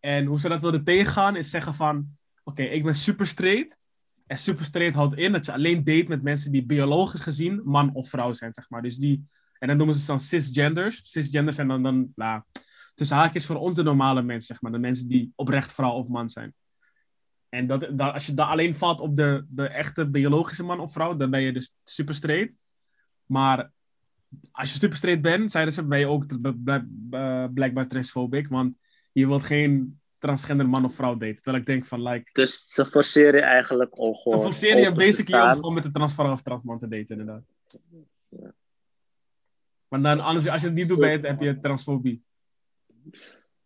En 0.01 0.25
hoe 0.25 0.41
ze 0.41 0.49
dat 0.49 0.61
wilden 0.61 0.85
tegengaan, 0.85 1.37
is 1.37 1.51
zeggen 1.51 1.75
van... 1.75 2.07
Oké, 2.45 2.63
ik 2.63 2.85
ben 2.85 2.97
super 2.97 3.27
straight. 3.27 3.79
En 4.27 4.39
super 4.39 4.65
straight 4.65 4.95
houdt 4.95 5.17
in 5.17 5.33
dat 5.33 5.47
je 5.47 5.53
alleen 5.53 5.85
date 5.85 6.09
met 6.09 6.23
mensen 6.23 6.53
die 6.53 6.67
biologisch 6.67 7.21
gezien 7.21 7.61
man 7.65 7.95
of 7.95 8.09
vrouw 8.09 8.33
zijn, 8.33 8.55
zeg 8.55 8.71
maar. 8.71 8.83
Dus 8.83 8.97
die... 8.97 9.25
En 9.59 9.69
dan 9.69 9.77
noemen 9.77 9.95
ze 9.95 10.01
ze 10.01 10.07
dan 10.07 10.21
cisgenders. 10.21 11.01
Cisgenders 11.03 11.57
zijn 11.57 11.69
dan, 11.69 11.83
dan 11.83 12.13
nou, 12.15 12.43
tussen 12.95 13.17
haakjes 13.17 13.47
voor 13.47 13.57
ons 13.57 13.77
de 13.77 13.83
normale 13.83 14.23
mensen, 14.23 14.47
zeg 14.47 14.63
maar. 14.63 14.73
De 14.73 14.79
mensen 14.79 15.09
die 15.09 15.33
oprecht 15.35 15.73
vrouw 15.73 15.93
of 15.93 16.09
man 16.09 16.29
zijn. 16.29 16.55
En 17.49 17.67
dat, 17.67 17.81
dat, 17.81 18.13
als 18.13 18.27
je 18.27 18.35
daar 18.35 18.47
alleen 18.47 18.75
valt 18.75 19.01
op 19.01 19.17
de, 19.17 19.45
de 19.49 19.69
echte 19.69 20.11
biologische 20.11 20.63
man 20.63 20.81
of 20.81 20.93
vrouw, 20.93 21.17
dan 21.17 21.31
ben 21.31 21.41
je 21.41 21.53
dus 21.53 21.77
super 21.85 22.15
straight. 22.15 22.57
Maar 23.27 23.71
als 24.53 24.73
je 24.73 24.79
super 24.79 24.97
straight 24.97 25.23
bent, 25.23 25.51
zeiden 25.51 25.75
ze, 25.75 25.85
ben 25.85 25.99
je 25.99 26.07
ook 26.07 26.27
blijkbaar 27.55 27.89
transfobic. 27.89 28.49
Want 28.49 28.77
je 29.13 29.27
wilt 29.27 29.45
geen 29.45 30.01
transgender 30.19 30.69
man 30.69 30.85
of 30.85 30.95
vrouw 30.95 31.17
date. 31.17 31.35
Terwijl 31.35 31.57
ik 31.57 31.67
denk 31.67 31.85
van, 31.85 32.03
like, 32.03 32.31
Dus 32.33 32.69
ze 32.73 32.87
forceren 32.87 33.35
je 33.35 33.47
eigenlijk 33.47 33.99
om 33.99 34.15
ze 34.15 34.39
forceren 34.41 34.81
je 34.81 34.93
basically 34.93 35.49
om 35.49 35.55
gewoon 35.55 35.75
met 35.75 35.85
een 35.85 35.93
transvrouw 35.93 36.33
of 36.33 36.43
transman 36.43 36.79
te 36.79 36.89
daten, 36.89 37.19
inderdaad. 37.19 37.43
Maar 39.89 40.03
dan, 40.03 40.21
anders, 40.21 40.49
als 40.49 40.61
je 40.61 40.67
het 40.67 40.77
niet 40.77 40.89
doet, 40.89 40.99
je, 40.99 41.05
heb 41.05 41.41
je 41.41 41.61
transfobie. 41.61 42.23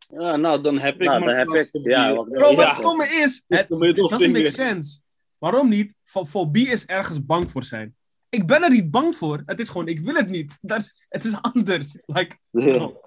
Ja, 0.08 0.36
nou, 0.36 0.62
dan 0.62 0.78
heb 0.78 0.94
ik 1.00 1.06
Nou, 1.06 1.24
maar 1.24 1.44
dan 1.44 1.56
heb 1.56 1.66
ik. 1.72 1.86
Ja, 1.86 2.14
wat 2.14 2.28
Bro, 2.28 2.54
wat 2.54 2.66
het 2.66 2.74
stomme 2.74 3.04
is, 3.04 3.42
het 3.48 3.68
middelvinger. 3.68 4.08
doesn't 4.10 4.32
make 4.32 4.48
sense. 4.50 5.00
Waarom 5.38 5.68
niet? 5.68 5.94
Fo- 6.04 6.24
Fobie 6.26 6.68
is 6.68 6.86
ergens 6.86 7.24
bang 7.24 7.50
voor 7.50 7.64
zijn. 7.64 7.96
Ik 8.28 8.46
ben 8.46 8.62
er 8.62 8.70
niet 8.70 8.90
bang 8.90 9.16
voor. 9.16 9.42
Het 9.46 9.60
is 9.60 9.68
gewoon, 9.68 9.88
ik 9.88 10.00
wil 10.00 10.14
het 10.14 10.28
niet. 10.28 10.58
Dat 10.60 10.80
is, 10.80 11.06
het 11.08 11.24
is 11.24 11.42
anders. 11.42 11.98
Like, 12.06 12.38
bro. 12.50 13.00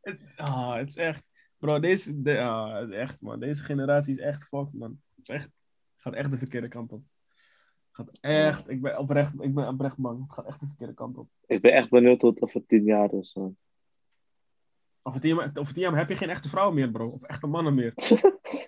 Het, 0.00 0.20
ah, 0.36 0.74
het 0.74 0.88
is 0.88 0.96
echt... 0.96 1.24
Bro, 1.58 1.80
deze... 1.80 2.22
De, 2.22 2.40
ah, 2.40 2.92
echt, 2.92 3.22
man. 3.22 3.40
Deze 3.40 3.62
generatie 3.62 4.14
is 4.14 4.20
echt 4.20 4.44
fucked, 4.44 4.72
man. 4.72 5.00
Het 5.16 5.28
is 5.28 5.34
echt... 5.34 5.50
gaat 5.96 6.14
echt 6.14 6.30
de 6.30 6.38
verkeerde 6.38 6.68
kant 6.68 6.92
op. 6.92 7.02
Gaat 7.90 8.18
echt... 8.20 8.68
Ik 8.68 8.82
ben 8.82 8.98
oprecht, 8.98 9.32
ik 9.40 9.54
ben 9.54 9.68
oprecht 9.68 9.96
bang. 9.96 10.22
Het 10.22 10.32
gaat 10.32 10.46
echt 10.46 10.60
de 10.60 10.66
verkeerde 10.66 10.94
kant 10.94 11.16
op. 11.16 11.28
Ik 11.46 11.60
ben 11.60 11.72
echt 11.72 11.90
benieuwd 11.90 12.20
hoe 12.20 12.30
het 12.30 12.42
over 12.42 12.66
tien 12.66 12.84
jaar 12.84 13.12
is. 13.12 13.34
Man. 13.34 13.56
Over 15.02 15.20
tien, 15.20 15.34
jaar- 15.34 15.50
over 15.54 15.74
tien 15.74 15.82
jaar 15.82 15.96
heb 15.96 16.08
je 16.08 16.16
geen 16.16 16.30
echte 16.30 16.48
vrouw 16.48 16.70
meer, 16.70 16.90
bro. 16.90 17.08
Of 17.08 17.22
echte 17.22 17.46
mannen 17.46 17.74
meer. 17.74 17.92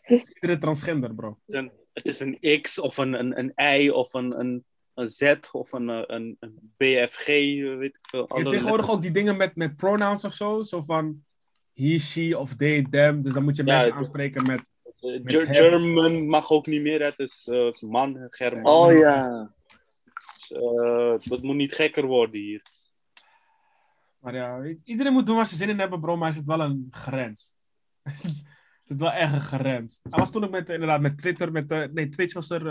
Het 0.03 0.20
is 0.20 0.31
iedereen 0.31 0.61
transgender, 0.61 1.15
bro. 1.15 1.28
Het 1.28 1.55
is 1.55 1.55
een, 1.55 1.73
het 1.93 2.09
is 2.09 2.20
een 2.20 2.61
X 2.61 2.78
of 2.78 2.97
een, 2.97 3.12
een, 3.12 3.39
een 3.39 3.82
Y 3.82 3.89
of 3.89 4.15
een, 4.15 4.40
een, 4.40 4.65
een 4.94 5.06
Z 5.06 5.35
of 5.52 5.73
een, 5.73 5.90
eh, 5.90 6.02
een, 6.06 6.36
een 6.40 6.73
BFG, 6.77 7.27
weet 7.27 7.94
ik 7.94 7.98
veel. 8.02 8.10
Je 8.10 8.16
hebt 8.19 8.31
andere 8.32 8.51
tegenwoordig 8.51 8.86
letters. 8.86 8.93
ook 8.97 9.02
die 9.02 9.10
dingen 9.10 9.36
met, 9.36 9.56
met 9.56 9.77
pronouns 9.77 10.24
of 10.24 10.32
zo. 10.35 10.62
Zo 10.62 10.82
van 10.82 11.24
he, 11.74 11.98
she 11.98 12.39
of 12.39 12.55
they, 12.55 12.86
them. 12.90 13.23
Dus 13.23 13.32
dan 13.32 13.43
moet 13.44 13.56
je 13.56 13.64
Ja, 13.64 13.69
mensen 13.73 13.89
het- 13.89 13.98
aanspreken 13.98 14.47
met... 14.47 14.70
Eh, 15.01 15.23
met 15.23 15.32
Ger- 15.32 15.44
hem. 15.44 15.55
German 15.55 16.27
mag 16.27 16.51
ook 16.51 16.66
niet 16.66 16.82
meer, 16.82 17.05
het 17.05 17.19
is 17.19 17.48
eh, 17.51 17.70
man, 17.81 18.27
German. 18.28 18.73
Oh 18.73 18.98
ja. 18.98 19.51
Dus, 20.14 20.51
eh, 20.52 21.14
dat 21.31 21.43
moet 21.43 21.56
niet 21.56 21.74
gekker 21.74 22.06
worden 22.06 22.40
hier. 22.40 22.62
Maar 24.19 24.35
ja, 24.35 24.77
iedereen 24.85 25.12
moet 25.12 25.27
doen 25.27 25.36
waar 25.36 25.47
ze 25.47 25.56
zin 25.56 25.69
in 25.69 25.78
hebben, 25.78 26.01
bro. 26.01 26.16
Maar 26.16 26.28
er 26.28 26.35
zit 26.35 26.47
wel 26.47 26.60
een 26.60 26.86
grens. 26.90 27.55
er 28.02 28.12
zit 28.85 29.01
wel 29.01 29.12
echt 29.12 29.32
een 29.32 29.40
grens. 29.40 30.01
Hij 30.02 30.19
was 30.19 30.32
toen 30.32 30.44
ook 30.44 30.51
met, 30.51 30.70
inderdaad, 30.70 31.01
met 31.01 31.19
Twitter. 31.19 31.52
Met, 31.52 31.93
nee, 31.93 32.09
Twitch 32.09 32.35
was 32.35 32.51
er... 32.51 32.66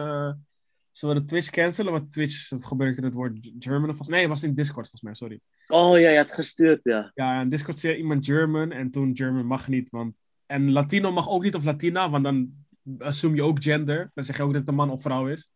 ze 0.91 1.05
wilden 1.05 1.25
Twitch 1.25 1.49
cancelen, 1.49 1.91
maar 1.91 2.07
Twitch 2.07 2.51
gebruikte 2.55 3.05
het 3.05 3.13
woord 3.13 3.51
German. 3.59 3.89
Of, 3.89 4.07
nee, 4.07 4.19
het 4.19 4.29
was 4.29 4.43
in 4.43 4.53
Discord 4.53 4.89
volgens 4.89 5.01
mij, 5.01 5.13
sorry. 5.13 5.39
Oh 5.67 5.99
ja, 5.99 6.09
je 6.09 6.17
had 6.17 6.31
gestuurd, 6.31 6.79
ja. 6.83 7.11
Ja, 7.13 7.41
in 7.41 7.49
Discord 7.49 7.79
zei 7.79 7.95
iemand 7.95 8.25
German 8.25 8.71
en 8.71 8.91
toen 8.91 9.11
German 9.13 9.45
mag 9.45 9.67
niet, 9.67 9.89
want... 9.89 10.19
En 10.45 10.71
Latino 10.71 11.11
mag 11.11 11.29
ook 11.29 11.43
niet 11.43 11.55
of 11.55 11.63
Latina, 11.63 12.09
want 12.09 12.23
dan 12.23 12.53
assume 12.99 13.35
je 13.35 13.43
ook 13.43 13.63
gender. 13.63 14.11
Dan 14.13 14.23
zeg 14.23 14.37
je 14.37 14.43
ook 14.43 14.51
dat 14.51 14.59
het 14.59 14.69
een 14.69 14.75
man 14.75 14.89
of 14.89 15.01
vrouw 15.01 15.27
is. 15.27 15.49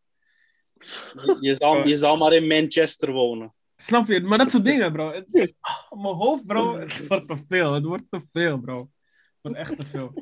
Je, 0.73 1.37
je 1.39 1.55
zal, 1.55 1.87
je 1.87 1.97
zal 1.97 2.17
maar 2.17 2.33
in 2.33 2.47
Manchester 2.47 3.11
wonen. 3.11 3.53
Snap 3.75 4.07
je? 4.07 4.21
Maar 4.21 4.37
dat 4.37 4.49
soort 4.49 4.65
dingen, 4.71 4.91
bro. 4.91 5.13
Het 5.13 5.33
is, 5.33 5.53
ah, 5.59 6.01
mijn 6.01 6.15
hoofd, 6.15 6.45
bro. 6.45 6.79
Het 6.79 7.07
wordt 7.07 7.27
te 7.27 7.37
veel. 7.47 7.73
Het 7.73 7.85
wordt 7.85 8.03
te 8.09 8.21
veel, 8.31 8.59
bro. 8.59 8.79
Het 8.79 9.39
wordt 9.41 9.57
echt 9.57 9.77
te 9.77 9.85
veel. 9.85 10.13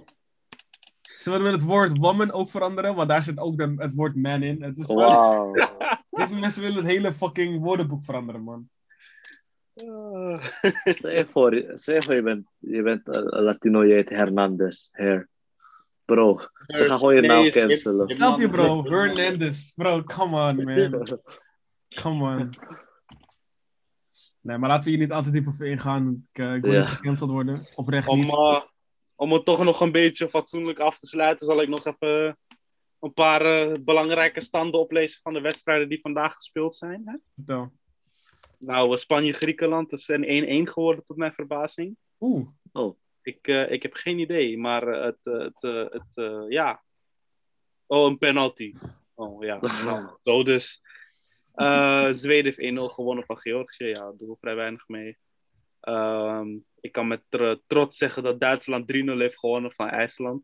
Ze 1.24 1.32
willen 1.32 1.52
het 1.52 1.62
woord 1.62 1.98
woman 1.98 2.32
ook 2.32 2.50
veranderen, 2.50 2.96
want 2.96 3.10
daar 3.10 3.24
zit 3.24 3.40
ook 3.40 3.58
de, 3.58 3.74
het 3.78 3.94
woord 3.94 4.16
man 4.16 4.44
in. 4.44 4.64
Het 4.64 4.78
is, 4.78 4.94
Wauw. 4.94 5.54
Deze 6.10 6.38
mensen 6.38 6.62
willen 6.62 6.78
het 6.78 6.86
hele 6.86 7.14
fucking 7.14 7.62
woordenboek 7.62 8.06
veranderen, 8.06 8.42
man. 8.42 8.70
Eh, 9.74 10.44
Stel 10.96 11.12
je 11.12 11.26
voor, 11.26 11.56
je, 11.56 12.02
voor 12.06 12.16
je 12.16 12.22
bent, 12.22 12.48
je 12.58 12.82
bent 12.82 13.10
eh, 13.10 13.22
Latino, 13.24 13.86
je 13.86 13.94
heet 13.94 14.10
Hernandez. 14.10 14.90
Her. 14.92 15.30
Bro, 16.06 16.40
ze 16.68 16.86
gaan 16.86 16.98
gewoon 16.98 17.16
je 17.16 17.22
Nee, 17.22 17.30
naam 17.30 17.50
cancelen. 17.50 18.10
Snap 18.10 18.40
je, 18.40 18.50
bro? 18.50 18.84
Hernandez. 18.84 19.74
Bro, 19.74 20.04
come 20.04 20.50
on, 20.50 20.64
man. 20.64 21.08
Come 22.02 22.38
on. 22.38 22.50
Nee, 24.42 24.58
maar 24.58 24.70
laten 24.70 24.84
we 24.84 24.90
hier 24.90 25.06
niet 25.06 25.12
altijd 25.12 25.34
diep 25.34 25.48
op 25.48 25.62
ingaan. 25.62 26.28
Ik, 26.32 26.40
eh, 26.40 26.56
ik 26.56 26.62
wil 26.62 26.80
niet 26.80 26.88
gecanceld 26.88 27.30
worden. 27.30 27.68
Oprecht 27.76 28.08
om, 28.08 28.20
niet. 28.20 28.72
Om 29.24 29.32
het 29.32 29.46
toch 29.46 29.64
nog 29.64 29.82
een 29.82 29.92
beetje 29.92 30.30
fatsoenlijk 30.30 30.80
af 30.80 31.00
te 31.00 31.08
sluiten, 31.08 31.46
zal 31.46 31.62
ik 31.62 31.68
nog 31.68 31.86
even 31.86 32.38
een 33.00 33.14
paar 33.14 33.42
eh, 33.42 33.78
belangrijke 33.80 34.42
standen 34.42 34.80
oplezen 34.80 35.22
van 35.22 35.34
de 35.34 35.42
wedstrijden 35.42 35.90
die 35.90 36.02
vandaag 36.02 36.34
gespeeld 36.34 36.76
zijn. 36.76 37.02
Hè? 37.06 37.16
Nou, 38.58 38.92
eh, 38.92 38.98
Spanje-Griekenland 38.98 39.92
is 39.92 40.08
een 40.08 40.24
1-1 40.68 40.72
geworden, 40.72 41.06
tot 41.06 41.18
mijn 41.18 41.34
verbazing. 41.34 41.98
Oeh. 42.20 42.48
Ik, 43.22 43.48
eh, 43.48 43.72
ik 43.72 43.82
heb 43.82 43.94
geen 43.94 44.20
idee, 44.20 44.58
maar 44.58 44.88
eh, 44.88 45.04
het, 45.04 45.20
eh, 45.22 45.40
het, 45.40 45.64
eh, 45.64 45.86
het 45.90 46.12
eh, 46.14 46.46
ja. 46.50 46.84
Oh, 47.86 48.10
een 48.10 48.18
penalty. 48.18 48.74
Oh 49.14 49.44
ja, 49.44 49.60
nou, 49.86 50.08
zo 50.22 50.44
dus. 50.44 50.82
Eh, 51.54 52.08
Zweden 52.12 52.46
heeft 52.46 52.80
1-0 52.80 52.90
gewonnen 52.90 53.26
van 53.26 53.38
Georgië. 53.38 53.86
Ja, 53.86 54.00
daar 54.00 54.18
doen 54.18 54.30
we 54.30 54.36
vrij 54.40 54.56
weinig 54.56 54.88
mee. 54.88 55.18
Ehm, 55.84 56.58
ik 56.82 56.92
kan 56.92 57.08
met 57.08 57.22
tr- 57.30 57.54
trots 57.68 57.98
zeggen 57.98 58.24
dat 58.24 58.40
Duitsland 58.40 58.88
3-0 58.88 59.20
heeft 59.20 59.40
gewonnen 59.40 59.72
van 59.72 59.90
IJsland. 59.90 60.44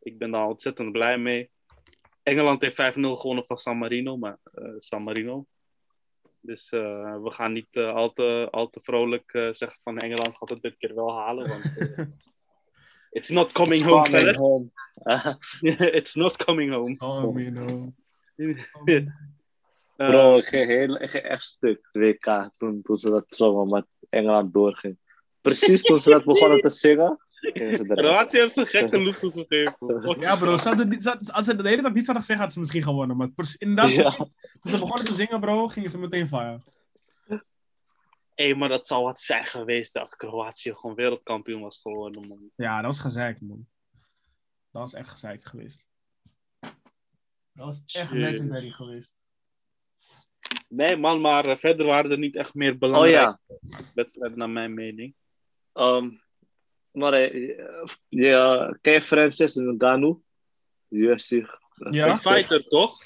Ik 0.00 0.18
ben 0.18 0.30
daar 0.30 0.46
ontzettend 0.46 0.92
blij 0.92 1.18
mee. 1.18 1.50
Engeland 2.22 2.60
heeft 2.60 2.74
5-0 2.76 3.16
gewonnen 3.16 3.44
van 3.46 3.56
San 3.58 3.78
Marino, 3.78 4.16
maar 4.16 4.38
eh, 4.52 4.72
San 4.78 5.02
Marino. 5.02 5.46
Dus 6.40 6.70
eh, 6.70 7.22
we 7.22 7.30
gaan 7.30 7.52
niet 7.52 7.68
eh, 7.70 7.94
al, 7.94 8.12
te, 8.12 8.48
al 8.50 8.70
te 8.70 8.80
vrolijk 8.82 9.32
eh, 9.32 9.52
zeggen 9.52 9.80
van 9.82 9.98
Engeland 9.98 10.36
gaat 10.36 10.48
het 10.48 10.62
dit 10.62 10.76
keer 10.76 10.94
wel 10.94 11.12
halen. 11.16 11.48
Want, 11.48 11.76
eh, 11.78 11.98
it's 13.18 13.28
not 13.28 13.52
coming 13.52 13.82
home, 13.82 14.02
Coming 14.10 14.36
home. 14.36 14.70
It's 15.98 16.14
not 16.14 16.36
coming 16.36 16.72
home. 16.72 16.94
Oh, 16.98 17.38
you 17.38 17.50
know. 17.50 17.92
Eh, 19.96 20.08
Bro, 20.08 20.36
ik 20.38 20.44
ging, 20.44 20.66
heel, 20.66 21.00
ik 21.02 21.10
ging 21.10 21.24
echt 21.24 21.42
stuk, 21.44 21.88
2K, 21.98 22.50
toen, 22.56 22.82
toen 22.82 22.98
ze 22.98 23.10
dat 23.10 23.24
zongen, 23.28 23.68
maar 23.68 23.84
Engeland 24.08 24.52
doorging. 24.52 24.98
Precies 25.40 25.82
toen 25.82 26.00
ze 26.00 26.10
dat 26.10 26.24
begonnen 26.24 26.60
te 26.60 26.70
zingen. 26.70 27.18
Kroatië 27.88 28.38
heeft 28.38 28.52
ze 28.54 28.66
gekke 28.66 28.98
loesoe 28.98 29.30
gegeven. 29.32 30.20
Ja, 30.20 30.36
bro. 30.36 30.56
Ze 30.56 30.68
hadden 30.68 30.88
niet, 30.88 31.02
ze- 31.02 31.32
als 31.32 31.44
ze 31.44 31.56
de 31.56 31.68
hele 31.68 31.82
tijd 31.82 31.94
niet 31.94 32.04
zouden 32.04 32.26
zeggen, 32.26 32.46
hadden 32.46 32.50
ze 32.54 32.60
misschien 32.60 32.82
gewonnen. 32.82 33.16
Maar 33.16 33.28
inderdaad, 33.58 33.90
Ja. 33.90 34.10
toen 34.10 34.70
ze 34.72 34.78
begonnen 34.78 35.04
te 35.04 35.12
zingen, 35.14 35.40
bro, 35.40 35.68
gingen 35.68 35.90
ze 35.90 35.98
meteen 35.98 36.26
fire. 36.26 36.60
Hé, 38.34 38.54
maar 38.54 38.68
dat 38.68 38.86
zou 38.86 39.04
wat 39.04 39.18
zijn 39.20 39.44
geweest 39.46 39.96
als 39.96 40.16
Kroatië 40.16 40.74
gewoon 40.74 40.96
wereldkampioen 40.96 41.60
was 41.62 41.78
geworden, 41.82 42.28
man. 42.28 42.50
Ja, 42.56 42.76
dat 42.76 42.84
was 42.84 43.00
gezeik, 43.00 43.40
man. 43.40 43.66
Dat 44.70 44.82
was 44.82 44.94
echt 44.94 45.08
gezeik 45.08 45.44
geweest. 45.44 45.84
Dat 47.52 47.66
was 47.66 47.82
echt 47.86 48.10
legendary 48.12 48.70
geweest. 48.70 49.14
Nee, 50.68 50.96
man, 50.96 51.20
maar 51.20 51.44
eh, 51.44 51.56
verder 51.56 51.86
waren 51.86 52.10
er 52.10 52.18
niet 52.18 52.36
echt 52.36 52.54
meer 52.54 52.72
Oh 52.72 52.78
belangrijke 52.78 53.38
ja, 53.48 53.58
wedstrijden, 53.94 54.38
naar 54.38 54.50
mijn 54.50 54.74
mening. 54.74 55.14
ehm, 55.72 56.10
maar 56.90 57.12
eh, 57.12 57.56
je, 58.08 58.78
ken 58.80 58.92
je 58.92 59.02
Francis 59.02 59.54
Ngannou? 59.54 60.22
UFC. 60.88 61.30
Ja? 61.90 62.18
Fighter, 62.18 62.64
toch? 62.64 62.98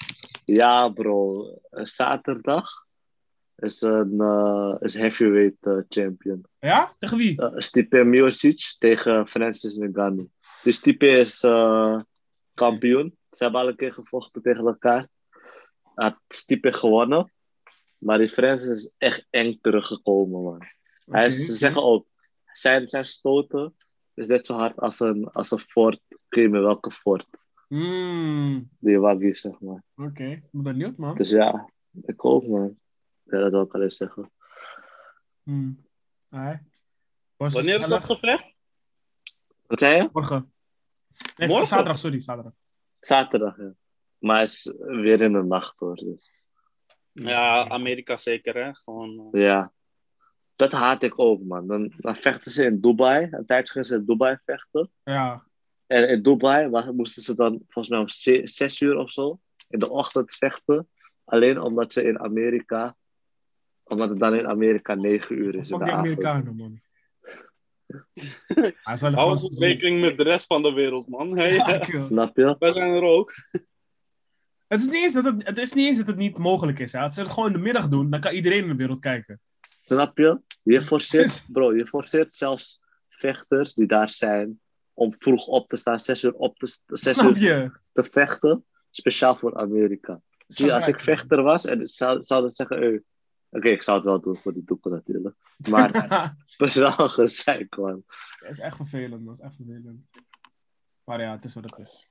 Ja, 0.45 0.89
bro. 0.89 1.45
Eh, 1.69 1.85
Zaterdag 1.85 2.85
is 3.57 3.81
een 3.81 4.19
eh, 4.21 4.75
is 4.79 4.95
heavyweight 4.97 5.65
eh, 5.65 5.77
champion. 5.89 6.45
Ja? 6.59 6.95
Tegen 6.99 7.17
wie? 7.17 7.41
Uh, 7.41 7.49
Stipe 7.55 8.03
Miocic 8.03 8.75
tegen 8.79 9.27
Francis 9.27 9.77
Ngannou. 9.77 10.29
Dus 10.63 10.75
Stipe 10.75 11.07
is 11.07 11.43
eh, 11.43 11.99
kampioen. 12.53 13.17
Ze 13.29 13.43
hebben 13.43 13.61
al 13.61 13.67
een 13.67 13.75
keer 13.75 13.93
gevochten 13.93 14.41
tegen 14.41 14.65
elkaar. 14.65 15.07
Had 15.95 16.19
Stipe 16.27 16.73
gewonnen. 16.73 17.31
Maar 18.01 18.17
die 18.17 18.29
Francis 18.29 18.69
is 18.69 18.91
echt 18.97 19.27
eng 19.29 19.57
teruggekomen, 19.61 20.43
man. 20.43 20.67
Hij 21.05 21.27
is, 21.27 21.35
Oké, 21.35 21.45
ze 21.45 21.53
zeggen 21.57 21.83
ook, 21.83 22.07
zijn, 22.53 22.87
zijn 22.87 23.05
stoten 23.05 23.75
is 24.13 24.27
net 24.27 24.45
zo 24.45 24.55
hard 24.55 24.79
als 24.79 24.99
een, 24.99 25.27
als 25.31 25.51
een 25.51 25.59
fort. 25.59 26.01
Ik 26.09 26.17
weet 26.29 26.51
niet 26.51 26.61
welke 26.61 26.91
fort. 26.91 27.27
Mm, 27.67 28.69
Die 28.79 28.99
waggy, 28.99 29.33
zeg 29.33 29.59
maar. 29.59 29.83
Oké, 29.95 30.23
ik 30.23 30.43
ben 30.51 30.63
benieuwd, 30.63 30.97
man. 30.97 31.15
Dus 31.15 31.29
ja, 31.29 31.69
ik 32.01 32.19
hoop, 32.19 32.47
man. 32.47 32.79
Ja, 33.23 33.39
dat 33.39 33.51
wil 33.51 33.61
ik 33.61 33.73
al 33.73 33.81
eens 33.81 33.97
zeggen. 33.97 34.31
Het 37.37 37.53
Wanneer 37.53 37.79
is 37.79 37.87
dat 37.87 38.03
gevecht? 38.03 38.55
Wat 39.67 39.79
zei 39.79 39.95
je? 40.01 40.09
Morgen. 40.11 40.53
Nee, 41.35 41.47
Morgen? 41.47 41.67
zaterdag, 41.67 41.97
sorry, 41.97 42.21
zaterdag. 42.21 42.53
Zaterdag, 42.99 43.57
ja. 43.57 43.73
Maar 44.17 44.35
hij 44.35 44.43
is 44.43 44.73
weer 44.77 45.21
in 45.21 45.33
de 45.33 45.43
nacht, 45.43 45.79
hoor. 45.79 45.95
Dus. 45.95 46.29
Ja, 47.13 47.67
Amerika 47.69 48.17
zeker, 48.17 48.55
hè? 48.65 48.73
Gewoon. 48.73 49.29
eh, 49.31 49.41
Ja. 49.41 49.71
Dat 50.55 50.71
haat 50.71 51.03
ik 51.03 51.19
ook, 51.19 51.43
man. 51.43 51.67
Dan, 51.67 51.93
dan 51.97 52.15
vechten 52.15 52.51
ze 52.51 52.65
in 52.65 52.81
Dubai. 52.81 53.27
Een 53.31 53.45
tijdje 53.45 53.71
gingen 53.71 53.87
ze 53.87 53.95
in 53.95 54.05
Dubai 54.05 54.37
vechten. 54.45 54.91
Ja. 55.03 55.43
En 55.87 56.09
in 56.09 56.21
Dubai 56.21 56.91
moesten 56.91 57.21
ze 57.21 57.35
dan 57.35 57.51
volgens 57.65 57.89
mij 57.89 57.99
om 57.99 58.07
ze- 58.09 58.41
zes 58.43 58.81
uur 58.81 58.97
of 58.97 59.11
zo 59.11 59.39
in 59.69 59.79
de 59.79 59.89
ochtend 59.89 60.33
vechten. 60.33 60.89
Alleen 61.23 61.61
omdat 61.61 61.93
ze 61.93 62.03
in 62.03 62.19
Amerika, 62.19 62.95
omdat 63.83 64.09
het 64.09 64.19
dan 64.19 64.35
in 64.35 64.47
Amerika 64.47 64.93
negen 64.95 65.37
uur 65.37 65.55
is 65.55 65.69
in 65.69 65.77
Fuck 65.77 65.79
de 65.79 65.85
die 65.85 65.93
avond. 65.93 66.23
Amerikanen, 66.25 66.55
man. 66.55 66.79
Hou 69.13 69.29
eens 69.31 69.57
rekening 69.59 70.01
met 70.01 70.17
de 70.17 70.23
rest 70.23 70.45
van 70.45 70.61
de 70.61 70.71
wereld, 70.73 71.07
man. 71.07 71.37
Hey, 71.37 71.53
Ja. 71.55 71.83
Snap 71.99 72.35
je? 72.35 72.55
wij 72.59 72.71
zijn 72.71 72.93
er 72.93 73.03
ook. 73.03 73.33
Het 74.71 74.81
is, 74.81 74.87
niet 74.87 75.03
eens 75.03 75.13
dat 75.13 75.25
het, 75.25 75.47
het 75.47 75.57
is 75.57 75.73
niet 75.73 75.87
eens 75.87 75.97
dat 75.97 76.07
het 76.07 76.17
niet 76.17 76.37
mogelijk 76.37 76.79
is. 76.79 76.91
Hè. 76.91 76.99
Als 76.99 77.13
ze 77.13 77.21
het 77.21 77.29
gewoon 77.29 77.49
in 77.49 77.55
de 77.55 77.63
middag 77.63 77.87
doen, 77.87 78.09
dan 78.09 78.19
kan 78.19 78.33
iedereen 78.33 78.63
in 78.63 78.67
de 78.67 78.75
wereld 78.75 78.99
kijken. 78.99 79.39
Snap 79.69 80.17
je? 80.17 80.41
Je 80.63 80.81
forceert, 80.81 81.43
bro, 81.53 81.75
je 81.75 81.87
forceert 81.87 82.33
zelfs 82.33 82.81
vechters 83.09 83.73
die 83.73 83.87
daar 83.87 84.09
zijn 84.09 84.59
om 84.93 85.15
vroeg 85.17 85.47
op 85.47 85.69
te 85.69 85.75
staan, 85.75 85.99
zes 85.99 86.23
uur 86.23 86.33
op 86.33 86.57
te, 86.57 86.79
zes 86.85 87.17
uur 87.17 87.81
te 87.93 88.03
vechten, 88.03 88.65
speciaal 88.89 89.35
voor 89.35 89.57
Amerika. 89.57 90.21
Zie 90.47 90.73
als 90.73 90.87
ik 90.87 90.99
vechter 90.99 91.41
was 91.41 91.65
en 91.65 91.87
zou, 91.87 92.23
zou 92.23 92.41
dat 92.41 92.55
zeggen, 92.55 93.03
oké, 93.49 93.69
ik 93.69 93.83
zou 93.83 93.97
het 93.97 94.05
wel 94.05 94.21
doen 94.21 94.37
voor 94.37 94.53
die 94.53 94.63
doeken 94.65 94.91
natuurlijk. 94.91 95.35
Maar 95.69 96.35
is 96.57 96.75
wel 96.75 96.91
gezeik, 96.91 97.77
man. 97.77 98.03
Het 98.39 98.49
is 98.49 98.59
echt 98.59 98.75
vervelend, 98.75 99.23
man. 99.23 99.33
Het 99.33 99.39
is 99.39 99.45
echt 99.45 99.55
vervelend. 99.55 100.05
Maar 101.03 101.21
ja, 101.21 101.31
het 101.31 101.45
is 101.45 101.53
wat 101.53 101.63
het 101.63 101.79
is. 101.79 102.09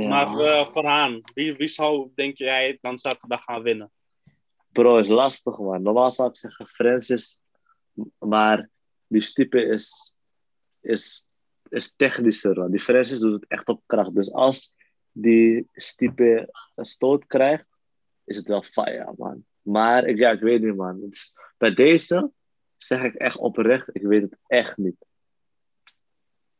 Ja, 0.00 0.24
maar 0.24 0.38
eh 0.38 0.70
Farhaan, 0.70 1.20
wie, 1.34 1.54
wie 1.54 1.68
zou, 1.68 2.10
denk 2.14 2.36
jij, 2.36 2.78
dan 2.80 2.98
zaterdag 2.98 3.44
gaan 3.44 3.62
winnen? 3.62 3.90
Bro, 4.72 4.98
is 4.98 5.08
lastig, 5.08 5.58
man. 5.58 5.82
Normaal 5.82 6.10
zou 6.10 6.28
ik 6.28 6.36
zeggen 6.36 6.66
Francis, 6.66 7.40
maar 8.18 8.68
die 9.06 9.20
Stipe 9.20 9.62
is, 9.64 10.14
is, 10.80 11.26
is 11.68 11.94
technischer, 11.96 12.58
man. 12.58 12.70
Die 12.70 12.80
Francis 12.80 13.18
doet 13.18 13.40
het 13.40 13.50
echt 13.50 13.68
op 13.68 13.82
kracht. 13.86 14.14
Dus 14.14 14.32
als 14.32 14.74
die 15.12 15.68
Stipe 15.72 16.48
een 16.74 16.84
stoot 16.84 17.26
krijgt, 17.26 17.66
is 18.24 18.36
het 18.36 18.46
wel 18.46 18.62
fire, 18.62 19.14
man. 19.16 19.44
Maar 19.62 20.04
ik, 20.04 20.18
ja, 20.18 20.30
ik 20.30 20.40
weet 20.40 20.62
niet, 20.62 20.76
man. 20.76 21.10
Bij 21.58 21.74
deze 21.74 22.30
zeg 22.76 23.02
ik 23.02 23.14
echt 23.14 23.36
oprecht, 23.36 23.88
ik 23.92 24.02
weet 24.02 24.22
het 24.22 24.38
echt 24.46 24.76
niet. 24.76 25.06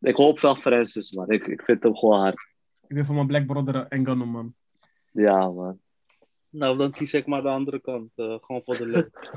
Ik 0.01 0.17
hoop 0.17 0.41
wel 0.41 0.57
Francis, 0.57 1.13
man. 1.13 1.31
Ik, 1.31 1.47
ik 1.47 1.63
vind 1.63 1.83
hem 1.83 1.97
gewoon 1.97 2.21
hard. 2.21 2.55
Ik 2.89 2.95
ben 2.95 3.05
voor 3.05 3.15
mijn 3.15 3.27
Black 3.27 3.47
Brother 3.47 3.87
Engano, 3.87 4.27
man. 4.27 4.55
Ja, 5.13 5.51
man. 5.51 5.81
Nou, 6.49 6.77
dan 6.77 6.91
kies 6.91 7.15
ik 7.15 7.27
maar 7.27 7.43
de 7.43 7.49
andere 7.49 7.81
kant. 7.81 8.13
eh, 8.15 8.37
gewoon 8.41 8.63
voor 8.65 8.77
de 8.77 8.87
leuk. 8.97 9.31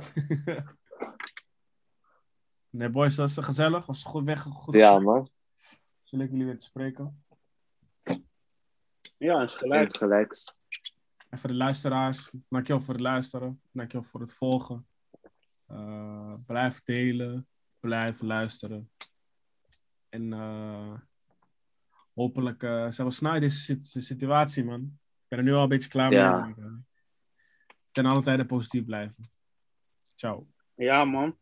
nee, 2.69 2.89
boys, 2.89 3.15
was 3.15 3.35
het 3.35 3.45
gezellig? 3.45 3.85
Was 3.85 3.99
het 3.99 4.07
goed 4.07 4.23
weg? 4.23 4.41
Goed 4.41 4.73
Ja, 4.75 4.99
man. 4.99 5.29
Zo 6.03 6.17
leuk 6.17 6.29
jullie 6.29 6.45
weer 6.45 6.57
te 6.57 6.65
spreken. 6.65 7.23
Ja, 9.17 9.41
is 9.41 9.55
gelijk. 9.55 9.87
Het 9.87 9.97
gelijks. 9.97 10.57
En 11.29 11.39
voor 11.39 11.49
de 11.49 11.55
luisteraars, 11.55 12.33
dankjewel 12.49 12.81
voor 12.81 12.93
het 12.93 13.03
luisteren. 13.03 13.61
Dankjewel 13.71 14.07
voor 14.09 14.19
het 14.19 14.33
volgen. 14.33 14.87
Eh, 15.65 16.33
blijf 16.45 16.83
delen. 16.83 17.47
Blijf 17.79 18.21
luisteren. 18.21 18.91
En 20.09 20.33
eh, 20.33 20.93
hopelijk 22.19 22.63
uh, 22.63 22.89
zijn 22.91 23.07
we 23.07 23.13
snel 23.13 23.33
in 23.35 23.41
deze 23.41 23.59
sit- 23.59 24.03
situatie, 24.03 24.63
man. 24.63 24.81
Ik 24.81 25.27
ben 25.27 25.37
er 25.39 25.45
nu 25.45 25.53
al 25.53 25.63
een 25.63 25.69
beetje 25.69 25.89
klaar 25.89 26.11
Ja. 26.11 26.31
mee. 26.45 26.55
maar, 26.55 26.65
eh, 26.65 26.71
ten 27.91 28.05
alle 28.05 28.21
tijde 28.21 28.45
positief 28.45 28.85
blijven. 28.85 29.31
Ciao. 30.15 30.47
Ja, 30.75 31.03
man. 31.05 31.37